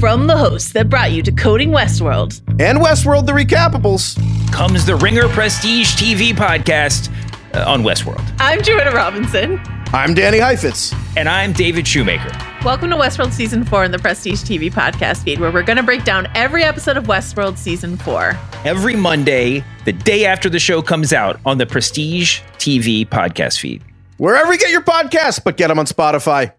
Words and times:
From 0.00 0.26
the 0.26 0.34
hosts 0.34 0.72
that 0.72 0.88
brought 0.88 1.12
you 1.12 1.22
to 1.24 1.30
Coding 1.30 1.72
Westworld 1.72 2.40
and 2.58 2.78
Westworld 2.78 3.26
the 3.26 3.32
Recapables 3.32 4.16
comes 4.50 4.86
the 4.86 4.96
Ringer 4.96 5.28
Prestige 5.28 5.94
TV 5.94 6.32
podcast 6.32 7.12
uh, 7.54 7.70
on 7.70 7.82
Westworld. 7.82 8.26
I'm 8.38 8.62
Joanna 8.62 8.92
Robinson. 8.92 9.60
I'm 9.92 10.14
Danny 10.14 10.38
Heifetz. 10.38 10.94
And 11.18 11.28
I'm 11.28 11.52
David 11.52 11.86
Shoemaker. 11.86 12.30
Welcome 12.64 12.88
to 12.88 12.96
Westworld 12.96 13.32
Season 13.32 13.62
4 13.62 13.84
in 13.84 13.90
the 13.90 13.98
Prestige 13.98 14.42
TV 14.42 14.72
podcast 14.72 15.24
feed, 15.24 15.38
where 15.38 15.52
we're 15.52 15.62
going 15.62 15.76
to 15.76 15.82
break 15.82 16.04
down 16.04 16.28
every 16.34 16.64
episode 16.64 16.96
of 16.96 17.04
Westworld 17.04 17.58
Season 17.58 17.98
4. 17.98 18.38
Every 18.64 18.96
Monday, 18.96 19.62
the 19.84 19.92
day 19.92 20.24
after 20.24 20.48
the 20.48 20.58
show 20.58 20.80
comes 20.80 21.12
out 21.12 21.38
on 21.44 21.58
the 21.58 21.66
Prestige 21.66 22.40
TV 22.56 23.06
podcast 23.06 23.60
feed. 23.60 23.84
Wherever 24.16 24.50
you 24.50 24.58
get 24.58 24.70
your 24.70 24.80
podcasts, 24.80 25.44
but 25.44 25.58
get 25.58 25.68
them 25.68 25.78
on 25.78 25.84
Spotify. 25.84 26.54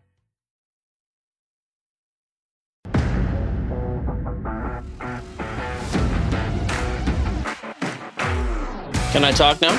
Can 9.12 9.26
I 9.26 9.32
talk 9.34 9.60
now? 9.62 9.76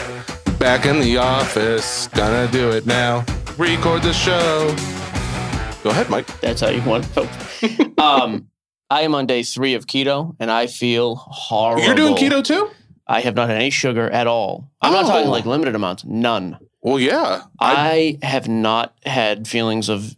Back 0.58 0.84
in 0.84 1.00
the 1.00 1.16
office, 1.16 2.06
gonna 2.08 2.46
do 2.52 2.70
it 2.70 2.84
now. 2.86 3.24
Record 3.56 4.02
the 4.02 4.12
show. 4.12 4.74
Go 5.82 5.90
ahead, 5.90 6.10
Mike. 6.10 6.26
That's 6.40 6.60
how 6.60 6.68
you 6.68 6.82
want. 6.82 7.06
it. 7.16 7.98
um, 7.98 8.48
I 8.90 9.00
am 9.02 9.14
on 9.14 9.26
day 9.26 9.42
three 9.42 9.72
of 9.74 9.86
keto, 9.86 10.36
and 10.38 10.50
I 10.50 10.66
feel 10.66 11.14
horrible. 11.16 11.82
You're 11.84 11.94
doing 11.94 12.14
keto 12.14 12.44
too? 12.44 12.68
I 13.06 13.20
have 13.22 13.34
not 13.34 13.48
had 13.48 13.56
any 13.56 13.70
sugar 13.70 14.08
at 14.10 14.26
all. 14.26 14.70
I'm 14.82 14.92
not 14.92 15.06
talking 15.06 15.28
Oh. 15.28 15.32
like 15.32 15.46
limited 15.46 15.74
amounts. 15.74 16.04
None. 16.04 16.58
Well, 16.82 16.98
yeah. 17.00 17.42
I 17.58 18.18
have 18.22 18.48
not 18.48 18.94
had 19.06 19.48
feelings 19.48 19.88
of. 19.88 20.14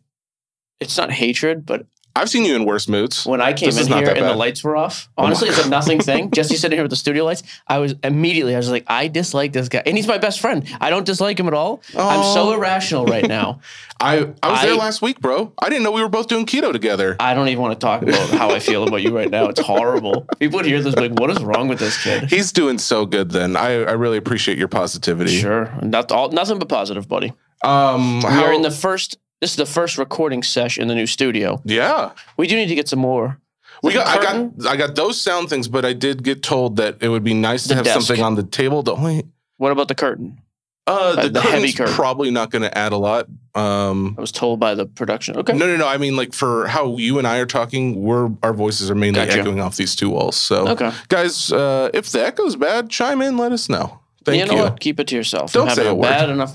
It's 0.81 0.99
not 0.99 1.13
hatred, 1.13 1.65
but 1.65 1.87
I've 2.17 2.31
seen 2.31 2.45
you 2.45 2.55
in 2.55 2.65
worse 2.65 2.89
moods. 2.89 3.27
when 3.27 3.41
I 3.41 3.53
came 3.53 3.71
This 3.71 3.87
in 3.87 3.93
here 3.93 4.09
and 4.11 4.25
the 4.25 4.35
lights 4.35 4.63
were 4.63 4.77
off, 4.77 5.09
Oh 5.19 5.25
honestly, 5.25 5.49
it's 5.49 5.65
a 5.65 5.69
nothing 5.69 6.01
thing. 6.01 6.31
Jesse 6.35 6.57
sitting 6.57 6.77
here 6.77 6.85
with 6.85 6.91
the 6.91 6.97
studio 6.97 7.25
lights. 7.25 7.43
I 7.67 7.79
was 7.79 7.95
immediately, 8.05 8.55
I 8.55 8.59
was 8.59 8.71
like, 8.71 8.85
I 8.87 9.09
dislike 9.09 9.53
this 9.53 9.69
guy, 9.69 9.83
and 9.85 9.97
he's 9.97 10.07
my 10.07 10.19
best 10.19 10.41
friend. 10.41 10.65
I 10.81 10.91
don't 10.91 11.05
dislike 11.05 11.39
him 11.41 11.49
at 11.49 11.55
all. 11.55 11.83
I'm 11.99 12.23
so 12.23 12.51
Oh. 12.51 12.53
irrational 12.55 13.07
right 13.07 13.27
now. 13.27 13.61
I, 14.01 14.29
I 14.43 14.51
was 14.51 14.61
there 14.63 14.75
last 14.77 15.03
week, 15.03 15.21
bro. 15.21 15.53
I 15.59 15.69
didn't 15.71 15.83
know 15.85 15.91
we 15.93 16.03
were 16.03 16.09
both 16.09 16.27
doing 16.29 16.47
keto 16.47 16.73
together. 16.73 17.17
I 17.21 17.33
don't 17.35 17.49
even 17.49 17.63
want 17.63 17.79
to 17.81 17.85
talk 17.85 18.03
about 18.03 18.29
how 18.31 18.51
I 18.51 18.59
feel 18.59 18.83
about 18.87 19.03
you 19.03 19.17
right 19.17 19.31
now. 19.31 19.47
It's 19.49 19.61
horrible. 19.61 20.27
People 20.39 20.59
would 20.59 20.67
hear 20.67 20.83
this 20.83 20.95
like, 20.97 21.13
what 21.13 21.31
is 21.31 21.43
wrong 21.43 21.69
with 21.69 21.79
this 21.79 22.03
kid? 22.03 22.25
He's 22.31 22.53
doing 22.53 22.79
so 22.79 23.07
good 23.07 23.31
then. 23.31 23.57
I, 23.57 23.71
I 23.85 23.93
really 23.93 24.19
appreciate 24.19 24.59
your 24.59 24.69
positivity. 24.69 25.37
Sure, 25.41 25.73
not 25.83 26.13
all, 26.13 26.31
nothing 26.31 26.59
but 26.59 26.69
positive, 26.69 27.09
buddy. 27.09 27.33
Um, 27.65 28.19
We 28.21 28.29
how, 28.29 28.45
are 28.45 28.53
in 28.53 28.63
the 28.63 28.71
first. 28.71 29.17
This 29.41 29.51
is 29.51 29.57
the 29.57 29.67
first 29.67 29.99
recording 29.99 30.43
sesh 30.43 30.79
in 30.79 30.89
the 30.89 30.95
new 30.95 31.07
studio. 31.07 31.61
yeah. 31.65 32.13
We 32.37 32.47
do 32.47 32.57
need 32.57 32.69
to 32.69 32.75
get 32.75 32.89
some 32.89 32.99
more. 33.01 33.39
We 33.83 33.93
got, 33.93 34.07
I 34.07 34.23
got 34.23 34.67
I 34.67 34.77
got 34.77 34.95
those 34.95 35.21
sound 35.21 35.51
things, 35.51 35.69
but 35.69 35.85
I 35.85 35.93
did 35.93 36.23
get 36.23 36.43
told 36.43 36.77
that 36.77 36.97
it 37.03 37.09
would 37.09 37.25
be 37.25 37.35
nice 37.35 37.65
to 37.65 37.69
The 37.71 37.75
have 37.77 37.85
desk. 37.85 38.07
something 38.07 38.25
on 38.25 38.35
the 38.37 38.43
table. 38.43 38.83
The 38.83 38.95
only 38.95 39.25
What 39.59 39.73
about 39.73 39.89
the 39.89 39.95
curtain? 39.95 40.41
uh, 40.87 41.23
the, 41.23 41.29
the 41.31 41.41
heavy 41.41 41.73
curtain. 41.73 41.93
probably 41.95 42.31
not 42.31 42.51
going 42.51 42.63
to 42.63 42.77
add 42.79 42.93
a 42.93 42.97
lot. 42.97 43.27
Um, 43.55 44.15
I 44.17 44.21
was 44.21 44.33
told 44.33 44.61
by 44.61 44.75
the 44.75 44.87
production. 44.87 45.37
Okay. 45.37 45.53
No, 45.55 45.67
no, 45.67 45.77
no. 45.77 45.87
I 45.87 45.97
mean, 45.99 46.17
like 46.17 46.33
for 46.33 46.67
how 46.67 46.97
you 46.97 47.19
and 47.19 47.27
I 47.27 47.39
are 47.39 47.47
talking, 47.47 48.03
we're 48.03 48.31
our 48.43 48.53
voices 48.55 48.91
are 48.91 48.95
mainly 48.95 49.21
Gotcha. 49.25 49.41
echoing 49.41 49.61
off 49.61 49.77
these 49.77 49.95
two 49.95 50.09
walls. 50.11 50.37
So, 50.37 50.69
Okay. 50.69 50.91
guys, 51.09 51.53
uh, 51.53 51.91
if 51.93 52.11
the 52.11 52.25
echo's 52.25 52.57
bad, 52.57 52.89
chime 52.89 53.21
in. 53.21 53.37
Let 53.37 53.53
us 53.53 53.69
know. 53.69 54.01
Thank 54.25 54.37
you 54.47 54.51
you. 54.51 54.57
know 54.57 54.65
what? 54.65 54.81
Keep 54.81 55.01
it 55.01 55.09
to 55.09 55.17
yourself. 55.17 55.53
Don't 55.53 55.69
I'm 55.69 55.75
say 55.75 55.85
having 55.85 55.99
a 55.99 56.01
word. 56.01 56.09
bad 56.09 56.31
enough. 56.31 56.55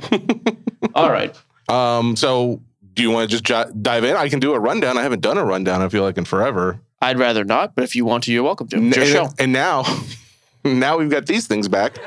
All 0.95 1.11
right. 1.11 1.35
Um, 1.67 2.15
so 2.15 2.61
do 2.99 3.03
you 3.03 3.11
want 3.11 3.29
to 3.29 3.31
just 3.31 3.45
j- 3.45 3.63
dive 3.81 4.03
in? 4.03 4.17
I 4.17 4.27
can 4.27 4.41
do 4.41 4.53
a 4.53 4.59
rundown. 4.59 4.97
I 4.97 5.03
haven't 5.03 5.21
done 5.21 5.37
a 5.37 5.45
rundown. 5.45 5.81
I 5.81 5.87
feel 5.87 6.03
like 6.03 6.17
in 6.17 6.25
forever. 6.25 6.81
I'd 7.01 7.17
rather 7.17 7.45
not, 7.45 7.73
but 7.73 7.85
if 7.85 7.95
you 7.95 8.03
want 8.03 8.25
to, 8.25 8.33
you're 8.33 8.43
welcome 8.43 8.67
to. 8.67 8.87
It's 8.87 8.97
your 8.97 9.05
and, 9.05 9.13
show. 9.13 9.29
and 9.39 9.53
now, 9.53 9.85
now 10.65 10.97
we've 10.97 11.09
got 11.09 11.25
these 11.25 11.47
things 11.47 11.69
back. 11.69 11.97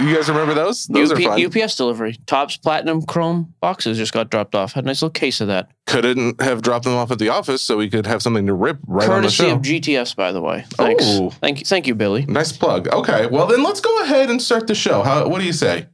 You 0.00 0.16
guys 0.16 0.28
remember 0.28 0.52
those? 0.52 0.88
Those 0.88 1.12
UP, 1.12 1.18
are 1.18 1.38
fun. 1.38 1.46
UPS 1.46 1.76
delivery. 1.76 2.16
Topps 2.26 2.56
Platinum 2.56 3.02
Chrome 3.02 3.54
boxes 3.60 3.98
just 3.98 4.12
got 4.12 4.30
dropped 4.30 4.56
off. 4.56 4.72
Had 4.72 4.82
a 4.82 4.88
nice 4.88 5.00
little 5.00 5.12
case 5.12 5.40
of 5.40 5.46
that. 5.46 5.70
Couldn't 5.86 6.40
have 6.40 6.62
dropped 6.62 6.84
them 6.84 6.94
off 6.94 7.12
at 7.12 7.20
the 7.20 7.28
office 7.28 7.62
so 7.62 7.76
we 7.76 7.88
could 7.88 8.04
have 8.06 8.20
something 8.20 8.46
to 8.48 8.54
rip 8.54 8.78
right 8.88 9.08
on 9.08 9.22
the 9.22 9.28
Courtesy 9.28 9.44
show. 9.44 9.52
of 9.52 9.62
GTS, 9.62 10.16
by 10.16 10.32
the 10.32 10.40
way. 10.40 10.64
Thanks. 10.70 11.04
Oh. 11.06 11.30
Thank 11.30 11.60
you. 11.60 11.66
Thank 11.66 11.86
you, 11.86 11.94
Billy. 11.94 12.26
nice 12.26 12.50
plug. 12.50 12.88
Okay, 12.88 13.28
well 13.28 13.46
then 13.46 13.62
let's 13.62 13.80
go 13.80 14.02
ahead 14.02 14.28
and 14.28 14.42
start 14.42 14.66
the 14.66 14.74
show. 14.74 15.04
How? 15.04 15.28
What 15.28 15.38
do 15.38 15.44
you 15.44 15.52
say? 15.52 15.86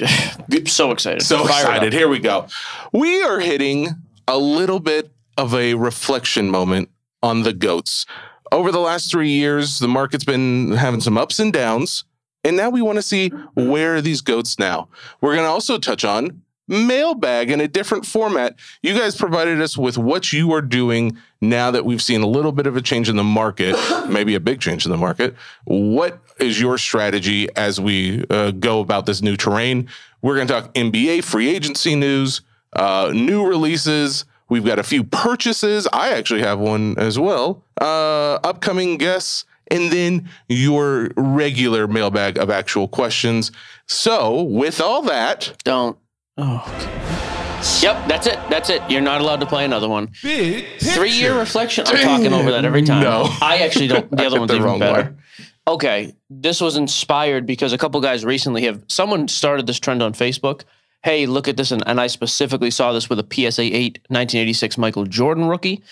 So 0.66 0.90
excited. 0.90 1.22
So 1.22 1.38
Fire 1.38 1.46
it 1.46 1.50
up. 1.50 1.58
excited. 1.60 1.92
Here 1.92 2.08
we 2.08 2.18
go. 2.18 2.46
We 2.92 3.22
are 3.22 3.40
hitting 3.40 3.88
a 4.26 4.36
little 4.38 4.80
bit 4.80 5.10
of 5.36 5.54
a 5.54 5.74
reflection 5.74 6.50
moment 6.50 6.90
on 7.22 7.42
the 7.42 7.52
goats. 7.52 8.06
Over 8.52 8.72
the 8.72 8.80
last 8.80 9.10
three 9.10 9.30
years, 9.30 9.78
the 9.78 9.88
market's 9.88 10.24
been 10.24 10.72
having 10.72 11.00
some 11.00 11.16
ups 11.16 11.38
and 11.38 11.52
downs. 11.52 12.04
And 12.42 12.56
now 12.56 12.70
we 12.70 12.82
want 12.82 12.96
to 12.96 13.02
see 13.02 13.28
where 13.54 13.96
are 13.96 14.00
these 14.00 14.22
goats 14.22 14.58
now. 14.58 14.88
We're 15.20 15.34
going 15.34 15.44
to 15.46 15.50
also 15.50 15.78
touch 15.78 16.04
on 16.04 16.42
mailbag 16.70 17.50
in 17.50 17.60
a 17.60 17.68
different 17.68 18.06
format. 18.06 18.56
You 18.82 18.96
guys 18.96 19.16
provided 19.16 19.60
us 19.60 19.76
with 19.76 19.98
what 19.98 20.32
you 20.32 20.52
are 20.52 20.62
doing 20.62 21.18
now 21.40 21.70
that 21.72 21.84
we've 21.84 22.00
seen 22.00 22.22
a 22.22 22.26
little 22.28 22.52
bit 22.52 22.66
of 22.66 22.76
a 22.76 22.80
change 22.80 23.08
in 23.08 23.16
the 23.16 23.24
market, 23.24 23.76
maybe 24.08 24.34
a 24.36 24.40
big 24.40 24.60
change 24.60 24.86
in 24.86 24.92
the 24.92 24.96
market. 24.96 25.34
What 25.64 26.20
is 26.40 26.60
your 26.60 26.78
strategy 26.78 27.48
as 27.56 27.80
we 27.80 28.24
uh, 28.30 28.50
go 28.52 28.80
about 28.80 29.06
this 29.06 29.22
new 29.22 29.36
terrain? 29.36 29.88
We're 30.22 30.36
going 30.36 30.46
to 30.48 30.52
talk 30.52 30.74
NBA 30.74 31.24
free 31.24 31.48
agency 31.48 31.94
news, 31.94 32.40
uh, 32.74 33.10
new 33.14 33.46
releases. 33.46 34.24
We've 34.48 34.64
got 34.64 34.78
a 34.78 34.82
few 34.82 35.04
purchases. 35.04 35.86
I 35.92 36.10
actually 36.12 36.42
have 36.42 36.58
one 36.58 36.98
as 36.98 37.18
well. 37.18 37.64
Uh, 37.80 38.34
upcoming 38.42 38.96
guests, 38.98 39.44
and 39.70 39.92
then 39.92 40.28
your 40.48 41.10
regular 41.16 41.86
mailbag 41.86 42.36
of 42.36 42.50
actual 42.50 42.88
questions. 42.88 43.52
So, 43.86 44.42
with 44.42 44.80
all 44.80 45.02
that, 45.02 45.52
Don't. 45.64 45.96
Oh. 46.36 46.64
okay. 46.66 47.20
Yep, 47.82 48.08
that's 48.08 48.26
it. 48.26 48.38
That's 48.48 48.70
it. 48.70 48.82
You're 48.88 49.02
not 49.02 49.20
allowed 49.20 49.40
to 49.40 49.46
play 49.46 49.66
another 49.66 49.88
one. 49.88 50.08
Three 50.14 50.64
year 51.10 51.38
reflection. 51.38 51.84
I'm 51.86 51.96
talking 51.98 52.32
over 52.32 52.50
that 52.52 52.64
every 52.64 52.82
time. 52.82 53.02
No. 53.02 53.26
I 53.42 53.58
actually 53.58 53.88
don't. 53.88 54.10
The 54.10 54.24
other 54.26 54.38
one's 54.38 54.48
the 54.50 54.56
even 54.56 54.66
wrong 54.66 54.78
better. 54.78 55.02
one. 55.02 55.18
Okay, 55.70 56.16
this 56.28 56.60
was 56.60 56.76
inspired 56.76 57.46
because 57.46 57.72
a 57.72 57.78
couple 57.78 58.00
guys 58.00 58.24
recently 58.24 58.64
have. 58.64 58.82
Someone 58.88 59.28
started 59.28 59.68
this 59.68 59.78
trend 59.78 60.02
on 60.02 60.12
Facebook. 60.14 60.62
Hey, 61.04 61.26
look 61.26 61.46
at 61.46 61.56
this, 61.56 61.70
and, 61.70 61.80
and 61.86 62.00
I 62.00 62.08
specifically 62.08 62.72
saw 62.72 62.92
this 62.92 63.08
with 63.08 63.20
a 63.20 63.22
PSA 63.22 63.62
8 63.62 64.00
1986 64.08 64.76
Michael 64.78 65.04
Jordan 65.06 65.44
rookie. 65.44 65.84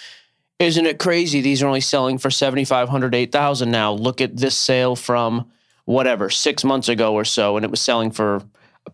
Isn't 0.59 0.85
it 0.85 0.99
crazy? 0.99 1.41
These 1.41 1.63
are 1.63 1.69
only 1.69 1.81
selling 1.81 2.19
for 2.19 2.29
7,500, 2.29 3.15
8,000 3.15 3.71
now. 3.71 3.93
Look 3.93 4.21
at 4.21 4.37
this 4.37 4.57
sale 4.57 4.97
from 4.97 5.49
whatever, 5.85 6.29
six 6.29 6.65
months 6.65 6.89
ago 6.89 7.15
or 7.15 7.25
so, 7.25 7.57
and 7.57 7.65
it 7.65 7.71
was 7.71 7.81
selling 7.81 8.11
for 8.11 8.43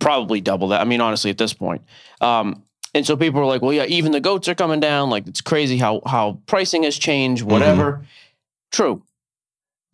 probably 0.00 0.42
double 0.42 0.68
that. 0.68 0.82
I 0.82 0.84
mean, 0.84 1.00
honestly, 1.00 1.30
at 1.30 1.38
this 1.38 1.54
point. 1.54 1.80
Um, 2.20 2.62
and 2.94 3.06
so 3.06 3.16
people 3.16 3.40
were 3.40 3.46
like, 3.46 3.62
well, 3.62 3.72
yeah, 3.72 3.86
even 3.86 4.12
the 4.12 4.20
goats 4.20 4.48
are 4.48 4.54
coming 4.54 4.80
down. 4.80 5.08
Like, 5.08 5.26
it's 5.26 5.40
crazy 5.40 5.78
how 5.78 6.02
how 6.04 6.40
pricing 6.44 6.82
has 6.82 6.98
changed, 6.98 7.42
whatever. 7.42 8.04
True. 8.70 9.02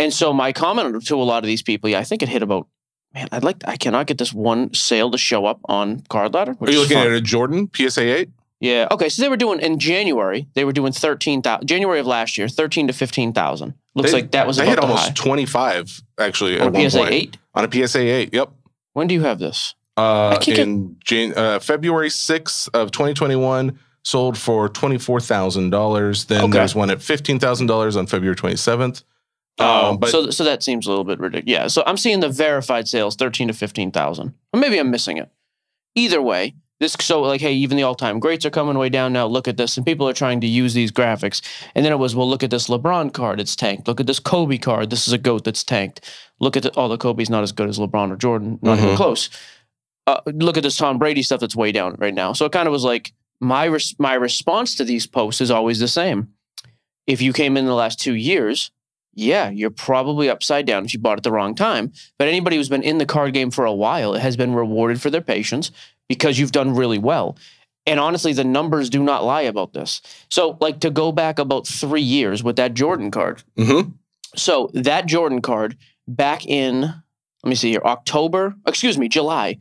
And 0.00 0.12
so 0.14 0.32
my 0.32 0.52
comment 0.52 1.04
to 1.06 1.14
a 1.16 1.22
lot 1.22 1.44
of 1.44 1.46
these 1.46 1.62
people, 1.62 1.90
yeah, 1.90 1.98
I 1.98 2.04
think 2.04 2.22
it 2.22 2.28
hit 2.28 2.42
about, 2.42 2.66
man, 3.14 3.28
I'd 3.32 3.44
like, 3.44 3.58
I 3.66 3.76
cannot 3.76 4.06
get 4.06 4.16
this 4.18 4.32
one 4.32 4.72
sale 4.72 5.10
to 5.10 5.18
show 5.18 5.44
up 5.44 5.60
on 5.66 6.00
Card 6.08 6.32
Ladder. 6.32 6.56
are 6.58 6.70
you 6.70 6.80
looking 6.80 6.96
at 6.96 7.08
a 7.12 7.20
Jordan 7.20 7.68
PSA 7.74 8.02
8? 8.20 8.30
Yeah. 8.60 8.88
Okay. 8.90 9.08
So 9.08 9.22
they 9.22 9.28
were 9.28 9.36
doing 9.38 9.60
in 9.60 9.78
January. 9.78 10.46
They 10.54 10.66
were 10.66 10.72
doing 10.72 10.92
thirteen 10.92 11.40
thousand. 11.40 11.66
January 11.66 11.98
of 11.98 12.06
last 12.06 12.36
year, 12.36 12.46
thirteen 12.46 12.88
to 12.88 12.92
fifteen 12.92 13.32
thousand. 13.32 13.72
Looks 13.94 14.10
They- 14.10 14.18
like 14.18 14.32
that 14.32 14.46
was 14.46 14.58
they 14.58 14.66
hit 14.66 14.76
the 14.76 14.82
almost 14.82 15.14
25 15.16 16.02
actually 16.18 16.60
On 16.60 16.70
one 16.70 16.90
PSA 16.90 16.98
point. 16.98 17.10
eight. 17.10 17.36
On 17.54 17.64
a 17.64 17.70
PSA 17.72 18.00
8, 18.00 18.34
yep. 18.34 18.50
When 18.92 19.06
do 19.06 19.14
you 19.14 19.22
have 19.22 19.38
this? 19.38 19.74
Uh, 19.96 20.32
can't 20.32 20.44
get- 20.44 20.58
in 20.58 20.96
Jan- 21.06 21.32
uh, 21.38 21.58
February 21.58 22.10
6th 22.10 22.68
of 22.74 22.90
2021, 22.90 23.78
sold 24.04 24.36
for 24.36 24.68
$24,000. 24.68 26.26
Then 26.26 26.42
Okay. 26.42 26.52
there's 26.52 26.74
one 26.74 26.90
at 26.90 26.98
$15,000 27.00 27.96
on 27.96 28.06
February 28.06 28.36
27th. 28.36 29.02
Oh, 29.58 29.90
Um, 29.90 29.98
but 29.98 30.10
so 30.10 30.30
so 30.30 30.44
that 30.44 30.62
seems 30.62 30.86
a 30.86 30.90
little 30.90 31.04
bit 31.04 31.18
ridiculous. 31.18 31.50
Yeah. 31.50 31.66
So 31.68 31.82
I'm 31.86 31.96
seeing 31.96 32.20
the 32.20 32.28
verified 32.28 32.88
sales 32.88 33.16
thirteen 33.16 33.48
to 33.48 33.54
fifteen 33.54 33.90
thousand. 33.90 34.34
Or 34.52 34.60
maybe 34.60 34.78
I'm 34.78 34.90
missing 34.90 35.16
it. 35.18 35.30
Either 35.94 36.22
way, 36.22 36.54
this 36.78 36.96
so 37.00 37.20
like, 37.20 37.40
hey, 37.42 37.52
even 37.52 37.76
the 37.76 37.82
all-time 37.82 38.20
greats 38.20 38.46
are 38.46 38.50
coming 38.50 38.78
way 38.78 38.88
down 38.88 39.12
now. 39.12 39.26
Look 39.26 39.48
at 39.48 39.56
this, 39.58 39.76
and 39.76 39.84
people 39.84 40.08
are 40.08 40.14
trying 40.14 40.40
to 40.40 40.46
use 40.46 40.72
these 40.72 40.90
graphics. 40.92 41.42
And 41.74 41.84
then 41.84 41.92
it 41.92 41.98
was, 41.98 42.14
well, 42.16 42.28
look 42.28 42.42
at 42.42 42.50
this 42.50 42.68
LeBron 42.68 43.12
card, 43.12 43.38
it's 43.40 43.54
tanked. 43.54 43.86
Look 43.86 44.00
at 44.00 44.06
this 44.06 44.20
Kobe 44.20 44.56
card, 44.56 44.88
this 44.88 45.06
is 45.06 45.12
a 45.12 45.18
goat 45.18 45.44
that's 45.44 45.62
tanked. 45.62 46.00
Look 46.38 46.56
at 46.56 46.62
the, 46.62 46.72
oh, 46.76 46.88
the 46.88 46.96
Kobe's 46.96 47.28
not 47.28 47.42
as 47.42 47.52
good 47.52 47.68
as 47.68 47.78
LeBron 47.78 48.10
or 48.12 48.16
Jordan, 48.16 48.58
not 48.62 48.78
even 48.78 48.90
Mhm. 48.90 48.96
close. 48.96 49.28
Uh, 50.06 50.20
look 50.26 50.56
at 50.56 50.62
this 50.62 50.76
Tom 50.78 50.98
Brady 50.98 51.22
stuff 51.22 51.40
that's 51.40 51.54
way 51.54 51.70
down 51.70 51.96
right 51.98 52.14
now. 52.14 52.32
So 52.32 52.46
it 52.46 52.52
kind 52.52 52.66
of 52.66 52.72
was 52.72 52.84
like 52.84 53.12
my 53.40 53.64
res- 53.64 53.94
my 53.98 54.14
response 54.14 54.74
to 54.76 54.84
these 54.84 55.06
posts 55.06 55.42
is 55.42 55.50
always 55.50 55.80
the 55.80 55.88
same. 55.88 56.28
If 57.06 57.20
you 57.20 57.32
came 57.34 57.56
in 57.58 57.66
the 57.66 57.74
last 57.74 58.00
two 58.00 58.14
years, 58.14 58.70
yeah, 59.14 59.50
you're 59.50 59.70
probably 59.70 60.28
upside 60.28 60.66
down 60.66 60.84
if 60.84 60.92
you 60.94 61.00
bought 61.00 61.18
at 61.18 61.24
the 61.24 61.32
wrong 61.32 61.54
time. 61.54 61.92
But 62.18 62.28
anybody 62.28 62.56
who's 62.56 62.68
been 62.68 62.82
in 62.82 62.98
the 62.98 63.06
card 63.06 63.34
game 63.34 63.50
for 63.50 63.64
a 63.64 63.72
while 63.74 64.14
has 64.14 64.36
been 64.36 64.54
rewarded 64.54 65.00
for 65.00 65.10
their 65.10 65.20
patience 65.20 65.70
because 66.08 66.38
you've 66.38 66.52
done 66.52 66.74
really 66.74 66.98
well. 66.98 67.36
And 67.86 67.98
honestly, 67.98 68.32
the 68.32 68.44
numbers 68.44 68.90
do 68.90 69.02
not 69.02 69.24
lie 69.24 69.42
about 69.42 69.72
this. 69.72 70.02
So, 70.30 70.56
like 70.60 70.80
to 70.80 70.90
go 70.90 71.12
back 71.12 71.38
about 71.38 71.66
three 71.66 72.02
years 72.02 72.44
with 72.44 72.56
that 72.56 72.74
Jordan 72.74 73.10
card. 73.10 73.42
Mhm. 73.58 73.94
So 74.36 74.70
that 74.74 75.06
Jordan 75.06 75.40
card 75.40 75.76
back 76.06 76.46
in, 76.46 76.82
let 76.82 77.48
me 77.48 77.54
see 77.54 77.70
here, 77.70 77.82
October, 77.84 78.54
excuse 78.66 78.98
me, 78.98 79.08
July 79.08 79.58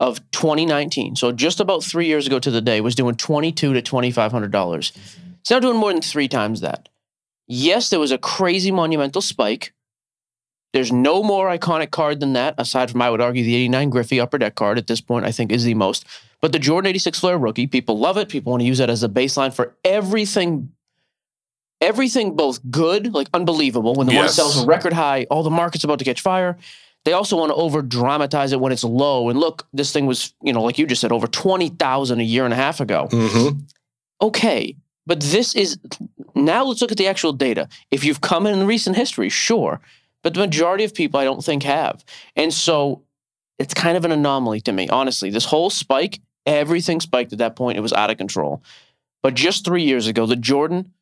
of 0.00 0.18
2019. 0.30 1.14
So 1.14 1.30
just 1.30 1.60
about 1.60 1.84
three 1.84 2.06
years 2.06 2.26
ago 2.26 2.38
to 2.38 2.50
the 2.50 2.62
day 2.62 2.80
was 2.80 2.94
doing 2.94 3.14
22 3.14 3.74
to 3.74 3.82
$2,500. 3.82 4.92
It's 5.40 5.50
now 5.50 5.60
doing 5.60 5.76
more 5.76 5.92
than 5.92 6.02
three 6.02 6.28
times 6.28 6.60
that. 6.62 6.88
Yes, 7.52 7.88
there 7.90 7.98
was 7.98 8.12
a 8.12 8.18
crazy 8.18 8.70
monumental 8.70 9.20
spike. 9.20 9.74
There's 10.72 10.92
no 10.92 11.24
more 11.24 11.48
iconic 11.48 11.90
card 11.90 12.20
than 12.20 12.34
that, 12.34 12.54
aside 12.58 12.92
from, 12.92 13.02
I 13.02 13.10
would 13.10 13.20
argue, 13.20 13.42
the 13.42 13.56
89 13.56 13.90
Griffey 13.90 14.20
upper 14.20 14.38
deck 14.38 14.54
card 14.54 14.78
at 14.78 14.86
this 14.86 15.00
point, 15.00 15.24
I 15.26 15.32
think 15.32 15.50
is 15.50 15.64
the 15.64 15.74
most. 15.74 16.06
But 16.40 16.52
the 16.52 16.60
Jordan 16.60 16.88
86 16.90 17.18
Fleer 17.18 17.36
rookie, 17.36 17.66
people 17.66 17.98
love 17.98 18.16
it. 18.18 18.28
People 18.28 18.52
want 18.52 18.60
to 18.60 18.66
use 18.66 18.78
that 18.78 18.88
as 18.88 19.02
a 19.02 19.08
baseline 19.08 19.52
for 19.52 19.74
everything, 19.84 20.70
everything 21.80 22.36
both 22.36 22.60
good, 22.70 23.12
like 23.12 23.26
unbelievable, 23.34 23.94
when 23.94 24.06
the 24.06 24.14
one 24.14 24.28
sells 24.28 24.62
a 24.62 24.66
record 24.66 24.92
high, 24.92 25.26
all 25.28 25.42
the 25.42 25.50
market's 25.50 25.82
about 25.82 25.98
to 25.98 26.04
catch 26.04 26.20
fire. 26.20 26.56
They 27.04 27.14
also 27.14 27.36
want 27.36 27.50
to 27.50 27.56
over 27.56 27.82
dramatize 27.82 28.52
it 28.52 28.60
when 28.60 28.70
it's 28.70 28.84
low. 28.84 29.28
And 29.28 29.40
look, 29.40 29.66
this 29.72 29.90
thing 29.90 30.06
was, 30.06 30.34
you 30.42 30.52
know, 30.52 30.62
like 30.62 30.78
you 30.78 30.86
just 30.86 31.00
said, 31.00 31.10
over 31.10 31.26
20,000 31.26 32.20
a 32.20 32.22
year 32.22 32.44
and 32.44 32.52
a 32.52 32.56
half 32.56 32.78
ago 32.80 33.08
Mhm. 33.10 33.62
okay, 34.22 34.76
but 35.06 35.20
this 35.20 35.54
is 35.54 35.78
now 36.34 36.64
let's 36.64 36.80
look 36.80 36.92
at 36.92 36.98
the 36.98 37.06
actual 37.06 37.32
data. 37.32 37.68
If 37.90 38.04
you've 38.04 38.20
come 38.20 38.46
in 38.46 38.66
recent 38.66 38.96
history, 38.96 39.28
sure, 39.28 39.80
but 40.22 40.34
the 40.34 40.40
majority 40.40 40.84
of 40.84 40.94
people 40.94 41.20
I 41.20 41.24
don't 41.24 41.44
think 41.44 41.62
have. 41.62 42.04
And 42.36 42.52
so 42.52 43.02
it's 43.58 43.74
kind 43.74 43.96
of 43.96 44.04
an 44.04 44.12
anomaly 44.12 44.60
to 44.62 44.72
me, 44.72 44.88
honestly. 44.88 45.30
This 45.30 45.44
whole 45.44 45.70
spike, 45.70 46.20
everything 46.46 47.00
spiked 47.00 47.32
at 47.32 47.38
that 47.38 47.56
point. 47.56 47.78
It 47.78 47.82
was 47.82 47.92
out 47.92 48.10
of 48.10 48.16
control. 48.16 48.62
But 49.22 49.34
just 49.34 49.64
three 49.64 49.82
years 49.82 50.06
ago, 50.06 50.26
the 50.26 50.36
Jordan, 50.36 50.92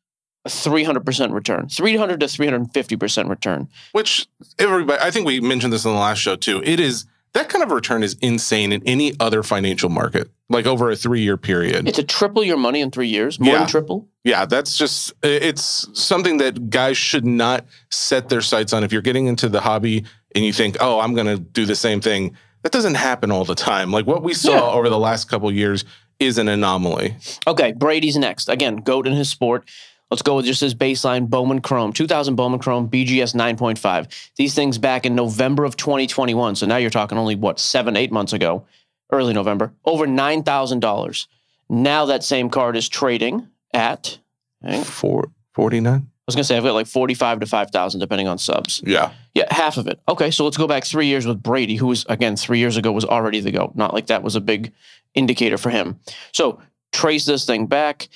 a 0.45 0.49
300% 0.49 1.33
return, 1.33 1.69
300 1.69 2.19
to 2.19 2.25
350% 2.25 3.29
return. 3.29 3.69
Which 3.91 4.27
everybody, 4.57 5.01
I 5.01 5.11
think 5.11 5.25
we 5.25 5.39
mentioned 5.39 5.71
this 5.71 5.85
in 5.85 5.91
the 5.91 5.97
last 5.97 6.19
show 6.19 6.35
too. 6.35 6.61
It 6.65 6.79
is 6.79 7.05
that 7.33 7.49
kind 7.49 7.63
of 7.63 7.71
return 7.71 8.03
is 8.03 8.15
insane 8.21 8.71
in 8.71 8.81
any 8.85 9.13
other 9.19 9.43
financial 9.43 9.89
market, 9.89 10.29
like 10.49 10.65
over 10.65 10.89
a 10.89 10.95
three 10.95 11.21
year 11.21 11.37
period. 11.37 11.87
It's 11.87 11.99
a 11.99 12.03
triple 12.03 12.43
your 12.43 12.57
money 12.57 12.81
in 12.81 12.91
three 12.91 13.07
years, 13.07 13.39
more 13.39 13.53
Yeah. 13.53 13.59
than 13.59 13.67
triple. 13.67 14.07
Yeah, 14.23 14.45
that's 14.45 14.77
just 14.77 15.13
it's 15.23 15.87
something 15.93 16.37
that 16.37 16.69
guys 16.69 16.97
should 16.97 17.25
not 17.25 17.65
set 17.91 18.29
their 18.29 18.41
sights 18.41 18.73
on. 18.73 18.83
If 18.83 18.91
you're 18.91 19.01
getting 19.01 19.27
into 19.27 19.47
the 19.49 19.61
hobby 19.61 20.05
and 20.35 20.43
you 20.45 20.53
think, 20.53 20.77
"Oh, 20.79 20.99
I'm 20.99 21.13
going 21.13 21.27
to 21.27 21.37
do 21.37 21.65
the 21.65 21.75
same 21.75 22.01
thing." 22.01 22.35
That 22.63 22.71
doesn't 22.73 22.95
happen 22.95 23.31
all 23.31 23.45
the 23.45 23.55
time. 23.55 23.91
Like 23.91 24.05
what 24.05 24.21
we 24.21 24.33
saw 24.33 24.51
Yeah. 24.51 24.61
over 24.77 24.89
the 24.89 24.99
last 24.99 25.29
couple 25.29 25.49
years 25.51 25.85
is 26.19 26.37
an 26.37 26.49
anomaly. 26.49 27.15
Okay, 27.47 27.71
Brady's 27.71 28.17
next. 28.17 28.49
Again, 28.49 28.77
GOAT 28.77 29.07
in 29.07 29.13
his 29.13 29.29
sport. 29.29 29.63
Let's 30.09 30.23
go 30.23 30.35
with 30.35 30.45
just 30.45 30.61
his 30.61 30.73
baseline 30.73 31.29
Bowman 31.29 31.61
Chrome, 31.61 31.93
2000 31.93 32.35
Bowman 32.35 32.59
Chrome, 32.59 32.89
BGS 32.89 33.35
9.5. 33.35 34.31
These 34.37 34.55
things 34.55 34.77
back 34.77 35.05
in 35.05 35.13
November 35.13 35.65
of 35.65 35.77
2021. 35.77 36.55
So 36.55 36.65
now 36.65 36.77
you're 36.77 36.89
talking 36.89 37.17
only, 37.17 37.35
what, 37.35 37.59
seven, 37.59 37.95
eight 37.95 38.11
months 38.11 38.33
ago, 38.33 38.65
early 39.11 39.33
November, 39.33 39.71
over 39.85 40.07
$9,000. 40.07 41.27
Now 41.69 42.05
that 42.05 42.23
same 42.23 42.49
card 42.49 42.75
is 42.75 42.89
trading 42.89 43.47
at, 43.73 44.17
I 44.63 44.83
Four, 44.83 45.31
49? 45.53 45.93
I 45.93 46.01
was 46.25 46.35
going 46.35 46.41
to 46.41 46.47
say, 46.47 46.57
I've 46.57 46.63
got 46.63 46.73
like 46.73 46.87
45 46.87 47.41
to 47.41 47.45
5,000, 47.45 47.99
depending 47.99 48.27
on 48.27 48.39
subs. 48.39 48.81
Yeah. 48.85 49.11
Yeah, 49.35 49.53
half 49.53 49.77
of 49.77 49.87
it. 49.87 49.99
Okay, 50.07 50.31
so 50.31 50.43
let's 50.43 50.57
go 50.57 50.67
back 50.67 50.85
three 50.85 51.07
years 51.07 51.25
with 51.25 51.41
Brady, 51.41 51.75
who 51.75 51.87
was 51.87 52.05
again 52.09 52.35
three 52.35 52.59
years 52.59 52.77
ago 52.77 52.91
was 52.91 53.05
already 53.05 53.39
the 53.39 53.51
goat. 53.51 53.75
Not 53.75 53.93
like 53.93 54.07
that 54.07 54.23
was 54.23 54.35
a 54.35 54.41
big 54.41 54.73
indicator 55.13 55.57
for 55.57 55.69
him. 55.69 55.99
So 56.31 56.61
trace 56.91 57.25
this 57.25 57.45
thing 57.45 57.67
back. 57.67 58.09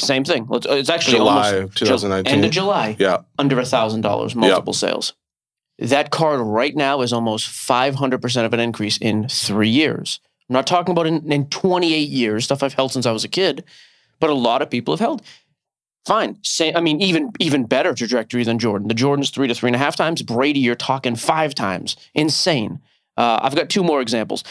Same 0.00 0.24
thing. 0.24 0.46
Let's, 0.48 0.66
it's 0.68 0.90
actually 0.90 1.18
July 1.18 1.54
almost 1.54 1.70
of 1.70 1.74
2019. 1.76 2.32
end 2.34 2.44
of 2.44 2.50
July, 2.50 2.96
Yeah. 2.98 3.18
under 3.38 3.58
a 3.60 3.64
thousand 3.64 4.00
dollars, 4.00 4.34
multiple 4.34 4.72
sales. 4.72 5.12
That 5.78 6.10
card 6.10 6.40
right 6.40 6.74
now 6.74 7.02
is 7.02 7.12
almost 7.12 7.46
five 7.48 7.94
hundred 7.96 8.20
percent 8.22 8.46
of 8.46 8.52
an 8.54 8.60
increase 8.60 8.96
in 8.98 9.28
three 9.28 9.68
years. 9.68 10.20
I'm 10.48 10.54
not 10.54 10.66
talking 10.66 10.92
about 10.92 11.06
in, 11.06 11.30
in 11.32 11.48
28 11.48 12.08
years, 12.08 12.44
stuff 12.44 12.62
I've 12.62 12.74
held 12.74 12.92
since 12.92 13.04
I 13.04 13.10
was 13.12 13.24
a 13.24 13.28
kid, 13.28 13.64
but 14.20 14.30
a 14.30 14.34
lot 14.34 14.62
of 14.62 14.70
people 14.70 14.94
have 14.94 15.00
held. 15.00 15.22
Fine. 16.06 16.38
Say, 16.42 16.72
I 16.72 16.80
mean, 16.80 17.00
even 17.00 17.32
even 17.40 17.64
better 17.64 17.92
trajectory 17.94 18.44
than 18.44 18.58
Jordan. 18.58 18.88
The 18.88 18.94
Jordan's 18.94 19.30
three 19.30 19.48
to 19.48 19.54
three 19.54 19.68
and 19.68 19.76
a 19.76 19.78
half 19.78 19.96
times. 19.96 20.22
Brady, 20.22 20.60
you're 20.60 20.76
talking 20.76 21.16
five 21.16 21.54
times. 21.54 21.96
Insane. 22.14 22.80
Uh, 23.16 23.40
I've 23.42 23.56
got 23.56 23.68
two 23.70 23.82
more 23.82 24.00
examples. 24.00 24.44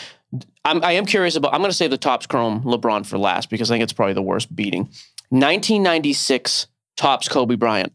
I'm, 0.66 0.84
I 0.84 0.94
am 0.94 1.06
curious 1.06 1.36
about. 1.36 1.54
I'm 1.54 1.62
going 1.62 1.72
to 1.72 1.76
save 1.78 1.92
the 1.92 1.98
Topps 1.98 2.26
Chrome 2.28 2.62
LeBron 2.64 3.06
for 3.06 3.18
last 3.18 3.50
because 3.50 3.72
I 3.72 3.76
think 3.76 3.84
it's 3.84 3.94
probably 3.94 4.14
the 4.16 4.22
worst 4.22 4.54
beating. 4.56 4.90
1996 5.36 6.68
Topps 6.98 7.28
Kobe 7.28 7.56
Bryant. 7.56 7.94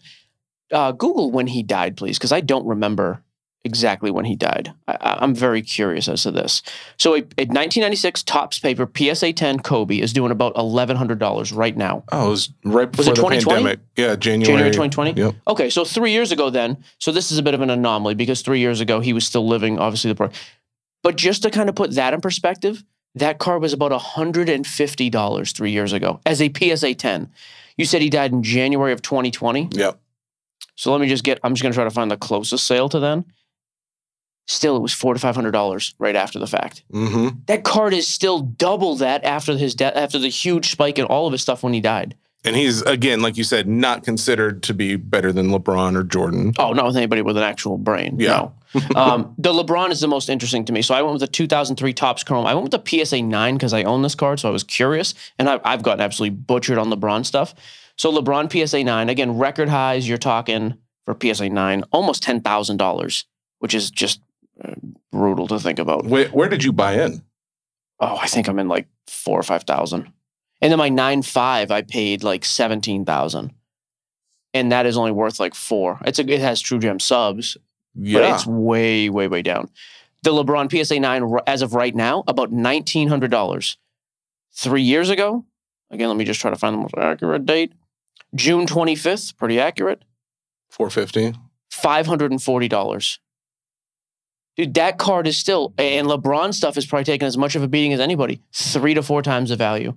Uh, 0.73 0.93
Google 0.93 1.31
when 1.31 1.49
he 1.49 1.63
died, 1.63 1.97
please, 1.97 2.19
because 2.19 2.33
I 2.33 2.41
don't 2.41 2.67
remember 2.67 3.23
exactly 3.65 4.11
when 4.11 4.25
he 4.25 4.37
died. 4.37 4.73
I, 4.87 5.19
I'm 5.21 5.35
very 5.35 5.63
curious 5.63 6.09
as 6.09 6.23
to 6.23 6.31
this. 6.31 6.63
So, 6.97 7.15
a, 7.15 7.19
a 7.19 7.47
1996 7.47 8.23
Topps 8.23 8.59
paper 8.59 8.89
PSA 8.97 9.33
10 9.33 9.61
Kobe 9.61 9.99
is 9.99 10.13
doing 10.13 10.31
about 10.31 10.55
$1,100 10.55 11.57
right 11.57 11.77
now. 11.77 12.05
Oh, 12.13 12.29
it 12.29 12.31
was 12.31 12.53
right 12.65 12.97
Was 12.97 13.09
before 13.09 13.33
it 13.33 13.37
the 13.37 13.41
2020? 13.41 13.57
pandemic. 13.63 13.81
Yeah, 13.97 14.17
January. 14.17 14.47
January 14.47 14.71
2020? 14.71 15.21
Yep. 15.21 15.35
Okay, 15.49 15.71
so 15.71 15.85
three 15.85 16.13
years 16.13 16.33
ago 16.33 16.51
then. 16.51 16.83
So 16.99 17.13
this 17.13 17.33
is 17.33 17.39
a 17.39 17.43
bit 17.43 17.55
of 17.55 17.61
an 17.61 17.71
anomaly 17.71 18.15
because 18.15 18.43
three 18.43 18.61
years 18.61 18.81
ago 18.81 19.01
he 19.01 19.13
was 19.13 19.27
still 19.27 19.47
living, 19.47 19.79
obviously, 19.79 20.11
the 20.11 20.15
pro. 20.15 20.31
But 21.03 21.17
just 21.17 21.43
to 21.43 21.51
kind 21.51 21.69
of 21.69 21.75
put 21.75 21.95
that 21.95 22.15
in 22.15 22.21
perspective, 22.21 22.85
that 23.15 23.39
car 23.39 23.59
was 23.59 23.73
about 23.73 23.93
$150 23.93 25.57
three 25.57 25.71
years 25.71 25.93
ago 25.93 26.21
as 26.27 26.41
a 26.41 26.53
PSA 26.55 26.95
10. 26.95 27.31
You 27.77 27.85
said 27.85 28.03
he 28.03 28.11
died 28.11 28.33
in 28.33 28.43
January 28.43 28.93
of 28.93 29.03
2020. 29.03 29.69
Yep. 29.73 29.99
So 30.77 30.93
let 30.93 31.01
me 31.01 31.09
just 31.09 31.25
get, 31.25 31.39
I'm 31.43 31.55
just 31.55 31.63
going 31.63 31.73
to 31.73 31.77
try 31.77 31.85
to 31.85 31.91
find 31.91 32.11
the 32.11 32.17
closest 32.17 32.67
sale 32.67 32.89
to 32.91 32.99
then. 33.01 33.25
Still, 34.47 34.77
it 34.77 34.81
was 34.83 34.93
four 34.93 35.15
to 35.15 35.21
$500 35.21 35.95
right 35.99 36.17
after 36.17 36.39
the 36.39 36.47
fact. 36.47 36.83
hmm 36.91 37.29
That 37.47 37.63
card 37.65 37.95
is 37.95 38.09
still 38.09 38.41
double 38.41 38.97
that 38.97 39.23
after 39.25 39.57
his 39.57 39.75
death, 39.75 39.95
after 39.95 40.19
the 40.19 40.29
huge 40.29 40.71
spike 40.71 40.99
in 40.99 41.05
all 41.05 41.27
of 41.27 41.33
his 41.33 41.43
stuff 41.43 41.63
when 41.63 41.73
he 41.73 41.81
died. 41.81 42.17
And 42.45 42.57
he's 42.57 42.81
again, 42.83 43.21
like 43.21 43.37
you 43.37 43.45
said, 43.45 43.69
not 43.69 44.03
considered 44.03 44.63
to 44.65 44.75
be 44.75 44.97
better 44.97 45.31
than 45.31 45.49
LeBron 45.51 45.95
or 45.95 46.03
Jordan. 46.03 46.55
Oh, 46.59 46.73
not 46.73 46.87
with 46.87 46.97
anybody 46.97 47.21
with 47.23 47.37
an 47.37 47.43
actual 47.43 47.77
brain. 47.77 48.17
Yeah. 48.19 48.29
No. 48.29 48.55
um, 48.97 49.35
the 49.39 49.53
LeBron 49.53 49.91
is 49.91 50.01
the 50.01 50.09
most 50.09 50.29
interesting 50.29 50.65
to 50.67 50.73
me. 50.73 50.83
So 50.83 50.95
I 50.95 51.03
went 51.03 51.15
with 51.15 51.23
the 51.23 51.27
2003 51.27 51.93
Topps 51.93 52.25
Chrome. 52.25 52.47
I 52.47 52.55
went 52.55 52.71
with 52.71 52.85
the 52.85 53.05
PSA 53.05 53.23
9 53.23 53.55
because 53.55 53.73
I 53.73 53.83
own 53.83 54.03
this 54.03 54.15
card. 54.15 54.41
So 54.41 54.49
I 54.49 54.53
was 54.53 54.65
curious. 54.65 55.15
And 55.39 55.49
I, 55.49 55.61
I've 55.65 55.83
gotten 55.83 56.01
absolutely 56.01 56.37
butchered 56.37 56.79
on 56.79 56.91
LeBron 56.91 57.27
stuff. 57.27 57.55
So 57.97 58.13
LeBron 58.13 58.51
PSA 58.51 58.85
9, 58.85 59.09
again, 59.09 59.37
record 59.39 59.69
highs, 59.69 60.09
you're 60.09 60.19
talking 60.19 60.79
for 61.05 61.17
PSA 61.21 61.51
9, 61.51 61.85
almost 61.93 62.23
$10,000, 62.23 63.25
which 63.59 63.75
is 63.75 63.91
just 63.91 64.21
uh, 64.65 64.75
brutal 65.13 65.47
to 65.49 65.59
think 65.59 65.79
about. 65.79 66.07
Where, 66.07 66.29
where 66.29 66.49
did 66.49 66.65
you 66.65 66.73
buy 66.73 66.95
in? 66.95 67.23
Oh, 67.99 68.17
I 68.17 68.27
think 68.27 68.49
I'm 68.49 68.59
in 68.59 68.69
like 68.69 68.89
four 69.07 69.39
or 69.39 69.43
5,000. 69.43 70.13
And 70.63 70.73
then 70.73 70.79
my 70.79 70.91
9.5, 70.91 71.71
I 71.71 71.83
paid 71.83 72.23
like 72.23 72.45
17,000. 72.45 73.53
And 74.53 74.73
that 74.73 74.87
is 74.87 74.97
only 74.97 75.13
worth 75.13 75.39
like 75.39 75.55
four. 75.55 75.99
It's 76.05 76.19
a, 76.19 76.29
it 76.29 76.41
has 76.41 76.61
True 76.61 76.79
Gem 76.79 77.01
subs, 77.01 77.57
but 77.95 78.05
Yeah. 78.05 78.35
it's 78.35 78.47
way, 78.47 79.09
way, 79.09 79.29
way 79.29 79.43
down. 79.43 79.69
The 80.23 80.31
LeBron 80.33 80.71
PSA 80.71 81.01
9, 81.01 81.39
as 81.47 81.63
of 81.63 81.75
right 81.75 81.95
now, 81.95 82.25
about 82.27 82.53
$1,900. 82.53 83.77
Three 84.53 84.83
years 84.83 85.09
ago, 85.11 85.45
again, 85.91 86.09
let 86.09 86.17
me 86.17 86.25
just 86.25 86.41
try 86.41 86.51
to 86.51 86.57
find 86.57 86.75
the 86.75 86.81
most 86.81 86.95
accurate 86.99 87.47
date. 87.47 87.73
June 88.35 88.67
25th, 88.67 89.37
pretty 89.37 89.59
accurate, 89.61 90.03
450. 90.71 91.39
$540. 91.73 93.19
Dude, 94.57 94.75
that 94.75 94.99
card 94.99 95.27
is 95.27 95.39
still, 95.39 95.73
and 95.79 96.07
LeBron 96.07 96.53
stuff 96.53 96.77
is 96.77 96.85
probably 96.85 97.05
taking 97.05 97.27
as 97.27 97.39
much 97.39 97.55
of 97.55 97.63
a 97.63 97.69
beating 97.69 97.93
as 97.93 98.01
anybody, 98.01 98.43
three 98.53 98.95
to 98.95 99.03
four 99.03 99.23
times 99.23 99.51
the 99.51 99.57
value. 99.57 99.95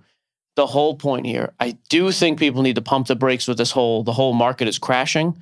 The 0.55 0.67
whole 0.67 0.95
point 0.95 1.25
here, 1.25 1.53
I 1.59 1.77
do 1.89 2.11
think 2.11 2.37
people 2.39 2.61
need 2.61 2.75
to 2.75 2.81
pump 2.81 3.07
the 3.07 3.15
brakes 3.15 3.47
with 3.47 3.57
this 3.57 3.71
whole, 3.71 4.03
the 4.03 4.13
whole 4.13 4.33
market 4.33 4.67
is 4.67 4.77
crashing. 4.77 5.41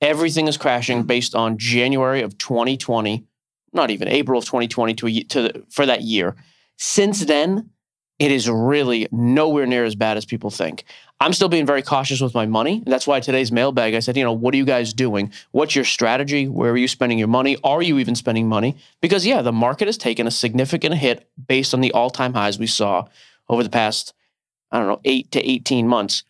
Everything 0.00 0.48
is 0.48 0.56
crashing 0.56 1.02
based 1.02 1.34
on 1.34 1.58
January 1.58 2.22
of 2.22 2.38
2020, 2.38 3.26
not 3.72 3.90
even 3.90 4.08
April 4.08 4.38
of 4.38 4.44
2020 4.44 4.94
to, 4.94 5.06
a, 5.06 5.22
to 5.24 5.42
the, 5.42 5.66
for 5.70 5.84
that 5.86 6.02
year. 6.02 6.36
Since 6.78 7.26
then, 7.26 7.70
it 8.18 8.30
is 8.30 8.48
really 8.48 9.08
nowhere 9.10 9.66
near 9.66 9.84
as 9.84 9.94
bad 9.94 10.18
as 10.18 10.26
people 10.26 10.50
think. 10.50 10.84
I'm 11.20 11.32
still 11.32 11.48
being 11.48 11.66
very 11.66 11.82
cautious 11.82 12.20
with 12.20 12.34
my 12.34 12.46
money. 12.46 12.82
That's 12.86 13.06
why 13.06 13.20
today's 13.20 13.50
mailbag, 13.50 13.94
I 13.94 14.00
said, 14.00 14.16
you 14.16 14.24
know, 14.24 14.32
what 14.32 14.54
are 14.54 14.58
you 14.58 14.64
guys 14.64 14.92
doing? 14.92 15.32
What's 15.52 15.74
your 15.74 15.84
strategy? 15.84 16.46
Where 16.46 16.72
are 16.72 16.76
you 16.76 16.88
spending 16.88 17.18
your 17.18 17.28
money? 17.28 17.56
Are 17.64 17.82
you 17.82 17.98
even 17.98 18.14
spending 18.14 18.48
money? 18.48 18.76
Because, 19.00 19.26
yeah, 19.26 19.42
the 19.42 19.52
market 19.52 19.88
has 19.88 19.98
taken 19.98 20.26
a 20.26 20.30
significant 20.30 20.96
hit 20.96 21.30
based 21.48 21.72
on 21.72 21.80
the 21.80 21.92
all 21.92 22.10
time 22.10 22.34
highs 22.34 22.58
we 22.58 22.66
saw 22.66 23.06
over 23.48 23.62
the 23.62 23.70
past, 23.70 24.14
I 24.70 24.78
don't 24.78 24.88
know, 24.88 25.00
eight 25.04 25.30
to 25.32 25.50
18 25.50 25.88
months. 25.88 26.22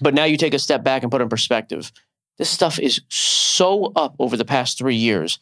But 0.00 0.14
now 0.14 0.24
you 0.24 0.36
take 0.36 0.54
a 0.54 0.58
step 0.58 0.82
back 0.82 1.02
and 1.02 1.10
put 1.10 1.20
in 1.20 1.28
perspective. 1.28 1.92
This 2.38 2.50
stuff 2.50 2.78
is 2.78 3.02
so 3.08 3.92
up 3.94 4.14
over 4.18 4.36
the 4.36 4.44
past 4.44 4.78
three 4.78 4.96
years, 4.96 5.38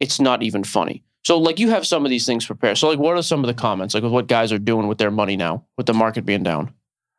it's 0.00 0.20
not 0.20 0.42
even 0.42 0.64
funny. 0.64 1.02
So 1.24 1.38
like 1.38 1.58
you 1.58 1.70
have 1.70 1.86
some 1.86 2.04
of 2.04 2.10
these 2.10 2.26
things 2.26 2.46
prepared. 2.46 2.78
So 2.78 2.88
like 2.88 2.98
what 2.98 3.16
are 3.16 3.22
some 3.22 3.42
of 3.42 3.48
the 3.48 3.54
comments? 3.54 3.94
Like 3.94 4.02
with 4.02 4.12
what 4.12 4.28
guys 4.28 4.52
are 4.52 4.58
doing 4.58 4.86
with 4.86 4.98
their 4.98 5.10
money 5.10 5.36
now, 5.36 5.64
with 5.76 5.86
the 5.86 5.94
market 5.94 6.24
being 6.24 6.42
down? 6.42 6.72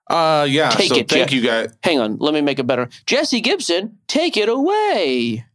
Uh, 0.10 0.48
yeah. 0.50 0.70
Take 0.70 0.90
so 0.90 0.96
it, 0.96 1.10
thank 1.10 1.30
Jeff. 1.30 1.34
you 1.34 1.42
guys. 1.42 1.78
Hang 1.84 2.00
on, 2.00 2.18
let 2.18 2.34
me 2.34 2.42
make 2.42 2.60
it 2.60 2.68
better. 2.68 2.90
Jesse 3.06 3.42
Gibson, 3.42 3.98
take 4.08 4.38
it 4.38 4.48
away. 4.48 5.46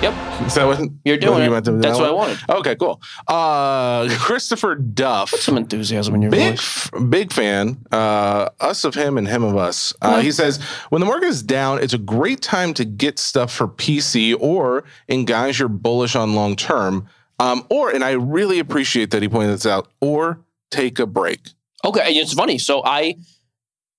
Yep, 0.00 0.46
Is 0.46 0.54
that 0.54 0.64
what 0.66 0.78
you're 1.04 1.16
what 1.16 1.20
doing 1.20 1.42
you 1.44 1.50
meant 1.50 1.64
to- 1.64 1.72
that 1.72 1.82
That's 1.82 1.98
what 1.98 2.08
I 2.08 2.12
wanted. 2.12 2.38
Okay, 2.48 2.76
cool. 2.76 3.00
Uh, 3.26 4.08
Christopher 4.18 4.76
Duff. 4.76 5.32
Put 5.32 5.40
some 5.40 5.56
enthusiasm 5.56 6.14
in 6.14 6.22
your 6.22 6.30
Big, 6.30 6.52
voice. 6.52 6.86
f- 6.94 7.10
big 7.10 7.32
fan. 7.32 7.78
Uh, 7.90 8.48
us 8.60 8.84
of 8.84 8.94
him 8.94 9.18
and 9.18 9.26
him 9.26 9.42
of 9.42 9.56
us. 9.56 9.92
Uh, 10.00 10.20
he 10.20 10.30
says, 10.30 10.62
when 10.90 11.00
the 11.00 11.06
market 11.06 11.26
is 11.26 11.42
down, 11.42 11.82
it's 11.82 11.94
a 11.94 11.98
great 11.98 12.40
time 12.42 12.74
to 12.74 12.84
get 12.84 13.18
stuff 13.18 13.52
for 13.52 13.66
PC 13.66 14.36
or 14.38 14.84
in 15.08 15.24
guys 15.24 15.58
you're 15.58 15.68
bullish 15.68 16.14
on 16.14 16.34
long 16.36 16.54
term. 16.54 17.08
Um, 17.40 17.66
or, 17.68 17.90
and 17.90 18.04
I 18.04 18.12
really 18.12 18.60
appreciate 18.60 19.10
that 19.10 19.22
he 19.22 19.28
pointed 19.28 19.52
this 19.54 19.66
out, 19.66 19.88
or 20.00 20.40
take 20.70 20.98
a 21.00 21.06
break. 21.06 21.40
Okay, 21.84 22.12
it's 22.14 22.32
funny. 22.34 22.58
So 22.58 22.82
I, 22.84 23.14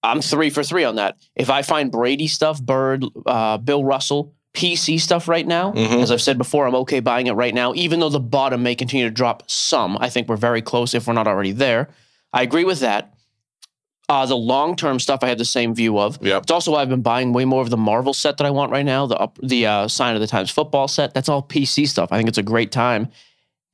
I'm 0.03 0.21
three 0.21 0.49
for 0.49 0.63
three 0.63 0.85
on 0.85 0.95
that. 0.95 1.17
If 1.35 1.49
I 1.49 1.61
find 1.61 1.91
Brady 1.91 2.27
stuff, 2.27 2.61
Bird, 2.61 3.03
uh, 3.25 3.57
Bill 3.57 3.83
Russell, 3.83 4.33
PC 4.53 4.97
stuff 4.99 5.27
right 5.27 5.45
now, 5.45 5.71
Mhm. 5.73 6.01
as 6.01 6.11
I've 6.11 6.21
said 6.21 6.37
before, 6.37 6.65
I'm 6.67 6.75
okay 6.75 6.99
buying 6.99 7.27
it 7.27 7.33
right 7.33 7.53
now, 7.53 7.73
even 7.75 7.99
though 7.99 8.09
the 8.09 8.19
bottom 8.19 8.63
may 8.63 8.75
continue 8.75 9.05
to 9.05 9.11
drop 9.11 9.43
some. 9.47 9.97
I 10.01 10.09
think 10.09 10.27
we're 10.27 10.37
very 10.37 10.61
close 10.61 10.93
if 10.93 11.07
we're 11.07 11.13
not 11.13 11.27
already 11.27 11.51
there. 11.51 11.89
I 12.33 12.41
agree 12.41 12.63
with 12.63 12.79
that. 12.79 13.13
Uh, 14.07 14.25
the 14.25 14.35
long 14.35 14.75
term 14.75 14.99
stuff, 14.99 15.19
I 15.21 15.27
have 15.27 15.37
the 15.37 15.45
same 15.45 15.75
view 15.75 15.99
of. 15.99 16.17
Yep. 16.21 16.43
It's 16.43 16.51
also 16.51 16.71
why 16.71 16.81
I've 16.81 16.89
been 16.89 17.03
buying 17.03 17.31
way 17.31 17.45
more 17.45 17.61
of 17.61 17.69
the 17.69 17.77
Marvel 17.77 18.13
set 18.13 18.37
that 18.37 18.47
I 18.47 18.49
want 18.49 18.71
right 18.71 18.85
now. 18.85 19.05
The 19.05 19.17
up, 19.17 19.37
the 19.43 19.67
uh, 19.67 19.87
Sign 19.87 20.15
of 20.15 20.21
the 20.21 20.25
Times 20.27 20.49
football 20.49 20.87
set. 20.87 21.13
That's 21.13 21.29
all 21.29 21.43
PC 21.43 21.85
stuff. 21.87 22.09
I 22.11 22.17
think 22.17 22.27
it's 22.27 22.39
a 22.39 22.43
great 22.43 22.71
time. 22.71 23.09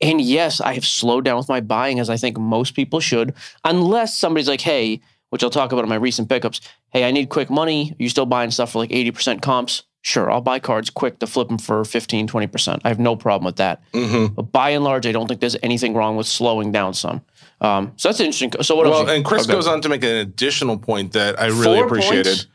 And 0.02 0.20
yes, 0.20 0.60
I 0.60 0.74
have 0.74 0.84
slowed 0.84 1.24
down 1.24 1.38
with 1.38 1.48
my 1.48 1.62
buying 1.62 1.98
as 2.00 2.10
I 2.10 2.18
think 2.18 2.36
most 2.38 2.74
people 2.74 3.00
should, 3.00 3.32
unless 3.64 4.14
somebody's 4.14 4.46
like, 4.46 4.60
"Hey," 4.60 5.00
which 5.30 5.42
I'll 5.42 5.48
talk 5.48 5.72
about 5.72 5.84
in 5.84 5.88
my 5.88 5.94
recent 5.96 6.28
pickups. 6.28 6.60
Hey, 6.90 7.04
I 7.08 7.12
need 7.12 7.30
quick 7.30 7.48
money. 7.48 7.94
You 7.98 8.10
still 8.10 8.26
buying 8.26 8.50
stuff 8.50 8.72
for 8.72 8.78
like 8.80 8.92
eighty 8.92 9.10
percent 9.10 9.40
comps? 9.40 9.84
Sure, 10.06 10.30
I'll 10.30 10.40
buy 10.40 10.60
cards 10.60 10.88
quick 10.88 11.18
to 11.18 11.26
flip 11.26 11.48
them 11.48 11.58
for 11.58 11.84
15, 11.84 12.28
20 12.28 12.46
percent. 12.46 12.82
I 12.84 12.88
have 12.90 13.00
no 13.00 13.16
problem 13.16 13.44
with 13.44 13.56
that. 13.56 13.82
Mm-hmm. 13.90 14.34
But 14.34 14.52
by 14.52 14.70
and 14.70 14.84
large, 14.84 15.04
I 15.04 15.10
don't 15.10 15.26
think 15.26 15.40
there's 15.40 15.56
anything 15.64 15.94
wrong 15.94 16.14
with 16.16 16.28
slowing 16.28 16.70
down 16.70 16.94
some. 16.94 17.22
Um, 17.60 17.92
so 17.96 18.10
that's 18.10 18.20
interesting. 18.20 18.52
So 18.62 18.76
what 18.76 18.86
else? 18.86 18.94
Well, 18.94 19.06
you- 19.08 19.14
and 19.16 19.24
Chris 19.24 19.42
okay. 19.42 19.52
goes 19.54 19.66
on 19.66 19.80
to 19.80 19.88
make 19.88 20.04
an 20.04 20.14
additional 20.14 20.78
point 20.78 21.14
that 21.14 21.40
I 21.40 21.46
really 21.46 21.78
Four 21.78 21.86
appreciated. 21.86 22.46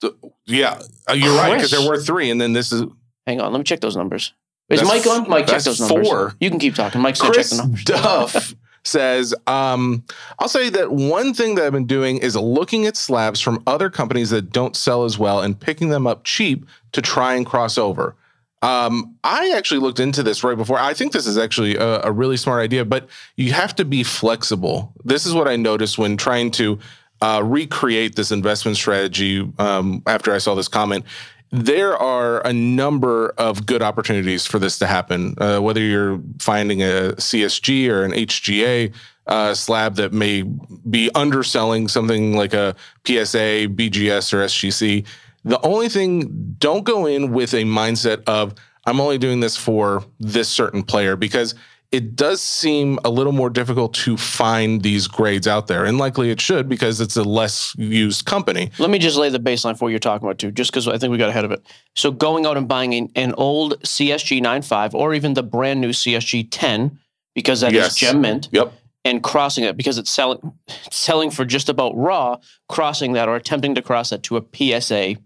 points? 0.00 0.32
Yeah, 0.46 0.80
uh, 1.06 1.12
you're 1.12 1.36
right 1.36 1.56
because 1.56 1.70
there 1.70 1.86
were 1.86 1.98
three, 1.98 2.30
and 2.30 2.40
then 2.40 2.54
this 2.54 2.72
is 2.72 2.82
Hang 3.26 3.42
on, 3.42 3.52
let 3.52 3.58
me 3.58 3.64
check 3.64 3.80
those 3.80 3.94
numbers. 3.94 4.32
Is 4.70 4.82
Mike 4.82 5.06
on? 5.06 5.28
Mike, 5.28 5.48
check 5.48 5.64
those 5.64 5.78
numbers. 5.78 6.08
four. 6.08 6.34
You 6.40 6.48
can 6.48 6.58
keep 6.58 6.76
talking. 6.76 7.02
Mike's 7.02 7.20
gonna 7.20 7.34
check 7.34 7.44
Chris 7.44 7.50
the 7.50 7.56
numbers. 7.58 7.84
Duff 7.84 8.54
says, 8.86 9.34
um, 9.46 10.04
I'll 10.38 10.48
say 10.48 10.70
that 10.70 10.92
one 10.92 11.34
thing 11.34 11.54
that 11.54 11.64
I've 11.66 11.72
been 11.72 11.86
doing 11.86 12.18
is 12.18 12.36
looking 12.36 12.86
at 12.86 12.96
slabs 12.96 13.40
from 13.40 13.62
other 13.66 13.90
companies 13.90 14.30
that 14.30 14.50
don't 14.52 14.76
sell 14.76 15.04
as 15.04 15.18
well 15.18 15.40
and 15.40 15.58
picking 15.58 15.88
them 15.88 16.06
up 16.06 16.24
cheap 16.24 16.66
to 16.92 17.02
try 17.02 17.34
and 17.34 17.44
cross 17.44 17.78
over. 17.78 18.14
Um, 18.62 19.16
I 19.22 19.52
actually 19.56 19.80
looked 19.80 20.00
into 20.00 20.22
this 20.22 20.42
right 20.42 20.56
before. 20.56 20.78
I 20.78 20.94
think 20.94 21.12
this 21.12 21.26
is 21.26 21.38
actually 21.38 21.76
a, 21.76 22.02
a 22.02 22.12
really 22.12 22.36
smart 22.36 22.62
idea, 22.62 22.84
but 22.84 23.08
you 23.36 23.52
have 23.52 23.74
to 23.76 23.84
be 23.84 24.02
flexible. 24.02 24.92
This 25.04 25.26
is 25.26 25.34
what 25.34 25.46
I 25.46 25.56
noticed 25.56 25.98
when 25.98 26.16
trying 26.16 26.50
to 26.52 26.78
uh, 27.20 27.42
recreate 27.44 28.16
this 28.16 28.30
investment 28.30 28.76
strategy 28.76 29.50
um, 29.58 30.02
after 30.06 30.32
I 30.32 30.38
saw 30.38 30.54
this 30.54 30.68
comment 30.68 31.04
there 31.50 31.96
are 31.96 32.44
a 32.46 32.52
number 32.52 33.28
of 33.38 33.66
good 33.66 33.82
opportunities 33.82 34.46
for 34.46 34.58
this 34.58 34.78
to 34.80 34.86
happen. 34.86 35.34
Uh, 35.38 35.58
whether 35.60 35.80
you're 35.80 36.20
finding 36.40 36.82
a 36.82 37.14
CSG 37.16 37.88
or 37.88 38.04
an 38.04 38.12
HGA 38.12 38.92
uh, 39.26 39.54
slab 39.54 39.96
that 39.96 40.12
may 40.12 40.42
be 40.42 41.10
underselling 41.14 41.88
something 41.88 42.36
like 42.36 42.54
a 42.54 42.74
PSA, 43.04 43.68
BGS, 43.68 44.32
or 44.32 44.38
SGC. 44.44 45.04
The 45.44 45.60
only 45.64 45.88
thing, 45.88 46.56
don't 46.58 46.84
go 46.84 47.06
in 47.06 47.32
with 47.32 47.54
a 47.54 47.62
mindset 47.64 48.22
of, 48.26 48.54
I'm 48.86 49.00
only 49.00 49.18
doing 49.18 49.40
this 49.40 49.56
for 49.56 50.04
this 50.20 50.48
certain 50.48 50.82
player 50.82 51.16
because 51.16 51.54
it 51.92 52.16
does 52.16 52.40
seem 52.42 52.98
a 53.04 53.10
little 53.10 53.32
more 53.32 53.48
difficult 53.50 53.94
to 53.94 54.16
find 54.16 54.82
these 54.82 55.06
grades 55.06 55.46
out 55.46 55.66
there. 55.68 55.84
And 55.84 55.98
likely 55.98 56.30
it 56.30 56.40
should 56.40 56.68
because 56.68 57.00
it's 57.00 57.16
a 57.16 57.22
less 57.22 57.74
used 57.78 58.26
company. 58.26 58.70
Let 58.78 58.90
me 58.90 58.98
just 58.98 59.16
lay 59.16 59.28
the 59.28 59.38
baseline 59.38 59.78
for 59.78 59.84
what 59.86 59.90
you're 59.90 59.98
talking 59.98 60.26
about 60.26 60.38
too, 60.38 60.50
just 60.50 60.70
because 60.72 60.88
I 60.88 60.98
think 60.98 61.10
we 61.12 61.18
got 61.18 61.28
ahead 61.28 61.44
of 61.44 61.52
it. 61.52 61.62
So 61.94 62.10
going 62.10 62.44
out 62.46 62.56
and 62.56 62.66
buying 62.66 62.94
an, 62.94 63.10
an 63.14 63.34
old 63.38 63.80
CSG 63.82 64.40
9.5 64.42 64.94
or 64.94 65.14
even 65.14 65.34
the 65.34 65.42
brand 65.42 65.80
new 65.80 65.90
CSG 65.90 66.48
10, 66.50 66.98
because 67.34 67.60
that 67.60 67.72
is 67.72 67.76
Yes. 67.76 67.96
gem 67.96 68.20
mint, 68.20 68.48
Yep. 68.52 68.72
and 69.04 69.22
crossing 69.22 69.62
it 69.64 69.76
because 69.76 69.98
it's 69.98 70.10
selling 70.10 70.52
selling 70.90 71.30
for 71.30 71.44
just 71.44 71.68
about 71.68 71.96
raw, 71.96 72.36
crossing 72.68 73.12
that 73.12 73.28
or 73.28 73.36
attempting 73.36 73.74
to 73.76 73.82
cross 73.82 74.10
that 74.10 74.22
to 74.24 74.36
a 74.36 74.42
PSA 74.52 75.16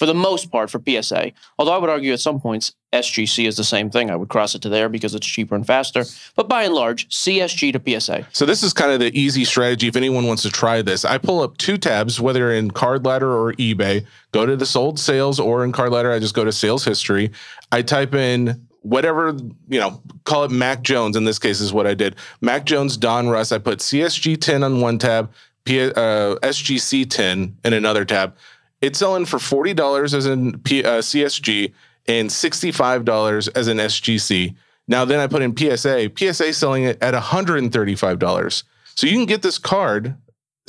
for 0.00 0.06
the 0.06 0.14
most 0.14 0.50
part 0.50 0.70
for 0.70 0.80
PSA. 0.80 1.32
Although 1.58 1.72
I 1.72 1.76
would 1.76 1.90
argue 1.90 2.14
at 2.14 2.20
some 2.20 2.40
points 2.40 2.72
SGC 2.94 3.46
is 3.46 3.58
the 3.58 3.64
same 3.64 3.90
thing. 3.90 4.10
I 4.10 4.16
would 4.16 4.30
cross 4.30 4.54
it 4.54 4.62
to 4.62 4.70
there 4.70 4.88
because 4.88 5.14
it's 5.14 5.26
cheaper 5.26 5.54
and 5.54 5.66
faster. 5.66 6.06
But 6.36 6.48
by 6.48 6.62
and 6.62 6.72
large, 6.72 7.06
CSG 7.10 7.74
to 7.74 8.00
PSA. 8.00 8.26
So 8.32 8.46
this 8.46 8.62
is 8.62 8.72
kind 8.72 8.92
of 8.92 8.98
the 8.98 9.16
easy 9.16 9.44
strategy 9.44 9.88
if 9.88 9.96
anyone 9.96 10.26
wants 10.26 10.42
to 10.44 10.50
try 10.50 10.80
this. 10.80 11.04
I 11.04 11.18
pull 11.18 11.42
up 11.42 11.58
two 11.58 11.76
tabs, 11.76 12.18
whether 12.18 12.50
in 12.50 12.70
Card 12.70 13.04
Ladder 13.04 13.30
or 13.30 13.52
eBay, 13.52 14.06
go 14.32 14.46
to 14.46 14.56
the 14.56 14.64
sold 14.64 14.98
sales 14.98 15.38
or 15.38 15.64
in 15.64 15.70
Card 15.70 15.92
Ladder, 15.92 16.10
I 16.10 16.18
just 16.18 16.34
go 16.34 16.44
to 16.44 16.52
sales 16.52 16.82
history. 16.82 17.30
I 17.70 17.82
type 17.82 18.14
in 18.14 18.66
whatever, 18.80 19.36
you 19.68 19.80
know, 19.80 20.00
call 20.24 20.44
it 20.44 20.50
Mac 20.50 20.80
Jones. 20.80 21.14
In 21.14 21.24
this 21.24 21.38
case 21.38 21.60
is 21.60 21.74
what 21.74 21.86
I 21.86 21.92
did. 21.92 22.16
Mac 22.40 22.64
Jones, 22.64 22.96
Donruss. 22.96 23.52
I 23.52 23.58
put 23.58 23.80
CSG 23.80 24.40
10 24.40 24.62
on 24.62 24.80
one 24.80 24.98
tab, 24.98 25.30
P, 25.64 25.78
uh, 25.82 25.90
SGC 26.36 27.08
10 27.10 27.58
in 27.64 27.72
another 27.74 28.06
tab. 28.06 28.34
It's 28.80 28.98
selling 28.98 29.26
for 29.26 29.38
$40 29.38 30.14
as 30.14 30.26
in 30.26 30.58
P, 30.60 30.82
uh, 30.84 30.98
CSG 31.02 31.72
and 32.08 32.30
$65 32.30 33.48
as 33.54 33.68
an 33.68 33.76
SGC. 33.78 34.54
Now 34.88 35.04
then 35.04 35.20
I 35.20 35.26
put 35.26 35.42
in 35.42 35.56
PSA. 35.56 36.10
PSA 36.16 36.52
selling 36.52 36.84
it 36.84 37.00
at 37.02 37.14
$135. 37.14 38.62
So 38.94 39.06
you 39.06 39.12
can 39.14 39.26
get 39.26 39.42
this 39.42 39.58
card, 39.58 40.16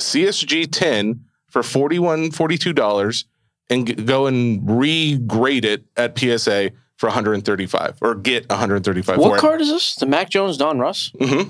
CSG 0.00 0.68
10, 0.70 1.24
for 1.48 1.62
$41, 1.62 2.30
$42 2.32 3.24
and 3.70 3.86
g- 3.86 3.94
go 3.94 4.26
and 4.26 4.62
regrade 4.62 5.64
it 5.64 5.84
at 5.96 6.18
PSA 6.18 6.70
for 6.96 7.08
135 7.08 7.98
or 8.00 8.14
get 8.14 8.48
135 8.48 9.18
What 9.18 9.40
card 9.40 9.60
is 9.60 9.68
this? 9.68 9.96
The 9.96 10.06
Mac 10.06 10.30
Jones 10.30 10.56
Donruss? 10.56 11.10
it. 11.20 11.48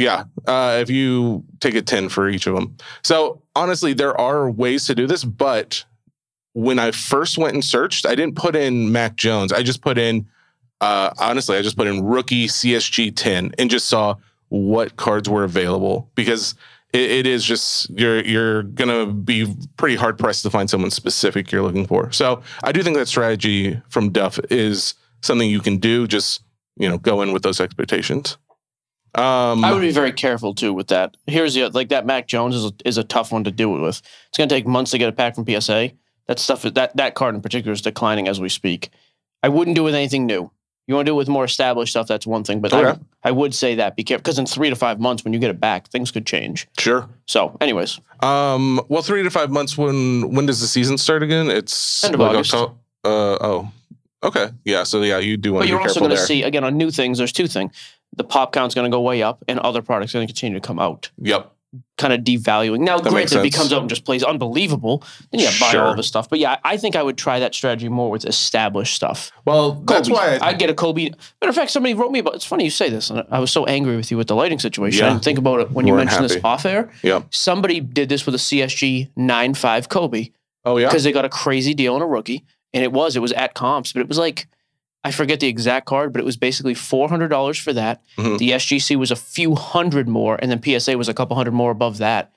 Yeah. 0.00 0.24
Uh, 0.46 0.78
if 0.80 0.90
you 0.90 1.44
take 1.60 1.74
a 1.74 1.82
10 1.82 2.08
for 2.08 2.28
each 2.28 2.46
of 2.46 2.54
them. 2.54 2.76
So 3.02 3.42
honestly, 3.54 3.92
there 3.92 4.18
are 4.20 4.50
ways 4.50 4.86
to 4.86 4.94
do 4.94 5.06
this, 5.06 5.24
but 5.24 5.84
when 6.52 6.78
I 6.78 6.90
first 6.90 7.38
went 7.38 7.54
and 7.54 7.64
searched, 7.64 8.06
I 8.06 8.14
didn't 8.14 8.36
put 8.36 8.56
in 8.56 8.90
Mac 8.92 9.16
Jones. 9.16 9.52
I 9.52 9.62
just 9.62 9.82
put 9.82 9.98
in, 9.98 10.26
uh, 10.80 11.10
honestly, 11.18 11.56
I 11.56 11.62
just 11.62 11.76
put 11.76 11.86
in 11.86 12.04
rookie 12.04 12.46
CSG 12.46 13.14
10 13.14 13.52
and 13.58 13.70
just 13.70 13.88
saw 13.88 14.16
what 14.48 14.96
cards 14.96 15.28
were 15.28 15.44
available 15.44 16.10
because 16.14 16.54
it, 16.92 17.10
it 17.10 17.26
is 17.26 17.44
just 17.44 17.88
you're 17.90 18.20
you're 18.24 18.64
gonna 18.64 19.06
be 19.06 19.54
pretty 19.76 19.94
hard 19.94 20.18
pressed 20.18 20.42
to 20.42 20.50
find 20.50 20.68
someone 20.68 20.90
specific 20.90 21.52
you're 21.52 21.62
looking 21.62 21.86
for. 21.86 22.10
So 22.10 22.42
I 22.64 22.72
do 22.72 22.82
think 22.82 22.96
that 22.96 23.06
strategy 23.06 23.80
from 23.88 24.10
Duff 24.10 24.40
is 24.50 24.94
something 25.22 25.48
you 25.48 25.60
can 25.60 25.76
do. 25.78 26.08
Just 26.08 26.42
you 26.76 26.88
know, 26.88 26.98
go 26.98 27.22
in 27.22 27.32
with 27.32 27.42
those 27.42 27.60
expectations. 27.60 28.38
Um, 29.14 29.64
I 29.64 29.72
would 29.72 29.80
be 29.80 29.90
very 29.90 30.12
careful 30.12 30.54
too 30.54 30.72
with 30.72 30.88
that. 30.88 31.16
Here's 31.26 31.54
the 31.54 31.68
like 31.70 31.88
that 31.88 32.06
Mac 32.06 32.26
Jones 32.28 32.54
is 32.54 32.64
a, 32.66 32.72
is 32.84 32.98
a 32.98 33.04
tough 33.04 33.32
one 33.32 33.44
to 33.44 33.50
it 33.50 33.80
with. 33.80 34.00
It's 34.28 34.38
going 34.38 34.48
to 34.48 34.54
take 34.54 34.66
months 34.66 34.92
to 34.92 34.98
get 34.98 35.08
a 35.08 35.12
pack 35.12 35.34
from 35.34 35.44
PSA. 35.46 35.92
That 36.26 36.38
stuff 36.38 36.62
that 36.62 36.96
that 36.96 37.14
card 37.14 37.34
in 37.34 37.40
particular 37.40 37.72
is 37.72 37.82
declining 37.82 38.28
as 38.28 38.40
we 38.40 38.48
speak. 38.48 38.90
I 39.42 39.48
wouldn't 39.48 39.74
do 39.74 39.82
with 39.82 39.94
anything 39.94 40.26
new. 40.26 40.50
You 40.86 40.94
want 40.94 41.06
to 41.06 41.10
do 41.10 41.14
it 41.14 41.18
with 41.18 41.28
more 41.28 41.44
established 41.44 41.92
stuff. 41.92 42.08
That's 42.08 42.26
one 42.26 42.42
thing, 42.42 42.60
but 42.60 42.72
Okay. 42.72 42.98
I, 43.22 43.28
I 43.28 43.30
would 43.30 43.54
say 43.54 43.76
that 43.76 43.94
be 43.94 44.02
careful 44.02 44.22
because 44.22 44.38
in 44.40 44.46
three 44.46 44.70
to 44.70 44.76
five 44.76 44.98
months, 44.98 45.24
when 45.24 45.32
you 45.32 45.38
get 45.38 45.50
it 45.50 45.60
back, 45.60 45.88
things 45.88 46.10
could 46.10 46.26
change. 46.26 46.66
sure. 46.78 47.08
So, 47.26 47.56
anyways, 47.60 48.00
Um, 48.20 48.80
well, 48.88 49.02
three 49.02 49.22
to 49.22 49.30
five 49.30 49.50
months. 49.50 49.78
When 49.78 50.32
when 50.34 50.46
does 50.46 50.60
the 50.60 50.66
season 50.66 50.98
start 50.98 51.22
again? 51.22 51.48
It's 51.50 52.02
End 52.04 52.14
of 52.14 52.20
like 52.20 52.30
August. 52.30 52.54
Uh, 52.54 52.68
oh, 53.04 53.72
okay, 54.24 54.50
yeah. 54.64 54.82
So 54.82 55.02
yeah, 55.02 55.18
you 55.18 55.36
do 55.36 55.52
want 55.52 55.62
but 55.62 55.66
to 55.66 55.70
you're 55.70 55.80
also 55.80 56.00
going 56.00 56.10
to 56.10 56.16
see 56.16 56.42
again 56.42 56.64
on 56.64 56.76
new 56.76 56.90
things. 56.90 57.18
There's 57.18 57.32
two 57.32 57.46
things: 57.46 57.72
the 58.16 58.24
pop 58.24 58.52
count's 58.52 58.74
going 58.74 58.90
to 58.90 58.94
go 58.94 59.00
way 59.00 59.22
up, 59.22 59.42
and 59.48 59.58
other 59.60 59.82
products 59.82 60.14
are 60.14 60.18
going 60.18 60.26
to 60.26 60.32
continue 60.32 60.58
to 60.58 60.66
come 60.66 60.78
out. 60.78 61.10
Yep. 61.18 61.52
kind 61.98 62.12
of 62.12 62.20
devaluing. 62.22 62.80
Now, 62.80 62.98
That 62.98 63.10
granted, 63.10 63.38
if 63.38 63.44
he 63.44 63.50
comes 63.50 63.72
out 63.72 63.80
and 63.80 63.88
just 63.88 64.04
plays 64.04 64.24
unbelievable, 64.24 65.04
then 65.30 65.40
yeah, 65.40 65.50
buy 65.60 65.70
Sure. 65.70 65.82
all 65.84 65.94
this 65.94 66.08
stuff. 66.08 66.28
But 66.28 66.40
yeah, 66.40 66.56
I 66.64 66.76
think 66.76 66.96
I 66.96 67.02
would 67.04 67.16
try 67.16 67.38
that 67.38 67.54
strategy 67.54 67.88
more 67.88 68.10
with 68.10 68.24
established 68.24 68.96
stuff. 68.96 69.30
Well, 69.44 69.72
that's 69.86 70.10
why 70.10 70.38
I, 70.42 70.48
I'd 70.48 70.58
get 70.58 70.68
a 70.70 70.74
Kobe. 70.74 71.04
Matter 71.10 71.48
of 71.48 71.54
fact, 71.54 71.70
somebody 71.70 71.94
wrote 71.94 72.10
me 72.10 72.18
about. 72.18 72.34
It's 72.34 72.44
funny 72.44 72.64
you 72.64 72.70
say 72.70 72.90
this, 72.90 73.08
and 73.10 73.22
I 73.30 73.38
was 73.38 73.52
so 73.52 73.66
angry 73.66 73.94
with 73.96 74.10
you 74.10 74.16
with 74.16 74.26
the 74.26 74.34
lighting 74.34 74.58
situation. 74.58 75.04
I 75.04 75.10
didn't 75.10 75.22
think 75.22 75.38
about 75.38 75.60
it 75.60 75.70
when 75.70 75.86
you 75.86 75.92
Weren't 75.92 76.06
mentioned 76.06 76.28
this 76.28 76.42
off 76.42 76.66
air. 76.66 76.90
Yep. 77.04 77.26
Somebody 77.30 77.78
did 77.78 78.08
this 78.08 78.26
with 78.26 78.34
a 78.34 78.38
CSG 78.38 79.10
9.5 79.16 79.88
Kobe 79.88 80.30
Oh 80.64 80.76
yeah. 80.78 80.88
because 80.88 81.04
they 81.04 81.12
got 81.12 81.24
a 81.24 81.28
crazy 81.28 81.74
deal 81.74 81.94
on 81.94 82.02
a 82.02 82.06
rookie, 82.06 82.44
and 82.74 82.82
it 82.82 82.90
was 82.90 83.14
it 83.14 83.20
was 83.20 83.30
at 83.34 83.54
comps, 83.54 83.92
but 83.92 84.00
it 84.00 84.08
was 84.08 84.18
like 84.18 84.48
I 85.02 85.10
forget 85.12 85.40
the 85.40 85.46
exact 85.48 85.86
card, 85.86 86.12
but 86.12 86.20
it 86.20 86.24
was 86.24 86.36
basically 86.36 86.74
four 86.74 87.08
hundred 87.08 87.28
dollars 87.28 87.58
for 87.58 87.72
that. 87.72 88.02
Mhm. 88.18 88.38
The 88.38 88.50
SGC 88.52 88.96
was 88.96 89.10
a 89.10 89.16
few 89.16 89.54
hundred 89.54 90.08
more, 90.08 90.38
and 90.40 90.50
then 90.50 90.62
PSA 90.62 90.96
was 90.98 91.08
a 91.08 91.14
couple 91.14 91.36
hundred 91.36 91.52
more 91.54 91.70
above 91.70 91.98
that. 91.98 92.32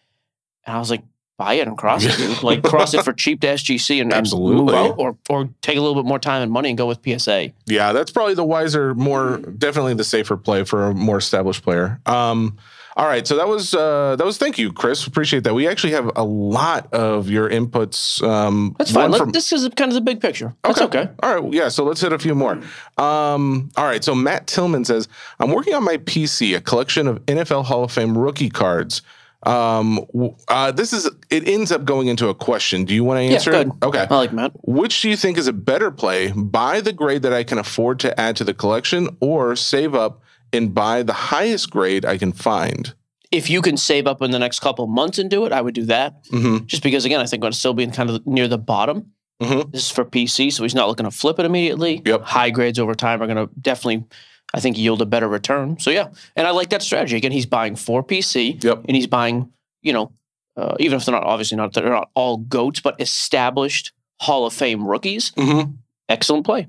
And 0.65 0.75
I 0.75 0.79
was 0.79 0.89
like, 0.89 1.03
buy 1.37 1.55
it 1.55 1.67
and 1.67 1.77
cross 1.77 2.05
it, 2.05 2.41
like 2.43 2.63
cross 2.73 2.93
it 2.93 3.03
for 3.03 3.11
cheap 3.11 3.41
to 3.41 3.47
SGC 3.47 3.99
and, 4.01 4.13
and 4.13 4.31
move 4.31 4.69
out, 4.69 4.95
or 4.97 5.17
or 5.29 5.49
take 5.61 5.77
a 5.77 5.81
little 5.81 6.01
bit 6.01 6.07
more 6.07 6.19
time 6.19 6.41
and 6.41 6.51
money 6.51 6.69
and 6.69 6.77
go 6.77 6.85
with 6.87 6.99
PSA. 7.03 7.51
Yeah, 7.65 7.91
that's 7.91 8.11
probably 8.11 8.35
the 8.35 8.45
wiser, 8.45 8.93
more 8.95 9.37
definitely 9.37 9.95
the 9.95 10.03
safer 10.05 10.37
play 10.37 10.63
for 10.63 10.85
a 10.85 10.93
more 10.93 11.17
established 11.17 11.63
player. 11.63 11.99
Um, 12.05 12.57
all 12.95 13.07
right, 13.07 13.25
so 13.25 13.35
that 13.37 13.47
was 13.47 13.73
uh, 13.73 14.15
that 14.17 14.25
was 14.25 14.37
thank 14.37 14.57
you, 14.57 14.71
Chris. 14.71 15.07
Appreciate 15.07 15.43
that. 15.45 15.53
We 15.53 15.67
actually 15.67 15.93
have 15.93 16.11
a 16.15 16.23
lot 16.23 16.93
of 16.93 17.29
your 17.29 17.49
inputs. 17.49 18.21
Um, 18.27 18.75
That's 18.77 18.91
fine. 18.91 19.09
Let, 19.11 19.17
from- 19.19 19.31
this 19.31 19.51
is 19.51 19.67
kind 19.75 19.89
of 19.91 19.95
the 19.95 20.01
big 20.01 20.21
picture. 20.21 20.53
That's 20.63 20.81
okay. 20.81 21.09
All 21.23 21.41
right. 21.41 21.53
Yeah. 21.53 21.69
So 21.69 21.83
let's 21.83 22.01
hit 22.01 22.13
a 22.13 22.19
few 22.19 22.35
more. 22.35 22.59
Um, 22.97 23.71
all 23.77 23.85
right. 23.85 24.03
So 24.03 24.13
Matt 24.13 24.47
Tillman 24.47 24.85
says, 24.85 25.07
I'm 25.39 25.51
working 25.51 25.73
on 25.73 25.83
my 25.83 25.97
PC, 25.97 26.55
a 26.55 26.61
collection 26.61 27.07
of 27.07 27.25
NFL 27.25 27.65
Hall 27.65 27.83
of 27.83 27.91
Fame 27.91 28.17
rookie 28.17 28.49
cards. 28.49 29.01
Um, 29.45 29.99
uh, 30.47 30.71
this 30.71 30.93
is, 30.93 31.09
it 31.29 31.47
ends 31.47 31.71
up 31.71 31.83
going 31.83 32.07
into 32.07 32.29
a 32.29 32.33
question. 32.33 32.85
Do 32.85 32.93
you 32.93 33.03
want 33.03 33.17
to 33.19 33.23
Yeah, 33.25 33.31
answer 33.33 33.51
go 33.51 33.59
it? 33.61 33.67
Okay. 33.83 34.07
I 34.09 34.15
like 34.15 34.31
Matt. 34.31 34.51
Which 34.63 35.01
do 35.01 35.09
you 35.09 35.17
think 35.17 35.37
is 35.37 35.47
a 35.47 35.53
better 35.53 35.91
play? 35.91 36.31
Buy 36.31 36.79
the 36.79 36.93
grade 36.93 37.23
that 37.23 37.33
I 37.33 37.43
can 37.43 37.57
afford 37.57 37.99
to 38.01 38.17
add 38.19 38.37
to 38.37 38.43
the 38.45 38.53
collection 38.53 39.09
or 39.19 39.55
save 39.57 39.95
up 39.95 40.21
and 40.53 40.73
buy 40.73 41.03
the 41.03 41.13
highest 41.13 41.69
grade 41.71 42.05
I 42.05 42.17
can 42.17 42.31
find? 42.31 42.93
If 43.31 43.49
you 43.49 43.61
can 43.61 43.77
save 43.77 44.05
up 44.07 44.21
in 44.21 44.31
the 44.31 44.37
next 44.39 44.59
couple 44.59 44.85
months 44.87 45.17
and 45.17 45.29
do 45.29 45.45
it, 45.45 45.51
I 45.51 45.61
would 45.61 45.73
do 45.73 45.85
that. 45.85 46.23
Mm-hmm. 46.25 46.65
Just 46.65 46.83
because, 46.83 47.03
again, 47.03 47.19
I 47.19 47.25
think 47.25 47.43
I'm 47.43 47.51
still 47.51 47.73
being 47.73 47.91
kind 47.91 48.09
of 48.09 48.25
near 48.27 48.47
the 48.47 48.59
bottom. 48.59 49.11
Mhm. 49.41 49.71
This 49.71 49.85
is 49.85 49.91
for 49.91 50.05
PC, 50.05 50.51
so 50.53 50.61
he's 50.63 50.75
not 50.75 50.87
looking 50.87 51.05
to 51.05 51.11
flip 51.11 51.39
it 51.39 51.45
immediately. 51.45 52.01
Yep. 52.05 52.21
High 52.21 52.51
grades 52.51 52.77
over 52.77 52.93
time 52.93 53.21
are 53.21 53.27
going 53.27 53.47
to 53.47 53.53
definitely, 53.59 54.05
I 54.53 54.59
think, 54.59 54.77
yield 54.77 55.01
a 55.01 55.05
better 55.07 55.27
return. 55.27 55.79
So 55.79 55.89
yeah, 55.89 56.09
and 56.35 56.45
I 56.45 56.51
like 56.51 56.69
that 56.69 56.83
strategy. 56.83 57.17
Again, 57.17 57.31
he's 57.31 57.47
buying 57.47 57.75
for 57.75 58.03
PC, 58.03 58.63
Yep. 58.63 58.85
and 58.87 58.95
he's 58.95 59.07
buying, 59.07 59.49
you 59.81 59.91
know, 59.91 60.11
uh, 60.55 60.75
even 60.79 60.97
if 60.97 61.05
they're 61.05 61.15
not 61.15 61.23
obviously 61.23 61.57
not 61.57 61.73
they're 61.73 61.89
not 61.89 62.11
all 62.13 62.37
goats, 62.37 62.79
but 62.79 63.01
established 63.01 63.91
Hall 64.21 64.45
of 64.45 64.53
Fame 64.53 64.87
rookies. 64.87 65.31
Mm-hmm. 65.31 65.71
Excellent 66.07 66.45
play. 66.45 66.67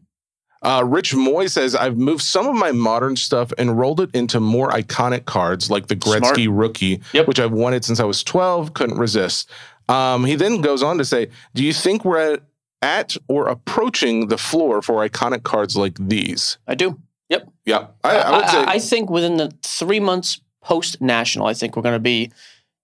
Uh, 0.64 0.82
Rich 0.84 1.14
Moy 1.14 1.46
says, 1.46 1.74
I've 1.74 1.96
moved 1.96 2.22
some 2.22 2.46
of 2.48 2.54
my 2.54 2.72
modern 2.72 3.16
stuff 3.16 3.52
and 3.58 3.78
rolled 3.78 4.00
it 4.00 4.10
into 4.14 4.40
more 4.40 4.70
iconic 4.70 5.26
cards 5.26 5.70
like 5.70 5.86
the 5.88 5.96
Gretzky 5.96 6.48
rookie, 6.50 7.00
Yep. 7.12 7.28
which 7.28 7.38
I've 7.38 7.52
wanted 7.52 7.84
since 7.84 8.00
I 8.00 8.04
was 8.04 8.24
12, 8.24 8.74
couldn't 8.74 8.98
resist. 8.98 9.50
Um, 9.88 10.24
he 10.24 10.34
then 10.34 10.60
goes 10.62 10.82
on 10.82 10.96
to 10.98 11.04
say, 11.04 11.28
Do 11.54 11.62
you 11.62 11.72
think 11.74 12.04
we're 12.04 12.34
at, 12.34 12.40
at 12.80 13.16
or 13.28 13.48
approaching 13.48 14.28
the 14.28 14.38
floor 14.38 14.80
for 14.80 15.06
iconic 15.06 15.42
cards 15.42 15.76
like 15.76 15.96
these? 15.98 16.56
I 16.66 16.74
do. 16.74 16.98
Yep. 17.28 17.48
Yeah, 17.64 17.86
I, 18.02 18.16
I 18.18 18.36
would 18.36 18.48
say. 18.48 18.64
I, 18.66 18.78
think 18.78 19.10
within 19.10 19.36
the 19.36 19.52
three 19.62 20.00
months 20.00 20.40
post 20.62 21.00
national, 21.00 21.46
I 21.46 21.54
think 21.54 21.76
we're 21.76 21.82
going 21.82 21.94
to 21.94 21.98
be 21.98 22.32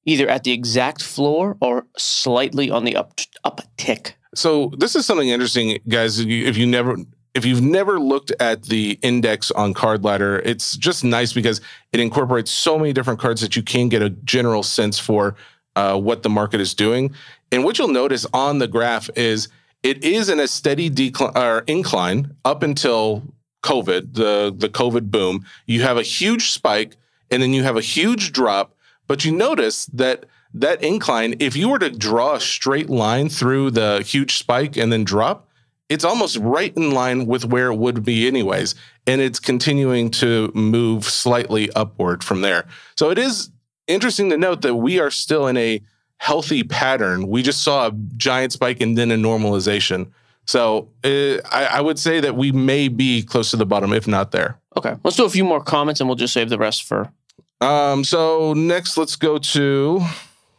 either 0.05 0.29
at 0.29 0.45
the 0.45 0.53
exact 0.53 1.03
floor 1.03 1.57
or 1.61 1.87
slightly 1.97 2.71
on 2.71 2.85
the 2.85 2.97
up 2.97 3.21
up 3.45 3.61
tick. 3.77 4.17
So 4.35 4.73
this 4.79 4.95
is 4.97 5.07
something 5.07 5.29
interesting, 5.29 5.79
guys. 5.89 6.21
If 6.21 6.57
you 6.57 6.67
never, 6.67 6.97
if 7.35 7.45
you've 7.45 7.63
never 7.63 8.01
looked 8.01 8.33
at 8.41 8.65
the 8.65 8.99
index 9.03 9.51
on 9.53 9.73
Card 9.73 10.05
Ladder, 10.05 10.41
it's 10.41 10.77
just 10.77 11.05
nice 11.05 11.33
because 11.33 11.61
it 11.93 12.01
incorporates 12.01 12.51
so 12.51 12.79
many 12.79 12.93
different 12.93 13.21
cards 13.21 13.41
that 13.41 13.55
you 13.57 13.63
can 13.63 13.89
get 13.89 14.03
a 14.03 14.11
general 14.11 14.63
sense 14.63 14.99
for 14.99 15.37
uh, 15.77 15.99
what 15.99 16.23
the 16.23 16.29
market 16.29 16.61
is 16.61 16.75
doing. 16.75 17.15
And 17.53 17.65
what 17.65 17.79
you'll 17.79 17.89
notice 17.89 18.27
on 18.33 18.59
the 18.59 18.69
graph 18.69 19.11
is 19.17 19.49
it 19.83 20.03
is 20.05 20.29
in 20.29 20.41
a 20.41 20.49
steady 20.49 20.89
decline 20.89 21.33
or 21.37 21.61
incline 21.67 22.35
up 22.45 22.63
until 22.63 23.23
COVID, 23.63 24.15
the 24.15 24.55
the 24.57 24.69
COVID 24.69 25.11
boom. 25.11 25.45
You 25.67 25.83
have 25.83 25.99
a 25.99 26.03
huge 26.03 26.51
spike, 26.51 26.97
and 27.31 27.43
then 27.43 27.53
you 27.53 27.63
have 27.63 27.77
a 27.77 27.83
huge 27.83 28.33
drop. 28.33 28.75
But 29.07 29.25
you 29.25 29.33
notice 29.33 29.87
that 29.87 30.27
that 30.55 30.83
incline, 30.83 31.37
if 31.39 31.57
you 31.57 31.69
were 31.69 31.79
to 31.79 31.91
draw 31.91 32.35
a 32.35 32.41
straight 32.41 32.91
line 32.91 33.29
through 33.29 33.73
the 33.73 34.03
huge 34.03 34.37
spike 34.37 34.77
and 34.77 34.93
then 34.93 35.05
drop, 35.05 35.49
it's 35.91 36.05
almost 36.05 36.37
right 36.39 36.75
in 36.77 36.93
line 36.93 37.27
with 37.27 37.45
where 37.45 37.67
it 37.67 37.77
would 37.77 38.05
be 38.05 38.27
anyways. 38.27 38.75
And 39.07 39.21
it's 39.21 39.41
continuing 39.41 40.11
to 40.13 40.51
move 40.55 41.05
slightly 41.05 41.71
upward 41.73 42.25
from 42.25 42.41
there. 42.41 42.67
So 42.97 43.11
it 43.11 43.19
is 43.19 43.51
interesting 43.89 44.31
to 44.31 44.39
note 44.39 44.63
that 44.63 44.77
we 44.77 45.01
are 45.01 45.11
still 45.11 45.49
in 45.49 45.57
a 45.57 45.83
healthy 46.19 46.63
pattern. 46.63 47.27
We 47.27 47.43
just 47.43 47.65
saw 47.65 47.89
a 47.89 47.93
giant 48.17 48.53
spike 48.53 48.81
and 48.81 48.97
then 48.97 49.11
a 49.11 49.17
normalization. 49.17 50.13
So 50.47 50.89
uh, 51.05 51.39
I, 51.51 51.69
I 51.73 51.81
would 51.81 51.99
say 51.99 52.21
that 52.21 52.37
we 52.37 52.53
may 52.53 52.89
be 52.89 53.23
close 53.23 53.51
to 53.51 53.57
the 53.57 53.67
bottom, 53.67 53.93
if 53.93 54.07
not 54.07 54.31
there. 54.31 54.59
Okay, 54.77 54.95
let's 55.03 55.17
do 55.17 55.25
a 55.25 55.31
few 55.31 55.45
more 55.45 55.63
comments 55.63 56.01
and 56.01 56.09
we'll 56.09 56.17
just 56.17 56.33
save 56.33 56.51
the 56.51 56.59
rest 56.59 56.85
for. 56.85 57.13
Um, 57.61 58.05
so 58.05 58.53
next, 58.55 58.97
let's 58.97 59.17
go 59.17 59.39
to 59.39 60.03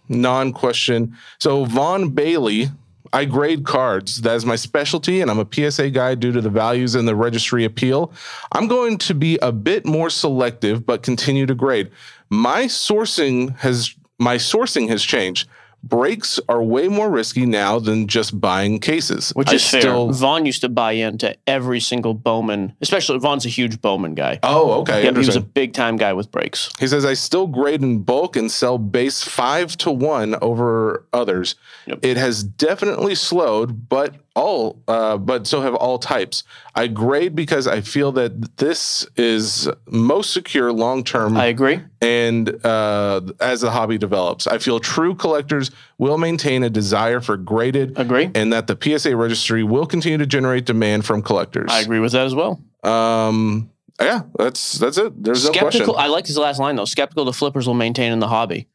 non-question. 0.09 1.17
So 1.39 1.65
Vaughn 1.65 2.09
Bailey, 2.09 2.69
I 3.13 3.25
grade 3.25 3.65
cards. 3.65 4.21
That 4.21 4.35
is 4.35 4.45
my 4.45 4.55
specialty, 4.55 5.21
and 5.21 5.29
I'm 5.29 5.39
a 5.39 5.47
PSA 5.49 5.89
guy 5.89 6.15
due 6.15 6.31
to 6.31 6.41
the 6.41 6.49
values 6.49 6.95
and 6.95 7.07
the 7.07 7.15
registry 7.15 7.65
appeal. 7.65 8.13
I'm 8.53 8.67
going 8.67 8.97
to 8.99 9.13
be 9.13 9.37
a 9.41 9.51
bit 9.51 9.85
more 9.85 10.09
selective, 10.09 10.85
but 10.85 11.03
continue 11.03 11.45
to 11.45 11.55
grade. 11.55 11.91
My 12.29 12.63
sourcing 12.63 13.57
has 13.57 13.95
my 14.17 14.35
sourcing 14.35 14.87
has 14.89 15.03
changed. 15.03 15.49
Breaks 15.83 16.39
are 16.47 16.61
way 16.61 16.87
more 16.87 17.09
risky 17.09 17.45
now 17.45 17.79
than 17.79 18.07
just 18.07 18.39
buying 18.39 18.79
cases. 18.79 19.31
Which 19.31 19.49
I 19.49 19.53
is 19.55 19.67
fair. 19.67 19.81
still- 19.81 20.11
Vaughn 20.11 20.45
used 20.45 20.61
to 20.61 20.69
buy 20.69 20.91
into 20.93 21.35
every 21.47 21.79
single 21.79 22.13
Bowman, 22.13 22.73
especially 22.81 23.17
Vaughn's 23.19 23.45
a 23.45 23.49
huge 23.49 23.81
Bowman 23.81 24.13
guy. 24.13 24.39
Oh, 24.43 24.81
okay. 24.81 25.03
yeah, 25.03 25.11
he 25.11 25.17
was 25.17 25.35
a 25.35 25.41
big 25.41 25.73
time 25.73 25.97
guy 25.97 26.13
with 26.13 26.29
breaks. 26.31 26.69
He 26.79 26.87
says, 26.87 27.03
I 27.03 27.13
still 27.15 27.47
grade 27.47 27.81
in 27.81 28.03
bulk 28.03 28.35
and 28.35 28.51
sell 28.51 28.77
base 28.77 29.23
five 29.23 29.75
to 29.77 29.91
one 29.91 30.35
over 30.41 31.05
others. 31.13 31.55
Yep. 31.87 31.99
It 32.03 32.17
has 32.17 32.43
definitely 32.43 33.15
slowed, 33.15 33.89
but 33.89 34.15
all, 34.35 34.81
uh, 34.87 35.17
but 35.17 35.47
so 35.47 35.61
have 35.61 35.75
all 35.75 35.97
types. 35.99 36.43
I 36.75 36.87
grade 36.87 37.35
because 37.35 37.67
I 37.67 37.81
feel 37.81 38.11
that 38.13 38.57
this 38.57 39.05
is 39.17 39.67
most 39.87 40.31
secure 40.31 40.71
long 40.71 41.03
term 41.03 41.35
I 41.35 41.45
agree. 41.47 41.81
And 42.01 42.65
uh, 42.65 43.21
as 43.39 43.61
the 43.61 43.71
hobby 43.71 43.97
develops. 43.97 44.47
I 44.47 44.57
feel 44.57 44.79
true 44.79 45.13
collectors 45.15 45.71
will 45.99 46.17
maintain 46.17 46.63
a 46.63 46.69
desire 46.69 47.21
for 47.21 47.37
graded 47.37 47.97
Agree. 47.97 48.31
and 48.33 48.51
that 48.51 48.67
the 48.67 48.77
PSA 48.79 49.15
registry 49.15 49.63
will 49.63 49.85
continue 49.85 50.17
to 50.17 50.25
generate 50.25 50.65
demand 50.65 51.05
from 51.05 51.21
collectors. 51.21 51.69
I 51.71 51.81
agree 51.81 51.99
with 51.99 52.11
that 52.13 52.25
as 52.25 52.33
well. 52.35 52.61
Um, 52.83 53.69
yeah, 54.01 54.23
that's 54.37 54.79
that's 54.79 54.97
it. 54.97 55.23
There's 55.23 55.45
no 55.45 55.51
question. 55.51 55.69
Skeptical. 55.83 55.97
I 55.97 56.07
like 56.07 56.25
his 56.25 56.37
last 56.37 56.59
line 56.59 56.75
though. 56.75 56.85
Skeptical 56.85 57.23
the 57.23 57.33
flippers 57.33 57.67
will 57.67 57.75
maintain 57.75 58.11
in 58.11 58.19
the 58.19 58.27
hobby. 58.27 58.67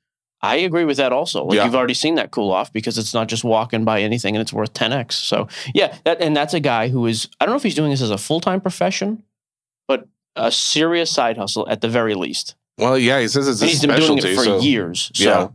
I 0.42 0.56
agree 0.56 0.84
with 0.84 0.98
that 0.98 1.12
also. 1.12 1.44
Like 1.44 1.56
Yeah. 1.56 1.64
you've 1.64 1.74
already 1.74 1.94
seen 1.94 2.14
that 2.16 2.30
cool 2.30 2.52
off 2.52 2.72
because 2.72 2.98
it's 2.98 3.12
not 3.14 3.26
just 3.26 3.42
walking 3.42 3.84
by 3.84 4.02
anything 4.02 4.36
and 4.36 4.42
it's 4.42 4.52
worth 4.52 4.72
10x. 4.74 5.12
So 5.14 5.48
yeah, 5.74 5.96
that 6.04 6.20
and 6.20 6.36
that's 6.36 6.54
a 6.54 6.60
guy 6.60 6.88
who 6.88 7.06
is 7.06 7.28
I 7.40 7.46
don't 7.46 7.54
know 7.54 7.56
if 7.56 7.64
he's 7.64 7.74
doing 7.74 7.90
this 7.90 8.02
as 8.02 8.10
a 8.10 8.18
full 8.18 8.40
time 8.40 8.60
profession, 8.60 9.24
but 9.88 10.06
a 10.36 10.52
serious 10.52 11.10
side 11.10 11.38
hustle 11.38 11.66
at 11.68 11.80
the 11.80 11.88
very 11.88 12.14
least. 12.14 12.54
Well, 12.78 12.98
yeah, 12.98 13.20
he 13.20 13.28
says 13.28 13.48
it's 13.48 13.60
a 13.60 13.64
And 13.64 13.70
he's 13.70 13.80
been 13.86 13.98
doing 14.00 14.18
it 14.18 14.34
for 14.36 14.44
so- 14.44 14.60
years. 14.60 15.10
So 15.14 15.24
yeah. 15.24 15.48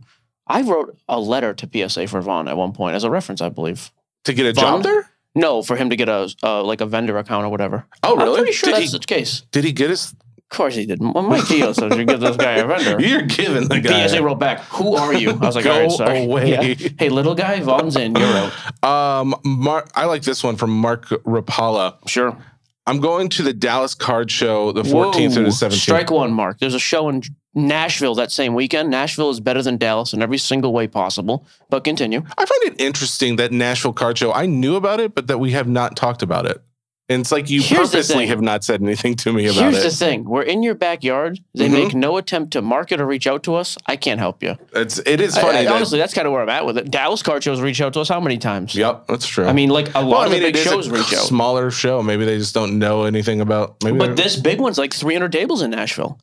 I 0.46 0.62
wrote 0.62 0.96
a 1.08 1.18
letter 1.20 1.54
to 1.54 1.88
PSA 1.88 2.08
for 2.08 2.20
Vaughn 2.20 2.48
at 2.48 2.56
one 2.56 2.72
point 2.72 2.96
as 2.96 3.04
a 3.04 3.10
reference, 3.10 3.40
I 3.40 3.48
believe. 3.48 3.90
to 4.24 4.34
get 4.34 4.46
a 4.46 4.52
Vaughn? 4.52 4.64
job 4.64 4.82
there. 4.82 5.08
No, 5.34 5.62
for 5.62 5.76
him 5.76 5.88
to 5.90 5.96
get 5.96 6.08
a 6.10 6.28
uh, 6.42 6.62
like 6.62 6.80
a 6.82 6.86
vendor 6.86 7.16
account 7.16 7.46
or 7.46 7.48
whatever. 7.48 7.86
Oh, 8.02 8.16
really? 8.16 8.30
I'm 8.30 8.36
pretty 8.36 8.52
sure 8.52 8.66
did 8.68 8.82
that's 8.82 8.92
he 8.92 8.98
the 8.98 9.04
case. 9.04 9.42
did 9.52 9.64
he 9.64 9.72
get 9.72 9.88
his? 9.90 10.12
Of 10.12 10.56
course 10.58 10.74
he 10.74 10.84
did. 10.84 11.00
Well, 11.00 11.22
Mike 11.22 11.44
Gio 11.44 11.74
says 11.74 11.96
you 11.96 12.04
give 12.04 12.20
this 12.20 12.36
guy 12.36 12.56
a 12.56 12.66
vendor. 12.66 13.00
You're 13.06 13.22
giving 13.22 13.68
the 13.68 13.80
guy. 13.80 14.06
PSA 14.08 14.22
wrote 14.22 14.38
back, 14.38 14.60
"Who 14.64 14.94
are 14.96 15.14
you?" 15.14 15.30
I 15.30 15.32
was 15.36 15.54
like, 15.56 15.64
Go 15.64 15.72
"All 15.72 15.80
right, 15.80 15.90
sorry." 15.90 16.24
away. 16.24 16.50
Yeah. 16.50 16.88
Hey, 16.98 17.08
little 17.08 17.34
guy, 17.34 17.60
Vaughn's 17.60 17.96
in. 17.96 18.14
You're 18.14 18.26
out. 18.28 18.52
Um, 19.22 19.34
Mar- 19.44 19.86
I 19.94 20.04
like 20.06 20.22
this 20.22 20.44
one 20.44 20.56
from 20.56 20.70
Mark 20.78 21.06
Rapala. 21.08 21.96
Sure. 22.06 22.36
I'm 22.86 23.00
going 23.00 23.28
to 23.30 23.42
the 23.42 23.52
Dallas 23.52 23.94
Card 23.94 24.30
Show 24.30 24.72
the 24.72 24.82
14th 24.82 25.34
through 25.34 25.44
the 25.44 25.50
17th. 25.50 25.72
Strike 25.72 26.10
one, 26.10 26.32
Mark. 26.32 26.58
There's 26.58 26.74
a 26.74 26.80
show 26.80 27.08
in 27.08 27.22
Nashville 27.54 28.14
that 28.16 28.32
same 28.32 28.54
weekend. 28.54 28.90
Nashville 28.90 29.30
is 29.30 29.38
better 29.38 29.62
than 29.62 29.76
Dallas 29.76 30.12
in 30.12 30.20
every 30.20 30.38
single 30.38 30.72
way 30.72 30.88
possible. 30.88 31.46
But 31.70 31.84
continue. 31.84 32.22
I 32.36 32.44
find 32.44 32.62
it 32.64 32.80
interesting 32.80 33.36
that 33.36 33.52
Nashville 33.52 33.92
Card 33.92 34.18
Show. 34.18 34.32
I 34.32 34.46
knew 34.46 34.74
about 34.74 34.98
it, 34.98 35.14
but 35.14 35.28
that 35.28 35.38
we 35.38 35.52
have 35.52 35.68
not 35.68 35.96
talked 35.96 36.22
about 36.22 36.44
it. 36.46 36.60
And 37.08 37.20
it's 37.20 37.32
like 37.32 37.50
you 37.50 37.60
Here's 37.60 37.90
the 37.90 37.98
purposely 37.98 38.14
thing. 38.18 38.28
have 38.28 38.40
not 38.40 38.64
said 38.64 38.80
anything 38.80 39.16
to 39.16 39.32
me 39.32 39.44
about 39.46 39.56
Here's 39.60 39.78
it. 39.78 39.82
the 39.82 39.90
thing: 39.90 40.24
we're 40.24 40.42
in 40.42 40.62
your 40.62 40.74
backyard. 40.74 41.40
They 41.54 41.68
Mhm. 41.68 41.72
make 41.72 41.94
no 41.94 42.16
attempt 42.16 42.52
to 42.52 42.62
market 42.62 43.00
or 43.00 43.06
reach 43.06 43.26
out 43.26 43.42
to 43.42 43.54
us. 43.56 43.76
I 43.86 43.96
can't 43.96 44.18
help 44.20 44.42
you. 44.42 44.56
It's 44.74 44.98
it 45.04 45.20
is 45.20 45.36
funny. 45.36 45.58
I- 45.58 45.64
that- 45.64 45.72
honestly, 45.72 45.98
that's 45.98 46.14
kind 46.14 46.26
of 46.26 46.32
where 46.32 46.40
I'm 46.42 46.48
at 46.48 46.64
with 46.64 46.78
it. 46.78 46.90
Dallas 46.90 47.22
card 47.22 47.42
shows 47.44 47.60
reach 47.60 47.80
out 47.80 47.92
to 47.94 48.00
us 48.00 48.08
how 48.08 48.20
many 48.20 48.38
times? 48.38 48.74
yep, 48.74 49.06
that's 49.08 49.26
true. 49.26 49.46
I 49.46 49.52
mean, 49.52 49.68
like 49.68 49.94
a 49.94 50.00
lot 50.00 50.22
I 50.22 50.26
of 50.26 50.32
the 50.32 50.38
big 50.40 50.56
is 50.56 50.62
shows 50.62 50.88
reach 50.88 51.12
out. 51.12 51.24
smaller 51.26 51.70
show. 51.70 52.02
Maybe 52.02 52.24
they 52.24 52.38
just 52.38 52.54
don't 52.54 52.78
know 52.78 53.02
anything 53.02 53.40
about. 53.40 53.76
Maybe 53.84 53.98
But 53.98 54.06
they're- 54.16 54.24
this 54.24 54.36
big 54.36 54.60
one's 54.60 54.78
like 54.78 54.94
300 54.94 55.32
tables 55.32 55.60
in 55.60 55.70
Nashville. 55.70 56.18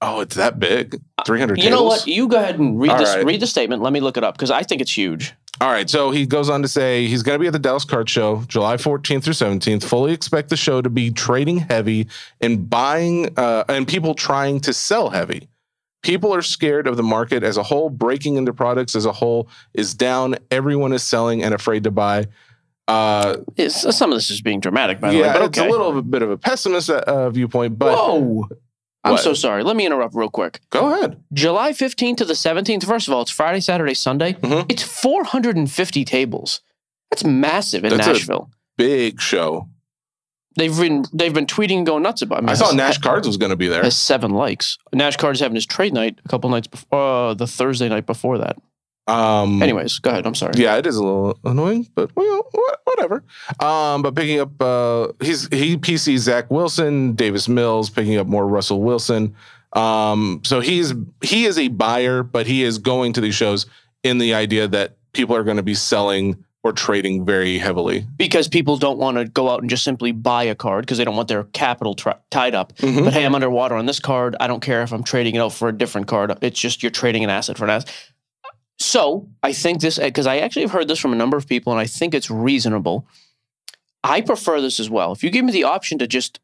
Oh, 0.00 0.20
it's 0.20 0.36
that 0.36 0.58
big. 0.60 1.00
300 1.26 1.62
You 1.62 1.70
know 1.70 1.82
what? 1.82 2.06
You 2.06 2.28
go 2.28 2.36
ahead 2.36 2.58
and 2.58 2.80
read 2.80 2.90
All 2.90 2.98
this. 2.98 3.14
right. 3.14 3.24
Read 3.24 3.40
the 3.40 3.46
statement. 3.46 3.82
Let 3.82 3.92
me 3.92 4.00
look 4.00 4.16
it 4.16 4.24
up 4.24 4.34
because 4.34 4.50
I 4.50 4.62
think 4.62 4.80
it's 4.80 4.96
huge. 4.96 5.34
All 5.60 5.70
right. 5.70 5.90
So 5.90 6.12
he 6.12 6.24
goes 6.24 6.48
on 6.48 6.62
to 6.62 6.68
say 6.68 7.06
he's 7.06 7.24
going 7.24 7.34
to 7.34 7.40
be 7.40 7.48
at 7.48 7.52
the 7.52 7.58
Dallas 7.58 7.84
Card 7.84 8.08
Show 8.08 8.44
July 8.46 8.76
14th 8.76 9.24
through 9.24 9.32
17th. 9.32 9.82
Fully 9.82 10.12
expect 10.12 10.50
the 10.50 10.56
show 10.56 10.80
to 10.80 10.88
be 10.88 11.10
trading 11.10 11.58
heavy 11.58 12.06
and 12.40 12.70
buying, 12.70 13.30
uh, 13.36 13.64
and 13.68 13.88
people 13.88 14.14
trying 14.14 14.60
to 14.60 14.72
sell 14.72 15.10
heavy. 15.10 15.48
People 16.02 16.32
are 16.32 16.42
scared 16.42 16.86
of 16.86 16.96
the 16.96 17.02
market 17.02 17.42
as 17.42 17.56
a 17.56 17.62
whole. 17.64 17.90
Breaking 17.90 18.36
into 18.36 18.52
products 18.52 18.94
as 18.94 19.04
a 19.04 19.12
whole 19.12 19.48
is 19.74 19.94
down. 19.94 20.36
Everyone 20.52 20.92
is 20.92 21.02
selling 21.02 21.42
and 21.42 21.52
afraid 21.52 21.82
to 21.84 21.90
buy. 21.90 22.28
Uh, 22.86 23.38
some 23.68 24.12
of 24.12 24.16
this 24.16 24.30
is 24.30 24.40
being 24.40 24.60
dramatic, 24.60 25.00
by 25.00 25.10
the 25.10 25.16
yeah, 25.16 25.34
way. 25.34 25.40
But 25.40 25.42
it's 25.42 25.58
a 25.58 25.68
little 25.68 26.00
bit 26.00 26.22
of 26.22 26.30
a 26.30 26.38
pessimist 26.38 26.88
uh, 26.88 27.28
viewpoint, 27.30 27.78
but 27.78 27.94
Whoa! 27.94 28.48
I'm 29.04 29.12
What? 29.12 29.22
so 29.22 29.32
sorry. 29.32 29.62
Let 29.62 29.76
me 29.76 29.86
interrupt 29.86 30.14
real 30.14 30.28
quick. 30.28 30.60
go 30.70 30.92
ahead. 30.92 31.22
July 31.32 31.70
15th 31.72 32.16
to 32.18 32.24
the 32.24 32.34
17th. 32.34 32.84
First 32.84 33.08
of 33.08 33.14
all, 33.14 33.22
it's 33.22 33.30
Friday, 33.30 33.60
Saturday, 33.60 33.94
Sunday. 33.94 34.32
Mhm. 34.34 34.66
It's 34.70 34.82
450 34.82 36.04
tables. 36.04 36.60
That's 37.10 37.24
massive 37.24 37.84
in 37.84 37.90
That's 37.96 38.06
a- 38.06 38.12
Nashville. 38.12 38.50
Big 38.76 39.20
show. 39.20 39.68
They've 40.56 40.76
been 40.76 41.04
they've 41.12 41.32
been 41.32 41.46
tweeting 41.46 41.78
and 41.78 41.86
going 41.86 42.02
nuts 42.02 42.20
about. 42.22 42.42
it. 42.42 42.50
I 42.50 42.54
saw 42.54 42.72
Nash 42.72 42.98
Cards 42.98 43.26
was 43.28 43.36
going 43.36 43.50
to 43.50 43.56
be 43.56 43.68
there. 43.68 43.82
has 43.84 43.96
seven 43.96 44.32
likes. 44.32 44.76
Nash 44.92 45.16
Cards 45.16 45.38
having 45.38 45.54
his 45.54 45.66
trade 45.66 45.94
night 45.94 46.18
a 46.24 46.28
couple 46.28 46.50
nights 46.50 46.66
before 46.66 46.98
uh, 47.30 47.34
the 47.34 47.46
Thursday 47.46 47.88
night 47.88 48.06
before 48.06 48.38
that. 48.38 48.56
Um, 49.08 49.62
Anyways, 49.62 49.98
go 50.00 50.10
ahead. 50.10 50.26
I'm 50.26 50.34
sorry. 50.34 50.52
Yeah, 50.56 50.76
it 50.76 50.86
is 50.86 50.96
a 50.96 51.02
little 51.02 51.38
annoying, 51.44 51.88
but 51.94 52.10
well, 52.14 52.48
whatever. 52.84 53.24
Um, 53.60 54.02
but 54.02 54.14
picking 54.14 54.38
up, 54.40 54.60
uh, 54.60 55.08
he's 55.20 55.48
he 55.48 55.76
PC 55.78 56.18
Zach 56.18 56.50
Wilson, 56.50 57.14
Davis 57.14 57.48
Mills, 57.48 57.88
picking 57.90 58.16
up 58.18 58.26
more 58.26 58.46
Russell 58.46 58.82
Wilson. 58.82 59.34
Um, 59.72 60.40
so 60.44 60.60
he's 60.60 60.92
he 61.22 61.44
is 61.46 61.58
a 61.58 61.68
buyer, 61.68 62.22
but 62.22 62.46
he 62.46 62.62
is 62.62 62.78
going 62.78 63.12
to 63.14 63.20
these 63.20 63.34
shows 63.34 63.66
in 64.02 64.18
the 64.18 64.34
idea 64.34 64.68
that 64.68 64.96
people 65.12 65.34
are 65.36 65.42
going 65.44 65.56
to 65.56 65.62
be 65.62 65.74
selling 65.74 66.44
or 66.64 66.72
trading 66.72 67.24
very 67.24 67.56
heavily. 67.56 68.04
because 68.16 68.48
people 68.48 68.76
don't 68.76 68.98
want 68.98 69.16
to 69.16 69.24
go 69.24 69.48
out 69.48 69.60
and 69.60 69.70
just 69.70 69.84
simply 69.84 70.10
buy 70.10 70.42
a 70.42 70.54
card 70.56 70.84
because 70.84 70.98
they 70.98 71.04
don't 71.04 71.14
want 71.16 71.28
their 71.28 71.44
capital 71.44 71.94
tri- 71.94 72.16
tied 72.30 72.54
up. 72.54 72.74
Mhm. 72.78 73.04
But 73.04 73.12
hey, 73.12 73.24
I'm 73.24 73.34
underwater 73.34 73.76
on 73.76 73.86
this 73.86 74.00
card. 74.00 74.34
I 74.40 74.48
don't 74.48 74.60
care 74.60 74.82
if 74.82 74.92
I'm 74.92 75.04
trading 75.04 75.36
it 75.36 75.38
out 75.38 75.52
for 75.52 75.68
a 75.68 75.72
different 75.72 76.08
card. 76.08 76.36
It's 76.42 76.58
just 76.58 76.82
you're 76.82 76.90
trading 76.90 77.22
an 77.22 77.30
asset 77.30 77.56
for 77.56 77.64
an 77.64 77.70
asset. 77.70 77.94
So 78.78 79.28
I 79.42 79.52
think 79.52 79.80
this 79.80 79.98
because 79.98 80.26
I 80.26 80.38
actually 80.38 80.62
have 80.62 80.70
heard 80.70 80.88
this 80.88 80.98
from 80.98 81.12
a 81.12 81.16
number 81.16 81.36
of 81.36 81.46
people, 81.48 81.72
and 81.72 81.80
I 81.80 81.86
think 81.86 82.14
it's 82.14 82.30
reasonable. 82.30 83.06
I 84.04 84.20
prefer 84.20 84.60
this 84.60 84.78
as 84.78 84.88
well. 84.88 85.12
If 85.12 85.24
you 85.24 85.30
give 85.30 85.44
me 85.44 85.52
the 85.52 85.64
option 85.64 85.98
to 85.98 86.06
just 86.06 86.38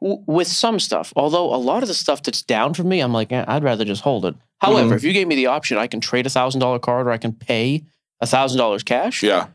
w- 0.00 0.22
with 0.26 0.48
some 0.48 0.80
stuff, 0.80 1.12
although 1.14 1.54
a 1.54 1.56
lot 1.56 1.82
of 1.82 1.88
the 1.88 1.94
stuff 1.94 2.22
that's 2.22 2.42
down 2.42 2.74
for 2.74 2.82
me, 2.82 3.00
I'm 3.00 3.12
like, 3.12 3.30
eh, 3.30 3.44
I'd 3.46 3.62
rather 3.62 3.84
just 3.84 4.02
hold 4.02 4.24
it. 4.26 4.34
However, 4.60 4.94
Mhm. 4.94 4.96
if 4.96 5.04
you 5.04 5.12
gave 5.12 5.28
me 5.28 5.36
the 5.36 5.46
option, 5.46 5.78
I 5.78 5.86
can 5.86 6.00
trade 6.00 6.26
a 6.26 6.30
thousand 6.30 6.60
dollar 6.60 6.78
card 6.80 7.06
or 7.06 7.12
I 7.12 7.18
can 7.18 7.32
pay 7.32 7.84
a 8.20 8.26
thousand 8.26 8.58
dollars 8.58 8.82
cash 8.82 9.22
Yeah, 9.22 9.46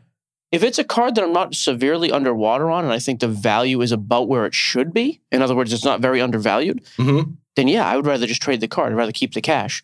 if 0.50 0.64
it's 0.64 0.78
a 0.78 0.84
card 0.84 1.14
that 1.14 1.22
I'm 1.24 1.32
not 1.34 1.54
severely 1.54 2.10
underwater 2.10 2.70
on 2.70 2.82
and 2.84 2.92
I 2.92 2.98
think 2.98 3.20
the 3.20 3.28
value 3.28 3.80
is 3.82 3.92
about 3.92 4.26
where 4.26 4.46
it 4.46 4.54
should 4.54 4.92
be, 4.94 5.20
in 5.30 5.42
other 5.42 5.54
words, 5.54 5.72
it's 5.72 5.84
not 5.84 6.00
very 6.00 6.20
undervalued, 6.22 6.80
hmm 6.96 7.20
then 7.54 7.68
yeah, 7.68 7.86
I 7.88 7.96
would 7.96 8.04
rather 8.06 8.26
just 8.26 8.42
trade 8.42 8.60
the 8.60 8.68
card. 8.68 8.92
I'd 8.92 8.96
rather 8.96 9.12
keep 9.12 9.32
the 9.32 9.40
cash. 9.40 9.82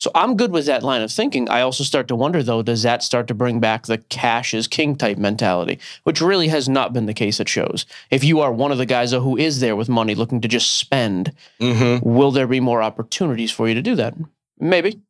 So 0.00 0.10
I'm 0.14 0.36
good 0.36 0.50
with 0.50 0.64
that 0.64 0.82
line 0.82 1.02
of 1.02 1.12
thinking. 1.12 1.48
I 1.50 1.60
also 1.60 1.84
start 1.84 2.08
to 2.08 2.16
wonder 2.16 2.42
though, 2.42 2.62
does 2.62 2.82
that 2.82 3.02
start 3.02 3.28
to 3.28 3.34
bring 3.34 3.60
back 3.60 3.84
the 3.84 3.98
cash 3.98 4.54
is 4.54 4.66
king 4.66 4.96
type 4.96 5.18
mentality, 5.18 5.78
which 6.04 6.22
really 6.22 6.48
has 6.48 6.68
not 6.70 6.94
been 6.94 7.04
the 7.04 7.12
case 7.14 7.38
at 7.38 7.50
shows. 7.50 7.84
If 8.10 8.24
you 8.24 8.40
are 8.40 8.50
one 8.50 8.72
of 8.72 8.78
the 8.78 8.86
guys 8.86 9.12
who 9.12 9.36
is 9.36 9.60
there 9.60 9.76
with 9.76 9.90
money 9.90 10.14
looking 10.14 10.40
to 10.40 10.48
just 10.48 10.76
spend, 10.78 11.32
hmm 11.60 11.98
will 12.02 12.30
there 12.30 12.46
be 12.46 12.60
more 12.60 12.82
opportunities 12.82 13.50
for 13.50 13.68
you 13.68 13.74
to 13.74 13.82
do 13.82 13.94
that? 13.96 14.14
Maybe. 14.58 15.00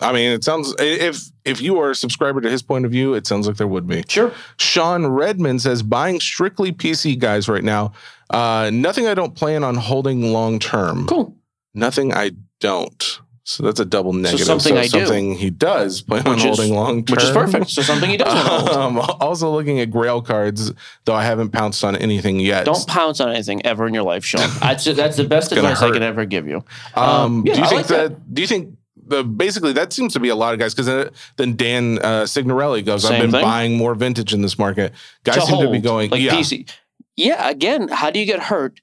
I 0.00 0.12
mean, 0.12 0.30
it 0.30 0.44
sounds 0.44 0.74
if 0.78 1.30
if 1.44 1.60
you 1.60 1.78
are 1.80 1.90
a 1.90 1.94
subscriber 1.94 2.40
to 2.40 2.48
his 2.48 2.62
point 2.62 2.84
of 2.86 2.90
view, 2.90 3.14
it 3.14 3.26
sounds 3.26 3.46
like 3.46 3.56
there 3.56 3.66
would 3.66 3.86
be. 3.86 4.04
Sure. 4.08 4.32
Sean 4.56 5.06
Redmond 5.06 5.60
says 5.60 5.82
buying 5.82 6.20
strictly 6.20 6.72
PC 6.72 7.18
guys 7.18 7.48
right 7.48 7.64
now. 7.64 7.92
Uh, 8.30 8.70
nothing 8.72 9.06
I 9.08 9.14
don't 9.14 9.34
plan 9.34 9.64
on 9.64 9.74
holding 9.74 10.32
long 10.32 10.58
term. 10.58 11.06
Cool. 11.06 11.36
Nothing 11.74 12.14
I 12.14 12.32
don't. 12.60 13.20
So 13.48 13.62
that's 13.62 13.80
a 13.80 13.86
double 13.86 14.12
negative. 14.12 14.44
something 14.44 14.76
I 14.76 14.82
do. 14.82 14.88
something 14.88 15.34
he 15.34 15.48
does 15.48 16.02
plan 16.02 16.26
on 16.28 16.36
is- 16.36 16.44
holding 16.44 16.74
long 16.74 17.02
term. 17.02 17.14
Which 17.14 17.24
is 17.24 17.30
perfect. 17.30 17.70
So 17.70 17.80
something 17.80 18.10
he 18.10 18.18
does 18.18 18.30
hold. 18.46 18.68
Um, 18.68 18.98
also 19.20 19.50
looking 19.50 19.80
at 19.80 19.90
Grail 19.90 20.20
cards, 20.20 20.70
though 21.06 21.14
I 21.14 21.24
haven't 21.24 21.48
pounced 21.48 21.82
on 21.82 21.96
anything 21.96 22.40
yet. 22.40 22.66
Don't 22.66 22.86
pounce 22.86 23.22
on 23.22 23.30
anything 23.30 23.64
ever 23.64 23.86
in 23.86 23.94
your 23.94 24.02
life, 24.02 24.22
Sean. 24.22 24.50
That's, 24.60 24.84
that's 24.84 25.16
the 25.16 25.24
best 25.24 25.50
advice 25.52 25.80
I 25.80 25.90
can 25.92 26.02
ever 26.02 26.26
give 26.26 26.46
you. 26.46 26.62
Um, 26.94 27.04
Um, 27.08 27.42
yeah, 27.46 27.54
do 27.54 27.58
you 27.60 27.64
I 27.64 27.68
think 27.68 27.78
like 27.78 27.86
that, 27.88 28.34
Do 28.34 28.42
you 28.42 28.48
think 28.48 28.76
the 29.06 29.24
basically 29.24 29.72
that 29.72 29.94
seems 29.94 30.12
to 30.12 30.20
be 30.20 30.28
a 30.28 30.36
lot 30.36 30.52
of 30.52 30.60
guys 30.60 30.74
because 30.74 30.84
then, 30.84 31.08
then 31.38 31.56
Dan 31.56 31.98
uh, 32.00 32.26
Signorelli 32.26 32.82
goes, 32.82 33.06
"I've 33.06 33.18
been 33.18 33.30
thing. 33.30 33.40
buying 33.40 33.78
more 33.78 33.94
vintage 33.94 34.34
in 34.34 34.42
this 34.42 34.58
market." 34.58 34.92
Guys 35.24 35.36
To 35.36 35.40
seem 35.46 35.60
to 35.62 35.70
be 35.70 35.78
going, 35.78 36.10
like 36.10 36.20
yeah, 36.20 36.32
PC. 36.32 36.68
Yeah, 37.16 37.48
again, 37.48 37.88
how 37.88 38.10
do 38.10 38.20
you 38.20 38.26
get 38.26 38.40
hurt? 38.40 38.78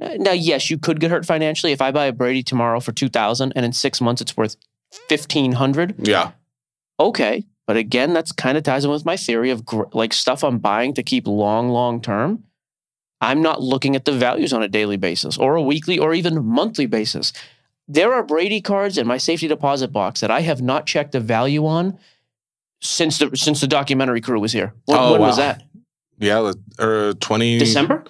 Uh, 0.00 0.14
Now, 0.18 0.32
yes, 0.32 0.70
you 0.70 0.78
could 0.78 1.00
get 1.00 1.10
hurt 1.10 1.24
financially 1.26 1.72
if 1.72 1.80
I 1.80 1.90
buy 1.92 2.06
a 2.06 2.12
Brady 2.12 2.42
tomorrow 2.42 2.80
for 2.80 2.92
two 2.92 3.08
thousand, 3.08 3.52
and 3.56 3.64
in 3.64 3.72
six 3.72 4.00
months 4.00 4.20
it's 4.22 4.36
worth 4.36 4.56
fifteen 5.08 5.52
hundred. 5.52 5.94
yeah, 6.06 6.32
Okay, 7.00 7.44
but 7.66 7.76
again, 7.76 8.12
that's 8.12 8.32
kind 8.32 8.56
of 8.58 8.64
ties 8.64 8.84
in 8.84 8.90
with 8.90 9.04
my 9.04 9.16
theory 9.16 9.50
of 9.50 9.64
gr- 9.64 9.84
like 9.92 10.12
stuff 10.12 10.42
I'm 10.44 10.58
buying 10.58 10.94
to 10.94 11.02
keep 11.02 11.26
long, 11.26 11.68
long 11.68 12.00
term. 12.00 12.44
I'm 13.20 13.40
not 13.40 13.62
looking 13.62 13.96
at 13.96 14.04
the 14.04 14.12
values 14.12 14.52
on 14.52 14.62
a 14.62 14.68
daily 14.68 14.96
basis 14.98 15.38
or 15.38 15.54
a 15.54 15.62
weekly 15.62 15.98
or 15.98 16.12
even 16.12 16.44
monthly 16.44 16.86
basis. 16.86 17.32
There 17.88 18.12
are 18.12 18.22
Brady 18.22 18.60
cards 18.60 18.98
in 18.98 19.06
my 19.06 19.16
safety 19.18 19.46
deposit 19.48 19.92
box 19.92 20.20
that 20.20 20.30
I 20.30 20.40
have 20.40 20.60
not 20.60 20.86
checked 20.86 21.12
the 21.12 21.20
value 21.20 21.66
on 21.66 21.98
since 22.82 23.18
the 23.18 23.30
since 23.36 23.60
the 23.60 23.66
documentary 23.66 24.20
crew 24.20 24.40
was 24.40 24.52
here. 24.52 24.74
When, 24.86 24.98
Oh, 24.98 25.12
when 25.12 25.20
was 25.22 25.36
that? 25.36 25.62
yeah, 26.18 26.52
or 26.78 27.14
twenty 27.14 27.58
December? 27.58 28.04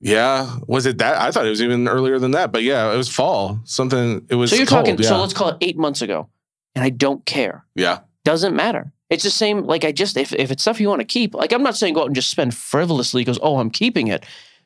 Yeah, 0.00 0.56
was 0.66 0.86
it 0.86 0.98
that? 0.98 1.20
I 1.20 1.30
thought 1.30 1.46
it 1.46 1.50
was 1.50 1.62
even 1.62 1.86
earlier 1.86 2.18
than 2.18 2.30
that, 2.30 2.52
but 2.52 2.62
yeah, 2.62 2.92
it 2.92 2.96
was 2.96 3.08
fall. 3.08 3.60
Something. 3.64 4.26
It 4.30 4.34
was. 4.34 4.50
So 4.50 4.56
you're 4.56 4.66
cold, 4.66 4.86
talking. 4.86 4.98
Yeah. 4.98 5.08
So 5.08 5.20
let's 5.20 5.34
call 5.34 5.50
it 5.50 5.58
eight 5.60 5.76
months 5.76 6.00
ago, 6.00 6.28
and 6.74 6.84
I 6.84 6.90
don't 6.90 7.24
care. 7.26 7.64
yeah. 7.74 8.00
Doesn't 8.22 8.54
matter. 8.54 8.92
It's 9.08 9.24
the 9.24 9.30
same. 9.30 9.64
Like 9.64 9.84
I 9.84 9.92
just 9.92 10.16
if 10.16 10.32
if 10.34 10.50
it's 10.50 10.62
stuff 10.62 10.78
you 10.80 10.88
want 10.88 11.00
to 11.00 11.06
keep, 11.06 11.34
like 11.34 11.52
I'm 11.52 11.62
not 11.62 11.76
saying 11.76 11.94
go 11.94 12.02
out 12.02 12.06
and 12.06 12.14
just 12.14 12.30
spend 12.30 12.54
frivolously 12.54 13.22
because 13.22 13.38
oh 13.42 13.58
I'm 13.58 13.70
keeping 13.70 14.08
it, 14.08 14.24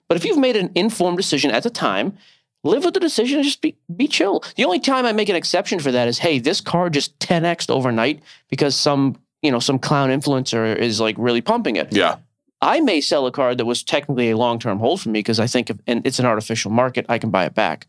but 0.08 0.16
if 0.16 0.24
you've 0.24 0.38
made 0.38 0.56
an 0.56 0.70
informed 0.74 1.16
decision 1.16 1.50
at 1.50 1.62
the 1.62 1.70
time, 1.70 2.18
live 2.64 2.84
with 2.84 2.94
the 2.94 3.00
decision 3.00 3.38
and 3.38 3.44
just 3.44 3.60
be 3.62 3.76
be 3.96 4.08
chill. 4.08 4.42
The 4.56 4.64
only 4.64 4.80
time 4.80 5.06
I 5.06 5.12
make 5.12 5.28
an 5.28 5.36
exception 5.36 5.78
for 5.78 5.92
that 5.92 6.08
is 6.08 6.18
hey 6.18 6.40
this 6.40 6.60
car 6.60 6.90
just 6.90 7.18
10x 7.20 7.70
overnight 7.70 8.22
because 8.50 8.74
some 8.74 9.16
you 9.40 9.50
know 9.50 9.60
some 9.60 9.78
clown 9.78 10.10
influencer 10.10 10.76
is 10.76 11.00
like 11.00 11.14
really 11.16 11.40
pumping 11.40 11.76
it. 11.76 11.92
Yeah. 11.92 12.16
I 12.64 12.80
may 12.80 13.02
sell 13.02 13.26
a 13.26 13.30
card 13.30 13.58
that 13.58 13.66
was 13.66 13.82
technically 13.82 14.30
a 14.30 14.36
long 14.36 14.58
term 14.58 14.78
hold 14.78 15.02
for 15.02 15.10
me 15.10 15.18
because 15.18 15.38
I 15.38 15.46
think 15.46 15.68
if, 15.68 15.76
and 15.86 16.04
it's 16.06 16.18
an 16.18 16.24
artificial 16.24 16.70
market, 16.70 17.04
I 17.10 17.18
can 17.18 17.30
buy 17.30 17.44
it 17.44 17.54
back. 17.54 17.86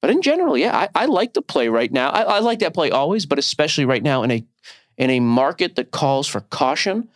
But 0.00 0.10
in 0.10 0.22
general, 0.22 0.56
yeah, 0.56 0.74
I, 0.74 0.88
I 0.94 1.06
like 1.06 1.34
the 1.34 1.42
play 1.42 1.68
right 1.68 1.92
now. 1.92 2.08
I, 2.10 2.22
I 2.22 2.38
like 2.38 2.60
that 2.60 2.72
play 2.72 2.90
always, 2.90 3.26
but 3.26 3.38
especially 3.38 3.84
right 3.84 4.02
now 4.02 4.22
in 4.22 4.30
a 4.30 4.44
in 4.96 5.10
a 5.10 5.20
market 5.20 5.76
that 5.76 5.90
calls 5.90 6.26
for 6.26 6.40
caution. 6.40 7.08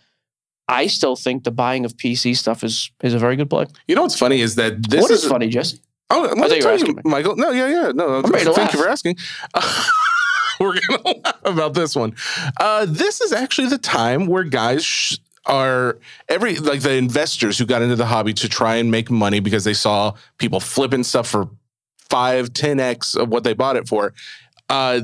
I 0.69 0.87
still 0.87 1.17
think 1.17 1.45
the 1.45 1.51
buying 1.51 1.85
of 1.85 1.97
PC 1.97 2.37
stuff 2.37 2.63
is 2.63 2.91
is 3.03 3.15
a 3.15 3.19
very 3.19 3.37
good 3.37 3.49
play. 3.49 3.67
You 3.89 3.95
know 3.95 4.03
what's 4.03 4.19
funny 4.19 4.41
is 4.41 4.57
that 4.57 4.89
this 4.89 5.01
what 5.01 5.11
is 5.11 5.25
is 5.25 5.31
funny, 5.31 5.49
Jesse? 5.49 5.81
Oh, 6.11 6.21
let 6.23 6.37
me 6.37 6.61
tell 6.61 6.79
you, 6.79 6.95
me. 6.95 7.03
Michael. 7.05 7.37
No, 7.37 7.51
yeah, 7.53 7.69
yeah, 7.69 7.93
no. 7.95 8.17
I'm 8.17 8.31
ready 8.31 8.45
to 8.45 8.53
thank 8.53 8.75
you 8.75 8.83
for 8.83 8.89
asking. 8.89 9.17
we're 10.61 10.79
gonna 10.79 11.03
laugh 11.25 11.41
about 11.45 11.75
this 11.75 11.97
one. 11.97 12.15
Uh, 12.61 12.85
this 12.87 13.23
is 13.23 13.33
actually 13.33 13.69
the 13.69 13.79
time 13.79 14.27
where 14.27 14.45
guys 14.45 14.85
sh- 14.85 15.17
are 15.47 15.99
every 16.29 16.57
like 16.57 16.81
the 16.81 16.93
investors 16.95 17.59
who 17.59 17.67
got 17.67 17.83
into 17.83 17.97
the 17.97 18.07
hobby 18.07 18.33
to 18.35 18.49
try 18.49 18.77
and 18.77 18.91
make 18.91 19.11
money 19.11 19.41
because 19.41 19.65
they 19.65 19.75
saw 19.75 20.15
people 20.39 20.61
flipping 20.61 21.03
stuff 21.03 21.29
for 21.29 21.49
five, 22.09 22.51
10x 22.53 23.17
of 23.17 23.29
what 23.29 23.43
they 23.45 23.53
bought 23.55 23.77
it 23.77 23.89
for. 23.89 24.15
Uh, 24.69 25.01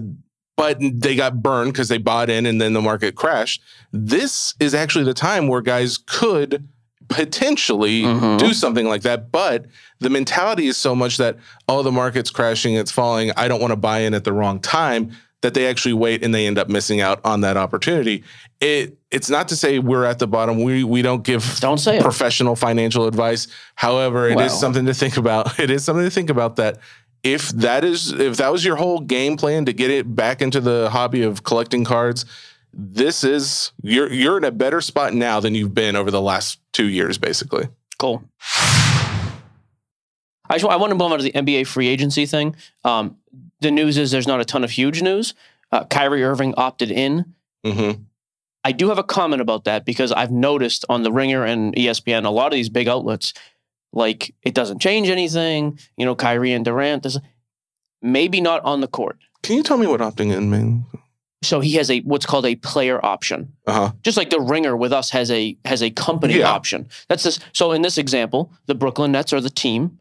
but 0.56 0.78
they 0.80 1.14
got 1.16 1.42
burned 1.42 1.72
because 1.72 1.88
they 1.88 1.98
bought 1.98 2.28
in 2.30 2.44
and 2.46 2.60
then 2.60 2.72
the 2.72 2.82
market 2.82 3.14
crashed. 3.14 3.62
This 3.92 4.54
is 4.60 4.74
actually 4.74 5.04
the 5.04 5.14
time 5.14 5.48
where 5.48 5.60
guys 5.60 5.98
could 5.98 6.68
potentially 7.08 8.02
Mhm. 8.02 8.38
do 8.38 8.52
something 8.52 8.86
like 8.86 9.02
that. 9.02 9.32
But 9.32 9.66
the 10.00 10.10
mentality 10.10 10.66
is 10.66 10.76
so 10.76 10.94
much 10.94 11.16
that, 11.16 11.36
oh, 11.68 11.82
the 11.82 11.92
market's 11.92 12.30
crashing, 12.30 12.74
it's 12.74 12.92
falling. 12.92 13.32
I 13.36 13.48
don't 13.48 13.60
want 13.60 13.70
to 13.72 13.76
buy 13.76 14.00
in 14.00 14.14
at 14.14 14.24
the 14.24 14.32
wrong 14.32 14.60
time 14.60 15.12
that 15.42 15.54
they 15.54 15.66
actually 15.66 15.92
wait 15.92 16.24
and 16.24 16.34
they 16.34 16.46
end 16.46 16.58
up 16.58 16.68
missing 16.68 17.00
out 17.00 17.20
on 17.24 17.42
that 17.42 17.56
opportunity. 17.56 18.24
It 18.60 18.98
it's 19.10 19.30
not 19.30 19.48
to 19.48 19.56
say 19.56 19.78
we're 19.78 20.04
at 20.04 20.18
the 20.18 20.26
bottom. 20.26 20.62
We 20.62 20.84
we 20.84 21.02
don't 21.02 21.22
give 21.22 21.58
Don't 21.60 21.78
say 21.78 21.98
it. 21.98 22.02
professional 22.02 22.56
financial 22.56 23.06
advice. 23.06 23.48
However, 23.74 24.28
it 24.28 24.40
is 24.40 24.58
something 24.58 24.86
to 24.86 24.94
think 24.94 25.16
about. 25.16 25.58
It 25.58 25.70
is 25.70 25.84
something 25.84 26.04
to 26.04 26.10
think 26.10 26.30
about 26.30 26.56
that 26.56 26.78
if 27.22 27.48
that 27.50 27.84
is 27.84 28.12
if 28.12 28.36
that 28.36 28.52
was 28.52 28.64
your 28.64 28.76
whole 28.76 29.00
game 29.00 29.36
plan 29.36 29.64
to 29.66 29.72
get 29.72 29.90
it 29.90 30.14
back 30.14 30.40
into 30.42 30.60
the 30.60 30.88
hobby 30.90 31.22
of 31.22 31.44
collecting 31.44 31.84
cards, 31.84 32.24
this 32.72 33.24
is 33.24 33.72
you're 33.82 34.12
you're 34.12 34.38
in 34.38 34.44
a 34.44 34.52
better 34.52 34.80
spot 34.80 35.14
now 35.14 35.40
than 35.40 35.54
you've 35.54 35.74
been 35.74 35.96
over 35.96 36.10
the 36.10 36.20
last 36.20 36.60
2 36.72 36.86
years 36.86 37.18
basically. 37.18 37.68
Cool. 37.98 38.22
I 40.50 40.56
just, 40.56 40.64
I 40.64 40.76
want 40.76 40.90
to 40.90 40.94
move 40.94 41.12
on 41.12 41.18
to 41.18 41.22
the 41.24 41.32
NBA 41.32 41.66
free 41.66 41.88
agency 41.88 42.24
thing. 42.24 42.56
Um, 42.84 43.16
the 43.60 43.70
news 43.70 43.96
is 43.98 44.10
there's 44.10 44.26
not 44.26 44.40
a 44.40 44.44
ton 44.44 44.64
of 44.64 44.70
huge 44.70 45.02
news. 45.02 45.34
Uh, 45.72 45.84
Kyrie 45.84 46.22
Irving 46.24 46.54
opted 46.56 46.90
in. 46.90 47.34
Mm-hmm. 47.64 48.02
I 48.64 48.72
do 48.72 48.88
have 48.88 48.98
a 48.98 49.02
comment 49.04 49.40
about 49.42 49.64
that 49.64 49.84
because 49.84 50.12
I've 50.12 50.30
noticed 50.30 50.84
on 50.88 51.02
the 51.02 51.12
Ringer 51.12 51.44
and 51.44 51.74
ESPN, 51.74 52.24
a 52.24 52.30
lot 52.30 52.46
of 52.46 52.52
these 52.56 52.68
big 52.68 52.88
outlets, 52.88 53.32
like 53.92 54.34
it 54.42 54.54
doesn't 54.54 54.80
change 54.80 55.08
anything. 55.08 55.78
You 55.96 56.04
know, 56.06 56.14
Kyrie 56.14 56.52
and 56.52 56.64
Durant, 56.64 57.02
this, 57.04 57.18
maybe 58.02 58.40
not 58.40 58.62
on 58.64 58.80
the 58.80 58.88
court. 58.88 59.18
Can 59.42 59.56
you 59.56 59.62
tell 59.62 59.78
me 59.78 59.86
what 59.86 60.00
opting 60.00 60.34
in 60.36 60.50
means? 60.50 60.84
So 61.42 61.60
he 61.60 61.74
has 61.74 61.88
a 61.90 62.00
what's 62.00 62.26
called 62.26 62.46
a 62.46 62.56
player 62.56 63.02
option. 63.04 63.52
Uh 63.66 63.72
huh. 63.72 63.92
just 64.02 64.16
like 64.18 64.30
the 64.30 64.40
ringer 64.40 64.76
with 64.76 64.92
us 64.92 65.10
has 65.10 65.30
a 65.30 65.56
has 65.64 65.82
a 65.82 65.90
company 65.90 66.38
Yeah. 66.38 66.50
option. 66.50 66.88
That's 67.08 67.22
this. 67.22 67.38
So 67.52 67.70
in 67.72 67.82
this 67.82 67.96
example, 67.96 68.52
the 68.66 68.74
Brooklyn 68.74 69.12
Nets 69.12 69.32
are 69.32 69.40
the 69.40 69.48
team. 69.50 70.00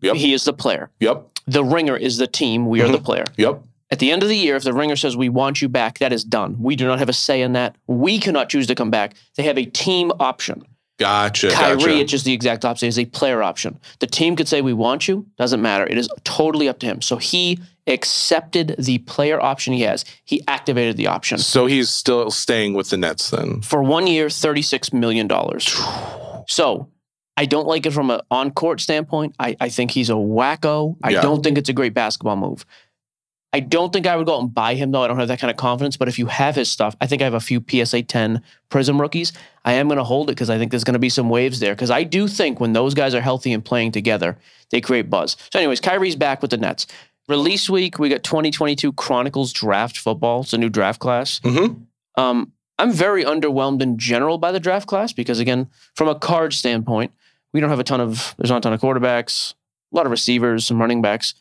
Yep. 0.00 0.16
He 0.16 0.32
is 0.32 0.44
the 0.44 0.54
player. 0.54 0.90
Yep. 1.00 1.35
The 1.46 1.64
ringer 1.64 1.96
is 1.96 2.18
the 2.18 2.26
team. 2.26 2.66
We 2.66 2.80
are 2.80 2.88
the 2.88 2.94
mm-hmm. 2.94 3.04
player. 3.04 3.24
Yep. 3.36 3.62
At 3.90 4.00
the 4.00 4.10
end 4.10 4.22
of 4.22 4.28
the 4.28 4.36
year, 4.36 4.56
if 4.56 4.64
the 4.64 4.72
ringer 4.72 4.96
says 4.96 5.16
we 5.16 5.28
want 5.28 5.62
you 5.62 5.68
back, 5.68 5.98
that 5.98 6.12
is 6.12 6.24
done. 6.24 6.56
We 6.60 6.74
do 6.74 6.86
not 6.86 6.98
have 6.98 7.08
a 7.08 7.12
say 7.12 7.40
in 7.42 7.52
that. 7.52 7.76
We 7.86 8.18
cannot 8.18 8.48
choose 8.48 8.66
to 8.66 8.74
come 8.74 8.90
back. 8.90 9.14
They 9.36 9.44
have 9.44 9.58
a 9.58 9.64
team 9.64 10.10
option. 10.18 10.64
Gotcha. 10.98 11.50
Kyrie, 11.50 11.76
gotcha. 11.76 11.98
it's 11.98 12.10
just 12.10 12.24
the 12.24 12.32
exact 12.32 12.64
opposite. 12.64 12.86
Is 12.86 12.98
a 12.98 13.04
player 13.04 13.42
option. 13.42 13.78
The 14.00 14.06
team 14.06 14.34
could 14.34 14.48
say 14.48 14.60
we 14.60 14.72
want 14.72 15.06
you. 15.06 15.26
Doesn't 15.36 15.62
matter. 15.62 15.86
It 15.86 15.98
is 15.98 16.08
totally 16.24 16.68
up 16.68 16.78
to 16.80 16.86
him. 16.86 17.02
So 17.02 17.16
he 17.18 17.60
accepted 17.86 18.74
the 18.78 18.98
player 18.98 19.40
option 19.40 19.72
he 19.72 19.82
has. 19.82 20.04
He 20.24 20.42
activated 20.48 20.96
the 20.96 21.06
option 21.06 21.38
so 21.38 21.66
he's 21.66 21.90
still 21.90 22.30
staying 22.30 22.74
with 22.74 22.90
the 22.90 22.96
Nets 22.96 23.30
then. 23.30 23.60
for 23.60 23.82
one 23.82 24.06
year, 24.06 24.26
$36 24.26 24.92
million. 24.92 25.28
So 26.48 26.88
I 27.36 27.44
don't 27.46 27.66
like 27.66 27.84
it 27.86 27.92
from 27.92 28.10
an 28.10 28.20
on 28.30 28.50
court 28.50 28.80
standpoint. 28.80 29.34
I, 29.38 29.56
I 29.60 29.68
think 29.68 29.90
he's 29.90 30.08
a 30.10 30.14
wacko. 30.14 30.96
I 31.02 31.10
Yeah. 31.10 31.20
don't 31.22 31.42
think 31.42 31.58
it's 31.58 31.68
a 31.68 31.72
great 31.74 31.92
basketball 31.94 32.36
move. 32.36 32.64
I 33.52 33.60
don't 33.60 33.92
think 33.92 34.06
I 34.06 34.16
would 34.16 34.26
go 34.26 34.36
out 34.36 34.40
and 34.42 34.52
buy 34.52 34.74
him, 34.74 34.90
though. 34.90 35.02
I 35.02 35.06
don't 35.06 35.18
have 35.18 35.28
that 35.28 35.38
kind 35.38 35.50
of 35.50 35.56
confidence. 35.56 35.96
But 35.96 36.08
if 36.08 36.18
you 36.18 36.26
have 36.26 36.54
his 36.56 36.70
stuff, 36.70 36.94
I 37.00 37.06
think 37.06 37.22
I 37.22 37.24
have 37.24 37.34
a 37.34 37.40
few 37.40 37.64
PSA 37.66 38.02
10 38.02 38.42
Prism 38.68 39.00
rookies. 39.00 39.32
I 39.64 39.74
am 39.74 39.86
going 39.88 39.96
to 39.98 40.04
hold 40.04 40.28
it 40.28 40.32
because 40.32 40.50
I 40.50 40.58
think 40.58 40.70
there's 40.70 40.84
going 40.84 40.92
to 40.94 40.98
be 40.98 41.08
some 41.08 41.30
waves 41.30 41.60
there. 41.60 41.74
Because 41.74 41.90
I 41.90 42.02
do 42.02 42.28
think 42.28 42.60
when 42.60 42.72
those 42.74 42.92
guys 42.92 43.14
are 43.14 43.20
healthy 43.20 43.52
and 43.52 43.64
playing 43.64 43.92
together, 43.92 44.36
they 44.70 44.80
create 44.80 45.08
buzz. 45.08 45.36
So, 45.52 45.58
anyways, 45.58 45.80
Kyrie's 45.80 46.16
back 46.16 46.42
with 46.42 46.50
the 46.50 46.58
Nets. 46.58 46.86
Release 47.28 47.70
week, 47.70 47.98
we 47.98 48.08
got 48.08 48.22
2022 48.24 48.92
Chronicles 48.92 49.52
Draft 49.52 49.96
Football. 49.98 50.42
It's 50.42 50.52
a 50.52 50.58
new 50.58 50.68
draft 50.68 51.00
class. 51.00 51.40
Mm-hmm. 51.40 51.82
Um, 52.20 52.52
I'm 52.78 52.92
very 52.92 53.24
underwhelmed 53.24 53.80
in 53.80 53.96
general 53.96 54.36
by 54.38 54.52
the 54.52 54.60
draft 54.60 54.86
class 54.86 55.12
because, 55.14 55.38
again, 55.38 55.68
from 55.94 56.08
a 56.08 56.14
card 56.14 56.52
standpoint, 56.52 57.12
we 57.52 57.60
don't 57.60 57.70
have 57.70 57.80
a 57.80 57.84
ton 57.84 58.00
of 58.00 58.34
there's 58.38 58.50
not 58.50 58.58
a 58.58 58.60
ton 58.60 58.72
of 58.72 58.80
quarterbacks, 58.80 59.54
a 59.92 59.96
lot 59.96 60.06
of 60.06 60.10
receivers, 60.10 60.66
some 60.66 60.78
running 60.80 61.02
backs, 61.02 61.34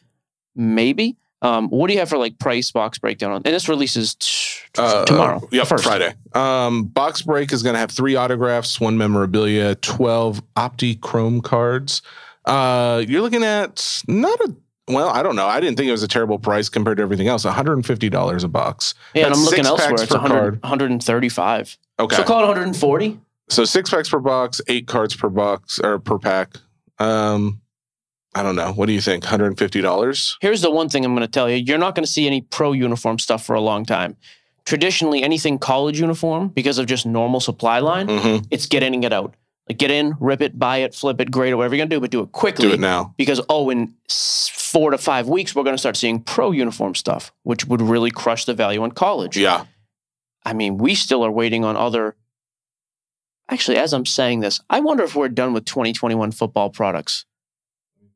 maybe. 0.56 1.18
Um, 1.42 1.70
what 1.70 1.88
do 1.88 1.94
you 1.94 2.00
have 2.00 2.10
for 2.10 2.18
like 2.18 2.40
price 2.40 2.72
box 2.72 2.98
breakdown 2.98 3.32
on? 3.32 3.42
And 3.46 3.54
this 3.54 3.70
releases 3.70 4.16
t- 4.16 4.62
t- 4.74 5.06
tomorrow. 5.06 5.48
Yep, 5.52 5.68
first. 5.68 5.84
Friday. 5.84 6.14
Um, 6.34 6.86
box 6.86 7.22
break 7.22 7.52
is 7.52 7.62
going 7.62 7.74
to 7.74 7.80
have 7.80 7.92
three 7.92 8.16
autographs, 8.16 8.80
one 8.80 8.98
memorabilia, 8.98 9.76
twelve 9.76 10.42
Opti 10.56 11.00
Chrome 11.00 11.42
cards. 11.42 12.02
Uh, 12.46 13.04
you're 13.08 13.22
looking 13.22 13.44
at 13.44 14.04
not 14.08 14.40
a 14.40 14.56
well, 14.88 15.10
I 15.10 15.24
don't 15.24 15.36
know. 15.36 15.48
I 15.48 15.60
didn't 15.60 15.78
think 15.78 15.88
it 15.90 15.92
was 15.92 16.04
a 16.04 16.08
terrible 16.08 16.38
price 16.38 16.70
compared 16.70 16.98
to 16.98 17.04
everything 17.04 17.28
else. 17.28 17.44
One 17.44 17.54
hundred 17.54 17.74
and 17.74 17.86
fifty 17.86 18.10
dollars 18.10 18.44
a 18.44 18.48
box. 18.48 18.94
Yeah, 19.14 19.26
and 19.26 19.34
I'm 19.34 19.44
looking 19.44 19.66
elsewhere. 19.66 19.94
It's 19.94 20.06
per 20.06 20.16
100, 20.16 20.34
card. 20.38 20.64
135. 20.64 21.78
Okay, 22.00 22.16
So 22.16 22.24
call 22.24 22.40
it 22.40 22.48
140. 22.48 23.20
So 23.50 23.64
six 23.66 23.90
packs 23.90 24.10
per 24.10 24.20
box, 24.20 24.62
eight 24.68 24.88
cards 24.88 25.16
per 25.16 25.30
box 25.30 25.80
or 25.80 26.00
per 26.00 26.18
pack. 26.18 26.56
Um, 27.00 27.62
I 28.34 28.44
don't 28.44 28.56
know. 28.56 28.74
What 28.74 28.88
do 28.88 28.94
you 28.94 29.02
think? 29.02 29.24
One 29.24 29.30
hundred 29.30 29.48
and 29.48 29.58
fifty 29.58 29.82
dollars. 29.82 30.38
Here's 30.42 30.62
the 30.62 30.72
one 30.72 30.90
thing 30.90 31.06
I'm 31.06 31.14
going 31.14 31.26
to 31.26 31.32
tell 31.32 31.50
you: 31.50 31.58
you're 31.58 31.78
not 31.78 31.96
going 31.96 32.06
to 32.06 32.12
see 32.12 32.28
any 32.28 32.42
pro 32.42 32.72
uniform 32.72 33.20
stuff 33.20 33.46
for 33.46 33.54
a 33.56 33.62
long 33.62 33.86
time. 33.86 34.18
Traditionally, 34.66 35.22
anything 35.22 35.60
college 35.60 36.00
uniform, 36.00 36.48
because 36.50 36.80
of 36.80 36.88
just 36.88 37.06
normal 37.06 37.40
supply 37.40 37.80
line, 37.80 38.08
Mm-hmm. 38.08 38.46
it's 38.50 38.66
getting 38.66 39.00
get 39.02 39.14
out. 39.14 39.36
Like 39.70 39.78
get 39.78 39.90
in, 39.92 40.16
rip 40.20 40.42
it, 40.42 40.60
buy 40.60 40.78
it, 40.78 40.94
flip 40.94 41.20
it, 41.22 41.32
grade 41.32 41.52
it, 41.52 41.56
whatever 41.56 41.76
you're 41.76 41.86
gonna 41.86 41.96
do, 41.96 42.00
but 42.00 42.12
do 42.12 42.22
it 42.22 42.32
quickly. 42.32 42.68
Do 42.68 42.74
it 42.74 42.80
now. 42.80 43.14
Because 43.18 43.42
oh, 43.50 43.70
in 43.70 43.94
four 44.10 44.92
to 44.92 44.98
five 44.98 45.28
weeks, 45.28 45.56
we're 45.56 45.64
gonna 45.64 45.78
start 45.78 45.96
seeing 45.98 46.20
pro 46.22 46.52
uniform 46.52 46.94
stuff, 46.96 47.32
which 47.44 47.66
would 47.66 47.82
really 47.82 48.12
crush 48.12 48.46
the 48.46 48.54
value 48.54 48.82
on 48.84 48.92
college. 48.92 49.38
Yeah. 49.38 49.66
I 50.44 50.54
mean, 50.54 50.78
we 50.78 50.94
still 50.96 51.24
are 51.24 51.32
waiting 51.32 51.64
on 51.64 51.76
other. 51.76 52.16
Actually, 53.50 53.78
as 53.78 53.94
I'm 53.94 54.06
saying 54.06 54.40
this, 54.40 54.60
I 54.70 54.80
wonder 54.80 55.04
if 55.04 55.16
we're 55.16 55.30
done 55.30 55.54
with 55.54 55.66
2021 55.66 56.32
football 56.32 56.70
products. 56.70 57.26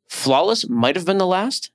Flawless 0.07 0.67
might 0.67 0.95
have 0.95 1.05
been 1.05 1.19
the 1.19 1.27
last, 1.27 1.71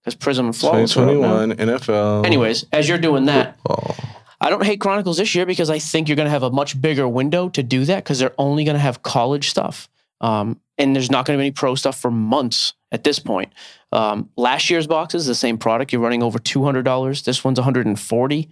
because 0.00 0.14
Prism 0.14 0.46
and 0.46 0.56
Flawless. 0.56 0.96
are 0.96 1.02
up 1.02 1.08
now. 1.08 1.46
2021 1.46 1.78
NFL. 1.78 2.26
Anyways, 2.26 2.64
as 2.72 2.88
you're 2.88 2.98
doing 2.98 3.26
that, 3.26 3.56
football. 3.58 3.96
I 4.40 4.50
don't 4.50 4.64
hate 4.64 4.80
Chronicles 4.80 5.16
this 5.16 5.34
year 5.34 5.46
because 5.46 5.70
I 5.70 5.78
think 5.78 6.08
you're 6.08 6.16
going 6.16 6.26
to 6.26 6.30
have 6.30 6.42
a 6.42 6.50
much 6.50 6.80
bigger 6.80 7.08
window 7.08 7.48
to 7.50 7.62
do 7.62 7.84
that 7.86 8.04
because 8.04 8.18
they're 8.18 8.34
only 8.36 8.64
going 8.64 8.74
to 8.74 8.80
have 8.80 9.02
college 9.02 9.48
stuff. 9.48 9.88
Um, 10.20 10.60
and 10.76 10.94
there's 10.94 11.10
not 11.10 11.24
going 11.24 11.38
to 11.38 11.40
be 11.40 11.46
any 11.46 11.52
pro 11.52 11.74
stuff 11.74 11.98
for 11.98 12.10
months 12.10 12.74
at 12.92 13.04
this 13.04 13.18
point. 13.18 13.52
Um, 13.92 14.30
last 14.36 14.70
year's 14.70 14.86
box 14.86 15.14
is 15.14 15.26
the 15.26 15.34
same 15.34 15.56
product. 15.56 15.92
You're 15.92 16.02
running 16.02 16.22
over 16.22 16.38
$200. 16.38 17.24
This 17.24 17.44
one's 17.44 17.58
140 17.58 18.48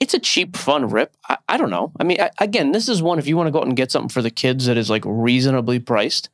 It's 0.00 0.14
a 0.14 0.18
cheap, 0.18 0.56
fun 0.56 0.88
rip. 0.88 1.12
I, 1.28 1.38
I 1.48 1.56
don't 1.56 1.70
know. 1.70 1.92
I 1.98 2.04
mean, 2.04 2.20
I, 2.20 2.30
again, 2.38 2.72
this 2.72 2.88
is 2.88 3.02
one 3.02 3.18
if 3.18 3.26
you 3.26 3.36
want 3.36 3.48
to 3.48 3.50
go 3.50 3.58
out 3.60 3.66
and 3.66 3.76
get 3.76 3.90
something 3.90 4.08
for 4.08 4.22
the 4.22 4.30
kids 4.30 4.66
that 4.66 4.76
is 4.76 4.88
like 4.88 5.02
reasonably 5.04 5.78
priced, 5.80 6.28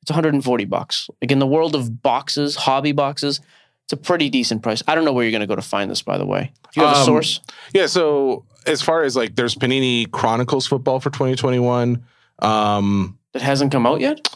it's 0.00 0.10
140 0.10 0.64
bucks. 0.64 1.08
Like 1.20 1.30
in 1.30 1.38
the 1.38 1.46
world 1.46 1.74
of 1.74 2.02
boxes, 2.02 2.56
hobby 2.56 2.92
boxes, 2.92 3.40
it's 3.84 3.92
a 3.92 3.96
pretty 3.96 4.30
decent 4.30 4.62
price. 4.62 4.82
I 4.88 4.94
don't 4.94 5.04
know 5.04 5.12
where 5.12 5.24
you're 5.24 5.30
going 5.32 5.42
to 5.42 5.46
go 5.46 5.56
to 5.56 5.62
find 5.62 5.90
this, 5.90 6.02
by 6.02 6.16
the 6.18 6.24
way. 6.26 6.52
Do 6.72 6.80
you 6.80 6.86
have 6.86 6.96
a 6.96 7.00
Um, 7.00 7.04
source? 7.06 7.40
Yeah. 7.74 7.86
So 7.86 8.44
as 8.66 8.80
far 8.80 9.02
as 9.02 9.14
like, 9.16 9.34
there's 9.36 9.54
Panini 9.54 10.10
Chronicles 10.10 10.66
football 10.66 10.98
for 11.00 11.10
2021. 11.10 12.02
Um, 12.38 13.18
That 13.32 13.42
hasn't 13.42 13.72
come 13.72 13.86
out 13.86 14.00
yet? 14.00 14.28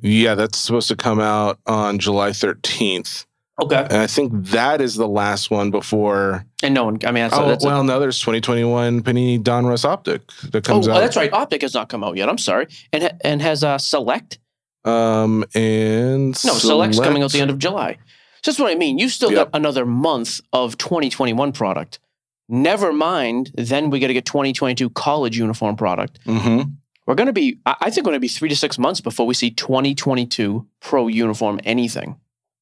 yeah, 0.00 0.34
that's 0.34 0.58
supposed 0.58 0.88
to 0.88 0.96
come 0.96 1.20
out 1.20 1.58
on 1.66 1.98
July 1.98 2.30
13th, 2.30 3.24
Okay. 3.62 3.76
and 3.76 3.98
I 3.98 4.06
think 4.08 4.32
that 4.48 4.80
is 4.80 4.96
the 4.96 5.06
last 5.06 5.50
one 5.50 5.70
before. 5.70 6.44
And 6.62 6.74
no 6.74 6.84
one, 6.86 6.98
I 7.04 7.12
mean, 7.12 7.22
that's, 7.22 7.34
oh 7.34 7.48
that's 7.48 7.64
a- 7.64 7.66
well, 7.68 7.84
no, 7.84 8.00
there's 8.00 8.18
2021 8.18 9.02
Panini 9.02 9.40
Donruss 9.40 9.84
Optic 9.84 10.26
that 10.50 10.56
oh, 10.68 10.72
comes 10.72 10.88
oh, 10.88 10.92
out. 10.92 10.96
Oh, 10.96 11.00
that's 11.00 11.16
right. 11.16 11.32
Optic 11.32 11.62
has 11.62 11.72
not 11.74 11.88
come 11.88 12.02
out 12.02 12.16
yet. 12.16 12.28
I'm 12.28 12.38
sorry. 12.38 12.66
And 12.92 13.12
and 13.22 13.40
has 13.42 13.62
uh, 13.62 13.78
Select? 13.78 14.38
Um, 14.84 15.44
and 15.54 16.28
No, 16.44 16.52
Select's 16.54 16.98
coming 17.00 17.22
out 17.22 17.32
the 17.32 17.40
end 17.40 17.50
of 17.50 17.58
July. 17.58 17.98
So 18.42 18.50
that's 18.50 18.58
what 18.58 18.70
I 18.70 18.74
mean. 18.74 18.98
You 18.98 19.08
still 19.08 19.30
Yep. 19.32 19.52
got 19.52 19.58
another 19.58 19.86
month 19.86 20.40
of 20.52 20.76
2021 20.76 21.52
product. 21.52 22.00
Never 22.48 22.92
mind. 22.92 23.52
Then 23.54 23.88
we 23.88 24.00
got 24.00 24.08
to 24.08 24.12
get 24.14 24.26
2022 24.26 24.90
college 24.90 25.38
uniform 25.38 25.76
product. 25.76 26.18
hmm 26.26 26.62
We're 27.06 27.14
going 27.14 27.28
to 27.28 27.32
be, 27.32 27.60
I 27.64 27.76
I 27.82 27.90
think, 27.90 28.04
we're 28.04 28.10
going 28.10 28.16
to 28.16 28.20
be 28.20 28.28
three 28.28 28.48
to 28.50 28.56
six 28.56 28.78
months 28.78 29.00
before 29.00 29.26
we 29.26 29.32
see 29.34 29.50
2022 29.50 30.66
pro 30.80 31.06
uniform 31.08 31.60
anything. 31.64 32.16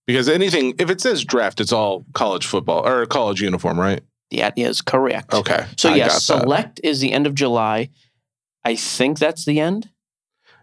Because 0.06 0.28
anything, 0.28 0.74
if 0.78 0.90
it 0.90 1.00
says 1.00 1.24
draft, 1.24 1.60
it's 1.60 1.72
all 1.72 2.04
college 2.12 2.44
football 2.46 2.86
or 2.86 3.06
college 3.06 3.40
uniform, 3.40 3.78
right? 3.78 4.00
That 4.32 4.58
is 4.58 4.80
correct. 4.80 5.32
Okay. 5.34 5.66
So 5.76 5.90
I 5.90 5.96
yes. 5.96 6.24
Select 6.24 6.80
is 6.82 7.00
the 7.00 7.12
end 7.12 7.26
of 7.26 7.34
July. 7.34 7.90
I 8.64 8.74
think 8.76 9.18
that's 9.18 9.44
the 9.44 9.60
end. 9.60 9.90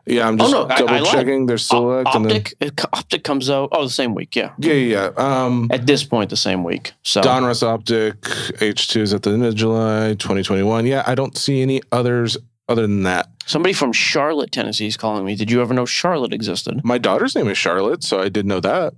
Yeah, 0.05 0.27
I'm 0.27 0.35
Oh, 0.35 0.37
just 0.45 0.51
no, 0.51 0.63
I- 0.63 0.73
I 0.73 0.77
double 0.79 0.93
lied. 1.03 1.05
checking. 1.05 1.45
There's 1.45 1.65
select 1.65 2.07
Op- 2.07 2.15
and 2.15 2.25
then 2.25 2.37
Optic, 2.37 2.55
uh, 2.83 2.87
Optic 2.93 3.23
comes 3.23 3.49
out. 3.49 3.69
Oh, 3.71 3.83
the 3.83 3.89
same 3.91 4.15
week. 4.15 4.35
Yeah. 4.35 4.53
yeah, 4.57 4.73
yeah. 4.73 5.09
yeah. 5.15 5.43
Um, 5.45 5.67
At 5.71 5.85
this 5.85 6.03
point, 6.03 6.31
the 6.31 6.37
same 6.37 6.63
week. 6.63 6.93
So 7.03 7.21
Donruss 7.21 7.61
Optic 7.61 8.19
H2 8.21 9.01
is 9.01 9.13
at 9.13 9.21
the 9.21 9.31
end 9.31 9.45
of 9.45 9.53
July 9.55 10.15
2021. 10.15 10.87
Yeah, 10.87 11.03
I 11.05 11.13
don't 11.13 11.37
see 11.37 11.61
any 11.61 11.81
others 11.91 12.37
other 12.67 12.81
than 12.83 13.03
that. 13.03 13.27
somebody 13.45 13.73
from 13.73 13.91
Charlotte, 13.93 14.51
Tennessee 14.51 14.87
is 14.87 14.97
calling 14.97 15.25
me. 15.25 15.35
Did 15.35 15.51
you 15.51 15.61
ever 15.61 15.73
know 15.73 15.85
Charlotte 15.85 16.33
existed? 16.33 16.81
My 16.83 16.97
daughter's 16.97 17.35
name 17.35 17.47
is 17.47 17.57
Charlotte, 17.57 18.03
so 18.03 18.19
I 18.19 18.29
did 18.29 18.45
know 18.47 18.59
that. 18.61 18.93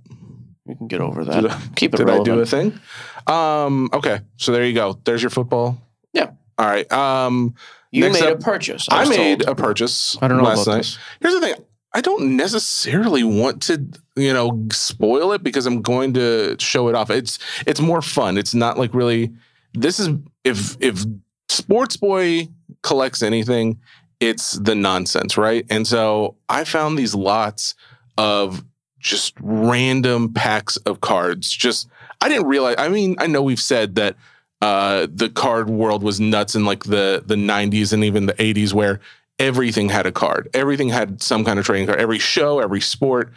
You 0.66 0.76
can 0.76 0.86
get 0.86 1.00
over 1.00 1.24
that. 1.24 1.50
I- 1.50 1.60
Keep 1.76 1.94
it 1.94 1.96
Did 1.98 2.10
I 2.10 2.22
do 2.22 2.40
a 2.40 2.46
thing? 2.46 2.78
Um, 3.26 3.90
okay, 3.92 4.20
so 4.36 4.52
there 4.52 4.64
you 4.64 4.74
go. 4.74 4.98
There's 5.04 5.22
your 5.22 5.30
football. 5.30 5.80
Yeah. 6.12 6.30
All 6.58 6.66
right. 6.66 6.90
Um, 6.92 7.54
you 7.90 8.02
Next 8.04 8.20
made 8.20 8.30
a 8.32 8.36
purchase. 8.36 8.88
I, 8.90 9.00
was 9.00 9.10
made 9.10 9.40
told. 9.40 9.58
a 9.58 9.60
purchase 9.60 10.16
I 10.22 10.28
don't 10.28 10.38
know 10.38 10.44
last 10.44 10.62
about 10.62 10.72
night. 10.72 10.78
this. 10.78 10.98
Here's 11.20 11.34
the 11.34 11.40
thing. 11.40 11.54
I 11.94 12.00
don't 12.00 12.36
necessarily 12.36 13.22
want 13.22 13.62
to, 13.64 13.84
you 14.16 14.32
know, 14.32 14.66
spoil 14.72 15.32
it 15.32 15.42
because 15.42 15.66
I'm 15.66 15.82
going 15.82 16.14
to 16.14 16.56
show 16.58 16.88
it 16.88 16.94
off. 16.94 17.10
It's 17.10 17.38
it's 17.66 17.80
more 17.80 18.00
fun. 18.00 18.38
It's 18.38 18.54
not 18.54 18.78
like 18.78 18.94
really 18.94 19.30
this 19.74 19.98
is 20.00 20.08
if 20.44 20.76
if 20.80 21.04
Sports 21.50 21.98
Boy 21.98 22.48
collects 22.82 23.22
anything, 23.22 23.78
it's 24.20 24.52
the 24.52 24.74
nonsense, 24.74 25.36
right? 25.36 25.66
And 25.68 25.86
so 25.86 26.36
I 26.48 26.64
found 26.64 26.98
these 26.98 27.14
lots 27.14 27.74
of 28.16 28.64
just 29.02 29.34
random 29.40 30.32
packs 30.32 30.76
of 30.78 31.00
cards. 31.00 31.50
Just 31.50 31.88
I 32.20 32.28
didn't 32.28 32.46
realize 32.46 32.76
I 32.78 32.88
mean, 32.88 33.16
I 33.18 33.26
know 33.26 33.42
we've 33.42 33.60
said 33.60 33.96
that 33.96 34.16
uh 34.62 35.08
the 35.12 35.28
card 35.28 35.68
world 35.68 36.02
was 36.02 36.20
nuts 36.20 36.54
in 36.54 36.64
like 36.64 36.84
the 36.84 37.22
the 37.26 37.34
90s 37.34 37.92
and 37.92 38.04
even 38.04 38.26
the 38.26 38.34
80s 38.34 38.72
where 38.72 39.00
everything 39.38 39.88
had 39.88 40.06
a 40.06 40.12
card. 40.12 40.48
Everything 40.54 40.88
had 40.88 41.20
some 41.20 41.44
kind 41.44 41.58
of 41.58 41.66
trading 41.66 41.86
card. 41.86 42.00
Every 42.00 42.18
show, 42.18 42.60
every 42.60 42.80
sport. 42.80 43.32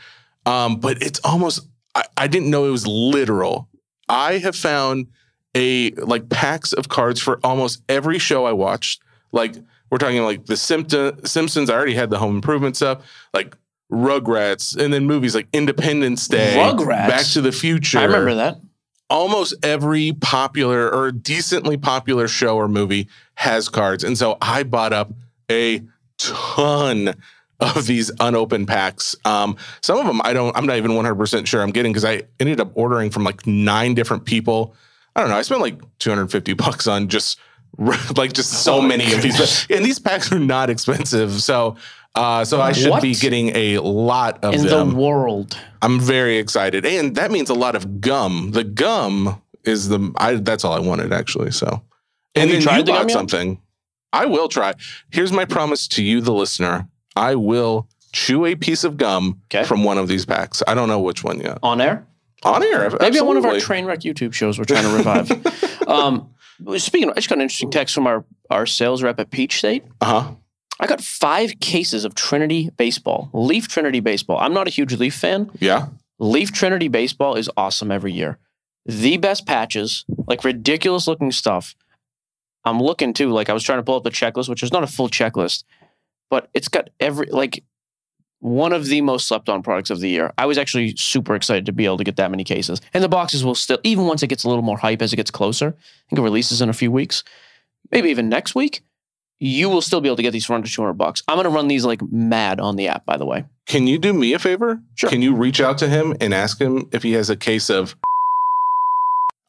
Um, 0.45 0.79
but 0.79 1.01
it's 1.01 1.19
almost 1.23 1.67
I, 1.95 2.05
I 2.15 2.27
didn't 2.27 2.49
know 2.49 2.65
it 2.65 2.71
was 2.71 2.87
literal. 2.87 3.67
I 4.07 4.37
have 4.37 4.55
found 4.55 5.07
a 5.55 5.91
like 5.91 6.29
packs 6.29 6.73
of 6.73 6.89
cards 6.89 7.19
for 7.19 7.39
almost 7.43 7.81
every 7.89 8.19
show 8.19 8.45
I 8.45 8.51
watched. 8.51 9.01
Like 9.31 9.55
we're 9.89 9.97
talking 9.97 10.21
like 10.21 10.45
the 10.45 10.57
Simpson, 10.57 11.25
Simpsons. 11.25 11.69
I 11.69 11.73
already 11.73 11.95
had 11.95 12.09
the 12.09 12.19
Home 12.19 12.35
Improvement 12.35 12.75
stuff, 12.75 13.01
like 13.33 13.55
Rugrats, 13.91 14.75
and 14.75 14.93
then 14.93 15.05
movies 15.05 15.35
like 15.35 15.47
Independence 15.53 16.27
Day, 16.27 16.55
Rugrats? 16.57 17.07
Back 17.07 17.25
to 17.27 17.41
the 17.41 17.51
Future. 17.51 17.99
I 17.99 18.03
remember 18.05 18.35
that. 18.35 18.57
Almost 19.09 19.53
every 19.63 20.13
popular 20.13 20.89
or 20.89 21.11
decently 21.11 21.77
popular 21.77 22.27
show 22.27 22.57
or 22.57 22.67
movie 22.67 23.07
has 23.35 23.69
cards, 23.69 24.03
and 24.03 24.17
so 24.17 24.37
I 24.41 24.63
bought 24.63 24.93
up 24.93 25.13
a 25.51 25.83
ton 26.17 27.13
of 27.59 27.85
these 27.85 28.11
unopened 28.19 28.67
packs. 28.67 29.15
Um, 29.23 29.57
some 29.81 29.99
of 29.99 30.05
them 30.05 30.21
I 30.23 30.33
don't. 30.33 30.55
I'm 30.57 30.65
not 30.65 30.77
even 30.77 30.95
100 30.95 31.15
percent 31.15 31.47
sure 31.47 31.61
I'm 31.61 31.71
getting 31.71 31.91
because 31.91 32.05
I 32.05 32.23
ended 32.39 32.59
up 32.59 32.71
ordering 32.73 33.11
from 33.11 33.23
like 33.23 33.45
nine 33.45 33.93
different 33.93 34.25
people. 34.25 34.75
I 35.15 35.21
don't 35.21 35.29
know. 35.29 35.37
I 35.37 35.43
spent 35.43 35.61
like 35.61 35.79
250 35.99 36.53
bucks 36.53 36.87
on 36.87 37.07
just 37.07 37.39
like 38.15 38.33
just 38.33 38.63
so 38.63 38.81
many 38.81 39.13
of 39.13 39.21
these, 39.21 39.67
and 39.69 39.83
these 39.83 39.99
packs 39.99 40.31
are 40.31 40.39
not 40.39 40.69
expensive. 40.69 41.41
So, 41.41 41.75
uh, 42.15 42.45
so 42.45 42.61
I 42.61 42.71
should 42.71 42.89
What? 42.91 43.01
be 43.01 43.13
getting 43.15 43.55
a 43.55 43.79
lot 43.79 44.43
of 44.43 44.53
In 44.53 44.65
them. 44.65 44.91
the 44.91 44.95
world. 44.95 45.57
I'm 45.81 45.99
very 45.99 46.37
excited, 46.37 46.85
and 46.85 47.15
that 47.15 47.31
means 47.31 47.49
a 47.49 47.53
lot 47.53 47.75
of 47.75 48.01
gum. 48.01 48.51
The 48.51 48.63
gum 48.63 49.41
is 49.63 49.89
the 49.89 50.11
I. 50.17 50.35
That's 50.35 50.63
all 50.63 50.73
I 50.73 50.79
wanted 50.79 51.11
actually. 51.13 51.51
So, 51.51 51.81
and 52.35 52.49
you 52.49 52.55
then 52.57 52.61
tried 52.63 52.77
you 52.77 52.83
the 52.83 52.91
bought 52.93 53.09
yet? 53.09 53.11
something. 53.11 53.59
I 54.13 54.25
will 54.25 54.47
try. 54.47 54.73
Here's 55.11 55.31
my 55.31 55.45
promise 55.45 55.87
to 55.89 56.03
you, 56.03 56.21
the 56.21 56.33
listener. 56.33 56.87
I 57.15 57.35
will 57.35 57.87
chew 58.13 58.45
a 58.45 58.55
piece 58.55 58.83
of 58.85 58.95
gum 58.97 59.41
Okay. 59.53 59.65
from 59.67 59.83
one 59.83 59.97
of 59.97 60.07
these 60.07 60.25
packs. 60.25 60.63
I 60.67 60.73
don't 60.73 60.87
know 60.87 60.99
which 61.01 61.23
one 61.23 61.39
yet. 61.41 61.57
On 61.63 61.81
air? 61.81 62.07
On 62.43 62.63
air, 62.63 62.91
Maybe 63.01 63.19
on 63.19 63.27
one 63.27 63.37
of 63.37 63.45
our 63.45 63.59
train 63.59 63.85
wreck 63.85 64.01
YouTube 64.01 64.31
shows 64.33 64.57
we're 64.57 64.65
trying 64.65 64.83
to 64.83 64.95
revive. 64.95 65.31
um, 65.87 66.29
speaking 66.77 67.09
of, 67.09 67.13
I 67.13 67.15
just 67.15 67.27
got 67.29 67.35
an 67.39 67.41
interesting 67.41 67.71
text 67.71 67.93
from 67.95 68.05
our, 68.07 68.23
our 68.49 68.65
sales 68.65 69.01
rep 69.03 69.19
at 69.19 69.31
Peach 69.31 69.57
State. 69.57 69.83
Uh 69.99 70.05
huh. 70.05 70.31
I 70.79 70.87
got 70.87 71.01
five 71.01 71.59
cases 71.59 72.05
of 72.05 72.15
Trinity 72.15 72.69
baseball, 72.77 73.29
Leaf 73.33 73.67
Trinity 73.67 73.99
baseball. 73.99 74.37
I'm 74.37 74.53
not 74.53 74.67
a 74.67 74.71
huge 74.71 74.93
Leaf 74.93 75.15
fan. 75.15 75.49
Yeah. 75.59 75.87
Leaf 76.19 76.51
Trinity 76.51 76.87
baseball 76.87 77.35
is 77.35 77.49
awesome 77.55 77.91
every 77.91 78.11
year. 78.11 78.37
The 78.85 79.17
best 79.17 79.45
patches, 79.45 80.05
like 80.27 80.43
ridiculous 80.43 81.07
looking 81.07 81.31
stuff. 81.31 81.75
I'm 82.65 82.79
looking 82.79 83.13
too, 83.13 83.31
like 83.31 83.49
I 83.49 83.53
was 83.53 83.63
trying 83.63 83.79
to 83.79 83.83
pull 83.83 83.95
up 83.95 84.03
the 84.03 84.11
checklist, 84.11 84.49
which 84.49 84.63
is 84.63 84.71
not 84.71 84.83
a 84.83 84.87
full 84.87 85.09
checklist, 85.09 85.63
but 86.29 86.49
it's 86.53 86.67
got 86.67 86.89
every 86.99 87.27
like 87.27 87.63
one 88.39 88.73
of 88.73 88.85
the 88.85 89.01
most 89.01 89.27
slept 89.27 89.49
on 89.49 89.63
products 89.63 89.89
of 89.89 89.99
the 89.99 90.09
year. 90.09 90.33
I 90.37 90.45
was 90.45 90.57
actually 90.57 90.95
super 90.97 91.35
excited 91.35 91.65
to 91.65 91.71
be 91.71 91.85
able 91.85 91.97
to 91.97 92.03
get 92.03 92.17
that 92.17 92.31
many 92.31 92.43
cases. 92.43 92.81
And 92.93 93.03
the 93.03 93.09
boxes 93.09 93.43
will 93.43 93.55
still, 93.55 93.79
even 93.83 94.05
once 94.05 94.23
it 94.23 94.27
gets 94.27 94.43
a 94.43 94.49
little 94.49 94.63
more 94.63 94.77
hype 94.77 95.01
as 95.01 95.13
it 95.13 95.15
gets 95.15 95.31
closer, 95.31 95.69
I 95.69 96.09
think 96.09 96.19
it 96.19 96.23
releases 96.23 96.61
in 96.61 96.69
a 96.69 96.73
few 96.73 96.91
weeks, 96.91 97.23
maybe 97.91 98.09
even 98.09 98.29
next 98.29 98.53
week, 98.53 98.83
you 99.39 99.69
will 99.69 99.81
still 99.81 100.01
be 100.01 100.07
able 100.07 100.15
to 100.17 100.23
get 100.23 100.31
these 100.31 100.45
for 100.45 100.53
under 100.53 100.67
200 100.67 100.93
bucks. 100.93 101.21
I'm 101.27 101.35
going 101.35 101.43
to 101.45 101.49
run 101.49 101.67
these 101.67 101.85
like 101.85 102.01
mad 102.11 102.59
on 102.59 102.75
the 102.75 102.87
app, 102.87 103.05
by 103.05 103.17
the 103.17 103.25
way. 103.25 103.45
Can 103.65 103.87
you 103.87 103.97
do 103.97 104.13
me 104.13 104.33
a 104.33 104.39
favor? 104.39 104.79
Sure. 104.95 105.09
Can 105.09 105.21
you 105.21 105.35
reach 105.35 105.59
out 105.59 105.77
to 105.79 105.87
him 105.89 106.15
and 106.21 106.33
ask 106.33 106.59
him 106.59 106.87
if 106.91 107.03
he 107.03 107.13
has 107.13 107.29
a 107.29 107.35
case 107.35 107.69
of? 107.69 107.95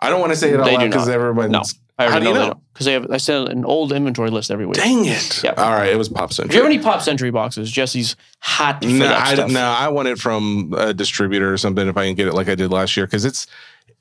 I 0.01 0.11
don't 0.11 0.20
want 0.20 0.33
to 0.33 0.37
say 0.37 0.51
it 0.51 0.61
out 0.61 0.66
They 0.66 0.77
loud 0.77 0.90
because 0.90 1.09
everyone's. 1.09 1.51
No. 1.53 1.62
I 1.99 2.05
How 2.05 2.11
already 2.11 2.27
do 2.27 2.33
you 2.33 2.35
know, 2.35 2.61
because 2.75 2.85
they 2.85 2.92
have 2.92 3.11
I 3.11 3.16
send 3.16 3.49
an 3.49 3.64
old 3.64 3.90
inventory 3.90 4.29
list 4.29 4.51
every 4.51 4.66
week. 4.66 4.75
Dang 4.75 5.07
it! 5.07 5.42
Yep. 5.42 5.59
All 5.59 5.70
right, 5.70 5.88
it 5.90 5.96
was 5.96 6.11
Pop 6.11 6.31
If 6.31 6.53
you 6.53 6.59
have 6.59 6.66
any 6.66 6.79
Pop 6.79 7.01
Century 7.01 7.31
boxes, 7.31 7.70
Jesse's 7.70 8.16
hot 8.40 8.83
No, 8.83 9.07
I, 9.07 9.33
stuff. 9.33 9.51
no, 9.51 9.62
I 9.62 9.88
want 9.88 10.09
it 10.09 10.18
from 10.18 10.75
a 10.77 10.92
distributor 10.92 11.51
or 11.51 11.57
something 11.57 11.88
if 11.88 11.96
I 11.96 12.05
can 12.05 12.14
get 12.14 12.29
it 12.29 12.35
like 12.35 12.51
I 12.51 12.55
did 12.55 12.70
last 12.70 12.96
year 12.99 13.07
because 13.07 13.25
it's. 13.25 13.46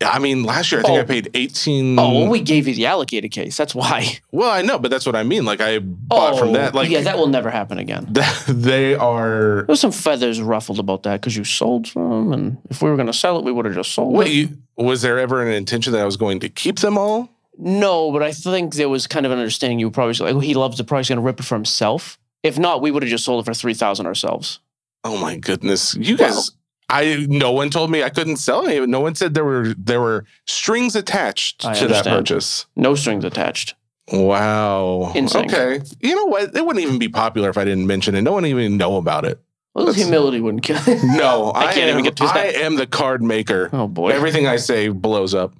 I 0.04 0.20
mean, 0.20 0.44
last 0.44 0.72
year 0.72 0.82
I 0.82 0.84
think 0.84 0.98
Oh. 0.98 1.02
I 1.02 1.06
paid 1.06 1.30
eighteen. 1.34 1.98
Oh, 1.98 2.22
well, 2.22 2.30
we 2.30 2.42
gave 2.42 2.68
you 2.68 2.76
the 2.76 2.86
allocated 2.86 3.32
case. 3.32 3.56
That's 3.58 3.74
why. 3.74 4.20
Well, 4.32 4.52
I 4.52 4.64
know, 4.64 4.78
but 4.78 4.92
that's 4.92 5.06
what 5.06 5.16
I 5.16 5.24
mean. 5.24 5.46
Like 5.46 5.62
I 5.62 5.80
bought 5.80 6.34
oh, 6.34 6.38
from 6.38 6.54
that. 6.54 6.76
Like 6.76 6.90
yeah, 6.90 7.00
that 7.02 7.18
will 7.18 7.28
never 7.28 7.50
happen 7.50 7.78
again. 7.80 8.06
they 8.50 8.94
are. 8.94 9.64
There's 9.66 9.80
some 9.80 9.94
feathers 9.94 10.42
ruffled 10.42 10.78
about 10.80 11.04
that 11.04 11.22
because 11.22 11.38
you 11.38 11.46
sold 11.46 11.88
some, 11.88 12.34
and 12.34 12.58
if 12.70 12.82
we 12.82 12.90
were 12.90 12.98
going 12.98 13.08
to 13.08 13.14
sell 13.14 13.40
it, 13.40 13.46
we 13.46 13.54
would 13.54 13.64
have 13.64 13.74
just 13.76 13.94
sold 13.94 14.14
Wait, 14.14 14.28
it. 14.28 14.32
you, 14.34 14.58
was 14.76 15.02
there 15.04 15.18
ever 15.20 15.42
an 15.42 15.54
intention 15.54 15.94
that 15.94 16.02
I 16.02 16.06
was 16.06 16.18
going 16.18 16.42
to 16.42 16.50
keep 16.50 16.80
them 16.80 16.98
all? 16.98 17.30
No, 17.58 18.12
but 18.12 18.22
I 18.22 18.34
think 18.34 18.74
there 18.76 18.90
was 18.90 19.08
kind 19.08 19.26
of 19.26 19.32
an 19.32 19.38
understanding 19.40 19.80
you 19.80 19.88
were 19.88 19.92
probably 19.92 20.16
like, 20.16 20.36
oh, 20.36 20.40
he 20.40 20.54
loves 20.54 20.78
the 20.78 20.84
price, 20.84 21.08
he's 21.08 21.16
going 21.16 21.24
to 21.24 21.26
rip 21.26 21.40
it 21.40 21.46
for 21.46 21.56
himself. 21.56 22.20
If 22.44 22.60
not, 22.60 22.82
we 22.82 22.92
would 22.92 23.04
have 23.04 23.10
just 23.10 23.24
sold 23.24 23.42
it 23.42 23.46
for 23.46 23.54
three 23.54 23.74
thousand 23.74 24.06
ourselves. 24.06 24.60
Oh 25.06 25.18
my 25.18 25.38
goodness, 25.38 25.96
you 25.96 26.18
Well- 26.18 26.34
guys! 26.36 26.52
I 26.96 27.26
no 27.28 27.52
one 27.52 27.70
told 27.70 27.92
me 27.92 28.04
I 28.04 28.10
couldn't 28.10 28.38
sell 28.38 28.66
any. 28.68 28.86
No 28.86 29.02
one 29.02 29.16
said 29.16 29.34
there 29.34 29.44
were 29.44 29.74
there 29.78 30.00
were 30.00 30.26
strings 30.46 30.96
attached 30.96 31.66
I 31.66 31.74
to 31.74 31.82
understand. 31.82 32.06
that 32.06 32.20
purchase. 32.20 32.66
No 32.76 32.96
strings 32.96 33.26
attached. 33.26 33.76
Wow. 34.12 35.12
Insane. 35.16 35.46
Okay. 35.46 35.82
You 36.00 36.16
know 36.16 36.26
what? 36.26 36.56
It 36.56 36.66
wouldn't 36.66 36.86
even 36.86 37.00
be 37.00 37.10
popular 37.10 37.50
if 37.50 37.58
I 37.58 37.66
didn't 37.66 37.88
mention 37.88 38.16
it. 38.16 38.22
No 38.22 38.32
one 38.32 38.46
even 38.46 38.78
know 38.78 38.98
about 38.98 39.26
it. 39.26 39.42
Well, 39.74 39.88
That's, 39.88 39.98
humility 39.98 40.40
wouldn't 40.40 40.64
kill. 40.64 40.78
no, 41.04 41.52
I, 41.52 41.60
I 41.68 41.74
can't 41.74 41.90
am, 41.90 41.90
even 41.90 42.04
get 42.06 42.16
to 42.18 42.24
that. 42.24 42.36
I 42.38 42.46
am 42.62 42.76
the 42.76 42.88
card 42.88 43.22
maker. 43.22 43.70
Oh 43.74 43.88
boy. 43.88 44.12
Everything 44.12 44.48
I 44.48 44.56
say 44.56 44.88
blows 44.88 45.34
up. 45.34 45.54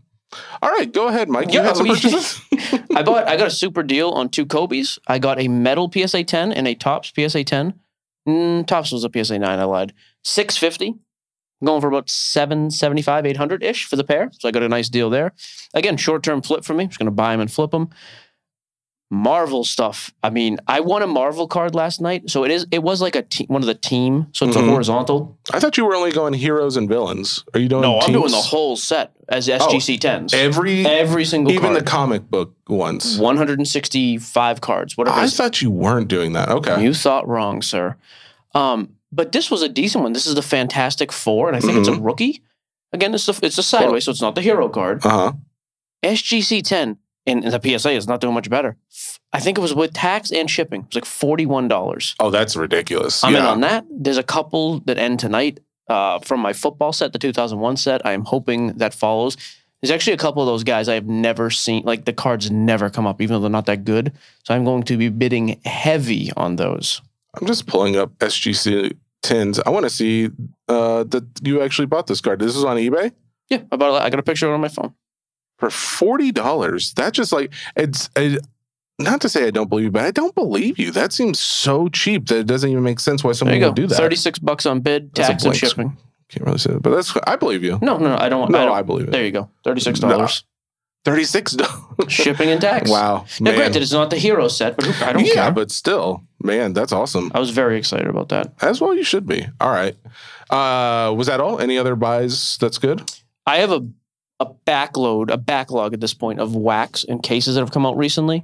All 0.62 0.70
right, 0.70 0.92
go 0.92 1.08
ahead, 1.08 1.30
Mike. 1.30 1.52
You 1.52 1.60
yeah, 1.60 1.68
had 1.68 1.78
some 1.78 1.88
purchases. 1.88 2.42
I 2.96 3.04
bought. 3.04 3.28
I 3.28 3.36
got 3.36 3.48
a 3.48 3.52
super 3.52 3.84
deal 3.84 4.10
on 4.12 4.30
two 4.30 4.46
Kobe's. 4.46 5.00
I 5.08 5.20
got 5.20 5.40
a 5.40 5.48
metal 5.48 5.92
PSA 5.92 6.24
10 6.24 6.54
and 6.54 6.68
a 6.68 6.76
Topps 6.76 7.12
PSA 7.16 7.44
10. 7.44 7.74
Mm, 8.28 8.66
Topps 8.66 8.92
was 8.92 9.04
a 9.04 9.10
PSA 9.14 9.40
9. 9.40 9.60
I 9.60 9.64
lied. 9.64 9.94
650. 10.24 11.00
Going 11.66 11.82
for 11.82 11.88
about 11.88 12.10
775, 12.10 13.26
800 13.26 13.64
ish 13.64 13.86
for 13.86 13.96
the 13.96 14.04
pair. 14.04 14.30
So 14.34 14.48
I 14.48 14.52
got 14.52 14.64
a 14.64 14.70
nice 14.70 14.90
deal 14.90 15.10
there. 15.10 15.34
Again, 15.74 15.98
short 15.98 16.24
term 16.24 16.42
flip 16.42 16.64
for 16.64 16.74
me. 16.74 16.84
I'm 16.84 16.90
just 16.90 17.00
going 17.00 17.08
to 17.08 17.12
buy 17.12 17.32
them 17.32 17.42
and 17.42 17.52
flip 17.52 17.72
them. 17.72 17.90
Marvel 19.12 19.64
stuff. 19.64 20.14
I 20.24 20.32
mean, 20.32 20.58
I 20.68 20.80
won 20.80 21.04
a 21.04 21.08
Marvel 21.08 21.48
card 21.48 21.76
last 21.76 22.02
night, 22.02 22.30
so 22.30 22.44
it 22.44 22.50
is. 22.50 22.66
It 22.72 22.82
was 22.82 23.02
like 23.02 23.16
a 23.16 23.22
te- 23.22 23.46
one 23.46 23.62
of 23.62 23.68
the 23.68 23.76
team, 23.76 24.28
so 24.34 24.48
it's 24.48 24.58
mm-hmm. 24.58 24.68
a 24.68 24.72
horizontal. 24.72 25.38
I 25.54 25.60
thought 25.60 25.78
you 25.78 25.86
were 25.86 25.96
only 25.96 26.12
going 26.12 26.34
heroes 26.34 26.76
and 26.76 26.90
villains. 26.90 27.44
Are 27.54 27.60
you 27.60 27.70
doing? 27.70 27.84
No, 27.84 27.94
teams? 28.00 28.06
I'm 28.08 28.14
doing 28.14 28.32
the 28.32 28.38
whole 28.38 28.76
set 28.76 29.14
as 29.30 29.48
SGC 29.48 29.96
oh, 29.96 29.98
tens. 29.98 30.34
Oh, 30.34 30.38
every 30.38 30.88
every 30.88 31.24
single 31.24 31.54
even 31.54 31.72
card. 31.72 31.82
the 31.82 31.84
comic 31.84 32.30
book 32.32 32.56
ones. 32.68 33.20
165 33.20 34.62
cards. 34.62 34.98
Whatever. 34.98 35.20
I 35.20 35.28
thought 35.28 35.62
you 35.62 35.70
weren't 35.70 36.08
doing 36.08 36.34
that. 36.34 36.50
Okay, 36.50 36.84
you 36.84 36.94
thought 36.94 37.28
wrong, 37.28 37.62
sir. 37.62 37.96
Um, 38.56 38.95
but 39.16 39.32
this 39.32 39.50
was 39.50 39.62
a 39.62 39.70
decent 39.70 40.04
one. 40.04 40.14
This 40.14 40.28
is 40.28 40.36
the 40.36 40.42
Fantastic 40.42 41.12
Four, 41.12 41.48
and 41.48 41.56
I 41.58 41.60
think 41.60 41.78
it's 41.78 41.88
a 41.88 41.92
Mm-hmm. 41.92 42.04
rookie. 42.04 42.42
Again, 42.94 43.14
it's 43.14 43.28
a, 43.28 43.36
it's 43.44 43.58
a 43.58 43.64
sideways, 43.64 44.06
so 44.06 44.12
it's 44.12 44.22
not 44.22 44.36
the 44.36 44.42
hero 44.42 44.70
card. 44.70 45.06
Uh 45.06 45.10
huh. 45.10 45.32
SGC 46.04 46.64
10, 46.64 46.98
and, 47.26 47.44
and 47.44 47.54
the 47.54 47.78
PSA 47.80 47.92
is 47.92 48.08
not 48.08 48.22
doing 48.22 48.34
much 48.34 48.50
better. 48.50 48.78
I 49.34 49.40
think 49.40 49.58
it 49.58 49.62
was 49.62 49.74
with 49.74 49.94
tax 49.94 50.32
and 50.32 50.50
shipping. 50.50 50.82
It 50.82 50.88
was 50.88 50.96
like 50.96 51.40
$41. 51.40 52.16
Oh, 52.20 52.30
that's 52.30 52.56
ridiculous. 52.56 53.24
I'm 53.24 53.36
in 53.36 53.42
on 53.42 53.62
that. 53.62 53.86
There's 53.90 54.18
a 54.18 54.24
couple 54.24 54.80
that 54.82 54.98
end 54.98 55.20
tonight 55.20 55.60
uh, 55.90 56.20
from 56.20 56.40
my 56.40 56.54
football 56.54 56.94
set, 56.94 57.12
the 57.12 57.20
2001 57.20 57.78
set. 57.78 58.06
I 58.06 58.14
am 58.14 58.24
hoping 58.26 58.74
that 58.78 58.94
follows. 58.94 59.36
There's 59.82 59.92
actually 59.92 60.14
a 60.14 60.18
couple 60.18 60.42
of 60.42 60.48
those 60.48 60.64
guys 60.64 60.88
I 60.88 60.94
have 60.94 61.06
never 61.08 61.50
seen. 61.50 61.84
Like 61.84 62.06
the 62.06 62.14
cards 62.14 62.50
never 62.50 62.90
come 62.90 63.06
up, 63.06 63.22
even 63.22 63.36
though 63.36 63.42
they're 63.42 63.50
not 63.50 63.66
that 63.66 63.84
good. 63.84 64.14
So 64.44 64.54
I'm 64.56 64.64
going 64.64 64.84
to 64.84 64.98
be 64.98 65.10
bidding 65.10 65.60
heavy 65.66 66.32
on 66.38 66.56
those. 66.56 67.02
I'm 67.40 67.46
just 67.46 67.68
pulling 67.68 67.98
up 67.98 68.18
SGC 68.20 68.96
tins. 69.26 69.60
I 69.66 69.70
want 69.72 69.84
to 69.86 69.90
see 69.90 70.30
uh, 70.70 71.04
that 71.06 71.26
you 71.44 71.62
actually 71.62 71.88
bought 71.88 72.08
this 72.08 72.22
card. 72.22 72.40
This 72.40 72.56
is 72.56 72.64
on 72.64 72.78
eBay 72.78 73.12
Yeah, 73.50 73.64
I 73.72 73.76
bought. 73.76 73.96
It, 74.02 74.06
I 74.06 74.10
got 74.10 74.20
a 74.20 74.24
picture 74.24 74.46
of 74.48 74.52
it 74.52 74.56
on 74.56 74.62
my 74.62 74.70
phone. 74.70 74.94
for 75.60 75.70
forty 75.70 76.32
dollars. 76.32 76.94
That 76.94 77.14
just 77.14 77.32
like 77.34 77.52
it's. 77.76 78.10
It, 78.16 78.46
not 78.98 79.20
to 79.22 79.28
say 79.30 79.46
I 79.46 79.52
don't 79.52 79.70
believe 79.70 79.86
you, 79.86 79.92
but 79.92 80.06
I 80.06 80.12
don't 80.12 80.34
believe 80.34 80.80
you. 80.80 80.90
That 80.92 81.12
seems 81.12 81.38
so 81.38 81.90
cheap 81.90 82.28
that 82.28 82.38
it 82.40 82.48
doesn't 82.48 82.70
even 82.70 82.82
make 82.84 83.02
sense 83.02 83.26
why 83.26 83.34
someone 83.34 83.60
would 83.60 83.76
do 83.76 83.88
that. 83.88 83.96
Thirty-six 83.98 84.40
bucks 84.40 84.66
on 84.66 84.80
bid, 84.80 85.14
tax 85.14 85.44
and 85.44 85.54
shipping. 85.56 85.98
Can't 86.30 86.46
really 86.46 86.58
say 86.60 86.72
that, 86.74 86.82
but 86.82 86.92
that's 86.96 87.14
I 87.28 87.36
believe 87.36 87.62
you. 87.62 87.78
No, 87.82 87.98
no, 87.98 88.16
no. 88.16 88.18
I 88.18 88.30
don't. 88.30 88.50
No, 88.52 88.58
I 88.60 88.62
I, 88.62 88.66
don't. 88.78 88.86
believe 88.88 89.08
it. 89.10 89.12
there 89.12 89.26
you 89.26 89.32
go. 89.32 89.50
Thirty-six 89.66 90.00
dollars. 90.00 90.46
Thirty 91.04 91.26
six 91.26 91.52
dollars. 91.54 91.74
shipping 92.08 92.50
and 92.50 92.62
tax. 92.62 92.90
Wow, 92.96 93.26
Now, 93.42 93.52
man. 93.52 93.60
granted, 93.60 93.84
it's 93.84 93.92
not 93.92 94.10
the 94.10 94.18
hero 94.18 94.48
set, 94.48 94.76
but 94.78 94.88
I 95.02 95.12
don't 95.14 95.26
yeah, 95.26 95.34
care. 95.34 95.52
but 95.52 95.70
still, 95.72 96.24
man, 96.46 96.74
that's 96.74 96.92
awesome. 96.92 97.32
I 97.34 97.40
was 97.40 97.50
very 97.50 97.78
excited 97.78 98.08
about 98.08 98.30
that. 98.30 98.54
As 98.62 98.80
well, 98.80 98.96
you 98.96 99.04
should 99.04 99.26
be. 99.28 99.46
All 99.60 99.72
right. 99.72 99.96
Uh, 100.50 101.14
was 101.14 101.28
that 101.28 101.40
all? 101.42 101.60
Any 101.60 101.78
other 101.78 101.96
buys? 101.96 102.58
That's 102.58 102.78
good. 102.78 103.12
I 103.46 103.58
have 103.58 103.72
a 103.72 103.88
a 104.42 104.48
backload, 104.68 105.32
a 105.32 105.38
backlog 105.38 105.94
at 105.94 106.02
this 106.02 106.14
point 106.14 106.42
of 106.42 106.56
wax 106.58 107.06
and 107.06 107.24
cases 107.24 107.56
that 107.56 107.62
have 107.62 107.72
come 107.72 107.86
out 107.86 107.96
recently. 107.96 108.44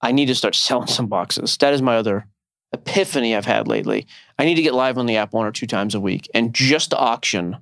I 0.00 0.10
need 0.12 0.26
to 0.26 0.34
start 0.34 0.54
selling 0.54 0.86
some 0.86 1.06
boxes. 1.06 1.56
That 1.58 1.74
is 1.74 1.82
my 1.82 1.96
other 1.96 2.26
epiphany 2.72 3.36
I've 3.36 3.44
had 3.44 3.68
lately. 3.68 4.06
I 4.38 4.44
need 4.46 4.54
to 4.54 4.62
get 4.62 4.72
live 4.74 4.96
on 4.96 5.04
the 5.06 5.16
app 5.18 5.32
one 5.34 5.46
or 5.46 5.52
two 5.52 5.66
times 5.66 5.94
a 5.94 6.00
week 6.00 6.28
and 6.34 6.54
just 6.54 6.94
auction 6.94 7.58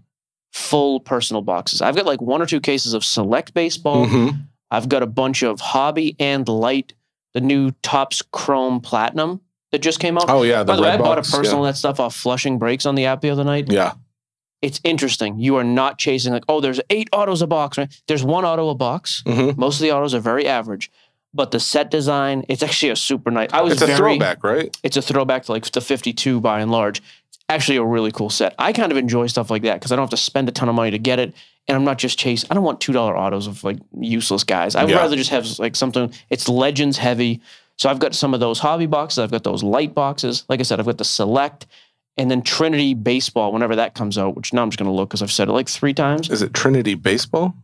full 0.52 1.00
personal 1.00 1.42
boxes. 1.42 1.82
I've 1.82 1.96
got 1.96 2.06
like 2.06 2.20
one 2.20 2.40
or 2.40 2.46
two 2.46 2.60
cases 2.60 2.94
of 2.94 3.04
select 3.04 3.52
baseball. 3.52 4.06
Mhm. 4.06 4.46
I've 4.70 4.88
got 4.88 5.02
a 5.02 5.06
bunch 5.06 5.42
of 5.42 5.60
hobby 5.60 6.14
and 6.20 6.48
light, 6.48 6.92
the 7.34 7.40
new 7.40 7.72
Topps 7.82 8.22
Chrome 8.32 8.80
Platinum 8.80 9.40
that 9.72 9.80
just 9.80 9.98
came 10.00 10.16
out. 10.16 10.28
Oh 10.28 10.42
yeah, 10.42 10.64
By 10.64 10.76
the 10.76 10.82
way, 10.82 10.90
I 10.90 10.96
bought 10.96 11.18
a 11.18 11.22
personal 11.22 11.64
of 11.64 11.72
that 11.72 11.76
stuff 11.78 11.98
off 12.00 12.14
Flushing 12.14 12.58
Breaks 12.58 12.86
on 12.86 12.94
the 12.94 13.06
app 13.06 13.20
the 13.20 13.30
other 13.30 13.44
night. 13.44 13.70
Yeah. 13.70 13.92
it's 14.62 14.80
interesting. 14.84 15.38
You 15.38 15.56
are 15.56 15.64
not 15.64 15.98
chasing 15.98 16.32
like, 16.32 16.44
oh, 16.48 16.60
there's 16.60 16.80
eight 16.90 17.08
autos 17.12 17.42
a 17.42 17.46
box. 17.46 17.76
Right? 17.78 18.02
There's 18.08 18.24
one 18.24 18.44
auto 18.44 18.68
a 18.70 18.74
box. 18.74 19.22
Mhm. 19.26 19.56
Most 19.56 19.76
of 19.76 19.82
the 19.82 19.92
autos 19.92 20.14
are 20.14 20.20
very 20.20 20.46
average, 20.48 20.90
but 21.34 21.50
the 21.50 21.60
set 21.60 21.90
design, 21.90 22.44
it's 22.48 22.62
actually 22.62 22.90
a 22.90 22.96
super 22.96 23.30
nice. 23.30 23.50
I 23.52 23.60
was 23.60 23.74
It's 23.74 23.82
a 23.82 23.86
very, 23.86 23.98
throwback, 23.98 24.42
right? 24.42 24.74
It's 24.82 24.96
a 24.96 25.02
throwback 25.02 25.44
to 25.44 25.52
like 25.52 25.70
the 25.70 25.80
52 25.82 26.40
by 26.40 26.60
and 26.60 26.70
large. 26.70 26.98
It's 27.28 27.38
actually 27.48 27.76
a 27.76 27.84
really 27.84 28.10
cool 28.12 28.30
set. 28.30 28.54
I 28.58 28.72
kind 28.72 28.90
of 28.90 28.98
enjoy 28.98 29.26
stuff 29.26 29.50
like 29.50 29.62
that 29.62 29.74
because 29.74 29.92
I 29.92 29.96
don't 29.96 30.04
have 30.04 30.10
to 30.10 30.16
spend 30.16 30.48
a 30.48 30.52
ton 30.52 30.68
of 30.68 30.74
money 30.74 30.90
to 30.92 30.98
get 30.98 31.18
it. 31.18 31.34
And 31.68 31.76
I'm 31.76 31.84
not 31.84 31.98
just 31.98 32.18
chasing. 32.18 32.48
I 32.50 32.54
don't 32.54 32.64
want 32.64 32.80
two 32.80 32.92
dollar 32.92 33.16
autos 33.16 33.46
of 33.48 33.62
like 33.62 33.78
useless 34.00 34.42
guys. 34.44 34.74
I 34.74 34.84
would 34.84 34.90
Yeah. 34.90 34.98
rather 34.98 35.16
just 35.16 35.30
have 35.30 35.46
like 35.58 35.76
something. 35.76 36.12
It's 36.30 36.48
legends 36.48 36.96
heavy. 36.96 37.40
So 37.76 37.88
I've 37.90 37.98
got 37.98 38.14
some 38.14 38.34
of 38.34 38.40
those 38.40 38.58
hobby 38.58 38.86
boxes. 38.86 39.18
I've 39.18 39.30
got 39.30 39.44
those 39.44 39.62
light 39.62 39.94
boxes. 39.94 40.44
Like 40.48 40.60
I 40.60 40.62
said, 40.62 40.80
I've 40.80 40.86
got 40.86 40.98
the 40.98 41.04
select 41.04 41.66
and 42.16 42.30
then 42.30 42.40
Trinity 42.42 42.94
baseball 42.94 43.52
whenever 43.52 43.76
that 43.76 43.94
comes 43.94 44.16
out. 44.16 44.34
Which 44.36 44.52
now 44.52 44.62
I'm 44.62 44.70
just 44.70 44.78
going 44.78 44.88
to 44.90 44.94
look 44.94 45.10
because 45.10 45.22
I've 45.22 45.30
said 45.32 45.48
it 45.48 45.52
like 45.52 45.68
three 45.68 45.92
times. 45.92 46.30
Is 46.30 46.40
it 46.42 46.54
Trinity 46.54 46.94
Baseball? 46.94 47.54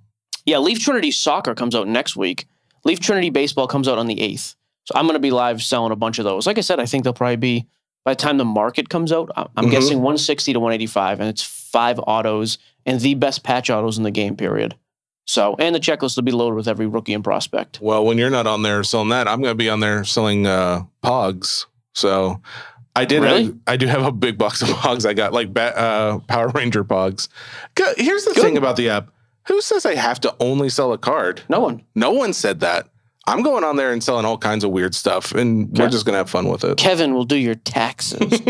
Yeah, 0.44 0.58
Leaf 0.58 0.80
Trinity 0.80 1.10
Soccer 1.10 1.54
comes 1.54 1.74
out 1.74 1.88
next 1.88 2.16
week. 2.16 2.46
Leaf 2.84 3.00
Trinity 3.00 3.30
Baseball 3.30 3.66
comes 3.66 3.88
out 3.88 3.96
on 3.98 4.06
the 4.08 4.16
8th. 4.16 4.56
So 4.84 4.92
I'm 4.96 5.06
going 5.06 5.14
to 5.14 5.20
be 5.20 5.30
live 5.30 5.62
selling 5.62 5.92
a 5.92 5.96
bunch 5.96 6.18
of 6.18 6.24
those. 6.24 6.46
Like 6.46 6.58
I 6.58 6.62
said, 6.62 6.80
I 6.80 6.86
think 6.86 7.04
they'll 7.04 7.12
probably 7.12 7.36
be, 7.36 7.66
by 8.04 8.12
the 8.12 8.16
time 8.20 8.36
the 8.38 8.44
market 8.44 8.88
comes 8.88 9.12
out, 9.12 9.30
I'm 9.56 9.66
Mhm. 9.66 9.70
guessing 9.70 9.98
160 10.02 10.52
to 10.52 10.58
185, 10.60 11.20
and 11.20 11.28
it's 11.28 11.42
five 11.42 12.00
autos 12.00 12.58
and 12.84 13.00
the 13.00 13.14
best 13.14 13.44
patch 13.44 13.70
autos 13.70 13.96
in 13.96 14.02
the 14.02 14.10
game, 14.10 14.34
period. 14.36 14.74
So, 15.24 15.54
and 15.58 15.74
the 15.74 15.80
checklist 15.80 16.16
will 16.16 16.24
be 16.24 16.32
loaded 16.32 16.56
with 16.56 16.68
every 16.68 16.86
rookie 16.86 17.14
and 17.14 17.22
prospect. 17.22 17.80
Well, 17.80 18.04
when 18.04 18.18
you're 18.18 18.30
not 18.30 18.46
on 18.46 18.62
there 18.62 18.82
selling 18.82 19.10
that, 19.10 19.28
I'm 19.28 19.40
going 19.40 19.52
to 19.52 19.58
be 19.58 19.68
on 19.68 19.80
there 19.80 20.04
selling 20.04 20.46
uh, 20.46 20.82
Pogs. 21.02 21.66
So 21.94 22.40
I 22.96 23.04
did. 23.04 23.22
Really? 23.22 23.54
I, 23.66 23.76
do 23.76 23.86
have 23.86 24.02
a 24.02 24.12
big 24.12 24.36
box 24.36 24.62
of 24.62 24.68
Pogs. 24.68 25.06
I 25.06 25.14
got 25.14 25.32
like 25.32 25.56
uh, 25.56 26.18
Power 26.20 26.48
Ranger 26.48 26.84
Pogs. 26.84 27.28
Here's 27.96 28.24
the 28.24 28.32
Good. 28.34 28.42
thing 28.42 28.58
about 28.58 28.76
the 28.76 28.88
app. 28.90 29.10
Who 29.48 29.60
says 29.60 29.86
I 29.86 29.94
have 29.94 30.20
to 30.20 30.34
only 30.40 30.68
sell 30.68 30.92
a 30.92 30.98
card? 30.98 31.42
No 31.48 31.60
one. 31.60 31.82
No 31.94 32.12
one 32.12 32.32
said 32.32 32.60
that. 32.60 32.88
I'm 33.26 33.42
going 33.42 33.64
on 33.64 33.76
there 33.76 33.92
and 33.92 34.02
selling 34.02 34.24
all 34.24 34.38
kinds 34.38 34.64
of 34.64 34.70
weird 34.72 34.94
stuff, 34.94 35.32
and 35.32 35.70
we're 35.76 35.88
just 35.88 36.04
going 36.04 36.14
to 36.14 36.18
have 36.18 36.30
fun 36.30 36.48
with 36.48 36.64
it. 36.64 36.76
Kevin 36.76 37.14
will 37.14 37.24
do 37.24 37.36
your 37.36 37.54
taxes. 37.54 38.18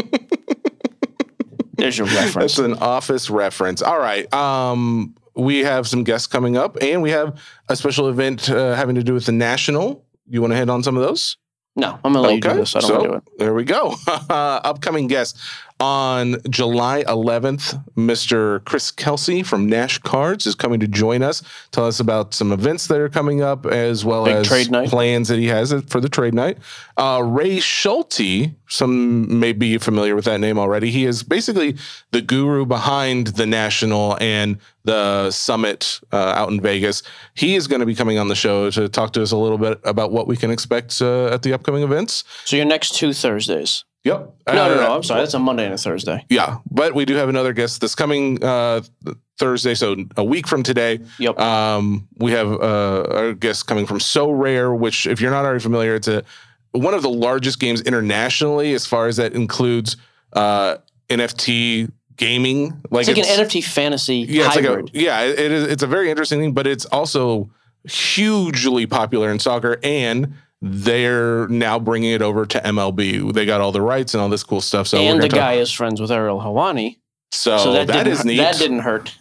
There's 1.75 1.99
your 1.99 2.07
reference. 2.07 2.57
That's 2.57 2.59
an 2.59 2.75
office 2.75 3.29
reference. 3.29 3.83
All 3.83 3.99
right. 3.99 4.33
Um, 4.33 5.15
we 5.35 5.61
have 5.61 5.87
some 5.89 6.05
guests 6.05 6.27
coming 6.27 6.57
up, 6.57 6.77
and 6.83 7.03
we 7.03 7.11
have 7.11 7.41
a 7.69 7.77
special 7.77 8.09
event 8.09 8.51
uh, 8.51 8.75
having 8.75 8.95
to 8.97 9.03
do 9.03 9.15
with 9.15 9.27
the 9.27 9.33
national. 9.33 10.05
You 10.29 10.41
want 10.41 10.53
to 10.53 10.57
hit 10.57 10.71
on 10.71 10.83
some 10.83 10.97
of 10.97 11.03
those? 11.03 11.37
No, 11.75 11.99
I'm 12.05 12.13
going 12.13 12.15
to 12.15 12.21
let 12.21 12.35
you 12.35 12.41
do 12.41 12.55
this. 12.55 12.77
I 12.77 12.81
don't 12.81 12.89
so 12.89 12.95
want 12.95 13.05
to 13.05 13.09
do 13.09 13.17
it. 13.17 13.39
there 13.39 13.55
we 13.55 13.65
go. 13.65 13.95
Upcoming 14.07 15.07
guest 15.07 15.39
on 15.83 16.37
July 16.49 17.03
11th, 17.09 17.83
Mr. 17.97 18.65
Chris 18.65 18.93
Kelsey 18.93 19.43
from 19.43 19.67
Nash 19.69 19.99
Cards 19.99 20.47
is 20.47 20.55
coming 20.55 20.79
to 20.79 20.87
join 20.87 21.25
us. 21.25 21.43
Tell 21.73 21.87
us 21.87 21.99
about 21.99 22.35
some 22.35 22.53
events 22.53 22.87
that 22.87 23.01
are 23.01 23.09
coming 23.09 23.43
up, 23.43 23.67
as 23.67 24.05
well 24.05 24.25
Big 24.25 24.37
as 24.37 24.47
trade 24.47 24.71
night. 24.71 24.89
plans 24.89 25.27
that 25.27 25.41
he 25.41 25.49
has 25.49 25.75
for 25.89 26.01
the 26.01 26.09
trade 26.09 26.35
night. 26.35 26.59
Uh, 26.97 27.21
Ray 27.25 27.59
Schulte, 27.59 28.53
some 28.69 29.41
may 29.41 29.53
be 29.53 29.77
familiar 29.77 30.15
with 30.15 30.25
that 30.27 30.39
name 30.39 30.57
already. 30.57 30.89
He 30.89 31.05
is 31.05 31.25
basically 31.25 31.77
the 32.13 32.23
guru 32.23 32.65
behind 32.65 33.29
the 33.29 33.47
National 33.47 34.17
and 34.21 34.59
the 34.85 35.33
summit 35.33 35.99
uh, 36.13 36.17
out 36.17 36.51
in 36.51 36.61
Vegas. 36.61 37.03
He 37.35 37.57
is 37.57 37.67
going 37.67 37.81
to 37.81 37.87
be 37.87 37.97
coming 37.97 38.19
on 38.19 38.29
the 38.29 38.37
show 38.37 38.71
to 38.71 38.89
talk 38.89 39.15
to 39.15 39.23
us 39.23 39.33
a 39.33 39.37
little 39.37 39.59
bit 39.59 39.81
about 39.83 40.13
what 40.13 40.29
we 40.29 40.37
can 40.37 40.53
expect 40.53 41.03
uh, 41.03 41.27
at 41.27 41.43
the 41.43 41.53
upcoming 41.53 41.83
events. 41.83 42.23
So 42.45 42.55
your 42.55 42.67
next 42.67 42.95
two 42.95 43.13
Thursdays. 43.13 43.83
Yep. 44.05 44.35
No, 44.49 44.55
no, 44.55 44.63
Uh, 44.65 44.75
no. 44.75 44.95
I'm 44.97 45.03
sorry. 45.05 45.21
That's 45.21 45.35
a 45.35 45.39
Monday 45.39 45.65
and 45.65 45.75
a 45.75 45.79
Thursday. 45.79 46.25
Yeah, 46.29 46.59
but 46.71 46.95
we 46.95 47.05
do 47.05 47.15
have 47.15 47.29
another 47.29 47.53
guest 47.53 47.81
this 47.81 47.95
coming 47.95 48.43
uh, 48.43 48.81
Thursday, 49.39 49.75
so 49.75 49.95
a 50.17 50.25
week 50.25 50.49
from 50.49 50.63
today. 50.65 50.99
Yep. 51.19 51.39
Um, 51.39 52.09
we 52.19 52.33
have 52.33 52.49
uh, 52.51 53.03
our 53.11 53.33
guest 53.35 53.67
coming 53.69 53.87
from 53.87 53.99
Sorare, 53.99 54.77
which, 54.77 55.07
if 55.07 55.21
you're 55.21 55.31
not 55.31 55.45
already 55.45 55.61
familiar, 55.61 55.95
it's 55.95 56.09
a 56.09 56.25
one 56.73 56.95
of 56.95 57.03
the 57.03 57.11
largest 57.11 57.61
games 57.61 57.81
internationally 57.83 58.73
as 58.75 58.87
far 58.87 59.07
as 59.07 59.19
that 59.19 59.35
includes 59.35 59.97
uh, 60.33 60.79
NFT 61.09 61.93
gaming. 62.17 62.81
Like 62.91 63.07
It's 63.09 63.19
like 63.19 63.39
an 63.39 63.47
NFT 63.47 63.63
fantasy 63.63 64.27
yeah, 64.29 64.47
it's 64.47 64.55
hybrid. 64.57 64.87
like 64.87 64.95
a 64.95 64.99
yeah, 64.99 65.21
it 65.23 65.39
is. 65.39 65.65
It's 65.65 65.83
a 65.83 65.87
very 65.87 66.11
interesting 66.11 66.41
thing, 66.41 66.53
but 66.55 66.67
it's 66.67 66.87
also 66.87 67.51
hugely 67.85 68.87
popular 68.87 69.31
in 69.31 69.39
soccer, 69.39 69.79
and 69.83 70.35
they're 70.63 71.49
now 71.49 71.79
bringing 71.81 72.13
it 72.13 72.23
over 72.23 72.47
to 72.47 72.61
MLB. 72.61 73.33
They 73.35 73.45
got 73.45 73.61
all 73.61 73.73
the 73.73 73.81
rights 73.81 74.15
and 74.15 74.23
all 74.23 74.29
this 74.29 74.45
cool 74.45 74.61
stuff. 74.61 74.87
So 74.87 74.99
and 74.99 75.21
the 75.21 75.29
talk- 75.29 75.39
guy 75.39 75.53
is 75.55 75.73
friends 75.73 76.01
with 76.01 76.13
Ariel 76.13 76.41
Helwani. 76.41 76.99
so, 77.33 77.59
So 77.59 77.73
that, 77.73 77.89
that 77.89 78.05
didn't, 78.05 78.25
neat. 78.25 78.37
That 78.37 78.57
didn't 78.59 78.79
hurt. 78.79 79.13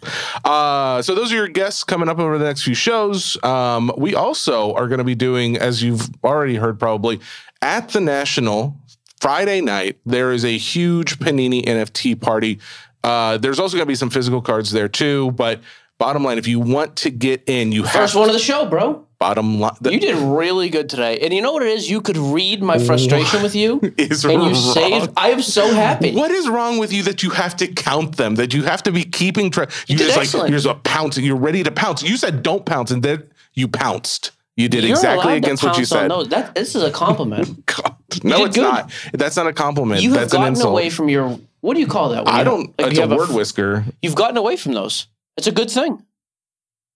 Uh, 0.44 1.02
so 1.02 1.16
those 1.16 1.32
are 1.32 1.34
your 1.34 1.48
guests 1.48 1.82
coming 1.82 2.08
up 2.08 2.20
over 2.20 2.38
the 2.38 2.44
next 2.44 2.62
few 2.62 2.74
shows. 2.74 3.42
Um, 3.42 3.92
we 3.96 4.14
also 4.14 4.72
are 4.74 4.86
going 4.86 4.98
to 4.98 5.04
be 5.04 5.16
doing, 5.16 5.56
as 5.56 5.82
you've 5.82 6.08
already 6.22 6.54
heard, 6.54 6.78
probably 6.78 7.18
at 7.60 7.88
the 7.88 8.00
National 8.00 8.76
Friday 9.20 9.60
night. 9.60 9.98
There 10.06 10.30
is 10.32 10.44
a 10.44 10.56
huge 10.56 11.18
Panini 11.18 11.64
NFT 11.64 12.20
party. 12.20 12.60
Uh, 13.02 13.36
there's 13.38 13.58
also 13.58 13.76
going 13.76 13.86
to 13.86 13.90
be 13.90 13.96
some 13.96 14.10
physical 14.10 14.40
cards 14.40 14.70
there 14.70 14.88
too. 14.88 15.32
But 15.32 15.60
bottom 15.98 16.22
line, 16.22 16.38
if 16.38 16.46
you 16.46 16.60
want 16.60 16.94
to 16.96 17.10
get 17.10 17.42
in, 17.48 17.72
you 17.72 17.82
have 17.82 17.92
First 17.92 18.14
one 18.14 18.28
of 18.28 18.32
the 18.32 18.38
show, 18.38 18.66
bro. 18.66 19.08
Bottom 19.22 19.60
line. 19.60 19.76
You 19.84 20.00
did 20.00 20.16
really 20.16 20.68
good 20.68 20.88
today. 20.90 21.20
And 21.20 21.32
you 21.32 21.40
know 21.40 21.52
what 21.52 21.62
it 21.62 21.68
is? 21.68 21.88
You 21.88 22.00
could 22.00 22.16
read 22.16 22.60
my 22.60 22.78
frustration 22.78 23.40
with 23.40 23.54
you. 23.54 23.78
is 23.96 24.24
And 24.24 24.32
you 24.32 24.38
wrong. 24.40 24.54
saved. 24.54 25.12
I 25.16 25.30
am 25.30 25.40
so 25.42 25.72
happy. 25.72 26.12
What 26.12 26.32
is 26.32 26.48
wrong 26.48 26.78
with 26.78 26.92
you 26.92 27.04
that 27.04 27.22
you 27.22 27.30
have 27.30 27.54
to 27.58 27.68
count 27.68 28.16
them? 28.16 28.34
That 28.34 28.52
you 28.52 28.64
have 28.64 28.82
to 28.82 28.90
be 28.90 29.04
keeping 29.04 29.52
track? 29.52 29.70
You 29.86 29.96
did 29.96 30.12
just 30.12 30.34
like 30.34 30.50
you're 30.50 30.58
just 30.58 30.66
a 30.66 30.74
pounce. 30.74 31.18
You're 31.18 31.36
ready 31.36 31.62
to 31.62 31.70
pounce. 31.70 32.02
You 32.02 32.16
said 32.16 32.42
don't 32.42 32.66
pounce, 32.66 32.90
and 32.90 33.02
then 33.02 33.30
you 33.54 33.68
pounced. 33.68 34.32
You 34.56 34.68
did 34.68 34.82
You're 34.82 34.96
exactly 34.96 35.36
against 35.36 35.62
what 35.62 35.78
you 35.78 35.84
said. 35.84 36.10
That, 36.30 36.54
this 36.54 36.74
is 36.74 36.82
a 36.82 36.90
compliment. 36.90 37.64
God, 37.66 37.96
no, 38.24 38.44
it's 38.44 38.56
good. 38.56 38.62
not. 38.62 38.90
That's 39.12 39.36
not 39.36 39.46
a 39.46 39.52
compliment. 39.52 40.02
You 40.02 40.10
have 40.10 40.30
That's 40.30 40.32
gotten 40.32 40.60
away 40.60 40.90
from 40.90 41.08
your. 41.08 41.38
What 41.60 41.74
do 41.74 41.80
you 41.80 41.86
call 41.86 42.08
that? 42.10 42.26
I 42.26 42.42
don't. 42.42 42.76
like 42.78 42.90
it's 42.90 42.98
a 42.98 43.06
word 43.06 43.30
whisker. 43.30 43.84
You've 44.02 44.16
gotten 44.16 44.36
away 44.36 44.56
from 44.56 44.72
those. 44.72 45.06
It's 45.36 45.46
a 45.46 45.52
good 45.52 45.70
thing. 45.70 46.04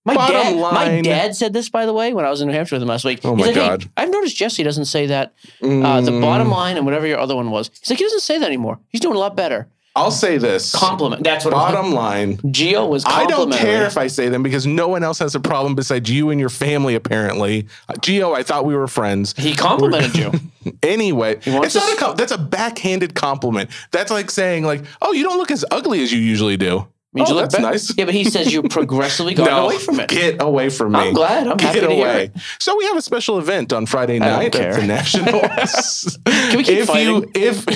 My 0.06 0.14
Bottom 0.14 0.34
dad, 0.36 0.56
my 0.72 1.00
dad 1.02 1.34
said 1.36 1.52
this 1.52 1.68
by 1.68 1.84
the 1.84 1.92
way 1.92 2.14
when 2.14 2.24
I 2.24 2.30
was 2.30 2.40
in 2.40 2.46
New 2.48 2.54
Hampshire 2.54 2.76
with 2.76 2.82
him 2.82 2.88
last 2.88 3.04
week. 3.04 3.20
Oh 3.24 3.34
He's 3.34 3.40
my 3.40 3.46
like, 3.46 3.54
"Hey, 3.56 3.60
God. 3.68 3.90
I've 3.96 4.10
noticed 4.10 4.36
Jesse 4.36 4.62
doesn't 4.62 4.84
say 4.86 5.06
that. 5.06 5.34
Uh, 5.60 6.00
the 6.00 6.12
Mm, 6.12 6.20
bottom 6.20 6.48
line 6.50 6.76
and 6.76 6.86
whatever 6.86 7.06
your 7.06 7.18
other 7.18 7.34
one 7.36 7.50
was. 7.50 7.70
He's 7.80 7.90
like, 7.90 7.98
he 7.98 8.04
doesn't 8.04 8.20
say 8.20 8.38
that 8.38 8.46
anymore. 8.46 8.78
He's 8.88 9.00
doing 9.00 9.16
a 9.16 9.18
lot 9.18 9.34
better. 9.36 9.68
I'll 9.96 10.10
say 10.10 10.36
this. 10.36 10.72
Compliment. 10.74 11.24
That's 11.24 11.44
what 11.46 11.52
Bottom 11.52 11.92
line. 11.92 12.36
Gio 12.36 12.86
was. 12.86 13.02
I 13.06 13.20
don't 13.24 13.30
complimentary. 13.50 13.66
care 13.66 13.86
if 13.86 13.96
I 13.96 14.08
say 14.08 14.28
them 14.28 14.42
because 14.42 14.66
no 14.66 14.88
one 14.88 15.02
else 15.02 15.18
has 15.20 15.34
a 15.34 15.40
problem 15.40 15.74
besides 15.74 16.10
you 16.10 16.28
and 16.28 16.38
your 16.38 16.50
family. 16.50 16.94
Apparently, 16.94 17.66
uh, 17.88 17.94
Gio, 17.94 18.36
I 18.36 18.42
thought 18.42 18.66
we 18.66 18.76
were 18.76 18.86
friends. 18.88 19.34
He 19.38 19.54
complimented 19.54 20.16
you. 20.16 20.32
Anyway, 20.82 21.36
wants 21.46 21.74
it's 21.74 21.74
not 21.76 21.92
a 21.92 21.96
com- 21.96 22.16
that's 22.16 22.32
a 22.32 22.38
backhanded 22.38 23.14
compliment. 23.14 23.70
That's 23.92 24.10
like 24.10 24.30
saying 24.32 24.64
like, 24.64 24.84
"Oh, 25.00 25.12
you 25.12 25.22
don't 25.22 25.38
look 25.38 25.52
as 25.52 25.64
ugly 25.70 26.02
as 26.02 26.12
you 26.12 26.18
usually 26.18 26.56
do." 26.56 26.86
Means 27.16 27.30
oh, 27.30 27.32
you 27.32 27.40
look 27.40 27.44
that's 27.50 27.54
better. 27.56 27.72
nice. 27.72 27.96
Yeah, 27.96 28.04
but 28.04 28.14
he 28.14 28.24
says 28.24 28.52
you're 28.52 28.62
progressively 28.68 29.32
going 29.34 29.50
no, 29.50 29.64
away 29.64 29.78
from 29.78 29.98
it. 30.00 30.08
get 30.08 30.42
away 30.42 30.68
from 30.68 30.92
me. 30.92 30.98
I'm 30.98 31.14
glad. 31.14 31.48
I'm 31.48 31.56
Get 31.56 31.68
happy 31.74 31.80
to 31.80 31.90
hear 31.90 32.06
away. 32.06 32.30
So 32.60 32.76
we 32.76 32.84
have 32.84 32.96
a 32.96 33.02
special 33.02 33.38
event 33.38 33.72
on 33.72 33.86
Friday 33.86 34.18
night 34.18 34.46
at 34.46 34.52
the 34.52 34.58
care. 34.76 34.86
Nationals. 34.86 36.18
Can 36.26 36.58
we 36.58 36.62
keep 36.64 36.78
if 36.78 36.86
fighting? 36.86 37.14
you 37.14 37.30
if 37.34 37.66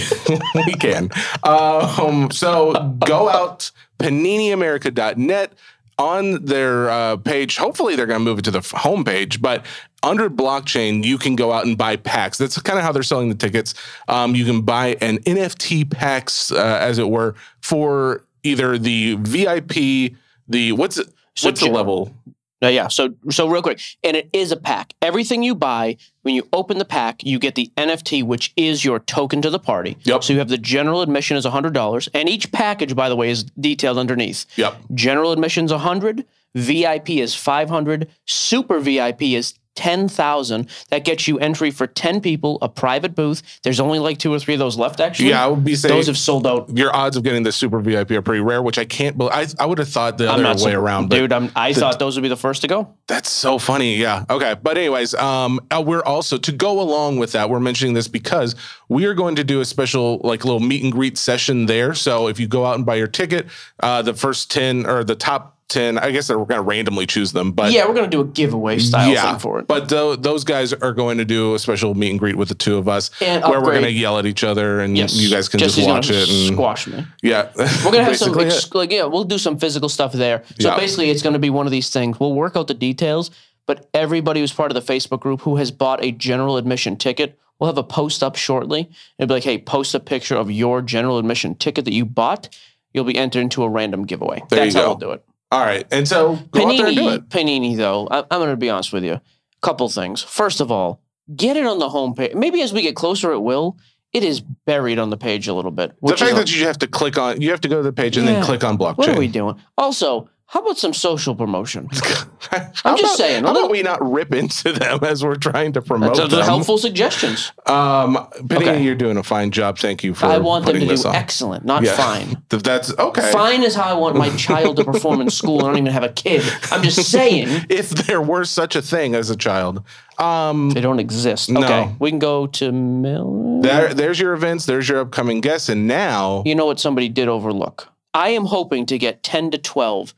we 0.66 0.72
can. 0.74 1.08
Um, 1.42 2.30
so 2.30 2.94
go 3.04 3.28
out 3.28 3.70
paniniamerica.net 3.98 5.54
on 5.98 6.44
their 6.44 6.88
uh, 6.90 7.16
page. 7.18 7.56
Hopefully 7.56 7.94
they're 7.96 8.06
going 8.06 8.20
to 8.20 8.24
move 8.24 8.38
it 8.38 8.44
to 8.46 8.50
the 8.50 8.58
f- 8.58 8.72
homepage, 8.72 9.40
but 9.42 9.64
under 10.02 10.30
blockchain, 10.30 11.04
you 11.04 11.18
can 11.18 11.36
go 11.36 11.52
out 11.52 11.66
and 11.66 11.76
buy 11.76 11.96
packs. 11.96 12.38
That's 12.38 12.58
kind 12.62 12.78
of 12.78 12.84
how 12.84 12.92
they're 12.92 13.02
selling 13.02 13.28
the 13.28 13.34
tickets. 13.34 13.74
Um, 14.08 14.34
you 14.34 14.46
can 14.46 14.62
buy 14.62 14.96
an 15.02 15.18
NFT 15.18 15.90
packs, 15.90 16.50
uh, 16.52 16.78
as 16.80 16.98
it 16.98 17.10
were, 17.10 17.34
for 17.60 18.24
either 18.42 18.78
the 18.78 19.14
VIP, 19.14 20.16
the 20.48 20.72
what's 20.72 20.98
it, 20.98 21.08
So 21.34 21.48
what's 21.48 21.60
the 21.60 21.70
level? 21.70 22.14
Yeah. 22.62 22.88
So 22.88 23.14
so 23.30 23.48
real 23.48 23.62
quick, 23.62 23.80
and 24.04 24.16
it 24.16 24.28
is 24.32 24.52
a 24.52 24.56
pack. 24.56 24.92
Everything 25.00 25.42
you 25.42 25.54
buy 25.54 25.96
when 26.22 26.34
you 26.34 26.46
open 26.52 26.76
the 26.78 26.84
pack, 26.84 27.24
you 27.24 27.38
get 27.38 27.54
the 27.54 27.72
NFT, 27.78 28.22
which 28.22 28.52
is 28.56 28.84
your 28.84 28.98
token 28.98 29.40
to 29.42 29.48
the 29.48 29.58
party. 29.58 29.96
Yep. 30.02 30.24
So 30.24 30.34
you 30.34 30.38
have 30.40 30.48
the 30.48 30.58
general 30.58 31.00
admission 31.00 31.38
is 31.38 31.46
hundred 31.46 31.72
dollars, 31.72 32.08
and 32.12 32.28
each 32.28 32.52
package, 32.52 32.94
by 32.94 33.08
the 33.08 33.16
way, 33.16 33.30
is 33.30 33.44
detailed 33.44 33.96
underneath. 33.96 34.44
Yep. 34.56 34.76
General 34.92 35.32
admission 35.32 35.64
admission's 35.64 35.82
hundred, 35.82 36.24
VIP 36.54 37.10
is 37.10 37.34
five 37.34 37.70
hundred, 37.70 38.08
super 38.26 38.78
VIP 38.78 39.22
is 39.22 39.54
10,000. 39.80 40.68
That 40.90 41.04
gets 41.04 41.26
you 41.26 41.38
entry 41.38 41.70
for 41.70 41.86
10 41.86 42.20
people, 42.20 42.58
a 42.60 42.68
private 42.68 43.14
booth. 43.14 43.42
There's 43.62 43.80
only 43.80 43.98
like 43.98 44.18
two 44.18 44.32
or 44.32 44.38
three 44.38 44.54
of 44.54 44.60
those 44.60 44.76
left, 44.76 45.00
actually. 45.00 45.30
Yeah, 45.30 45.44
I 45.44 45.48
would 45.48 45.64
be 45.64 45.74
saying 45.74 45.94
Those 45.94 46.06
have 46.06 46.18
sold 46.18 46.46
out. 46.46 46.68
your 46.76 46.94
odds 46.94 47.16
of 47.16 47.22
getting 47.22 47.42
the 47.42 47.52
super 47.52 47.80
VIP 47.80 48.10
are 48.12 48.22
pretty 48.22 48.42
rare, 48.42 48.62
which 48.62 48.78
I 48.78 48.84
can't 48.84 49.16
believe. 49.16 49.32
I, 49.32 49.46
I 49.58 49.66
would 49.66 49.78
have 49.78 49.88
thought 49.88 50.18
the 50.18 50.28
I'm 50.30 50.44
other 50.44 50.64
way 50.64 50.72
sur- 50.72 50.80
around. 50.80 51.08
Dude, 51.10 51.32
I'm, 51.32 51.50
I 51.56 51.72
the- 51.72 51.80
thought 51.80 51.98
those 51.98 52.16
would 52.16 52.22
be 52.22 52.28
the 52.28 52.36
first 52.36 52.60
to 52.62 52.68
go. 52.68 52.94
That's 53.08 53.30
so 53.30 53.58
funny. 53.58 53.96
Yeah. 53.96 54.24
Okay. 54.28 54.54
But 54.62 54.76
anyways, 54.76 55.14
um, 55.14 55.60
uh, 55.70 55.82
we're 55.84 56.02
also 56.04 56.36
to 56.38 56.52
go 56.52 56.80
along 56.80 57.18
with 57.18 57.32
that. 57.32 57.48
We're 57.50 57.60
mentioning 57.60 57.94
this 57.94 58.06
because 58.08 58.54
we 58.88 59.06
are 59.06 59.14
going 59.14 59.36
to 59.36 59.44
do 59.44 59.60
a 59.60 59.64
special 59.64 60.18
like 60.22 60.44
little 60.44 60.60
meet 60.60 60.82
and 60.82 60.92
greet 60.92 61.16
session 61.18 61.66
there. 61.66 61.94
So 61.94 62.28
if 62.28 62.38
you 62.38 62.46
go 62.46 62.66
out 62.66 62.76
and 62.76 62.84
buy 62.86 62.96
your 62.96 63.08
ticket, 63.08 63.46
uh, 63.82 64.02
the 64.02 64.14
first 64.14 64.50
ten 64.50 64.86
or 64.86 65.02
the 65.04 65.14
top 65.16 65.56
ten, 65.70 65.96
I 65.96 66.10
guess 66.10 66.26
that 66.28 66.38
we're 66.38 66.44
going 66.44 66.58
to 66.58 66.62
randomly 66.62 67.06
choose 67.06 67.32
them. 67.32 67.52
But 67.52 67.72
yeah, 67.72 67.86
we're 67.88 67.94
going 67.94 68.10
to 68.10 68.14
do 68.14 68.20
a 68.20 68.26
giveaway 68.26 68.78
style 68.78 69.14
thing 69.14 69.38
for 69.40 69.58
it. 69.58 69.66
But 69.66 69.88
tho- 69.88 70.16
those 70.16 70.44
guys 70.44 70.74
are 70.74 70.92
going 70.92 71.16
to 71.18 71.24
do 71.24 71.54
a 71.54 71.58
special 71.58 71.94
meet 71.94 72.10
and 72.10 72.18
greet 72.18 72.36
with 72.36 72.48
the 72.48 72.54
two 72.54 72.76
of 72.76 72.88
us, 72.88 73.10
And 73.22 73.42
where 73.44 73.60
we're 73.60 73.70
going 73.72 73.84
to 73.84 73.90
yell 73.90 74.18
at 74.18 74.26
each 74.26 74.44
other, 74.44 74.80
and 74.80 74.98
yes. 74.98 75.14
you 75.14 75.30
guys 75.30 75.48
can 75.48 75.58
just 75.58 75.76
Jesse's 75.76 75.86
gonna 75.86 75.98
watch 75.98 76.10
it. 76.10 76.28
And, 76.28 76.54
squash 76.54 76.86
me. 76.86 77.06
yeah, 77.22 77.50
We're 77.56 77.92
gonna 77.92 78.04
have 78.04 78.16
some 78.18 78.38
ex- 78.40 78.72
like 78.74 78.92
yeah, 78.92 79.04
we'll 79.04 79.24
do 79.24 79.38
some 79.38 79.58
physical 79.58 79.88
stuff 79.88 80.12
there. 80.12 80.42
So 80.58 80.68
Yeah. 80.68 80.76
basically, 80.76 81.08
it's 81.10 81.22
gonna 81.22 81.38
be 81.38 81.50
one 81.50 81.66
of 81.66 81.72
these 81.72 81.88
things. 81.88 82.20
We'll 82.20 82.34
work 82.34 82.56
out 82.56 82.66
the 82.66 82.74
details, 82.74 83.30
but 83.66 83.88
everybody 83.94 84.40
who's 84.40 84.52
part 84.52 84.70
of 84.70 84.84
the 84.86 84.92
Facebook 84.92 85.20
group 85.20 85.40
who 85.42 85.56
has 85.56 85.70
bought 85.70 86.04
a 86.04 86.10
general 86.12 86.56
admission 86.56 86.96
ticket, 86.96 87.38
we'll 87.58 87.68
have 87.68 87.78
a 87.78 87.84
post 87.84 88.22
up 88.22 88.34
shortly. 88.36 88.90
It'll 89.18 89.28
be 89.28 89.34
like, 89.34 89.44
hey, 89.44 89.58
post 89.58 89.94
a 89.94 90.00
picture 90.00 90.34
of 90.34 90.50
your 90.50 90.82
general 90.82 91.18
admission 91.18 91.54
ticket 91.54 91.84
that 91.84 91.92
you 91.94 92.04
bought. 92.04 92.48
You'll 92.92 93.04
be 93.04 93.16
entered 93.16 93.40
into 93.42 93.62
a 93.62 93.68
random 93.68 94.04
giveaway. 94.04 94.42
There 94.48 94.58
That's 94.64 94.74
you 94.74 94.80
how 94.80 94.86
go. 94.86 94.90
we'll 94.90 94.98
do 94.98 95.10
it. 95.12 95.24
All 95.52 95.60
right, 95.60 95.84
and 95.90 96.06
so 96.06 96.36
go 96.52 96.66
out 96.68 96.76
there 96.76 96.86
and 96.86 96.96
do 96.96 97.02
Panini, 97.02 97.16
it. 97.16 97.28
Panini, 97.28 97.76
though, 97.76 98.06
I, 98.10 98.18
I'm 98.30 98.38
going 98.38 98.50
to 98.50 98.56
be 98.56 98.70
honest 98.70 98.92
with 98.92 99.04
you. 99.04 99.20
Couple 99.62 99.88
things. 99.88 100.22
First 100.22 100.60
of 100.60 100.70
all, 100.70 101.02
get 101.34 101.56
it 101.56 101.66
on 101.66 101.78
the 101.78 101.88
homepage. 101.88 102.34
Maybe 102.34 102.62
as 102.62 102.72
we 102.72 102.82
get 102.82 102.94
closer, 102.94 103.32
it 103.32 103.40
will. 103.40 103.76
It 104.12 104.24
is 104.24 104.40
buried 104.40 104.98
on 104.98 105.10
the 105.10 105.16
page 105.16 105.48
a 105.48 105.54
little 105.54 105.70
bit. 105.70 105.94
The 106.02 106.16
fact 106.16 106.32
a- 106.32 106.34
that 106.36 106.56
you 106.56 106.66
have 106.66 106.78
to 106.78 106.86
click 106.86 107.18
on, 107.18 107.40
you 107.40 107.50
have 107.50 107.60
to 107.62 107.68
go 107.68 107.76
to 107.76 107.82
the 107.82 107.92
page 107.92 108.16
and 108.16 108.26
then 108.26 108.42
click 108.44 108.64
on 108.64 108.78
blockchain. 108.78 108.96
what 108.98 109.08
are 109.08 109.18
we 109.18 109.28
doing? 109.28 109.56
Also, 109.76 110.28
how 110.52 110.60
about 110.62 110.78
some 110.78 110.92
social 110.92 111.36
promotion? 111.36 111.88
I'm 112.84 112.96
just 112.96 113.16
saying, 113.16 113.44
a 113.44 113.46
How 113.46 113.52
little- 113.52 113.66
about 113.68 113.70
we 113.70 113.82
not 113.82 114.02
rip 114.02 114.34
into 114.34 114.72
them 114.72 114.98
as 115.04 115.22
we're 115.24 115.36
trying 115.36 115.72
to 115.74 115.82
promote 115.82 116.16
That's 116.16 116.30
them? 116.30 116.40
are 116.40 116.44
helpful 116.44 116.76
suggestions. 116.76 117.52
Um, 117.66 118.26
Penny, 118.48 118.64
Okay. 118.68 118.82
you're 118.82 118.96
doing 118.96 119.16
a 119.16 119.22
fine 119.22 119.52
job. 119.52 119.78
Thank 119.78 120.02
you 120.02 120.12
for. 120.12 120.26
I 120.26 120.38
want 120.38 120.66
them 120.66 120.80
to 120.80 120.86
do 120.96 121.08
on. 121.08 121.14
excellent, 121.14 121.64
not 121.64 121.84
Yeah. 121.84 121.94
fine. 121.96 122.42
That's 122.48 122.92
okay. 122.98 123.30
Fine 123.30 123.62
is 123.62 123.76
how 123.76 123.84
I 123.84 123.92
want 123.92 124.16
my 124.16 124.30
child 124.30 124.78
to 124.78 124.84
perform 124.84 125.20
in 125.20 125.30
school. 125.30 125.60
I 125.60 125.68
don't 125.68 125.78
even 125.78 125.92
have 125.92 126.02
a 126.02 126.08
kid. 126.08 126.42
I'm 126.72 126.82
just 126.82 127.08
saying 127.10 127.66
If 127.68 127.90
there 127.90 128.20
were 128.20 128.44
such 128.44 128.74
a 128.74 128.82
thing 128.82 129.14
as 129.14 129.30
a 129.30 129.36
child, 129.36 129.84
um, 130.18 130.70
they 130.70 130.80
don't 130.80 130.98
exist. 130.98 131.48
No. 131.48 131.62
Okay, 131.62 131.94
we 132.00 132.10
can 132.10 132.18
go 132.18 132.48
to 132.48 132.72
Mill. 132.72 133.60
there, 133.62 133.94
there's 133.94 134.18
your 134.18 134.32
events. 134.34 134.66
There's 134.66 134.88
your 134.88 134.98
upcoming 135.00 135.40
guests, 135.40 135.68
and 135.68 135.86
now 135.86 136.42
You 136.44 136.56
know 136.56 136.66
what 136.66 136.80
somebody 136.80 137.08
did 137.08 137.28
overlook? 137.28 137.88
I 138.12 138.30
am 138.30 138.46
hoping 138.46 138.86
to 138.86 138.98
get 138.98 139.22
10 139.22 139.52
to 139.52 139.58
12, 139.58 140.12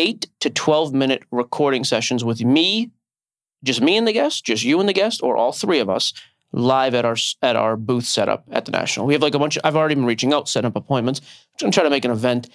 8 0.00 0.26
to 0.40 0.48
12 0.48 0.94
minute 0.94 1.24
recording 1.30 1.84
sessions 1.84 2.24
with 2.24 2.42
me, 2.42 2.90
just 3.62 3.82
me 3.82 3.98
and 3.98 4.08
the 4.08 4.14
guest, 4.14 4.46
just 4.46 4.64
you 4.64 4.80
and 4.80 4.88
the 4.88 4.94
guest, 4.94 5.22
or 5.22 5.36
all 5.36 5.52
three 5.52 5.78
of 5.78 5.90
us 5.90 6.14
live 6.52 6.94
at 6.94 7.04
our 7.04 7.16
at 7.42 7.54
our 7.54 7.76
booth 7.76 8.06
setup 8.06 8.44
at 8.50 8.64
the 8.64 8.72
National. 8.72 9.04
We 9.06 9.12
have 9.12 9.20
like 9.20 9.34
a 9.34 9.38
bunch 9.38 9.58
of, 9.58 9.62
I've 9.62 9.76
already 9.76 9.94
been 9.94 10.06
reaching 10.06 10.32
out, 10.32 10.48
setting 10.48 10.68
up 10.68 10.76
appointments. 10.76 11.20
I'm 11.20 11.66
going 11.66 11.70
to 11.70 11.76
try 11.76 11.84
to 11.84 11.90
make 11.90 12.06
an 12.06 12.10
event. 12.10 12.48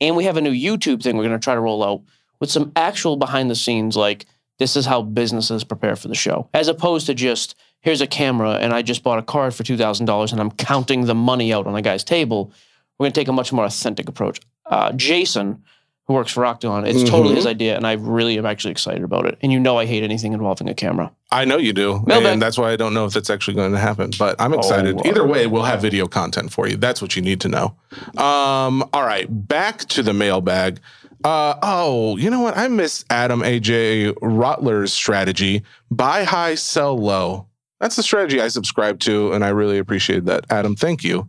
And 0.00 0.16
we 0.16 0.24
have 0.24 0.36
a 0.36 0.40
new 0.40 0.50
YouTube 0.50 1.00
thing 1.00 1.16
we're 1.16 1.28
going 1.28 1.38
to 1.38 1.44
try 1.44 1.54
to 1.54 1.60
roll 1.60 1.84
out 1.84 2.02
with 2.40 2.50
some 2.50 2.72
actual 2.74 3.16
behind 3.16 3.50
the 3.50 3.54
scenes, 3.54 3.96
like 3.96 4.26
this 4.58 4.74
is 4.74 4.84
how 4.84 5.00
businesses 5.02 5.62
prepare 5.62 5.94
for 5.94 6.08
the 6.08 6.14
show, 6.16 6.48
as 6.54 6.66
opposed 6.66 7.06
to 7.06 7.14
just 7.14 7.54
here's 7.82 8.00
a 8.00 8.06
camera 8.06 8.54
and 8.54 8.72
I 8.72 8.82
just 8.82 9.04
bought 9.04 9.18
a 9.20 9.22
card 9.22 9.54
for 9.54 9.62
$2,000 9.62 10.32
and 10.32 10.40
I'm 10.40 10.50
counting 10.50 11.04
the 11.04 11.14
money 11.14 11.52
out 11.52 11.68
on 11.68 11.76
a 11.76 11.82
guy's 11.82 12.02
table. 12.02 12.52
We're 12.98 13.04
going 13.04 13.12
to 13.12 13.20
take 13.20 13.28
a 13.28 13.32
much 13.32 13.52
more 13.52 13.64
authentic 13.64 14.08
approach. 14.08 14.40
Uh, 14.66 14.92
Jason, 14.92 15.62
who 16.10 16.14
works 16.14 16.32
for 16.32 16.44
Octagon, 16.44 16.84
it's 16.84 17.08
totally 17.08 17.34
Mhm. 17.34 17.36
his 17.36 17.46
idea, 17.46 17.76
and 17.76 17.86
I 17.86 17.92
really 17.92 18.36
am 18.36 18.44
actually 18.44 18.72
excited 18.72 19.04
about 19.04 19.26
it. 19.26 19.38
And 19.42 19.52
you 19.52 19.60
know, 19.60 19.78
I 19.78 19.86
hate 19.86 20.02
anything 20.02 20.32
involving 20.32 20.68
a 20.68 20.74
camera. 20.74 21.12
I 21.30 21.44
know 21.44 21.56
you 21.56 21.72
do, 21.72 22.02
Mailbag. 22.04 22.32
and 22.32 22.42
that's 22.42 22.58
why 22.58 22.72
I 22.72 22.76
don't 22.76 22.92
know 22.94 23.04
if 23.04 23.12
that's 23.12 23.30
actually 23.30 23.54
going 23.54 23.70
to 23.70 23.78
happen. 23.78 24.10
But 24.18 24.34
I'm 24.40 24.52
excited. 24.52 24.96
Oh, 24.98 25.08
Either 25.08 25.24
way, 25.24 25.46
we'll 25.46 25.62
have 25.62 25.80
video 25.80 26.08
content 26.08 26.50
for 26.52 26.66
you. 26.66 26.76
That's 26.76 27.00
what 27.00 27.14
you 27.14 27.22
need 27.22 27.40
to 27.42 27.48
know. 27.48 27.74
Um, 28.20 28.82
all 28.92 29.04
right, 29.04 29.26
back 29.30 29.78
to 29.90 30.02
the 30.02 30.12
mailbag. 30.12 30.80
Uh, 31.22 31.54
oh, 31.62 32.16
you 32.16 32.28
know 32.28 32.40
what? 32.40 32.56
I 32.56 32.66
miss 32.66 33.04
Adam 33.08 33.42
AJ 33.42 34.12
Rotler's 34.20 34.92
strategy: 34.92 35.62
buy 35.92 36.24
high, 36.24 36.56
sell 36.56 36.98
low. 36.98 37.46
That's 37.78 37.94
the 37.94 38.02
strategy 38.02 38.40
I 38.40 38.48
subscribe 38.48 38.98
to, 39.00 39.32
and 39.32 39.44
I 39.44 39.50
really 39.50 39.78
appreciate 39.78 40.24
that. 40.24 40.44
Adam, 40.50 40.74
thank 40.74 41.04
you. 41.04 41.28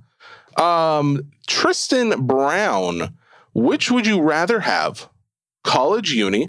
Um, 0.58 1.22
Tristan 1.46 2.26
Brown, 2.26 3.14
which 3.54 3.92
would 3.92 4.06
you 4.06 4.22
rather 4.22 4.62
have? 4.62 5.10
College 5.64 6.12
uni, 6.12 6.48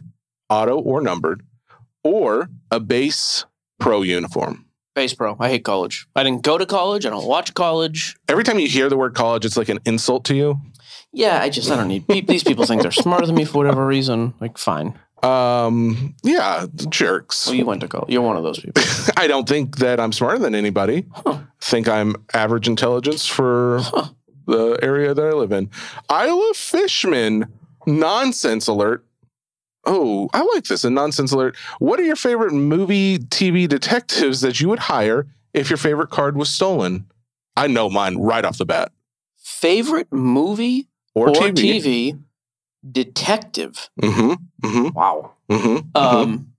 auto 0.49 0.79
or 0.79 1.01
numbered, 1.01 1.43
or 2.03 2.49
a 2.71 2.81
base 2.81 3.45
pro 3.79 4.03
uniform? 4.03 4.67
Base 4.95 5.15
pro. 5.15 5.37
I 5.41 5.49
hate 5.49 5.65
college. 5.65 6.07
I 6.15 6.23
didn't 6.23 6.43
go 6.43 6.59
to 6.59 6.67
college. 6.67 7.07
I 7.07 7.11
don't 7.11 7.27
watch 7.27 7.55
college. 7.55 8.17
Every 8.29 8.45
time 8.45 8.59
you 8.59 8.69
hear 8.69 8.89
the 8.89 8.97
word 8.97 9.15
college, 9.15 9.45
it's 9.45 9.57
like 9.57 9.69
an 9.69 9.81
insult 9.87 10.25
to 10.27 10.35
you. 10.35 10.61
Yeah, 11.13 11.41
I 11.41 11.51
just 11.51 11.71
I 11.71 11.77
don't 11.77 11.89
need. 11.89 12.07
These 12.27 12.45
people 12.45 12.65
think 12.65 12.83
they're 12.83 12.91
smarter 12.91 13.27
than 13.27 13.35
me 13.35 13.45
for 13.45 13.59
whatever 13.59 13.87
reason. 13.87 14.35
Like, 14.41 14.57
fine. 14.57 14.99
Um, 15.23 16.15
yeah, 16.25 16.67
jerks. 16.89 17.47
Well, 17.47 17.55
you 17.55 17.65
went 17.65 17.83
to 17.83 17.89
college. 17.89 18.11
You're 18.11 18.23
one 18.23 18.37
of 18.37 18.43
those 18.43 18.61
people. 18.61 18.83
I 19.17 19.27
don't 19.27 19.49
think 19.49 19.77
that 19.77 20.01
I'm 20.01 20.13
smarter 20.13 20.39
than 20.39 20.55
anybody. 20.55 21.07
Huh. 21.13 21.39
Think 21.61 21.89
I'm 21.89 22.17
average 22.35 22.67
intelligence 22.67 23.27
for 23.27 23.81
the 24.47 24.79
area 24.83 25.15
that 25.15 25.25
I 25.25 25.33
live 25.33 25.53
in. 25.53 25.71
Isla 26.11 26.53
Fishman, 26.55 27.47
nonsense 27.87 28.67
alert. 28.69 29.05
Oh, 29.85 30.29
I 30.33 30.43
like 30.55 30.65
this. 30.65 30.85
A 30.85 30.91
nonsense 30.91 31.33
alert. 31.33 31.57
What 31.81 31.99
are 31.99 32.05
your 32.05 32.17
favorite 32.17 32.53
movie, 32.53 33.19
TV 33.19 33.67
detectives 33.69 34.41
that 34.43 34.61
you 34.61 34.69
would 34.69 34.79
hire 34.79 35.27
if 35.55 35.71
your 35.71 35.77
favorite 35.77 36.11
card 36.11 36.37
was 36.37 36.51
stolen? 36.51 37.07
I 37.57 37.67
know 37.67 37.91
mine 37.91 38.17
right 38.19 38.45
off 38.45 38.59
the 38.59 38.65
bat. 38.65 38.93
Favorite 39.39 40.13
movie 40.13 40.89
Or, 41.15 41.31
or, 41.31 41.35
TV. 41.35 41.83
TV. 41.83 42.23
detective. 42.91 43.91
Mm-hmm. 44.01 44.33
Mm-hmm. 44.67 44.89
Wow. 44.97 45.33
Mm-hmm. 45.51 45.97
Um, 45.97 46.52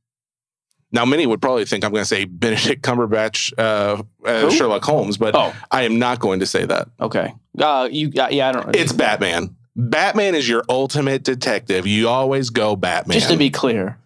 Now, 0.93 1.03
many 1.05 1.25
would 1.25 1.41
probably 1.41 1.65
think 1.65 1.83
I'm 1.83 1.91
going 1.91 2.03
to 2.03 2.07
say 2.07 2.23
Benedict 2.25 2.83
Cumberbatch, 2.83 3.51
uh, 3.57 4.03
uh, 4.25 4.49
Sherlock 4.51 4.83
Holmes, 4.85 5.17
but 5.17 5.35
oh, 5.35 5.53
I 5.71 5.81
am 5.83 5.99
not 5.99 6.19
going 6.19 6.39
to 6.39 6.45
say 6.45 6.65
that. 6.65 6.87
okay. 7.01 7.33
Uh, 7.59 7.89
you. 7.91 8.11
Uh, 8.17 8.29
yeah, 8.31 8.49
I 8.49 8.51
don't. 8.51 8.75
It's 8.75 8.93
Batman. 8.93 9.55
Batman 9.75 10.35
is 10.35 10.47
your 10.47 10.63
ultimate 10.69 11.23
detective. 11.23 11.85
You 11.87 12.07
always 12.09 12.49
go 12.51 12.75
Batman. 12.75 13.15
Just 13.17 13.29
to 13.31 13.37
be 13.37 13.49
clear, 13.49 13.97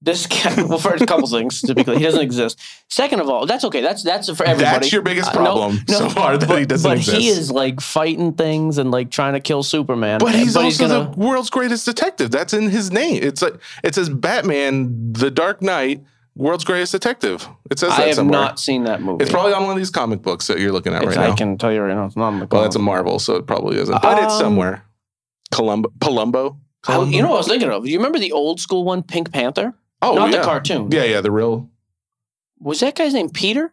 this 0.00 0.26
guy. 0.28 0.62
Well, 0.62 0.78
first, 0.78 1.02
a 1.02 1.06
couple 1.06 1.26
things 1.28 1.60
to 1.62 1.74
be 1.74 1.82
clear, 1.84 1.98
he 1.98 2.04
doesn't 2.04 2.20
exist. 2.20 2.58
Second 2.88 3.20
of 3.20 3.28
all, 3.28 3.46
that's 3.46 3.64
okay. 3.64 3.80
That's 3.80 4.02
that's 4.04 4.28
for 4.30 4.44
everybody. 4.44 4.78
That's 4.78 4.92
your 4.92 5.02
biggest 5.02 5.30
Uh, 5.30 5.34
no, 5.34 5.44
problem 5.44 5.78
no, 5.88 5.98
so 5.98 6.08
far 6.08 6.38
that 6.38 6.48
but, 6.48 6.58
he 6.60 6.66
doesn't 6.66 6.88
but 6.88 6.98
exist. 6.98 7.16
he 7.20 7.28
is 7.28 7.50
like 7.50 7.80
fighting 7.80 8.32
things 8.34 8.78
and 8.78 8.90
like 8.92 9.10
trying 9.10 9.32
to 9.34 9.40
kill 9.40 9.62
Superman. 9.64 10.18
but 10.20 10.34
he's 10.36 10.54
but 10.54 10.64
also 10.64 10.88
gonna. 10.88 11.10
the 11.10 11.16
world's 11.20 11.50
greatest 11.50 11.84
detective. 11.84 12.30
That's 12.30 12.52
in 12.52 12.68
his 12.70 12.92
name. 12.92 13.22
It's 13.22 13.42
like 13.42 13.54
it 13.82 13.94
says 13.96 14.08
Batman, 14.08 15.12
the 15.12 15.30
Dark 15.32 15.62
Knight, 15.62 16.04
world's 16.38 16.64
greatest 16.64 16.92
detective. 16.92 17.46
It 17.70 17.78
says 17.78 17.90
that 17.90 18.00
I 18.00 18.06
have 18.06 18.14
somewhere. 18.14 18.40
not 18.40 18.58
seen 18.60 18.84
that 18.84 19.02
movie. 19.02 19.22
It's 19.22 19.30
probably 19.30 19.52
on 19.52 19.62
one 19.64 19.72
of 19.72 19.76
these 19.76 19.90
comic 19.90 20.22
books 20.22 20.46
that 20.46 20.58
you're 20.60 20.72
looking 20.72 20.94
at 20.94 21.02
It's- 21.02 21.16
right 21.16 21.26
I 21.26 21.28
now. 21.30 21.34
can 21.36 21.58
tell 21.58 21.72
you 21.72 21.82
right 21.82 21.94
now, 21.94 22.06
it's 22.06 22.16
not 22.16 22.28
on 22.28 22.38
the. 22.40 22.46
well, 22.50 22.62
that's 22.62 22.76
a. 22.76 22.78
Marvel, 22.78 23.18
so 23.18 23.36
it 23.36 23.46
probably 23.46 23.78
isn't. 23.78 24.00
But 24.00 24.22
it's 24.22 24.32
Um, 24.34 24.40
somewhere. 24.40 24.84
Columbo, 25.52 25.90
Palumbo. 25.98 26.56
I- 26.86 27.02
you 27.04 27.20
know 27.22 27.28
what 27.28 27.34
I 27.34 27.38
was 27.38 27.48
thinking 27.48 27.68
of? 27.70 27.86
You 27.86 27.98
remember 27.98 28.18
the 28.18 28.32
old 28.32 28.60
school 28.60 28.84
one, 28.84 29.02
Pink 29.02 29.32
Panther? 29.32 29.74
Oh, 30.00 30.14
not 30.14 30.30
yeah. 30.30 30.38
the 30.38 30.44
cartoon. 30.44 30.88
Yeah, 30.92 31.04
yeah, 31.04 31.20
the 31.20 31.30
real 31.32 31.68
Was 32.60 32.80
that 32.80 32.94
guy's 32.94 33.12
name 33.14 33.30
Peter? 33.30 33.72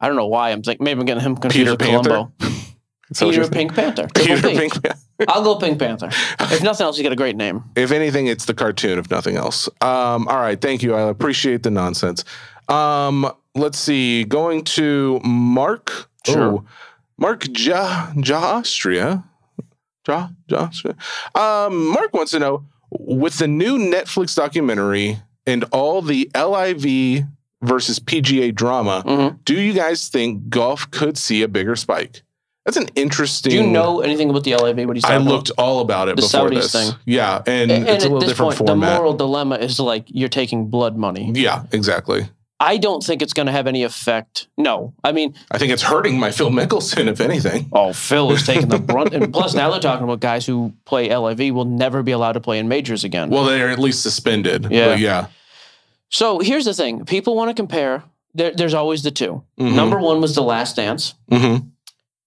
I 0.00 0.06
don't 0.06 0.16
know 0.16 0.26
why. 0.28 0.50
I'm 0.50 0.62
like 0.66 0.80
maybe 0.80 1.00
I'm 1.00 1.06
getting 1.06 1.22
him 1.22 1.36
confused 1.36 1.58
Peter 1.58 1.70
with 1.72 1.80
Panther? 1.80 2.10
Columbo. 2.10 2.32
Peter 3.18 3.48
Pink 3.48 3.74
Panther. 3.74 4.08
Peter 4.14 4.38
Triple 4.40 4.58
P. 4.80 4.90
I'll 5.28 5.42
go 5.44 5.56
Pink 5.56 5.78
Panther. 5.78 6.08
If 6.40 6.62
nothing 6.62 6.84
else, 6.84 6.96
you 6.98 7.04
got 7.04 7.12
a 7.12 7.16
great 7.16 7.36
name. 7.36 7.64
If 7.76 7.92
anything, 7.92 8.26
it's 8.26 8.44
the 8.46 8.54
cartoon. 8.54 8.98
If 8.98 9.10
nothing 9.10 9.36
else. 9.36 9.68
Um, 9.80 10.26
all 10.28 10.40
right, 10.40 10.60
thank 10.60 10.82
you. 10.82 10.94
I 10.94 11.02
appreciate 11.02 11.62
the 11.62 11.70
nonsense. 11.70 12.24
Um, 12.68 13.30
let's 13.54 13.78
see. 13.78 14.24
Going 14.24 14.64
to 14.64 15.20
Mark. 15.24 16.08
Sure. 16.26 16.52
Ooh, 16.54 16.64
Mark 17.18 17.44
Ja 17.58 18.12
Jastria. 18.16 19.24
Ja 20.08 20.28
Jastria. 20.48 20.94
Um, 21.36 21.88
Mark 21.88 22.12
wants 22.14 22.32
to 22.32 22.38
know 22.38 22.64
with 22.90 23.38
the 23.38 23.48
new 23.48 23.78
Netflix 23.78 24.34
documentary 24.34 25.18
and 25.46 25.64
all 25.72 26.02
the 26.02 26.30
LIV 26.34 27.24
versus 27.62 27.98
PGA 28.00 28.52
drama. 28.54 29.02
Mhm. 29.06 29.38
Do 29.44 29.54
you 29.60 29.72
guys 29.72 30.08
think 30.08 30.48
golf 30.48 30.90
could 30.90 31.16
see 31.16 31.42
a 31.42 31.48
bigger 31.48 31.76
spike? 31.76 32.22
That's 32.64 32.76
an 32.76 32.88
interesting. 32.94 33.50
Do 33.50 33.56
you 33.56 33.66
know 33.66 34.00
anything 34.00 34.30
about 34.30 34.44
the 34.44 34.54
LIV? 34.54 34.86
What 34.86 34.96
he's 34.96 35.04
I 35.04 35.12
talking 35.14 35.28
looked 35.28 35.50
all 35.58 35.80
about 35.80 36.08
it 36.08 36.16
The 36.16 36.22
before 36.22 36.48
Saudis 36.48 36.54
this. 36.54 36.72
thing. 36.72 36.92
Yeah, 37.04 37.42
and, 37.46 37.70
about? 37.72 37.80
And, 37.80 37.88
it's 37.88 38.04
a 38.04 38.06
at 38.06 38.12
little 38.12 38.20
this 38.20 38.28
different 38.30 38.56
point, 38.56 38.68
format. 38.68 38.90
the 38.92 38.96
moral 38.98 39.14
dilemma 39.14 39.56
is 39.56 39.80
like 39.80 40.04
you're 40.08 40.28
taking 40.28 40.68
blood 40.68 40.96
money. 40.96 41.32
yeah, 41.34 41.64
exactly. 41.72 42.28
I 42.60 42.76
don't 42.76 43.02
think 43.02 43.22
it's 43.22 43.32
going 43.32 43.46
to 43.46 43.52
have 43.52 43.66
any 43.66 43.82
effect. 43.82 44.46
No, 44.56 44.94
I 45.02 45.10
mean, 45.10 45.34
I 45.50 45.58
think 45.58 45.72
it's 45.72 45.82
hurting 45.82 46.20
my 46.20 46.30
Phil 46.30 46.48
Mickelson, 46.50 47.08
if 47.08 47.20
anything. 47.20 47.68
oh, 47.72 47.92
Phil 47.92 48.30
is 48.30 48.46
taking 48.46 48.68
the 48.68 48.78
brunt, 48.78 49.12
and 49.12 49.32
plus 49.34 49.52
now 49.54 49.68
they're 49.68 49.80
talking 49.80 50.04
about 50.04 50.20
guys 50.20 50.46
who 50.46 50.72
play 50.84 51.12
LIV 51.12 51.52
will 51.52 51.64
never 51.64 52.04
be 52.04 52.12
allowed 52.12 52.34
to 52.34 52.40
play 52.40 52.60
in 52.60 52.68
majors 52.68 53.02
again. 53.02 53.30
Well, 53.30 53.42
they're 53.46 53.70
at 53.70 53.80
least 53.80 54.02
suspended. 54.02 54.68
Yeah. 54.70 54.90
But 54.90 55.00
yeah. 55.00 55.26
so 56.10 56.38
here's 56.38 56.64
the 56.64 56.74
thing: 56.74 57.04
people 57.04 57.34
want 57.34 57.50
to 57.50 57.54
compare. 57.54 58.04
There, 58.34 58.52
there's 58.54 58.72
always 58.74 59.02
the 59.02 59.10
2 59.10 59.42
Mhm. 59.58 59.74
Number 59.74 59.98
one 59.98 60.20
was 60.20 60.34
the 60.36 60.42
Last 60.42 60.76
Dance. 60.76 61.14
Mm-hmm. 61.32 61.66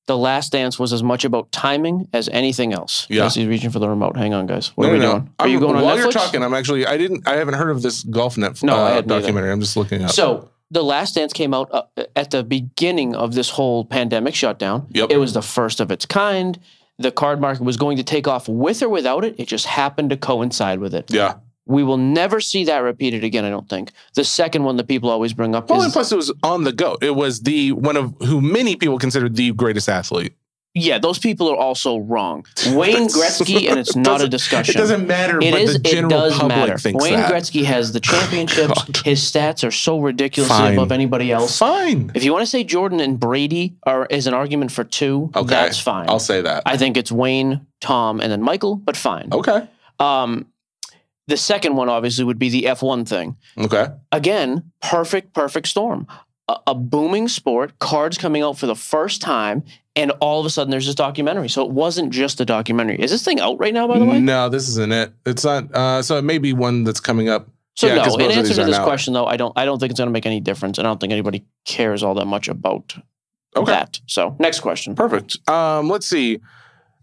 The 0.08 0.18
Last 0.18 0.52
Dance 0.52 0.78
was 0.78 0.94
as 0.94 1.02
much 1.02 1.26
about 1.26 1.52
timing 1.52 2.08
as 2.14 2.30
anything 2.30 2.74
else. 2.74 3.08
Yeah. 3.10 3.28
He's 3.30 3.48
reaching 3.48 3.72
for 3.72 3.80
the 3.80 3.90
remote. 3.90 4.16
Hang 4.18 4.34
on, 4.36 4.46
guys. 4.46 4.68
What 4.76 4.90
are 4.90 4.92
we 4.94 5.00
doing? 5.00 5.30
Are 5.40 5.46
I'm- 5.46 5.50
you 5.50 5.60
going 5.60 5.76
on 5.76 5.84
while 5.84 5.98
Netflix? 5.98 6.02
you're 6.04 6.12
talking? 6.12 6.44
I'm 6.44 6.54
actually. 6.54 6.86
I 6.86 6.98
didn't. 6.98 7.28
I 7.28 7.38
haven't 7.38 7.56
heard 7.56 7.72
of 7.72 7.82
this 7.82 8.04
golf 8.04 8.38
net 8.38 8.62
No, 8.62 8.76
uh, 8.76 8.90
either. 8.98 9.02
documentary. 9.08 9.52
I'm 9.52 9.60
just 9.62 9.76
looking 9.76 10.04
up. 10.04 10.12
So 10.12 10.50
the 10.70 10.84
Last 10.84 11.16
Dance 11.16 11.34
came 11.34 11.54
out 11.56 11.70
uh, 11.74 11.84
at 12.16 12.30
the 12.32 12.44
beginning 12.44 13.16
of 13.16 13.34
this 13.34 13.50
whole 13.50 13.84
pandemic 13.86 14.36
shutdown. 14.36 14.88
Yep. 14.92 15.10
It 15.10 15.18
was 15.18 15.34
the 15.34 15.42
first 15.42 15.80
of 15.80 15.90
its 15.92 16.06
kind. 16.06 16.60
The 17.00 17.12
card 17.12 17.42
market 17.42 17.64
was 17.64 17.76
going 17.76 17.98
to 17.98 18.04
take 18.04 18.28
off 18.28 18.48
with 18.48 18.82
or 18.84 18.90
without 18.90 19.26
it. 19.26 19.36
It 19.40 19.48
just 19.48 19.66
happened 19.66 20.12
to 20.12 20.18
coincide 20.18 20.80
with 20.80 20.94
it. 20.96 21.12
yeah. 21.12 21.36
We 21.68 21.84
will 21.84 21.98
never 21.98 22.40
see 22.42 22.66
that 22.66 22.78
repeated 22.80 23.24
again. 23.24 23.44
I 23.46 23.50
don't 23.50 23.68
think. 23.68 23.92
The 24.14 24.24
second 24.24 24.64
one 24.66 24.78
that 24.78 24.88
people 24.88 25.10
always 25.10 25.34
bring 25.34 25.56
up 25.56 25.70
Well, 25.70 25.82
and 25.82 25.92
plus 25.92 26.12
it 26.12 26.16
was 26.16 26.32
on 26.44 26.64
the 26.64 26.72
goat. 26.74 27.00
It 27.04 27.16
was 27.16 27.42
the 27.42 27.72
one 27.72 27.98
of 27.98 28.14
who 28.20 28.40
many 28.42 28.76
people 28.76 29.00
consider 29.00 29.30
the 29.30 29.52
greatest 29.54 29.90
athlete. 29.90 30.34
yeah. 30.76 31.00
Those 31.00 31.18
people 31.18 31.50
are 31.50 31.56
also 31.58 31.98
wrong. 31.98 32.46
Wayne 32.74 33.08
Gretzky, 33.08 33.68
and 33.70 33.80
it's 33.80 33.96
not 33.96 34.22
a 34.22 34.28
discussion. 34.28 34.76
It 34.76 34.78
doesn't 34.78 35.08
matter, 35.08 35.40
It 35.42 35.52
but 35.54 35.62
is. 35.62 35.74
the 35.74 35.80
general 35.80 36.12
It 36.12 36.16
does 36.30 36.38
public 36.38 36.58
matter. 36.58 36.78
Wayne 36.94 37.14
that. 37.14 37.32
Gretzky 37.32 37.64
has 37.64 37.94
the 37.94 38.00
championships. 38.12 38.84
God. 38.84 38.98
His 39.04 39.22
stats 39.22 39.66
are 39.68 39.72
so 39.72 40.00
ridiculously 40.00 40.56
Fine. 40.56 40.74
above 40.74 40.92
anybody 40.92 41.32
else. 41.32 41.58
Fine. 41.58 42.12
If 42.14 42.24
you 42.24 42.32
want 42.32 42.44
to 42.44 42.50
say 42.50 42.64
Jordan 42.64 43.00
and 43.00 43.20
Brady 43.20 43.76
are 43.84 44.06
is 44.06 44.28
an 44.28 44.34
argument 44.36 44.72
for 44.72 44.84
two, 44.84 45.32
Okay. 45.36 45.48
that's 45.48 45.80
fine. 45.80 46.10
I'll 46.10 46.20
say 46.20 46.42
that. 46.42 46.62
I 46.66 46.78
think 46.78 46.96
it's 46.98 47.12
Wayne, 47.12 47.66
Tom, 47.82 48.20
and 48.22 48.32
then 48.32 48.42
Michael, 48.44 48.76
but 48.76 48.96
fine. 48.98 49.30
okay. 49.32 49.68
Um, 50.00 50.46
the 51.28 51.38
second 51.38 51.76
one 51.76 51.90
obviously 51.90 52.24
would 52.24 52.40
be 52.40 52.50
the 52.50 52.64
F1 52.64 53.08
thing. 53.08 53.36
Okay. 53.58 53.88
Again, 54.12 54.72
perfect, 54.82 55.34
perfect 55.34 55.68
storm. 55.68 56.08
A, 56.48 56.58
a 56.68 56.76
booming 56.76 57.28
sport, 57.28 57.80
cards 57.80 58.18
coming 58.18 58.44
out 58.44 58.58
for 58.58 58.68
the 58.68 58.76
first 58.76 59.22
time, 59.22 59.64
and 59.96 60.12
all 60.20 60.40
of 60.40 60.46
a 60.46 60.50
sudden 60.50 60.70
there's 60.70 60.86
this 60.86 60.94
documentary. 60.96 61.50
So 61.50 61.64
it 61.66 61.72
wasn't 61.72 62.12
just 62.12 62.40
a 62.42 62.46
documentary. 62.46 63.02
Is 63.02 63.10
this 63.12 63.24
thing 63.26 63.40
out 63.40 63.58
right 63.60 63.74
now, 63.74 63.88
by 63.88 63.98
the 63.98 64.06
way? 64.06 64.20
No, 64.20 64.50
this 64.50 64.68
isn't 64.70 64.92
it. 64.92 65.12
It's 65.26 65.44
not. 65.44 65.74
Uh, 65.74 66.02
so 66.04 66.18
it 66.18 66.22
may 66.24 66.38
be 66.38 66.54
one 66.54 66.84
that's 66.84 67.00
coming 67.00 67.30
up. 67.30 67.48
So 67.76 67.88
Yeah, 67.88 67.96
no. 68.06 68.16
In 68.18 68.32
answer 68.32 68.54
to 68.54 68.64
this 68.66 68.78
now. 68.78 68.84
question, 68.86 69.14
though, 69.14 69.26
I 69.26 69.36
don't. 69.38 69.52
I 69.58 69.66
don't 69.66 69.80
think 69.80 69.90
it's 69.92 70.00
going 70.00 70.08
to 70.08 70.14
make 70.14 70.26
any 70.28 70.40
difference, 70.40 70.78
and 70.78 70.86
I 70.88 70.90
don't 70.90 71.00
think 71.00 71.12
anybody 71.12 71.44
cares 71.66 72.04
all 72.04 72.14
that 72.16 72.26
much 72.26 72.48
about 72.48 72.96
Okay. 73.56 73.72
that. 73.72 74.00
So 74.06 74.36
next 74.40 74.60
question. 74.60 74.96
Perfect. 74.96 75.38
Um, 75.50 75.90
let's 75.90 76.06
see. 76.08 76.40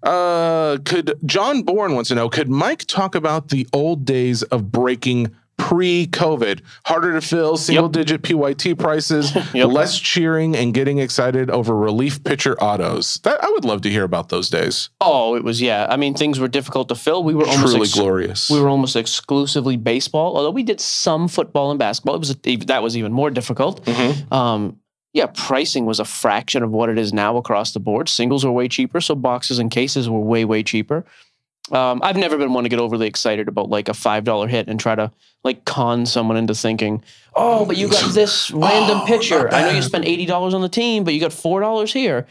Uh, 0.02 0.78
could 0.84 1.14
John 1.24 1.62
Bourne 1.62 1.94
wants 1.94 2.08
to 2.08 2.14
know? 2.14 2.28
Could 2.28 2.48
Mike 2.48 2.84
talk 2.86 3.14
about 3.14 3.48
the 3.48 3.66
old 3.72 4.04
days 4.04 4.42
of 4.44 4.72
breaking 4.72 5.34
pre-COVID? 5.58 6.60
Harder 6.86 7.12
to 7.12 7.20
fill, 7.20 7.56
single-digit 7.56 8.22
PYT 8.22 8.76
prices, 8.78 9.32
Yep. 9.54 9.68
less 9.68 9.98
cheering, 9.98 10.56
and 10.56 10.74
getting 10.74 10.98
excited 10.98 11.50
over 11.50 11.76
relief 11.76 12.22
pitcher 12.24 12.60
autos. 12.62 13.20
That 13.22 13.42
I 13.44 13.48
would 13.50 13.64
love 13.64 13.82
to 13.82 13.90
hear 13.90 14.02
about 14.04 14.28
those 14.28 14.50
days. 14.50 14.90
Oh, 15.00 15.36
it 15.36 15.44
was 15.44 15.60
yeah. 15.62 15.86
I 15.88 15.96
mean, 15.96 16.14
things 16.14 16.40
were 16.40 16.48
difficult 16.48 16.88
to 16.88 16.94
fill. 16.96 17.22
We 17.22 17.34
were 17.34 17.46
almost 17.46 17.72
Truly 17.74 17.80
ex- 17.82 17.94
glorious. 17.94 18.50
we 18.50 18.60
were 18.60 18.68
almost 18.68 18.96
exclusively 18.96 19.76
baseball. 19.76 20.36
Although 20.36 20.50
we 20.50 20.62
did 20.64 20.80
some 20.80 21.28
football 21.28 21.70
and 21.70 21.78
basketball, 21.78 22.16
it 22.16 22.18
was 22.18 22.34
that 22.66 22.82
was 22.82 22.96
even 22.96 23.12
more 23.12 23.30
difficult. 23.30 23.84
Mhm. 23.84 24.32
Um, 24.32 24.78
yeah, 25.12 25.26
pricing 25.26 25.84
was 25.86 26.00
a 26.00 26.04
fraction 26.04 26.62
of 26.62 26.70
what 26.70 26.88
it 26.88 26.98
is 26.98 27.12
now 27.12 27.36
across 27.36 27.72
the 27.72 27.80
board. 27.80 28.08
Singles 28.08 28.44
were 28.44 28.52
way 28.52 28.68
cheaper, 28.68 29.00
so 29.00 29.14
boxes 29.14 29.58
and 29.58 29.70
cases 29.70 30.08
were 30.08 30.20
way 30.20 30.44
way 30.44 30.62
cheaper. 30.62 31.04
Um, 31.70 32.00
I've 32.02 32.16
never 32.16 32.36
been 32.36 32.52
one 32.52 32.64
to 32.64 32.68
get 32.68 32.80
overly 32.80 33.06
excited 33.06 33.46
about 33.48 33.70
like 33.70 33.88
a 33.88 33.94
five 33.94 34.24
dollar 34.24 34.48
hit 34.48 34.68
and 34.68 34.80
try 34.80 34.94
to 34.94 35.12
like 35.44 35.64
con 35.64 36.06
someone 36.06 36.36
into 36.36 36.54
thinking, 36.54 37.02
oh, 37.34 37.64
but 37.64 37.76
you 37.76 37.88
got 37.88 38.12
this 38.12 38.50
random 38.50 39.00
Oh, 39.02 39.06
pitcher. 39.06 39.52
I 39.52 39.62
know 39.62 39.70
you 39.70 39.82
spent 39.82 40.04
eighty 40.04 40.26
dollars 40.26 40.54
on 40.54 40.60
the 40.60 40.68
team, 40.68 41.04
but 41.04 41.14
you 41.14 41.20
got 41.20 41.32
four 41.32 41.60
dollars 41.60 41.92
here. 41.92 42.26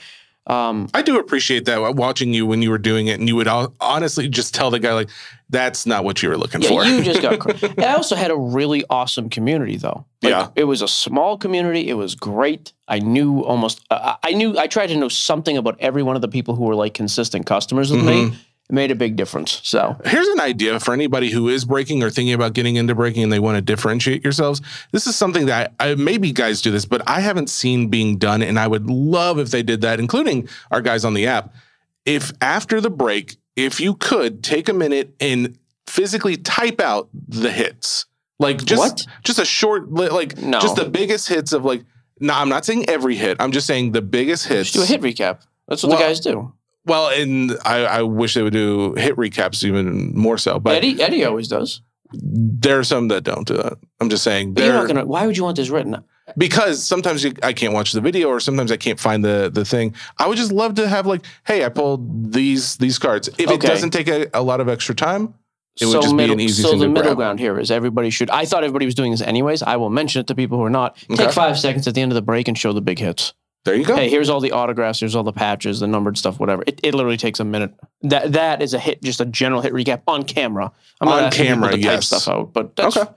Um, 0.48 0.90
I 0.94 1.02
do 1.04 1.20
appreciate 1.20 1.66
that 1.66 1.82
uh, 1.82 1.92
watching 1.92 2.34
you 2.34 2.46
when 2.48 2.62
you 2.62 2.72
were 2.72 2.80
doing 2.80 3.08
it, 3.08 3.20
and 3.20 3.28
you 3.28 3.36
would 3.36 3.48
honestly 3.80 4.28
just 4.28 4.56
tell 4.56 4.72
the 4.72 4.80
guy 4.80 4.94
like, 4.94 5.10
"That's 5.50 5.86
not 5.86 6.04
what 6.04 6.24
you 6.24 6.30
were 6.30 6.38
looking 6.38 6.62
Yeah, 6.62 6.68
for." 6.70 6.84
you 6.84 7.04
just 7.04 7.22
got. 7.22 7.80
I 7.80 7.94
also 7.94 8.16
had 8.16 8.32
a 8.32 8.36
really 8.36 8.84
awesome 8.90 9.30
community, 9.30 9.78
though. 9.78 10.06
Like, 10.24 10.32
Yeah. 10.32 10.48
it 10.56 10.64
was 10.64 10.82
a 10.82 10.88
small 10.88 11.38
community. 11.38 11.90
It 11.90 11.94
was 11.94 12.16
great. 12.16 12.74
I 12.88 13.00
knew 13.00 13.42
almost. 13.42 13.82
Uh, 13.92 14.16
I 14.24 14.32
knew. 14.32 14.58
I 14.58 14.66
tried 14.68 14.88
to 14.88 14.96
know 14.98 15.10
something 15.10 15.58
about 15.58 15.78
every 15.80 16.02
one 16.02 16.16
of 16.16 16.22
the 16.24 16.28
people 16.28 16.56
who 16.56 16.64
were 16.64 16.76
like 16.76 16.94
consistent 16.96 17.46
customers 17.46 17.92
with 17.92 18.02
Mm-hmm. 18.02 18.32
me. 18.32 18.38
It 18.72 18.76
made 18.76 18.90
a 18.90 18.96
big 18.96 19.18
difference. 19.18 19.60
So 19.64 19.98
Here's 20.06 20.28
an 20.30 20.40
idea 20.40 20.80
for 20.80 20.94
anybody 20.94 21.30
who 21.30 21.50
is 21.50 21.66
breaking 21.66 22.04
or 22.04 22.10
thinking 22.10 22.34
about 22.34 22.54
getting 22.54 22.78
into 22.78 22.96
breaking 22.96 23.22
and 23.24 23.32
they 23.32 23.40
want 23.40 23.58
to 23.58 23.62
differentiate 23.62 24.24
yourselves. 24.24 24.62
This 24.94 25.08
is 25.08 25.16
something 25.18 25.48
that 25.48 25.74
I, 25.80 25.96
maybe 25.96 26.32
guys 26.32 26.62
do 26.62 26.72
this, 26.72 26.86
but 26.86 27.02
I 27.06 27.20
haven't 27.20 27.50
seen 27.50 27.90
being 27.90 28.18
done. 28.18 28.42
And 28.42 28.58
I 28.58 28.68
would 28.68 28.90
love 28.90 29.40
if 29.40 29.50
they 29.52 29.62
did 29.62 29.82
that, 29.82 30.00
including 30.00 30.48
our 30.72 30.82
guys 30.82 31.04
on 31.04 31.14
the 31.14 31.28
app. 31.28 31.54
If 32.06 32.32
after 32.42 32.80
the 32.80 32.90
break, 32.90 33.36
if 33.58 33.82
you 33.82 33.94
could 33.96 34.42
take 34.42 34.70
a 34.70 34.74
minute 34.74 35.14
and 35.20 35.58
physically 35.86 36.38
type 36.38 36.80
out 36.80 37.10
the 37.14 37.52
hits, 37.52 38.06
like 38.40 38.64
just 38.64 38.80
What? 38.80 39.06
just 39.26 39.38
a 39.38 39.46
short, 39.46 39.92
like 39.92 40.38
No. 40.38 40.62
just 40.62 40.78
the 40.78 40.86
biggest 40.90 41.28
hits 41.28 41.52
of 41.52 41.66
like. 41.66 41.84
No, 42.22 42.34
I'm 42.36 42.50
not 42.50 42.64
saying 42.66 42.88
every 42.90 43.16
hit. 43.18 43.38
I'm 43.42 43.52
just 43.52 43.68
saying 43.68 43.92
the 43.92 44.02
biggest 44.02 44.48
hits. 44.48 44.72
just 44.72 44.76
do 44.76 44.96
a 44.96 44.98
hit 44.98 45.02
recap. 45.02 45.40
That's 45.68 45.84
what 45.84 45.90
Well, 45.90 46.00
the 46.00 46.06
guys 46.06 46.20
do. 46.22 46.54
Well, 46.86 47.10
and 47.10 47.58
I, 47.64 47.86
I 47.86 48.02
wish 48.04 48.34
they 48.34 48.42
would 48.42 48.54
do 48.54 48.94
hit 48.96 49.16
recaps 49.16 49.64
even 49.64 50.16
more 50.18 50.38
so. 50.38 50.60
But 50.60 50.76
Eddie 50.78 51.02
Eddie 51.02 51.26
always 51.26 51.48
does. 51.48 51.82
there 52.14 52.80
are 52.80 52.84
some 52.84 53.08
that 53.10 53.24
don't 53.24 53.48
do 53.48 53.56
that. 53.58 53.78
I'm 54.00 54.10
just 54.10 54.24
saying. 54.24 54.54
But 54.54 54.64
you're 54.64 54.74
not 54.74 54.88
gonna. 54.88 55.06
Why 55.06 55.26
would 55.28 55.38
you 55.38 55.44
want 55.44 55.58
this 55.58 55.70
written? 55.70 56.04
because 56.38 56.82
sometimes 56.82 57.24
you, 57.26 57.34
I 57.44 57.52
can't 57.52 57.74
watch 57.74 57.92
the 57.92 58.00
video, 58.02 58.30
or 58.30 58.40
sometimes 58.40 58.72
I 58.72 58.78
can't 58.78 59.00
find 59.00 59.24
the 59.24 59.52
the 59.54 59.66
thing. 59.66 59.94
I 60.18 60.28
would 60.28 60.38
just 60.38 60.52
love 60.52 60.76
to 60.76 60.88
have 60.88 61.06
like, 61.06 61.26
hey, 61.46 61.66
I 61.66 61.70
pulled 61.70 62.32
these 62.34 62.78
these 62.78 62.98
cards. 62.98 63.28
If 63.28 63.40
it 63.42 63.50
Okay. 63.52 63.68
doesn't 63.68 63.92
take 63.92 64.08
a, 64.08 64.28
a 64.34 64.42
lot 64.42 64.60
of 64.62 64.68
extra 64.70 64.96
time, 64.96 65.34
it 65.80 65.86
would 65.86 66.02
just 66.02 66.16
middle, 66.16 66.36
be 66.36 66.44
an 66.44 66.50
easy 66.50 66.64
thing. 66.64 66.70
so 66.72 66.72
thing 66.72 66.80
the 66.80 66.86
to 66.86 66.92
middle 66.92 67.04
grab. 67.10 67.18
ground 67.18 67.40
here 67.40 67.60
is 67.60 67.70
everybody 67.70 68.10
should. 68.10 68.30
I 68.30 68.46
thought 68.46 68.64
everybody 68.64 68.86
was 68.86 68.96
doing 68.96 69.12
this 69.12 69.22
anyways. 69.22 69.62
I 69.62 69.76
will 69.76 69.90
mention 69.90 70.22
it 70.22 70.28
to 70.28 70.36
people 70.36 70.58
who 70.58 70.64
are 70.64 70.70
not. 70.70 70.98
Okay. 71.12 71.26
Take 71.26 71.34
five 71.34 71.60
seconds 71.60 71.88
at 71.88 71.94
the 71.96 72.02
end 72.02 72.12
of 72.12 72.16
the 72.16 72.22
break 72.22 72.48
and 72.48 72.58
show 72.58 72.72
the 72.74 72.82
big 72.82 73.00
hits. 73.00 73.34
There 73.64 73.76
you 73.76 73.86
go. 73.86 73.96
hey, 73.96 74.10
here's 74.10 74.30
all 74.30 74.40
the 74.40 74.52
autographs, 74.54 75.00
here's 75.00 75.16
all 75.16 75.24
the 75.24 75.32
patches, 75.34 75.82
the 75.82 75.88
numbered 75.88 76.18
stuff, 76.18 76.40
whatever. 76.40 76.64
It, 76.66 76.80
it 76.84 76.96
literally 76.96 77.18
takes 77.18 77.40
a 77.40 77.44
minute. 77.46 77.74
That 78.02 78.32
that 78.34 78.62
is 78.62 78.74
a 78.74 78.80
hit, 78.80 79.04
just 79.04 79.22
a 79.22 79.26
general 79.26 79.62
hit 79.62 79.72
recap 79.74 80.02
on 80.08 80.24
camera. 80.24 80.72
I'm 81.00 81.08
On 81.08 81.22
not 81.24 81.34
camera, 81.34 81.72
to 81.72 81.82
type 81.82 82.04
stuff 82.04 82.28
out, 82.28 82.54
but 82.54 82.76
that's 82.76 82.98
Okay. 82.98 83.12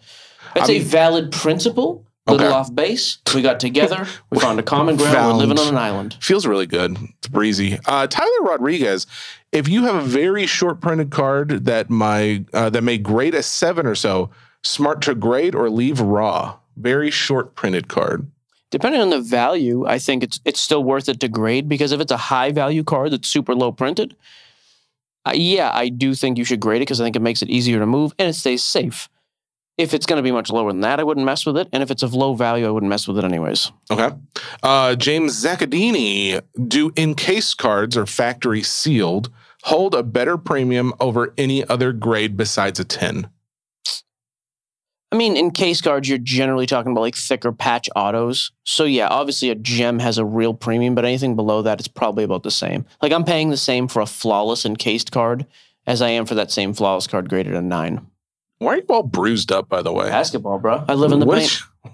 that's 0.55 0.69
I 0.69 0.73
a 0.75 0.79
mean- 0.79 0.87
valid 0.89 1.33
principle. 1.33 2.07
Little 2.27 2.47
Okay. 2.47 2.55
off 2.57 2.75
base, 2.75 3.19
we 3.35 3.43
got 3.43 3.61
together, 3.61 4.07
we 4.31 4.39
found 4.39 4.59
a 4.59 4.63
common 4.63 4.97
ground. 4.97 5.13
Found. 5.15 5.33
We're 5.37 5.45
living 5.45 5.59
on 5.59 5.69
an 5.69 5.77
island. 5.77 6.17
Feels 6.23 6.47
really 6.47 6.65
good. 6.65 6.97
It's 7.19 7.29
breezy. 7.29 7.79
Uh, 7.85 8.07
Tyler 8.07 8.41
Rodriguez, 8.41 9.07
if 9.53 9.69
you 9.69 9.83
have 9.85 9.95
a 9.97 10.01
very 10.01 10.47
short 10.47 10.81
printed 10.81 11.11
card 11.11 11.67
that 11.67 11.91
my 11.91 12.43
uh, 12.55 12.71
that 12.71 12.81
may 12.83 12.97
grade 12.97 13.35
a 13.35 13.43
seven 13.43 13.85
or 13.87 13.95
so, 13.95 14.31
smart 14.63 15.03
to 15.03 15.15
grade 15.15 15.55
or 15.55 15.69
leave 15.69 16.01
raw. 16.01 16.57
Very 16.79 17.11
short 17.11 17.55
printed 17.57 17.89
card. 17.89 18.31
Depending 18.71 19.01
on 19.01 19.11
the 19.11 19.21
value, 19.21 19.87
I 19.87 19.99
think 19.99 20.23
it's 20.23 20.41
it's 20.45 20.61
still 20.61 20.83
worth 20.83 21.09
it 21.09 21.21
to 21.21 21.29
grade 21.29 21.69
because 21.69 21.93
if 21.93 22.01
it's 22.01 22.13
a 22.13 22.17
high 22.17 22.51
value 22.51 22.83
card 22.83 23.13
that's 23.13 23.29
super 23.29 23.55
low 23.55 23.71
printed, 23.71 24.17
uh, 25.27 25.33
yeah, 25.35 25.71
I 25.73 25.89
do 25.89 26.15
think 26.15 26.39
you 26.39 26.45
should 26.45 26.61
grade 26.61 26.79
it 26.79 26.87
because 26.87 27.01
I 27.01 27.05
think 27.05 27.17
it 27.17 27.23
makes 27.23 27.43
it 27.43 27.49
easier 27.49 27.79
to 27.79 27.87
move 27.87 28.13
and 28.19 28.29
it 28.29 28.35
stays 28.35 28.63
safe. 28.63 29.09
If 29.77 29.93
it's 29.93 30.07
going 30.07 30.19
to 30.19 30.23
be 30.23 30.31
much 30.31 30.51
lower 30.51 30.71
than 30.71 30.83
that, 30.83 31.01
I 31.01 31.03
wouldn't 31.03 31.27
mess 31.27 31.45
with 31.45 31.57
it. 31.57 31.69
And 31.73 31.83
if 31.83 31.91
it's 31.91 32.05
of 32.05 32.15
low 32.15 32.35
value, 32.35 32.67
I 32.67 32.71
wouldn't 32.71 32.91
mess 32.91 33.09
with 33.09 33.19
it 33.19 33.25
anyways. 33.25 33.73
Okay. 33.91 34.15
Uh, 34.63 34.95
James 34.95 35.33
Zaccadini, 35.43 36.41
do 36.69 36.93
encased 36.97 37.59
cards 37.59 37.97
or 37.97 38.07
factory 38.07 38.63
sealed 38.63 39.31
hold 39.65 39.95
a 39.95 40.03
better 40.03 40.37
premium 40.37 40.93
over 41.01 41.33
any 41.39 41.67
other 41.69 41.93
grade 41.93 42.37
besides 42.37 42.79
a 42.79 42.85
10? 42.85 43.29
I 45.13 45.17
mean, 45.17 45.37
in 45.37 45.53
case 45.53 45.81
cards, 45.81 46.09
you're 46.09 46.19
generally 46.19 46.67
talking 46.67 46.91
about 46.93 47.03
like 47.03 47.15
thicker 47.15 47.53
patch 47.53 47.89
autos. 47.95 48.51
So 48.65 48.85
yeah, 48.85 49.07
obviously 49.09 49.51
a 49.51 49.55
gem 49.55 50.01
has 50.01 50.19
a 50.19 50.25
real 50.25 50.55
premium, 50.55 50.95
but 50.97 51.05
anything 51.05 51.37
below 51.37 51.63
that, 51.63 51.79
it's 51.79 51.87
probably 51.89 52.25
about 52.25 52.43
the 52.43 52.51
same. 52.51 52.85
Like 53.01 53.13
I'm 53.13 53.25
paying 53.25 53.51
the 53.51 53.57
same 53.57 53.87
for 53.87 54.03
a 54.03 54.07
flawless 54.07 54.65
encased 54.67 55.13
card 55.13 55.47
as 55.87 56.03
I 56.03 56.09
am 56.09 56.27
for 56.27 56.35
that 56.35 56.51
same 56.51 56.75
flawless 56.75 57.07
card 57.07 57.29
graded 57.29 57.55
a 57.55 57.63
nine. 57.63 58.07
Why 58.59 58.75
are 58.75 58.77
you 58.79 58.85
all 58.89 59.03
bruised 59.03 59.53
up, 59.53 59.69
by 59.69 59.83
the 59.83 59.93
way? 59.93 60.09
Basketball, 60.09 60.59
bro. 60.59 60.85
I 60.89 60.95
live 60.95 61.13
in 61.13 61.21
the 61.21 61.27
What 61.27 61.39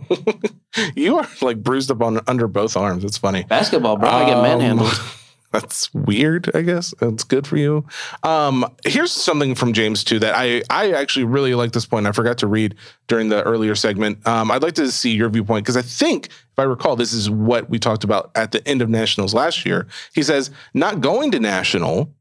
paint. 0.08 0.56
you 0.96 1.16
are 1.18 1.28
like 1.42 1.62
bruised 1.62 1.90
up 1.90 2.00
on 2.02 2.20
under 2.26 2.46
both 2.48 2.76
arms. 2.76 3.04
It's 3.04 3.18
funny. 3.18 3.42
Basketball, 3.44 3.96
bro. 3.96 4.08
I 4.08 4.24
get 4.24 4.36
Um, 4.36 4.42
manhandled. 4.44 4.92
That's 5.52 5.92
weird, 5.92 6.48
I 6.54 6.62
guess. 6.62 6.94
That's 7.00 7.24
good 7.24 7.46
for 7.46 7.56
you. 7.56 7.84
Um, 8.22 8.64
here's 8.84 9.10
something 9.10 9.56
from 9.56 9.72
James 9.72 10.04
too 10.04 10.20
that 10.20 10.34
I 10.36 10.62
I 10.70 10.92
actually 10.92 11.24
really 11.24 11.54
like 11.54 11.72
this 11.72 11.86
point. 11.86 12.06
I 12.06 12.12
forgot 12.12 12.38
to 12.38 12.46
read 12.46 12.76
during 13.08 13.30
the 13.30 13.42
earlier 13.42 13.74
segment. 13.74 14.24
Um, 14.28 14.50
I'd 14.50 14.62
like 14.62 14.74
to 14.74 14.90
see 14.92 15.10
your 15.10 15.28
viewpoint 15.28 15.64
because 15.64 15.76
I 15.76 15.82
think 15.82 16.26
if 16.26 16.58
I 16.58 16.62
recall, 16.62 16.94
this 16.94 17.12
is 17.12 17.28
what 17.28 17.68
we 17.68 17.80
talked 17.80 18.04
about 18.04 18.30
at 18.36 18.52
the 18.52 18.66
end 18.66 18.80
of 18.80 18.88
nationals 18.88 19.34
last 19.34 19.66
year. 19.66 19.88
He 20.14 20.22
says 20.22 20.50
not 20.72 21.00
going 21.00 21.32
to 21.32 21.40
national, 21.40 22.14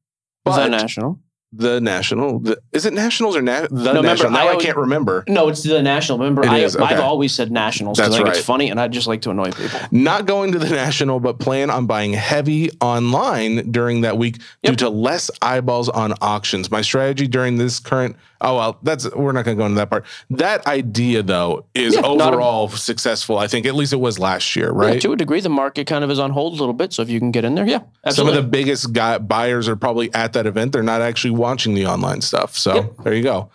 but 0.43 0.55
that 0.55 0.71
national. 0.71 1.19
The 1.52 1.82
national. 1.82 2.39
The, 2.39 2.62
is 2.72 2.86
it 2.86 2.93
nationals 2.93 3.36
or 3.36 3.41
na- 3.41 3.62
the 3.62 3.76
remember, 3.76 4.02
national? 4.04 4.32
Now 4.32 4.47
I 4.47 4.54
I, 4.54 4.56
can't 4.58 4.78
remember. 4.78 5.24
No, 5.28 5.50
it's 5.50 5.64
the 5.64 5.82
national. 5.82 6.20
Remember, 6.20 6.45
I, 6.45 6.60
is, 6.60 6.76
okay. 6.76 6.86
I've 6.86 7.00
always 7.00 7.34
said 7.34 7.52
nationals 7.52 7.97
because 7.97 8.14
I 8.14 8.18
think 8.18 8.28
right. 8.28 8.38
it's 8.38 8.45
funny, 8.45 8.70
and 8.70 8.80
I 8.80 8.88
just 8.88 9.08
like 9.08 9.22
to 9.22 9.32
annoy 9.32 9.52
people. 9.52 9.80
Not 9.91 10.26
going 10.26 10.52
to 10.52 10.60
the 10.60 10.70
national, 10.70 11.20
but 11.20 11.39
plan 11.39 11.70
on 11.70 11.88
buying 11.88 12.14
heavy 12.14 12.70
online 12.82 13.72
during 13.72 14.02
that 14.02 14.18
week 14.18 14.39
due 14.64 14.76
to 14.76 14.89
less 14.89 15.32
eyeballs 15.41 15.89
on 15.89 16.14
auctions. 16.22 16.70
My 16.70 16.82
strategy 16.82 17.28
during 17.28 17.58
this 17.58 17.80
current 17.80 18.16
oh 18.41 18.56
well, 18.58 18.80
that's 18.84 19.10
we're 19.16 19.32
not 19.32 19.45
going 19.45 19.58
to 19.58 19.62
go 19.62 19.66
into 19.66 19.78
that 19.78 19.89
part. 19.89 20.06
That 20.30 20.66
idea 20.68 21.24
though 21.24 21.66
is 21.74 21.95
Yeah, 21.95 22.02
not 22.02 22.34
a- 22.34 22.36
overall 22.36 22.70
successful. 22.70 23.38
I 23.38 23.47
think 23.47 23.66
at 23.66 23.76
least 23.76 23.93
it 23.93 24.00
was 24.00 24.20
last 24.20 24.56
year, 24.56 24.72
right? 24.72 24.95
Yeah, 24.95 25.00
to 25.02 25.14
a 25.14 25.16
degree, 25.16 25.39
the 25.39 25.50
market 25.50 25.88
kind 25.88 26.04
of 26.04 26.12
is 26.12 26.20
on 26.20 26.32
hold 26.32 26.54
a 26.54 26.58
little 26.58 26.74
bit. 26.74 26.93
So 26.93 27.02
if 27.02 27.10
you 27.10 27.20
can 27.20 27.32
get 27.32 27.45
in 27.45 27.56
there, 27.56 27.68
yeah, 27.68 27.82
Some 28.10 28.28
of 28.28 28.34
the 28.34 28.43
biggest 28.43 28.93
guy, 28.93 29.18
buyers 29.18 29.68
are 29.68 29.76
probably 29.76 30.14
at 30.14 30.34
that 30.34 30.45
event. 30.45 30.74
They're 30.74 30.84
not 30.84 31.02
actually 31.02 31.32
watching 31.39 31.73
the 31.73 31.85
online 31.87 32.21
stuff. 32.21 32.55
So 32.57 32.75
Yep. 32.75 32.93
there 33.03 33.13
you 33.15 33.23
go. 33.23 33.49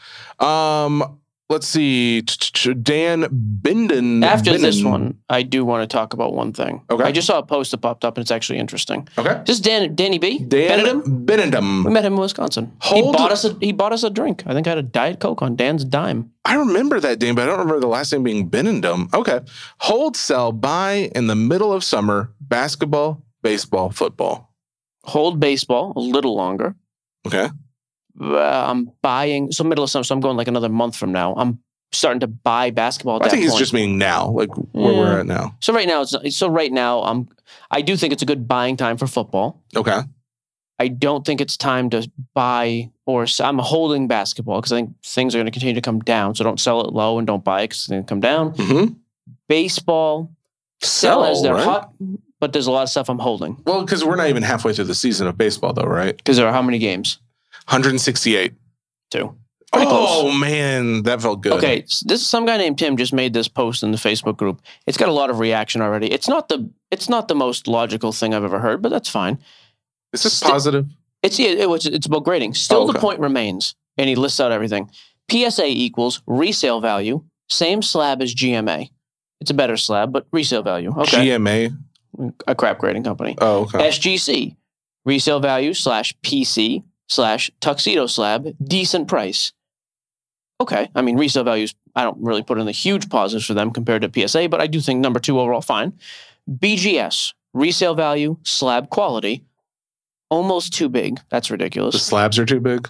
Um, 0.44 1.18
let's 1.50 1.68
see. 1.68 2.22
Dan 2.22 3.24
Binden. 3.62 4.24
After 4.24 4.56
this 4.58 4.82
one, 4.82 5.18
I 5.28 5.42
do 5.42 5.64
want 5.64 5.88
to 5.88 5.94
talk 5.96 6.12
about 6.14 6.32
one 6.34 6.52
thing. 6.52 6.82
Okay. 6.90 7.04
I 7.04 7.12
just 7.12 7.26
saw 7.26 7.38
a 7.38 7.42
post 7.46 7.70
that 7.72 7.78
popped 7.78 8.04
up, 8.04 8.16
and 8.16 8.22
it's 8.22 8.30
actually 8.30 8.58
interesting. 8.58 9.06
Okay. 9.18 9.42
This 9.46 9.56
is 9.56 9.60
Dan, 9.60 9.94
Danny 9.94 10.18
B. 10.18 10.38
Dan 10.38 11.02
Benedum. 11.26 11.84
We 11.84 11.92
met 11.92 12.04
him 12.04 12.14
in 12.14 12.20
Wisconsin. 12.20 12.72
Hold- 12.80 13.04
he 13.04 13.12
bought 13.12 13.30
us 13.32 13.44
a 13.44 13.56
he 13.60 13.72
bought 13.72 13.92
us 13.92 14.02
a 14.02 14.10
drink. 14.10 14.42
I 14.46 14.54
think 14.54 14.66
I 14.66 14.70
had 14.70 14.78
a 14.78 14.82
diet 14.82 15.20
coke 15.20 15.42
on 15.42 15.54
Dan's 15.56 15.84
dime. 15.84 16.30
I 16.44 16.56
remember 16.56 16.98
that 17.00 17.20
name, 17.20 17.34
but 17.34 17.42
I 17.42 17.46
don't 17.46 17.58
remember 17.58 17.80
the 17.80 17.86
last 17.88 18.12
name 18.12 18.22
being 18.22 18.48
Benendum. 18.50 19.12
Okay. 19.14 19.40
Hold, 19.80 20.16
sell, 20.16 20.50
buy 20.52 21.10
in 21.14 21.26
the 21.26 21.36
middle 21.36 21.72
of 21.72 21.84
summer 21.84 22.32
basketball, 22.40 23.22
baseball, 23.42 23.90
football. 23.90 24.50
Hold 25.04 25.38
baseball 25.40 25.92
a 25.96 26.00
little 26.00 26.34
longer. 26.34 26.76
Okay. 27.26 27.48
Uh, 28.20 28.66
I'm 28.70 28.90
buying 29.02 29.52
so 29.52 29.64
middle 29.64 29.84
of 29.84 29.90
summer. 29.90 30.04
So 30.04 30.14
I'm 30.14 30.20
going 30.20 30.36
like 30.36 30.48
another 30.48 30.68
month 30.68 30.96
from 30.96 31.12
now. 31.12 31.34
I'm 31.36 31.58
starting 31.92 32.20
to 32.20 32.26
buy 32.26 32.70
basketball. 32.70 33.22
I 33.22 33.28
think 33.28 33.42
he's 33.42 33.52
point. 33.52 33.60
just 33.60 33.72
meaning 33.72 33.98
now, 33.98 34.28
like 34.30 34.50
where 34.72 34.94
we're 34.94 35.20
at 35.20 35.26
now. 35.26 35.56
So 35.60 35.72
right 35.72 35.88
now, 35.88 36.02
it's 36.02 36.36
so 36.36 36.48
right 36.48 36.72
now, 36.72 37.02
um, 37.02 37.28
I 37.70 37.82
do 37.82 37.96
think 37.96 38.12
it's 38.12 38.22
a 38.22 38.26
good 38.26 38.46
buying 38.46 38.76
time 38.76 38.96
for 38.96 39.06
football. 39.06 39.62
Okay. 39.76 40.00
I 40.78 40.88
don't 40.88 41.24
think 41.24 41.40
it's 41.40 41.56
time 41.56 41.88
to 41.90 42.10
buy 42.34 42.90
or 43.06 43.26
I'm 43.40 43.58
holding 43.58 44.08
basketball 44.08 44.60
because 44.60 44.72
I 44.72 44.76
think 44.76 45.02
things 45.04 45.34
are 45.34 45.38
going 45.38 45.46
to 45.46 45.52
continue 45.52 45.74
to 45.74 45.80
come 45.80 46.00
down. 46.00 46.34
So 46.34 46.42
don't 46.42 46.58
sell 46.58 46.80
it 46.80 46.92
low 46.92 47.18
and 47.18 47.26
don't 47.26 47.44
buy 47.44 47.60
it 47.60 47.64
because 47.64 47.78
it's 47.78 47.88
going 47.88 48.02
to 48.02 48.08
come 48.08 48.20
down. 48.20 48.54
Mm-hmm. 48.54 48.94
Baseball, 49.48 50.32
sell 50.82 51.24
as 51.24 51.42
they're 51.42 51.54
right? 51.54 51.64
hot, 51.64 51.92
but 52.40 52.52
there's 52.52 52.66
a 52.66 52.70
lot 52.72 52.82
of 52.82 52.88
stuff 52.88 53.08
I'm 53.08 53.18
holding 53.18 53.62
Well, 53.64 53.84
because 53.84 54.04
we're 54.04 54.16
not 54.16 54.28
even 54.28 54.42
halfway 54.42 54.72
through 54.72 54.84
the 54.84 54.94
season 54.94 55.26
of 55.26 55.36
baseball, 55.36 55.72
though, 55.72 55.82
right? 55.82 56.16
because 56.16 56.36
there 56.36 56.46
are 56.46 56.52
how 56.52 56.62
many 56.62 56.78
games? 56.78 57.18
168. 57.66 58.52
Two. 59.10 59.34
Pretty 59.72 59.88
oh 59.90 60.20
close. 60.22 60.40
man, 60.40 61.02
that 61.02 61.20
felt 61.20 61.40
good. 61.42 61.52
Okay, 61.54 61.82
s- 61.82 62.04
this 62.06 62.24
some 62.24 62.46
guy 62.46 62.56
named 62.58 62.78
Tim 62.78 62.96
just 62.96 63.12
made 63.12 63.32
this 63.32 63.48
post 63.48 63.82
in 63.82 63.90
the 63.90 63.98
Facebook 63.98 64.36
group. 64.36 64.62
It's 64.86 64.96
got 64.96 65.08
a 65.08 65.12
lot 65.12 65.30
of 65.30 65.40
reaction 65.40 65.80
already. 65.82 66.12
It's 66.12 66.28
not 66.28 66.48
the 66.48 66.70
it's 66.92 67.08
not 67.08 67.26
the 67.26 67.34
most 67.34 67.66
logical 67.66 68.12
thing 68.12 68.34
I've 68.34 68.44
ever 68.44 68.60
heard, 68.60 68.82
but 68.82 68.90
that's 68.90 69.08
fine. 69.08 69.38
is 70.12 70.22
this 70.22 70.34
Sti- 70.34 70.48
positive? 70.50 70.86
It's 71.24 71.40
it, 71.40 71.58
it 71.58 71.68
was- 71.68 71.86
it's 71.86 72.06
about 72.06 72.22
grading. 72.24 72.54
Still, 72.54 72.82
Oh, 72.88 72.92
the 72.92 72.98
point 73.00 73.18
remains, 73.18 73.74
and 73.98 74.08
he 74.08 74.14
lists 74.14 74.38
out 74.38 74.52
everything. 74.52 74.90
PSA 75.28 75.66
equals 75.66 76.22
resale 76.26 76.80
value, 76.80 77.24
same 77.48 77.82
slab 77.82 78.22
as 78.22 78.32
GMA. 78.34 78.90
It's 79.40 79.50
a 79.50 79.54
better 79.54 79.76
slab, 79.76 80.12
but 80.12 80.26
resale 80.32 80.62
value. 80.62 80.94
Okay, 80.98 81.30
GMA. 81.30 81.76
a 82.46 82.54
crap 82.54 82.78
grading 82.78 83.02
company. 83.02 83.34
Oh, 83.40 83.62
okay. 83.62 83.88
SGC, 83.88 84.54
resale 85.04 85.40
value 85.40 85.74
slash 85.74 86.14
PC 86.22 86.84
slash 87.08 87.50
tuxedo 87.60 88.06
slab, 88.06 88.54
decent 88.62 89.08
price. 89.08 89.52
Okay, 90.60 90.88
I 90.94 91.02
mean 91.02 91.16
resale 91.16 91.44
values. 91.44 91.74
I 91.96 92.02
don't 92.04 92.18
really 92.20 92.42
put 92.42 92.58
in 92.58 92.66
the 92.66 92.72
huge 92.72 93.08
positives 93.08 93.46
for 93.46 93.54
them 93.54 93.70
compared 93.70 94.02
to 94.02 94.28
PSA, 94.28 94.48
but 94.48 94.60
I 94.60 94.66
do 94.66 94.80
think 94.80 95.00
number 95.00 95.20
two 95.20 95.38
overall 95.38 95.60
fine. 95.60 95.92
BGS, 96.50 97.32
resale 97.52 97.94
value, 97.94 98.36
slab 98.42 98.90
quality, 98.90 99.44
almost 100.30 100.72
too 100.72 100.88
big. 100.88 101.20
That's 101.30 101.50
ridiculous. 101.50 101.94
the 101.94 101.98
slabs 102.00 102.38
are 102.38 102.46
too 102.46 102.60
big. 102.60 102.88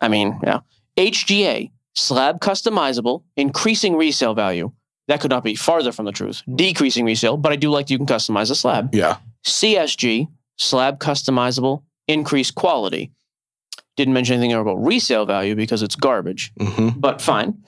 I 0.00 0.08
mean, 0.08 0.40
yeah. 0.42 0.60
HGA, 0.96 1.70
slab 1.94 2.40
customizable, 2.40 3.22
increasing 3.36 3.96
resale 3.96 4.34
value. 4.34 4.72
That 5.08 5.20
could 5.20 5.30
not 5.30 5.44
be 5.44 5.54
farther 5.54 5.92
from 5.92 6.06
the 6.06 6.12
truth. 6.12 6.42
Decreasing 6.54 7.04
resale, 7.04 7.36
but 7.36 7.52
I 7.52 7.56
do 7.56 7.70
like 7.70 7.86
that 7.86 7.92
you 7.92 7.98
can 7.98 8.06
customize 8.06 8.50
a 8.50 8.54
slab. 8.54 8.94
Yeah. 8.94 9.16
CSG, 9.44 10.28
slab 10.56 10.98
customizable, 10.98 11.82
increased 12.08 12.54
quality. 12.54 13.12
Didn't 13.96 14.14
mention 14.14 14.34
anything 14.36 14.52
about 14.52 14.82
resale 14.84 15.24
value 15.26 15.54
because 15.54 15.82
it's 15.82 15.94
garbage, 15.96 16.52
hmm 16.60 16.88
but 16.96 17.20
fine. 17.22 17.62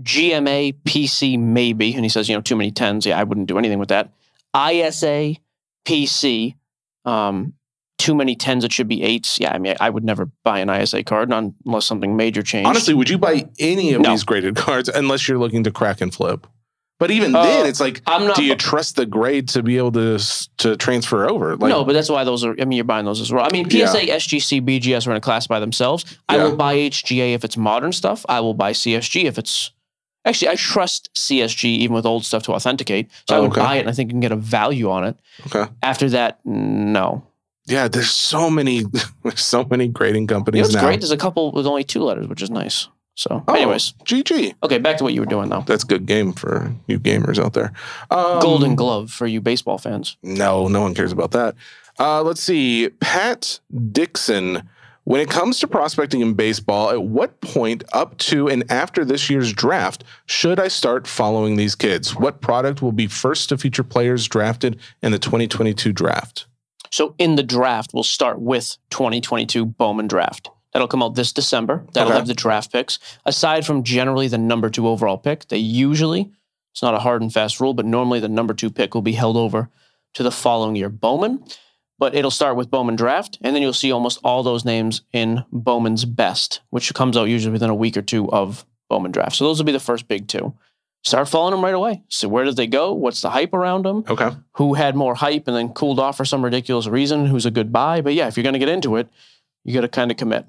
GMA, 0.00 0.74
PC, 0.84 1.38
maybe. 1.38 1.92
And 1.94 2.04
he 2.04 2.08
says, 2.08 2.28
you 2.28 2.34
know, 2.36 2.40
too 2.40 2.54
many 2.56 2.70
tens. 2.70 3.04
Yeah, 3.04 3.18
I 3.18 3.24
wouldn't 3.24 3.48
do 3.48 3.58
anything 3.58 3.78
with 3.80 3.88
that. 3.88 4.12
ISA, 4.56 5.34
PC, 5.86 6.54
um, 7.04 7.54
too 7.98 8.14
many 8.14 8.36
tens. 8.36 8.64
It 8.64 8.72
should 8.72 8.86
be 8.88 9.02
eights. 9.02 9.40
Yeah, 9.40 9.52
I 9.52 9.58
mean, 9.58 9.74
I 9.80 9.90
would 9.90 10.04
never 10.04 10.30
buy 10.44 10.60
an 10.60 10.70
ISA 10.70 11.02
card 11.02 11.32
unless 11.32 11.84
something 11.84 12.16
major 12.16 12.42
changed. 12.42 12.68
Honestly, 12.68 12.94
would 12.94 13.08
you 13.08 13.18
buy 13.18 13.48
any 13.58 13.92
of 13.92 14.02
No. 14.02 14.10
these 14.10 14.22
graded 14.24 14.54
cards 14.56 14.88
unless 14.88 15.26
you're 15.28 15.38
looking 15.38 15.64
to 15.64 15.70
crack 15.72 16.00
and 16.00 16.14
flip? 16.14 16.46
But 16.98 17.10
even 17.12 17.34
Uh, 17.34 17.42
then, 17.42 17.66
it's 17.66 17.78
like, 17.80 18.02
I'm 18.06 18.26
not. 18.26 18.34
do 18.36 18.42
you 18.44 18.56
trust 18.56 18.96
the 18.96 19.06
grade 19.06 19.48
to 19.50 19.62
be 19.62 19.76
able 19.78 19.92
to 19.92 20.18
to 20.58 20.76
transfer 20.76 21.28
over? 21.30 21.56
Like, 21.56 21.70
no, 21.70 21.84
but 21.84 21.92
that's 21.92 22.10
why 22.10 22.24
those 22.24 22.44
are. 22.44 22.56
I 22.60 22.64
mean, 22.64 22.72
you're 22.76 22.84
buying 22.84 23.04
those 23.04 23.20
as 23.20 23.32
well. 23.32 23.44
I 23.44 23.52
mean, 23.52 23.70
PSA, 23.70 24.00
SGC, 24.10 24.60
BGS 24.60 25.06
are 25.06 25.12
in 25.12 25.16
a 25.16 25.20
class 25.20 25.46
by 25.46 25.60
themselves. 25.60 26.04
I 26.28 26.36
Yeah. 26.36 26.44
will 26.44 26.56
buy 26.56 26.74
HGA 26.76 27.34
if 27.34 27.44
it's 27.44 27.56
modern 27.56 27.92
stuff. 27.92 28.26
I 28.28 28.40
will 28.40 28.54
buy 28.54 28.72
CSG 28.72 29.24
if 29.26 29.38
it's. 29.38 29.70
Actually, 30.24 30.48
I 30.48 30.56
trust 30.56 31.08
CSG 31.14 31.64
even 31.68 31.94
with 31.94 32.04
old 32.04 32.24
stuff 32.24 32.42
to 32.44 32.52
authenticate. 32.52 33.08
So 33.28 33.36
I 33.36 33.38
Oh, 33.38 33.42
would 33.42 33.52
okay. 33.52 33.60
buy 33.60 33.76
it 33.76 33.80
and 33.80 33.88
I 33.88 33.92
think 33.92 34.08
you 34.08 34.14
can 34.14 34.20
get 34.20 34.32
a 34.32 34.36
value 34.36 34.90
on 34.90 35.04
it. 35.04 35.16
Okay. 35.46 35.70
After 35.82 36.10
that, 36.10 36.40
no. 36.44 37.22
yeah, 37.66 37.86
there's 37.86 38.10
so 38.10 38.50
many, 38.50 38.84
there's 39.22 39.40
so 39.54 39.64
many 39.70 39.86
grading 39.88 40.22
You 40.22 40.26
know 40.26 40.34
companies 40.34 40.74
now. 40.74 40.80
great? 40.84 41.00
There's 41.00 41.12
a 41.12 41.16
couple 41.16 41.52
with 41.52 41.66
only 41.66 41.84
two 41.84 42.02
letters, 42.02 42.26
which 42.26 42.42
is 42.42 42.50
nice. 42.50 42.88
So, 43.18 43.42
Oh, 43.48 43.54
anyways, 43.54 43.94
GG. 44.04 44.54
okay, 44.62 44.78
back 44.78 44.96
to 44.98 45.04
what 45.04 45.12
you 45.12 45.20
were 45.20 45.26
doing 45.26 45.48
though. 45.48 45.64
That's 45.66 45.82
good 45.82 46.06
game 46.06 46.32
for 46.32 46.72
you 46.86 47.00
gamers 47.00 47.42
out 47.44 47.52
there. 47.52 47.72
Um, 48.12 48.38
Golden 48.38 48.76
Glove 48.76 49.10
for 49.10 49.26
you 49.26 49.40
baseball 49.40 49.76
fans. 49.76 50.16
No, 50.22 50.68
no 50.68 50.82
one 50.82 50.94
cares 50.94 51.10
about 51.10 51.32
that. 51.32 51.56
Uh, 51.98 52.22
let's 52.22 52.40
see. 52.40 52.90
Pat 53.00 53.58
Dixon. 53.90 54.68
When 55.02 55.20
it 55.20 55.28
comes 55.30 55.58
to 55.60 55.66
prospecting 55.66 56.20
in 56.20 56.34
baseball, 56.34 56.90
at 56.90 57.02
what 57.02 57.40
point 57.40 57.82
up 57.92 58.16
to 58.18 58.46
and 58.48 58.62
after 58.70 59.04
this 59.04 59.28
year's 59.28 59.52
draft 59.52 60.04
should 60.26 60.60
I 60.60 60.68
start 60.68 61.08
following 61.08 61.56
these 61.56 61.74
kids? 61.74 62.14
What 62.14 62.40
product 62.40 62.82
will 62.82 62.92
be 62.92 63.08
first 63.08 63.48
to 63.48 63.58
feature 63.58 63.82
players 63.82 64.28
drafted 64.28 64.78
in 65.02 65.10
the 65.10 65.18
2022 65.18 65.92
draft? 65.92 66.46
So 66.92 67.16
in 67.18 67.34
the 67.34 67.42
draft, 67.42 67.90
we'll 67.92 68.04
start 68.04 68.38
with 68.40 68.76
2022 68.90 69.66
Bowman 69.66 70.06
draft. 70.06 70.50
That'll 70.72 70.88
come 70.88 71.02
out 71.02 71.14
this 71.14 71.32
December. 71.32 71.84
That'll 71.92 72.10
Okay. 72.10 72.18
have 72.18 72.26
the 72.28 72.34
draft 72.34 72.72
picks. 72.72 72.98
Aside 73.24 73.64
from 73.64 73.82
generally 73.82 74.28
the 74.28 74.38
number 74.38 74.68
two 74.68 74.86
overall 74.86 75.16
pick, 75.18 75.48
they 75.48 75.56
usually, 75.58 76.30
it's 76.72 76.82
not 76.82 76.94
a 76.94 76.98
hard 76.98 77.22
and 77.22 77.32
fast 77.32 77.60
rule, 77.60 77.72
but 77.74 77.86
normally 77.86 78.20
the 78.20 78.28
number 78.28 78.52
two 78.54 78.70
pick 78.70 78.94
will 78.94 79.02
be 79.02 79.12
held 79.12 79.36
over 79.36 79.70
to 80.14 80.22
the 80.22 80.30
following 80.30 80.76
year 80.76 80.88
Bowman. 80.88 81.42
But 81.98 82.14
it'll 82.14 82.30
start 82.30 82.56
with 82.56 82.70
Bowman 82.70 82.94
draft, 82.94 83.38
and 83.40 83.56
then 83.56 83.62
you'll 83.62 83.72
see 83.72 83.90
almost 83.90 84.20
all 84.22 84.44
those 84.44 84.64
names 84.64 85.02
in 85.12 85.44
Bowman's 85.50 86.04
best, 86.04 86.60
which 86.70 86.94
comes 86.94 87.16
out 87.16 87.24
usually 87.24 87.52
within 87.52 87.70
a 87.70 87.74
week 87.74 87.96
or 87.96 88.02
two 88.02 88.30
of 88.30 88.64
Bowman 88.88 89.10
draft. 89.10 89.34
So 89.36 89.44
those 89.44 89.58
will 89.58 89.64
be 89.66 89.72
the 89.72 89.80
first 89.80 90.06
big 90.06 90.28
two. 90.28 90.54
Start 91.02 91.28
following 91.28 91.52
them 91.52 91.64
right 91.64 91.74
away. 91.74 92.02
So 92.08 92.28
where 92.28 92.44
did 92.44 92.56
they 92.56 92.66
go? 92.68 92.92
What's 92.92 93.20
the 93.20 93.30
hype 93.30 93.52
around 93.52 93.84
them? 93.84 94.04
Okay. 94.08 94.30
who 94.52 94.74
had 94.74 94.94
more 94.96 95.14
hype 95.16 95.48
and 95.48 95.56
then 95.56 95.70
cooled 95.70 95.98
off 95.98 96.16
for 96.16 96.24
some 96.24 96.44
ridiculous 96.44 96.86
reason, 96.86 97.26
who's 97.26 97.46
a 97.46 97.50
good 97.50 97.72
buy. 97.72 98.00
But 98.00 98.14
yeah, 98.14 98.28
if 98.28 98.36
you're 98.36 98.42
going 98.44 98.52
to 98.54 98.58
get 98.60 98.68
into 98.68 98.96
it, 98.96 99.08
you 99.64 99.74
got 99.74 99.80
to 99.82 99.88
kind 99.88 100.10
of 100.10 100.16
commit. 100.16 100.46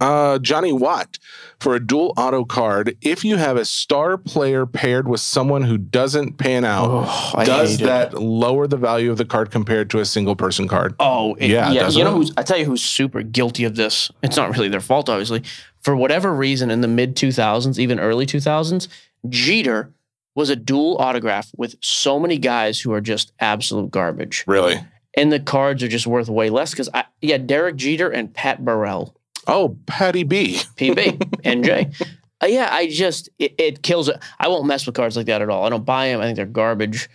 Uh, 0.00 0.38
Johnny 0.38 0.72
Watt 0.72 1.18
for 1.58 1.74
a 1.74 1.80
dual 1.80 2.14
auto 2.16 2.44
card. 2.44 2.96
If 3.02 3.24
you 3.24 3.36
have 3.36 3.56
a 3.56 3.64
star 3.66 4.16
player 4.16 4.64
paired 4.64 5.06
with 5.06 5.20
someone 5.20 5.62
who 5.62 5.76
doesn't 5.76 6.38
pan 6.38 6.64
out, 6.64 6.88
Oh, 6.90 7.44
does 7.44 7.72
hate 7.72 7.82
it. 7.82 7.84
that 7.86 8.14
lower 8.14 8.66
the 8.66 8.78
value 8.78 9.10
of 9.10 9.18
the 9.18 9.24
card 9.26 9.50
compared 9.50 9.90
to 9.90 9.98
a 10.00 10.04
single 10.06 10.34
person 10.36 10.66
card? 10.68 10.94
Oh, 10.98 11.34
it- 11.34 11.50
Yeah, 11.50 11.70
yeah. 11.72 11.88
You 11.90 12.04
know 12.04 12.12
who's? 12.14 12.32
I 12.36 12.42
tell 12.42 12.56
you 12.56 12.64
who's 12.64 12.82
super 12.82 13.22
guilty 13.22 13.64
of 13.64 13.76
this. 13.76 14.10
It's 14.22 14.36
not 14.36 14.50
really 14.56 14.68
their 14.68 14.80
fault, 14.80 15.08
obviously. 15.10 15.42
For 15.82 15.94
whatever 15.94 16.34
reason, 16.34 16.70
in 16.70 16.80
the 16.80 16.88
mid 16.88 17.14
2000s, 17.16 17.78
even 17.78 18.00
early 18.00 18.24
2000s, 18.26 18.88
Jeter 19.28 19.92
was 20.34 20.48
a 20.48 20.56
dual 20.56 20.96
autograph 20.98 21.50
with 21.56 21.74
so 21.80 22.18
many 22.18 22.38
guys 22.38 22.80
who 22.80 22.92
are 22.92 23.00
just 23.00 23.32
absolute 23.40 23.90
garbage. 23.90 24.44
Really? 24.46 24.80
and 25.16 25.32
the 25.32 25.40
cards 25.40 25.82
are 25.82 25.88
just 25.88 26.06
worth 26.06 26.28
way 26.28 26.48
less 26.50 26.70
because 26.70 26.88
I 26.94 27.02
yeah 27.20 27.36
Derek 27.36 27.74
Jeter 27.74 28.08
and 28.08 28.32
Pat 28.32 28.64
Burrell 28.64 29.16
Oh, 29.50 29.76
Patty 29.86 30.22
B. 30.22 30.54
PB 30.76 31.18
NJ. 31.44 32.00
Uh, 32.42 32.46
yeah, 32.46 32.68
I 32.72 32.88
just 32.88 33.28
it, 33.38 33.54
it 33.58 33.82
kills 33.82 34.08
it. 34.08 34.16
I 34.38 34.48
won't 34.48 34.64
mess 34.66 34.86
with 34.86 34.94
cards 34.94 35.16
like 35.16 35.26
that 35.26 35.42
at 35.42 35.50
all. 35.50 35.64
I 35.64 35.68
don't 35.68 35.84
buy 35.84 36.08
them. 36.08 36.20
I 36.20 36.24
think 36.24 36.36
they're 36.36 36.46
garbage. 36.46 37.08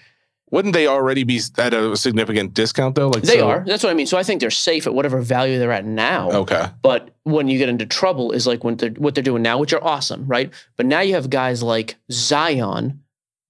Wouldn't 0.51 0.75
they 0.75 0.85
already 0.85 1.23
be 1.23 1.39
at 1.57 1.73
a 1.73 1.97
significant 1.97 2.53
discount 2.53 2.93
though? 2.95 3.07
Like 3.09 3.23
They 3.23 3.39
so- 3.39 3.47
are. 3.49 3.63
That's 3.65 3.83
what 3.83 3.89
I 3.89 3.95
mean. 3.95 4.05
So 4.05 4.17
I 4.17 4.23
think 4.23 4.39
they're 4.41 4.51
safe 4.51 4.85
at 4.85 4.93
whatever 4.93 5.19
value 5.21 5.57
they're 5.57 5.71
at 5.71 5.85
now. 5.85 6.29
Okay. 6.31 6.67
But 6.83 7.09
when 7.23 7.47
you 7.47 7.57
get 7.57 7.67
into 7.69 7.85
trouble 7.87 8.31
is 8.31 8.45
like 8.45 8.63
when 8.63 8.75
they're, 8.77 8.91
what 8.91 9.15
they're 9.15 9.23
doing 9.23 9.41
now, 9.41 9.57
which 9.57 9.73
are 9.73 9.83
awesome, 9.83 10.27
right? 10.27 10.53
But 10.77 10.85
now 10.85 10.99
you 10.99 11.15
have 11.15 11.29
guys 11.31 11.63
like 11.63 11.95
Zion 12.11 13.01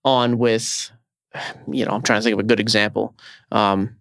on 0.05 0.37
with, 0.37 0.89
you 1.69 1.85
know, 1.85 1.91
I'm 1.91 2.01
trying 2.01 2.19
to 2.21 2.23
think 2.23 2.33
of 2.33 2.39
a 2.39 2.43
good 2.43 2.61
example. 2.61 3.13
Um, 3.51 3.97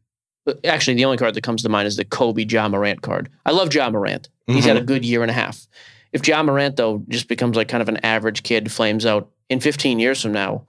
but 0.46 0.64
actually, 0.64 0.94
the 0.94 1.04
only 1.06 1.16
card 1.16 1.34
that 1.34 1.42
comes 1.42 1.62
to 1.62 1.68
mind 1.68 1.88
is 1.88 1.96
the 1.96 2.04
Kobe 2.04 2.44
Ja 2.44 2.68
Morant 2.68 3.02
card. 3.02 3.28
I 3.44 3.50
love 3.50 3.74
Ja 3.74 3.90
Morant. 3.90 4.28
He's 4.46 4.64
had 4.66 4.76
a 4.76 4.82
good 4.82 5.04
year 5.04 5.22
and 5.22 5.30
a 5.30 5.34
half. 5.34 5.66
If 6.12 6.26
Ja 6.28 6.42
Morant 6.42 6.76
though 6.76 7.02
just 7.08 7.28
becomes 7.28 7.56
like 7.56 7.68
kind 7.68 7.82
of 7.82 7.88
an 7.88 7.96
average 8.04 8.42
kid, 8.42 8.70
flames 8.70 9.04
out 9.06 9.30
in 9.48 9.60
15 9.60 9.98
years 9.98 10.20
from 10.22 10.32
now, 10.32 10.64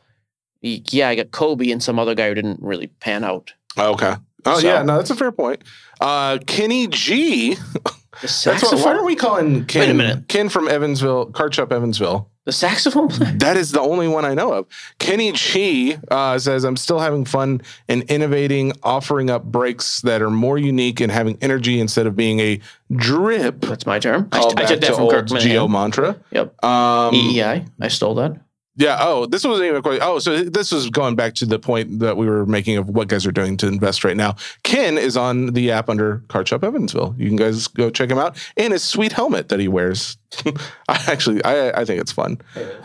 y- 0.63 0.81
yeah, 0.91 1.09
I 1.09 1.15
got 1.15 1.31
Kobe 1.31 1.69
and 1.71 1.83
some 1.83 1.99
other 1.99 2.15
guy 2.15 2.29
who 2.29 2.35
didn't 2.35 2.61
really 2.61 2.87
pan 2.87 3.23
out. 3.23 3.53
Okay. 3.77 4.15
Oh 4.45 4.59
So- 4.59 4.67
yeah, 4.67 4.81
no, 4.83 4.97
that's 4.97 5.09
a 5.11 5.15
fair 5.15 5.31
point. 5.31 5.61
Uh, 5.99 6.37
Kenny 6.47 6.87
G. 6.87 7.57
The 8.21 8.27
That's 8.27 8.45
what, 8.45 8.59
saxophone, 8.59 8.81
why 8.81 8.93
are 8.95 9.05
we 9.05 9.15
calling 9.15 9.65
Ken? 9.65 9.81
Wait 9.81 9.89
a 9.89 9.93
minute. 9.93 10.27
Ken 10.27 10.49
from 10.49 10.67
Evansville, 10.67 11.27
Card 11.27 11.53
Shop 11.53 11.71
Evansville. 11.71 12.29
the 12.45 12.51
saxophone 12.51 13.07
player. 13.09 13.33
That 13.37 13.57
is 13.57 13.71
the 13.71 13.81
only 13.81 14.07
one 14.07 14.23
I 14.23 14.33
know 14.33 14.53
of. 14.53 14.67
Kenny 14.99 15.31
Chi 15.31 15.97
uh, 16.11 16.37
says, 16.39 16.63
I'm 16.63 16.77
still 16.77 16.99
having 16.99 17.25
fun 17.25 17.61
and 17.89 18.03
innovating, 18.03 18.71
offering 18.83 19.29
up 19.29 19.43
breaks 19.43 20.01
that 20.01 20.21
are 20.21 20.29
more 20.29 20.57
unique 20.57 21.01
and 21.01 21.11
having 21.11 21.37
energy 21.41 21.79
instead 21.79 22.05
of 22.07 22.15
being 22.15 22.39
a 22.39 22.59
drip. 22.95 23.61
That's 23.61 23.85
my 23.85 23.99
term. 23.99 24.29
I, 24.31 24.37
I 24.39 24.65
took 24.65 24.81
that 24.81 24.95
from 24.95 25.09
Kirk 25.09 25.27
Geo 25.27 25.67
mantra. 25.67 26.17
Yep. 26.31 26.63
Um, 26.63 27.13
EEI. 27.15 27.67
I 27.81 27.87
stole 27.87 28.15
that. 28.15 28.37
Yeah. 28.77 28.97
Oh, 28.99 29.25
this 29.25 29.43
wasn't 29.43 29.67
even 29.67 29.77
a 29.77 29.81
question. 29.81 30.01
Oh, 30.03 30.19
so 30.19 30.43
this 30.43 30.71
was 30.71 30.89
going 30.89 31.15
back 31.15 31.33
to 31.35 31.45
the 31.45 31.59
point 31.59 31.99
that 31.99 32.17
we 32.17 32.27
were 32.27 32.45
making 32.45 32.77
of 32.77 32.89
what 32.89 33.07
guys 33.07 33.25
are 33.25 33.31
doing 33.31 33.57
to 33.57 33.67
invest 33.67 34.03
right 34.03 34.17
now. 34.17 34.35
Ken 34.63 34.97
is 34.97 35.15
on 35.15 35.47
the 35.47 35.71
app 35.71 35.89
under 35.89 36.23
Card 36.27 36.47
Shop 36.47 36.63
Evansville. 36.63 37.15
You 37.17 37.27
can 37.27 37.37
guys 37.37 37.67
go 37.67 37.89
check 37.89 38.09
him 38.09 38.17
out 38.17 38.37
and 38.57 38.73
his 38.73 38.83
sweet 38.83 39.13
helmet 39.13 39.49
that 39.49 39.59
he 39.59 39.67
wears. 39.67 40.17
I 40.87 41.03
actually, 41.07 41.43
I, 41.43 41.81
I 41.81 41.85
think 41.85 42.01
it's 42.01 42.11
fun. 42.11 42.39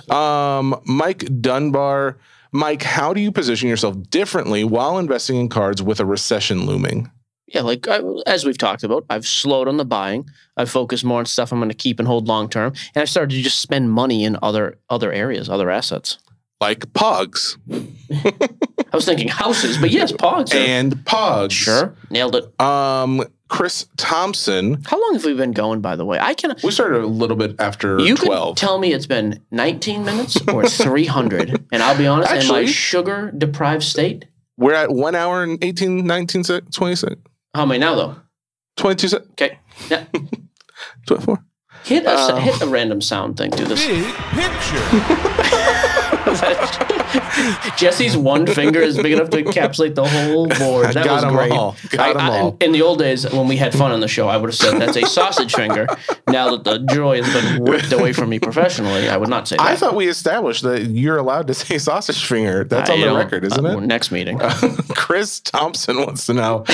Um, 0.09 0.81
Mike 0.87 1.25
Dunbar. 1.41 2.17
Mike, 2.53 2.83
how 2.83 3.15
do 3.15 3.21
you 3.21 3.31
position 3.31 3.69
yourself 3.69 3.97
differently 4.11 4.65
while 4.65 4.99
investing 4.99 5.37
in 5.37 5.49
cards 5.49 5.83
with 5.83 6.01
a 6.01 6.05
recession 6.05 6.67
looming? 6.67 7.11
yeah, 7.51 7.63
like 7.63 7.89
I, 7.89 8.01
as 8.27 8.45
we've 8.45 8.59
talked 8.59 8.85
about, 8.85 9.05
I've 9.11 9.27
slowed 9.27 9.67
on 9.67 9.77
the 9.77 9.85
buying. 9.85 10.29
I 10.57 10.65
focus 10.65 11.03
more 11.03 11.19
on 11.19 11.27
stuff 11.27 11.53
I'm 11.53 11.59
going 11.59 11.69
to 11.69 11.75
keep 11.75 11.99
and 11.99 12.07
hold 12.07 12.29
long 12.29 12.49
term, 12.49 12.75
and 12.95 13.03
I 13.03 13.05
started 13.07 13.35
to 13.35 13.43
just 13.43 13.61
spend 13.61 13.91
money 13.91 14.25
in 14.25 14.39
other 14.43 14.79
other 14.89 15.13
areas, 15.13 15.49
other 15.49 15.69
assets, 15.69 16.19
like 16.61 16.81
pogs. 16.93 17.57
I 18.93 18.97
was 18.97 19.05
thinking 19.05 19.29
houses, 19.29 19.79
but 19.79 19.91
yes, 19.91 20.13
pogs 20.13 20.55
are, 20.55 20.59
and 20.59 20.93
pogs. 21.05 21.53
Sure, 21.53 21.95
nailed 22.09 22.37
it. 22.37 22.61
Um, 22.61 23.25
Chris 23.49 23.87
Thompson. 23.97 24.81
How 24.87 25.01
long 25.01 25.15
have 25.15 25.25
we 25.25 25.35
been 25.35 25.53
going, 25.53 25.81
by 25.81 25.97
the 25.97 26.05
way? 26.05 26.21
I 26.21 26.35
can. 26.35 26.55
We 26.63 26.71
started 26.71 27.03
a 27.03 27.07
little 27.07 27.37
bit 27.37 27.57
after 27.59 27.99
you 27.99 28.15
twelve. 28.15 28.57
tell 28.59 28.79
me 28.79 28.93
it's 28.93 29.07
been 29.07 29.43
nineteen 29.51 30.05
minutes 30.05 30.41
or 30.49 30.69
three 30.69 31.07
hundred, 31.07 31.65
and 31.73 31.83
I'll 31.83 31.99
be 31.99 32.07
honest. 32.07 32.31
Actually, 32.31 32.61
in 32.61 32.67
my 32.67 32.71
sugar 32.71 33.33
deprived 33.37 33.83
state, 33.83 34.27
we're 34.57 34.75
at 34.75 34.93
one 34.93 35.15
hour 35.15 35.43
and 35.43 35.63
18, 35.65 36.07
19, 36.07 36.45
26. 36.71 37.17
How 37.55 37.63
am 37.63 37.73
I 37.73 37.79
now 37.79 37.95
though? 37.95 38.17
Twenty-two. 38.77 39.09
Se- 39.09 39.17
okay. 39.33 39.59
Yeah. 39.91 40.05
Twenty-four. 41.07 41.45
Hit 41.85 42.05
a 42.05 42.15
um, 42.17 42.41
hit 42.41 42.61
a 42.61 42.67
random 42.67 43.01
sound 43.01 43.37
thing. 43.37 43.51
Do 43.51 43.65
this. 43.65 43.85
Big 43.87 44.05
picture. 44.05 46.07
Jesse's 47.77 48.17
one 48.17 48.47
finger 48.47 48.81
is 48.81 48.97
big 48.97 49.13
enough 49.13 49.31
to 49.31 49.43
encapsulate 49.43 49.95
the 49.95 50.07
whole 50.07 50.47
board. 50.49 50.93
That 50.93 51.05
Got 51.05 51.25
was 51.25 51.33
great. 51.33 51.53
all. 51.53 51.77
Got 51.91 52.17
I- 52.17 52.39
all. 52.41 52.57
In 52.61 52.73
the 52.73 52.83
old 52.83 52.99
days, 52.99 53.31
when 53.33 53.49
we 53.49 53.57
had 53.57 53.75
fun 53.75 53.91
on 53.93 54.01
the 54.01 54.09
show, 54.09 54.29
I 54.29 54.37
would 54.37 54.49
have 54.49 54.57
said 54.57 54.79
that's 54.79 54.97
a 54.97 55.07
sausage 55.07 55.55
finger. 55.55 55.87
Now 56.29 56.57
that 56.57 56.65
the 56.65 56.79
joy 56.93 57.23
has 57.23 57.33
been 57.33 57.65
ripped 57.65 57.93
away 57.93 58.13
from 58.13 58.29
me 58.29 58.39
professionally, 58.39 59.09
I 59.09 59.17
would 59.17 59.29
not 59.29 59.49
say 59.49 59.57
that. 59.57 59.67
I 59.67 59.77
thought 59.77 59.95
we 59.95 60.09
established 60.09 60.63
that 60.63 60.83
you're 60.83 61.17
allowed 61.17 61.47
to 61.49 61.55
say 61.55 61.79
sausage 61.79 62.25
finger. 62.25 62.65
That's 62.65 62.91
I 62.91 62.95
on 62.95 63.01
the 63.01 63.15
record, 63.15 63.45
isn't 63.45 63.65
uh, 63.65 63.79
it? 63.79 63.81
Next 63.81 64.11
meeting. 64.11 64.39
Chris 64.95 65.41
Thompson 65.41 65.99
wants 65.99 66.27
to 66.27 66.35
know. 66.35 66.65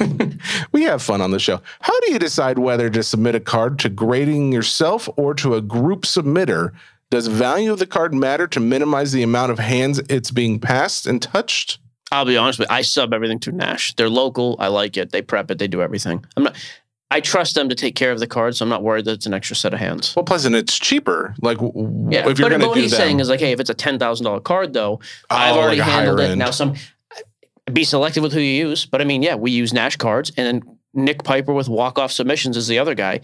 we 0.72 0.82
have 0.84 1.02
fun 1.02 1.20
on 1.20 1.30
the 1.30 1.38
show. 1.38 1.60
How 1.80 1.98
do 2.00 2.12
you 2.12 2.18
decide 2.18 2.58
whether 2.58 2.90
to 2.90 3.02
submit 3.02 3.34
a 3.34 3.40
card 3.40 3.78
to 3.80 3.88
grading 3.88 4.52
yourself 4.52 5.08
or 5.16 5.34
to 5.34 5.54
a 5.54 5.60
group 5.60 6.02
submitter? 6.02 6.72
Does 7.10 7.28
value 7.28 7.72
of 7.72 7.78
the 7.78 7.86
card 7.86 8.12
matter 8.14 8.46
to 8.48 8.58
minimize 8.60 9.12
the 9.12 9.22
amount 9.22 9.52
of 9.52 9.58
hands 9.58 10.00
it's 10.08 10.30
being 10.30 10.58
passed 10.58 11.06
and 11.06 11.22
touched? 11.22 11.78
I'll 12.10 12.24
be 12.24 12.36
honest 12.36 12.58
with 12.58 12.68
you. 12.68 12.74
I 12.74 12.82
sub 12.82 13.12
everything 13.14 13.38
to 13.40 13.52
Nash. 13.52 13.94
They're 13.94 14.08
local. 14.10 14.56
I 14.58 14.68
like 14.68 14.96
it. 14.96 15.12
They 15.12 15.22
prep 15.22 15.50
it. 15.50 15.58
They 15.58 15.68
do 15.68 15.82
everything. 15.82 16.24
I'm 16.36 16.44
not. 16.44 16.56
I 17.10 17.20
trust 17.20 17.54
them 17.54 17.68
to 17.68 17.76
take 17.76 17.94
care 17.94 18.10
of 18.10 18.18
the 18.18 18.26
card, 18.26 18.56
so 18.56 18.64
I'm 18.64 18.68
not 18.68 18.82
worried 18.82 19.04
that 19.04 19.12
it's 19.12 19.26
an 19.26 19.34
extra 19.34 19.54
set 19.54 19.72
of 19.72 19.78
hands. 19.78 20.14
Well, 20.16 20.24
plus, 20.24 20.44
and 20.44 20.56
it's 20.56 20.76
cheaper. 20.76 21.36
Like, 21.40 21.58
w- 21.58 22.08
Yeah, 22.10 22.28
if 22.28 22.38
you're 22.40 22.50
but, 22.50 22.58
but 22.60 22.68
what 22.68 22.78
he's 22.78 22.90
them, 22.90 22.98
saying 22.98 23.20
is 23.20 23.28
like, 23.28 23.38
hey, 23.38 23.52
if 23.52 23.60
it's 23.60 23.70
a 23.70 23.74
ten 23.74 23.98
thousand 24.00 24.24
dollar 24.24 24.40
card, 24.40 24.72
though, 24.72 24.98
oh, 25.30 25.36
I've 25.36 25.54
Oh, 25.54 25.60
already 25.60 25.78
like 25.80 25.88
handled 25.88 26.18
it. 26.20 26.30
end. 26.30 26.40
Now, 26.40 26.50
some 26.50 26.74
be 27.72 27.84
selective 27.84 28.24
with 28.24 28.32
who 28.32 28.40
you 28.40 28.66
use. 28.68 28.86
But 28.86 29.00
I 29.00 29.04
mean, 29.04 29.22
yeah, 29.22 29.36
we 29.36 29.52
use 29.52 29.72
Nash 29.72 29.96
cards, 29.96 30.32
and 30.36 30.46
then 30.62 30.78
Nick 30.94 31.22
Piper 31.22 31.52
with 31.52 31.68
walk 31.68 31.98
off 31.98 32.10
submissions 32.10 32.56
is 32.56 32.66
the 32.66 32.78
other 32.80 32.94
guy. 32.94 33.20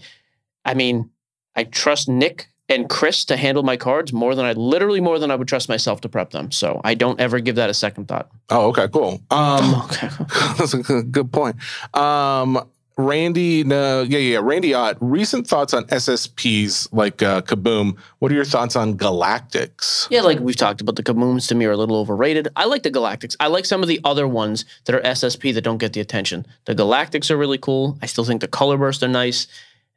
I 0.63 0.73
mean, 0.73 1.09
I 1.55 1.65
trust 1.65 2.07
Nick 2.07 2.47
and 2.69 2.89
Chris 2.89 3.25
to 3.25 3.37
handle 3.37 3.63
my 3.63 3.77
cards 3.77 4.13
more 4.13 4.35
than 4.35 4.45
I 4.45 4.53
literally 4.53 5.01
more 5.01 5.19
than 5.19 5.31
I 5.31 5.35
would 5.35 5.47
trust 5.47 5.67
myself 5.69 6.01
to 6.01 6.09
prep 6.09 6.31
them. 6.31 6.51
So 6.51 6.79
I 6.83 6.93
don't 6.93 7.19
ever 7.19 7.39
give 7.39 7.55
that 7.55 7.69
a 7.69 7.73
second 7.73 8.07
thought. 8.07 8.29
Oh, 8.49 8.69
okay, 8.69 8.87
cool. 8.87 9.21
Um, 9.31 9.75
Okay. 9.85 10.09
that's 10.57 10.73
a 10.73 11.03
good, 11.03 11.31
point. 11.31 11.55
Um, 11.95 12.63
Randy, 12.95 13.63
no, 13.63 14.03
yeah, 14.03 14.19
yeah, 14.19 14.39
Randy 14.41 14.73
Ott. 14.73 14.97
Recent 15.01 15.47
thoughts 15.47 15.73
on 15.73 15.85
SSPs 15.85 16.87
like 16.91 17.23
uh, 17.23 17.41
Kaboom. 17.41 17.97
What 18.19 18.31
are 18.31 18.35
your 18.35 18.45
thoughts 18.45 18.75
on 18.75 18.97
Galactics? 18.97 20.07
Yeah, 20.11 20.21
like 20.21 20.39
we've 20.39 20.55
talked 20.55 20.79
about, 20.79 20.95
the 20.95 21.03
Kabooms 21.03 21.47
to 21.47 21.55
me 21.55 21.65
are 21.65 21.71
a 21.71 21.77
little 21.77 21.97
overrated. 21.97 22.49
I 22.55 22.65
like 22.65 22.83
the 22.83 22.91
Galactics. 22.91 23.35
I 23.39 23.47
like 23.47 23.65
some 23.65 23.81
of 23.81 23.87
the 23.87 23.99
other 24.03 24.27
ones 24.27 24.63
that 24.85 24.95
are 24.95 25.01
SSP 25.01 25.53
that 25.55 25.61
don't 25.61 25.79
get 25.79 25.93
the 25.93 26.01
attention. 26.01 26.45
The 26.65 26.75
Galactics 26.75 27.31
are 27.31 27.37
really 27.37 27.57
cool. 27.57 27.97
I 28.01 28.05
still 28.05 28.25
think 28.25 28.41
the 28.41 28.47
Color 28.47 28.77
Burst 28.77 29.01
are 29.01 29.07
nice. 29.07 29.47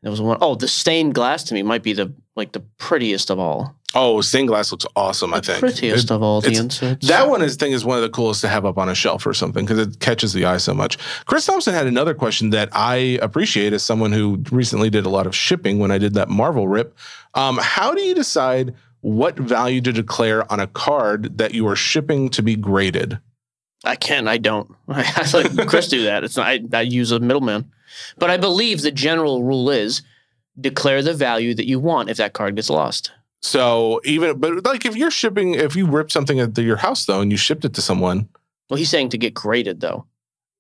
There 0.03 0.11
was 0.11 0.21
one 0.21 0.39
oh 0.41 0.55
the 0.55 0.69
stained 0.69 1.15
glass 1.15 1.43
to 1.45 1.55
me 1.55 1.63
might 1.63 1.83
be 1.83 1.93
the 1.93 2.13
like 2.37 2.53
the 2.53 2.61
prettiest 2.79 3.31
of 3.31 3.39
all. 3.39 3.75
Oh, 3.95 4.21
stained 4.21 4.49
glass 4.49 4.71
looks 4.71 4.85
awesome. 4.95 5.33
I 5.33 5.41
think 5.41 5.61
Prettiest 5.61 6.05
It- 6.05 6.11
of 6.11 6.23
all 6.23 6.41
the 6.43 6.53
inserts. 6.53 7.09
That 7.09 7.29
one 7.31 7.41
is 7.41 7.57
thing 7.57 7.73
is 7.73 7.85
one 7.85 7.97
of 7.97 8.03
the 8.03 8.11
coolest 8.11 8.43
to 8.43 8.49
have 8.49 8.67
up 8.67 8.77
on 8.77 8.89
a 8.91 8.95
shelf 8.95 9.27
or 9.27 9.33
something 9.33 9.65
because 9.65 9.79
it 9.79 10.01
catches 10.01 10.33
the 10.35 10.45
eye 10.45 10.59
so 10.59 10.75
much. 10.75 10.99
Chris 11.25 11.47
Thompson 11.47 11.73
had 11.73 11.87
another 11.87 12.13
question 12.13 12.51
that 12.51 12.69
I 12.73 13.19
appreciate 13.23 13.73
as 13.73 13.83
someone 13.83 14.13
who 14.13 14.43
recently 14.53 14.91
did 14.91 15.07
a 15.07 15.09
lot 15.09 15.27
of 15.27 15.35
shipping 15.35 15.79
when 15.79 15.91
I 15.91 15.99
did 15.99 16.13
that 16.15 16.29
Marvel 16.29 16.69
rip. 16.69 16.97
Um, 17.35 17.59
how 17.61 17.95
do 17.95 18.03
you 18.03 18.15
decide 18.15 18.75
what 19.01 19.37
value 19.39 19.81
to 19.81 19.93
declare 19.93 20.51
on 20.53 20.61
a 20.61 20.67
card 20.67 21.39
that 21.39 21.55
you 21.55 21.67
are 21.69 21.77
shipping 21.77 22.29
to 22.31 22.43
be 22.43 22.55
graded? 22.55 23.19
I 23.87 23.97
can. 23.97 24.29
I 24.29 24.39
don't. 24.39 24.71
I 24.89 25.29
let 25.33 25.69
Chris 25.69 25.89
do 25.89 26.05
that. 26.05 26.25
It's 26.25 26.37
not. 26.37 26.47
I, 26.47 26.61
I 26.73 26.81
use 26.83 27.13
a 27.13 27.21
middleman, 27.21 27.71
but 28.19 28.31
I 28.31 28.37
believe 28.37 28.83
the 28.83 28.91
general 28.91 29.43
rule 29.43 29.71
is 29.71 30.03
declare 30.61 31.03
the 31.03 31.15
value 31.15 31.55
that 31.55 31.67
you 31.67 31.79
want 31.79 32.09
if 32.11 32.17
that 32.17 32.33
card 32.33 32.57
gets 32.57 32.71
lost. 32.71 33.13
So 33.43 34.01
even 34.05 34.39
but 34.41 34.65
like 34.65 34.85
if 34.87 34.97
you're 34.97 35.11
shipping, 35.11 35.55
if 35.55 35.77
you 35.77 35.87
rip 35.87 36.11
something 36.11 36.41
at 36.41 36.57
your 36.59 36.77
house 36.77 37.05
though 37.05 37.21
and 37.21 37.31
you 37.31 37.37
shipped 37.37 37.65
it 37.65 37.75
to 37.75 37.83
someone, 37.83 38.29
Well, 38.71 38.79
he's 38.79 38.91
saying 38.91 39.11
to 39.11 39.19
get 39.19 39.35
graded 39.35 39.81
though, 39.81 40.07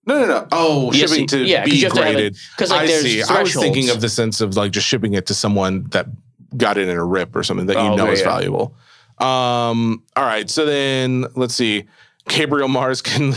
no, 0.07 0.21
no, 0.21 0.27
no. 0.27 0.49
Oh, 0.53 0.93
Yes, 0.93 1.11
shipping 1.11 1.27
to 1.29 1.45
yeah, 1.45 1.65
be 1.65 1.73
you 1.73 1.85
have 1.87 1.95
to 1.95 2.01
have 2.03 2.11
it- 2.11 2.15
graded. 2.15 2.37
because 2.57 2.71
like 2.71 2.83
I 2.83 2.87
there's 2.87 3.03
see. 3.03 3.23
I 3.23 3.43
was 3.43 3.55
thinking 3.55 3.89
of 3.91 4.01
the 4.01 4.09
sense 4.09 4.41
of 4.41 4.57
like 4.57 4.71
just 4.73 4.87
shipping 4.87 5.15
it 5.15 5.27
to 5.27 5.35
someone 5.35 5.85
that 5.91 6.07
got 6.57 6.77
it 6.79 6.89
in 6.89 6.97
a 6.97 7.05
rip 7.05 7.35
or 7.35 7.43
something 7.43 7.67
that 7.67 7.75
you 7.75 7.81
Oh, 7.81 7.97
know 7.97 8.05
okay, 8.05 8.13
is 8.13 8.21
yeah. 8.21 8.27
valuable. 8.29 8.75
Um, 9.19 10.03
all 10.15 10.25
right. 10.25 10.49
So 10.49 10.67
then 10.67 11.25
let's 11.35 11.55
see. 11.55 11.85
Gabriel 12.29 12.69
Mars 12.69 13.01
can 13.03 13.33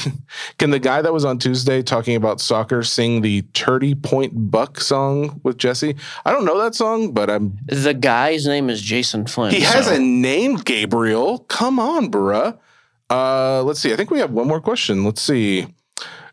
can 0.57 0.71
the 0.71 0.79
guy 0.79 1.01
that 1.01 1.13
was 1.13 1.23
on 1.25 1.37
Tuesday 1.39 1.81
talking 1.81 2.15
about 2.15 2.41
soccer 2.41 2.83
sing 2.83 3.21
the 3.21 3.43
Turdy 3.53 4.01
Point 4.01 4.51
Buck 4.51 4.81
song 4.81 5.39
with 5.43 5.57
Jesse? 5.57 5.95
I 6.25 6.31
don't 6.31 6.45
know 6.45 6.57
that 6.59 6.75
song, 6.75 7.11
but 7.13 7.29
I'm 7.29 7.57
The 7.67 7.93
guy's 7.93 8.47
name 8.47 8.69
is 8.69 8.81
Jason 8.81 9.27
Flynn. 9.27 9.51
he 9.53 9.61
has 9.61 9.87
a 9.87 9.99
name, 9.99 10.55
Gabriel. 10.57 11.39
Come 11.47 11.79
on, 11.79 12.09
bruh. 12.11 12.57
Uh, 13.09 13.63
let's 13.63 13.79
see. 13.79 13.91
I 13.91 13.95
think 13.95 14.11
we 14.11 14.19
have 14.19 14.31
one 14.31 14.47
more 14.47 14.61
question. 14.61 15.03
Let's 15.03 15.21
see. 15.21 15.67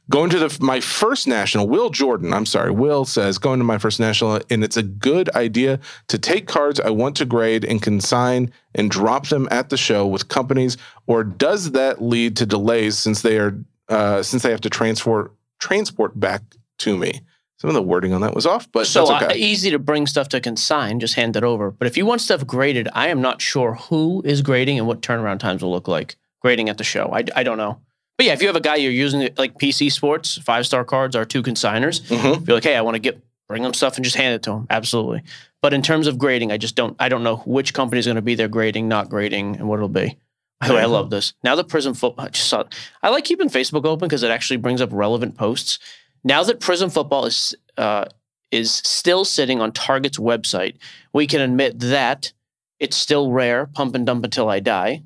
Going 0.08 0.30
to 0.30 0.38
the 0.38 0.56
my 0.60 0.80
first 0.80 1.26
national, 1.26 1.68
Will 1.68 1.90
Jordan. 1.90 2.32
I'm 2.32 2.46
sorry, 2.46 2.70
Will 2.70 3.04
says 3.04 3.38
going 3.38 3.58
to 3.58 3.64
my 3.64 3.78
first 3.78 3.98
national, 3.98 4.40
and 4.50 4.62
it's 4.62 4.76
a 4.76 4.82
good 4.82 5.28
idea 5.30 5.80
to 6.08 6.18
take 6.18 6.46
cards 6.46 6.78
I 6.78 6.90
want 6.90 7.16
to 7.16 7.24
grade 7.24 7.64
and 7.64 7.82
consign 7.82 8.52
and 8.74 8.88
drop 8.88 9.26
them 9.28 9.48
at 9.50 9.68
the 9.68 9.76
show 9.76 10.06
with 10.06 10.28
companies, 10.28 10.76
or 11.08 11.24
does 11.24 11.72
that 11.72 12.00
lead 12.00 12.36
to 12.36 12.46
delays 12.46 12.96
since 12.96 13.22
they 13.22 13.36
are 13.38 13.58
uh, 13.88 14.22
since 14.22 14.42
they 14.42 14.50
have 14.50 14.60
to 14.60 14.70
transport 14.70 15.32
transport 15.58 16.18
back 16.18 16.42
to 16.78 16.96
me. 16.96 17.20
Some 17.58 17.68
of 17.68 17.74
the 17.74 17.82
wording 17.82 18.12
on 18.12 18.20
that 18.20 18.34
was 18.34 18.44
off, 18.44 18.70
but 18.70 18.86
so 18.86 19.06
uh, 19.06 19.20
okay. 19.22 19.38
easy 19.38 19.70
to 19.70 19.78
bring 19.78 20.06
stuff 20.06 20.28
to 20.28 20.40
consign, 20.40 21.00
just 21.00 21.14
hand 21.14 21.36
it 21.36 21.44
over. 21.44 21.70
But 21.70 21.86
if 21.86 21.96
you 21.96 22.04
want 22.04 22.20
stuff 22.20 22.46
graded, 22.46 22.88
I 22.92 23.08
am 23.08 23.22
not 23.22 23.40
sure 23.40 23.74
who 23.74 24.22
is 24.26 24.42
grading 24.42 24.78
and 24.78 24.86
what 24.86 25.00
turnaround 25.00 25.38
times 25.38 25.62
will 25.62 25.70
look 25.70 25.88
like 25.88 26.16
grading 26.40 26.68
at 26.68 26.76
the 26.76 26.84
show. 26.84 27.10
I, 27.14 27.24
I 27.34 27.42
don't 27.42 27.56
know. 27.56 27.80
But 28.18 28.26
yeah, 28.26 28.32
if 28.32 28.40
you 28.40 28.46
have 28.48 28.56
a 28.56 28.60
guy 28.60 28.76
you're 28.76 28.92
using 28.92 29.20
it 29.20 29.38
like 29.38 29.58
PC 29.58 29.92
Sports, 29.92 30.38
five 30.38 30.66
star 30.66 30.84
cards 30.84 31.14
are 31.14 31.24
two 31.24 31.42
consigners. 31.42 32.00
Mhm. 32.02 32.42
If 32.42 32.48
you're 32.48 32.56
like, 32.56 32.64
hey, 32.64 32.76
I 32.76 32.80
want 32.80 32.94
to 32.94 32.98
get 33.00 33.20
bring 33.48 33.62
them 33.62 33.74
stuff 33.74 33.96
and 33.96 34.04
just 34.04 34.16
hand 34.16 34.34
it 34.34 34.42
to 34.44 34.50
them. 34.50 34.66
Absolutely. 34.70 35.22
But 35.62 35.72
in 35.72 35.82
terms 35.82 36.06
of 36.06 36.18
grading, 36.18 36.50
I 36.52 36.56
just 36.56 36.74
don't 36.76 36.96
I 36.98 37.08
don't 37.08 37.22
know 37.22 37.36
which 37.38 37.74
company 37.74 37.98
is 37.98 38.06
going 38.06 38.16
to 38.16 38.22
be 38.22 38.34
there 38.34 38.48
grading, 38.48 38.88
not 38.88 39.08
grading, 39.10 39.56
and 39.56 39.68
what 39.68 39.76
it'll 39.76 39.88
be. 39.88 40.16
By 40.60 40.68
the 40.68 40.74
way, 40.74 40.80
I 40.82 40.86
love 40.86 41.10
this. 41.10 41.34
Now 41.44 41.54
the 41.54 41.64
Prizm 41.64 41.94
football, 41.96 42.24
I 42.24 42.28
just 42.30 42.48
saw. 42.48 42.64
I 43.02 43.10
like 43.10 43.24
keeping 43.24 43.50
Facebook 43.50 43.84
open 43.84 44.08
because 44.08 44.22
it 44.22 44.30
actually 44.30 44.56
brings 44.56 44.80
up 44.80 44.88
relevant 44.92 45.36
posts. 45.36 45.78
Now 46.24 46.42
that 46.44 46.60
Prizm 46.60 46.90
football 46.90 47.26
is 47.26 47.54
uh, 47.76 48.06
is 48.50 48.70
still 48.72 49.24
sitting 49.26 49.60
on 49.60 49.72
Target's 49.72 50.18
website, 50.18 50.76
we 51.12 51.26
can 51.26 51.42
admit 51.42 51.78
that 51.80 52.32
it's 52.80 52.96
still 52.96 53.30
rare. 53.30 53.66
Pump 53.66 53.94
and 53.94 54.06
dump 54.06 54.24
until 54.24 54.48
I 54.48 54.60
die. 54.60 55.02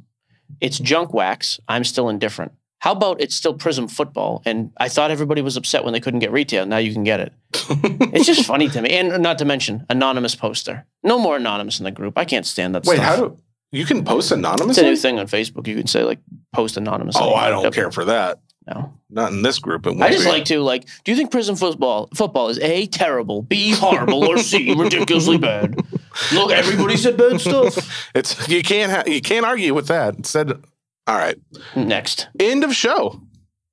It's 0.60 0.78
junk 0.78 1.12
wax. 1.12 1.58
I'm 1.66 1.82
still 1.84 2.08
indifferent. 2.08 2.52
How 2.80 2.92
about 2.92 3.20
it's 3.20 3.34
still 3.34 3.54
Prizm 3.54 3.90
football? 3.90 4.42
And 4.44 4.72
I 4.78 4.88
thought 4.88 5.10
everybody 5.10 5.42
was 5.42 5.56
upset 5.56 5.84
when 5.84 5.92
they 5.92 6.00
couldn't 6.00 6.20
get 6.20 6.32
retail. 6.32 6.64
Now 6.66 6.78
you 6.78 6.92
can 6.92 7.04
get 7.04 7.20
it. 7.20 7.32
it's 7.52 8.26
just 8.26 8.46
funny 8.46 8.68
to 8.70 8.82
me. 8.82 8.90
And 8.90 9.22
not 9.22 9.38
to 9.38 9.44
mention 9.44 9.86
anonymous 9.90 10.34
poster. 10.34 10.86
No 11.02 11.18
more 11.18 11.36
anonymous 11.36 11.78
in 11.78 11.84
the 11.84 11.90
group. 11.90 12.16
I 12.16 12.24
can't 12.24 12.46
stand 12.46 12.74
that 12.74 12.86
Wait, 12.86 12.96
stuff. 12.96 13.06
how 13.06 13.16
do 13.16 13.38
you 13.70 13.84
can 13.84 14.04
post 14.04 14.32
anonymous? 14.32 14.78
it's 14.78 14.84
a 14.84 14.88
new 14.88 14.96
thing 14.96 15.18
on 15.18 15.26
Facebook. 15.26 15.66
You 15.66 15.76
can 15.76 15.86
say 15.86 16.04
like 16.04 16.20
post 16.52 16.76
anonymous. 16.78 17.16
Oh, 17.18 17.34
I 17.34 17.50
don't 17.50 17.72
care 17.72 17.92
for 17.92 18.06
that. 18.06 18.40
No. 18.66 18.94
Not 19.08 19.32
in 19.32 19.42
this 19.42 19.58
group. 19.58 19.86
I 19.86 20.10
just 20.10 20.24
be. 20.24 20.30
like 20.30 20.44
to 20.46 20.60
like. 20.60 20.86
Do 21.04 21.10
you 21.10 21.16
think 21.16 21.32
Prizm 21.32 21.58
football 21.58 22.08
football 22.14 22.48
is 22.48 22.58
a 22.60 22.86
terrible, 22.86 23.42
b 23.42 23.72
horrible, 23.72 24.24
or 24.24 24.38
c 24.38 24.72
ridiculously 24.74 25.38
bad? 25.38 25.76
Look, 26.32 26.52
everybody 26.52 26.96
said 26.96 27.16
bad 27.16 27.40
stuff. 27.40 28.10
it's 28.14 28.48
you 28.48 28.62
can't 28.62 28.92
ha- 28.92 29.10
you 29.10 29.20
can't 29.20 29.44
argue 29.44 29.74
with 29.74 29.88
that. 29.88 30.20
It 30.20 30.26
said, 30.26 30.62
all 31.10 31.16
right, 31.18 31.36
Next, 31.74 32.28
end 32.38 32.62
of 32.64 32.74
show. 32.74 33.20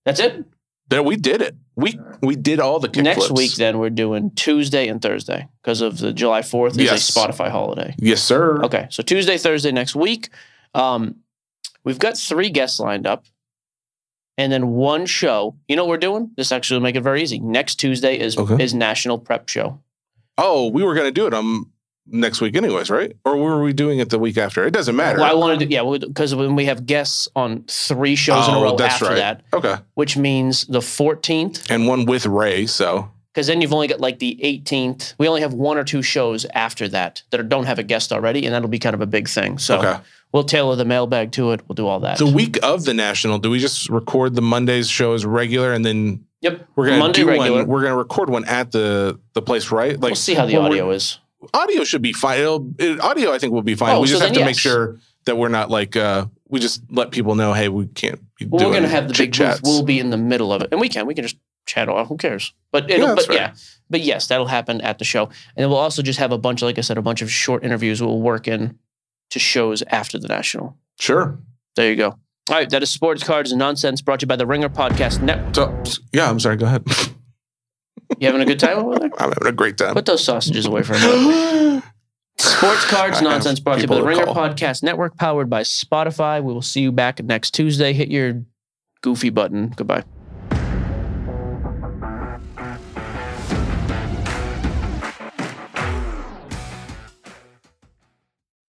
that's 0.06 0.20
it. 0.20 0.44
There 0.90 1.04
we 1.04 1.16
did 1.18 1.42
it. 1.42 1.56
We 1.76 2.00
we 2.22 2.36
did 2.36 2.60
all 2.60 2.80
the 2.80 2.88
kick 2.90 3.04
Next 3.04 3.28
flips. 3.28 3.38
week, 3.40 3.56
then 3.56 3.78
we're 3.78 3.90
doing 3.92 4.32
Tuesday 4.32 4.88
and 4.88 5.02
Thursday 5.02 5.48
because 5.62 5.82
of 5.82 6.00
the 6.00 6.12
July 6.14 6.42
Fourth 6.42 6.74
is 6.74 6.86
Yes. 6.86 7.10
a 7.16 7.20
Spotify 7.20 7.50
holiday. 7.52 7.94
Yes, 8.00 8.24
sir. 8.24 8.64
Okay, 8.64 8.88
so 8.90 9.04
Tuesday, 9.04 9.38
Thursday 9.38 9.72
next 9.72 9.96
week. 9.96 10.30
Um, 10.74 11.18
we've 11.84 12.00
got 12.00 12.18
three 12.18 12.50
guests 12.50 12.80
lined 12.80 13.06
up, 13.06 13.26
and 14.38 14.52
then 14.52 14.70
one 14.70 15.06
show. 15.06 15.56
You 15.68 15.76
know 15.76 15.84
what 15.84 15.90
we're 15.90 15.98
doing? 15.98 16.32
This 16.38 16.52
actually 16.52 16.78
will 16.78 16.84
make 16.84 16.96
it 16.96 17.02
very 17.02 17.22
easy. 17.22 17.40
Next 17.40 17.76
Tuesday 17.76 18.18
is 18.18 18.38
Okay. 18.38 18.64
is 18.64 18.74
National 18.74 19.20
Prep 19.20 19.48
Show. 19.50 19.80
Oh, 20.38 20.70
we 20.70 20.84
were 20.84 20.96
gonna 20.96 21.12
do 21.12 21.28
it 21.28 21.34
um 21.34 21.72
next 22.10 22.42
week 22.42 22.56
anyways, 22.56 22.90
right? 22.90 23.16
Or 23.26 23.38
were 23.38 23.62
we 23.62 23.74
doing 23.74 24.00
it 24.00 24.10
the 24.10 24.20
week 24.20 24.38
after? 24.38 24.66
It 24.66 24.72
doesn't 24.72 24.96
matter. 24.96 25.20
Well, 25.20 25.32
I 25.32 25.34
wanted 25.36 25.60
to 25.60 25.68
yeah, 25.74 25.84
because 26.00 26.34
when 26.36 26.56
we 26.56 26.66
have 26.66 26.86
guests 26.86 27.28
on 27.36 27.64
three 27.68 28.16
shows 28.16 28.48
in 28.48 28.54
a 28.54 28.60
Oh, 28.60 28.64
row 28.64 28.76
that's 28.76 28.96
after 28.96 29.06
right. 29.06 29.16
that, 29.16 29.44
okay. 29.54 29.76
which 29.96 30.18
means 30.18 30.66
the 30.66 30.80
14th, 30.80 31.70
And 31.70 31.88
one 31.88 32.06
with 32.06 32.26
Ray, 32.26 32.66
so 32.66 33.10
because 33.34 33.46
then 33.48 33.62
you've 33.62 33.74
only 33.74 33.88
got 33.88 34.00
like 34.00 34.18
the 34.18 34.40
18th. 34.44 35.14
We 35.20 35.28
only 35.28 35.42
have 35.42 35.54
one 35.54 35.78
or 35.78 35.84
two 35.84 36.02
shows 36.02 36.46
after 36.56 36.88
that 36.88 37.22
that 37.30 37.48
don't 37.50 37.66
have 37.66 37.78
a 37.78 37.84
guest 37.84 38.12
already, 38.12 38.46
and 38.46 38.54
that'll 38.56 38.68
be 38.68 38.80
kind 38.80 38.96
of 38.96 39.02
a 39.02 39.06
big 39.06 39.30
thing. 39.30 39.60
So 39.60 39.78
okay. 39.78 39.98
we'll 40.32 40.44
tailor 40.44 40.76
the 40.76 40.86
mailbag 40.86 41.34
to 41.34 41.52
it. 41.52 41.62
We'll 41.68 41.76
do 41.76 41.86
all 41.86 42.00
that. 42.00 42.18
The 42.18 42.26
week 42.26 42.58
of 42.64 42.86
the 42.86 42.96
national, 42.96 43.38
do 43.38 43.52
we 43.52 43.60
just 43.60 43.90
record 43.90 44.34
the 44.34 44.42
Monday's 44.42 44.90
show 44.90 45.14
as 45.14 45.24
regular 45.24 45.72
and 45.72 45.86
then 45.86 46.26
yep, 46.42 46.68
we're 46.76 46.88
gonna 46.88 46.98
Monday 46.98 47.22
do 47.22 47.28
regular. 47.28 47.52
one? 47.60 47.68
We're 47.68 47.84
gonna 47.84 47.96
record 47.98 48.32
one 48.32 48.44
at 48.46 48.72
the 48.72 49.20
the 49.34 49.44
place, 49.44 49.70
right? 49.72 49.94
Like 49.94 50.02
we'll 50.10 50.16
see 50.16 50.34
how 50.34 50.48
the 50.48 50.58
audio 50.58 50.90
is. 50.90 51.20
Audio 51.54 51.84
should 51.84 52.02
be 52.02 52.14
fine. 52.14 52.40
It'll, 52.40 53.02
audio, 53.02 53.32
I 53.34 53.40
think, 53.40 53.54
will 53.54 53.62
be 53.62 53.76
fine. 53.76 53.96
Oh, 53.96 54.02
we 54.02 54.08
so 54.08 54.14
just 54.14 54.24
have 54.24 54.34
then 54.34 54.40
to 54.42 54.46
make 54.46 54.58
sure 54.60 55.00
that 55.26 55.38
we're 55.38 55.50
not 55.50 55.70
like 55.70 55.96
uh 55.96 56.26
we 56.50 56.60
just 56.60 56.82
let 56.90 57.12
people 57.12 57.36
know, 57.36 57.54
hey, 57.54 57.68
we 57.70 57.88
can't 57.88 58.20
be 58.38 58.46
Well, 58.46 58.60
doing 58.60 58.72
we're 58.72 58.76
gonna 58.78 58.88
have 58.88 59.04
the 59.08 59.14
big 59.14 59.34
chit-chats. 59.34 59.62
We'll 59.64 59.84
be 59.84 60.00
in 60.00 60.10
the 60.10 60.18
middle 60.18 60.54
of 60.54 60.62
it, 60.62 60.70
and 60.72 60.80
we 60.80 60.88
can. 60.90 61.06
We 61.06 61.14
can 61.14 61.24
just 61.24 61.38
chat. 61.66 61.90
Who 61.90 62.18
cares? 62.18 62.54
But 62.72 62.90
it'll, 62.90 63.10
Yeah, 63.10 63.16
but 63.16 63.26
fair. 63.26 63.36
yeah, 63.36 63.54
but 63.90 64.00
yes, 64.02 64.28
that'll 64.28 64.48
happen 64.48 64.80
at 64.82 64.98
the 65.00 65.06
show, 65.06 65.26
and 65.26 65.34
then 65.58 65.70
we'll 65.70 65.78
also 65.80 66.02
just 66.02 66.20
have 66.20 66.32
a 66.32 66.38
bunch, 66.38 66.62
like 66.62 66.78
I 66.78 66.82
said, 66.82 66.98
a 66.98 67.02
bunch 67.02 67.22
of 67.22 67.30
short 67.30 67.64
interviews. 67.64 68.02
We'll 68.02 68.22
work 68.22 68.48
in 68.48 68.80
to 69.32 69.40
shows 69.40 69.84
after 69.90 70.18
the 70.18 70.30
national. 70.30 70.78
Sure. 71.00 71.38
There 71.76 71.90
you 71.90 71.98
go. 71.98 72.08
All 72.50 72.56
right, 72.56 72.70
that 72.70 72.82
is 72.82 72.90
Sports 72.90 73.24
Cards 73.24 73.52
and 73.52 73.60
Nonsense 73.60 74.02
brought 74.02 74.22
to 74.22 74.24
you 74.24 74.28
by 74.28 74.38
the 74.38 74.46
Ringer 74.46 74.70
Podcast 74.70 75.22
Network. 75.22 75.86
So 75.86 76.02
yeah, 76.14 76.30
I'm 76.30 76.40
sorry. 76.40 76.56
Go 76.56 76.66
ahead. 76.66 76.86
You 78.20 78.28
having 78.28 78.42
a 78.42 78.46
good 78.46 78.60
time 78.60 78.78
over 78.78 79.00
there? 79.00 79.10
I'm 79.20 79.32
having 79.32 79.48
a 79.48 79.52
great 79.52 79.78
time. 79.78 79.94
Put 79.94 80.06
those 80.06 80.24
sausages 80.24 80.66
away 80.66 80.84
for 80.84 80.94
a 80.94 81.00
minute. 81.00 81.84
Sports 82.38 82.86
Cards 82.86 83.18
I 83.18 83.22
Nonsense 83.22 83.60
brought 83.60 83.76
to 83.76 83.82
you 83.82 83.88
by 83.88 83.96
the 83.96 84.04
Ringer 84.04 84.26
call. 84.26 84.36
Podcast 84.36 84.84
Network, 84.84 85.18
powered 85.18 85.50
by 85.50 85.62
Spotify. 85.62 86.42
We 86.42 86.54
will 86.54 86.62
see 86.62 86.82
you 86.82 86.92
back 86.92 87.22
next 87.24 87.52
Tuesday. 87.52 87.94
Hit 87.94 88.10
your 88.10 88.44
goofy 89.02 89.30
button. 89.30 89.74
Goodbye. 89.76 90.04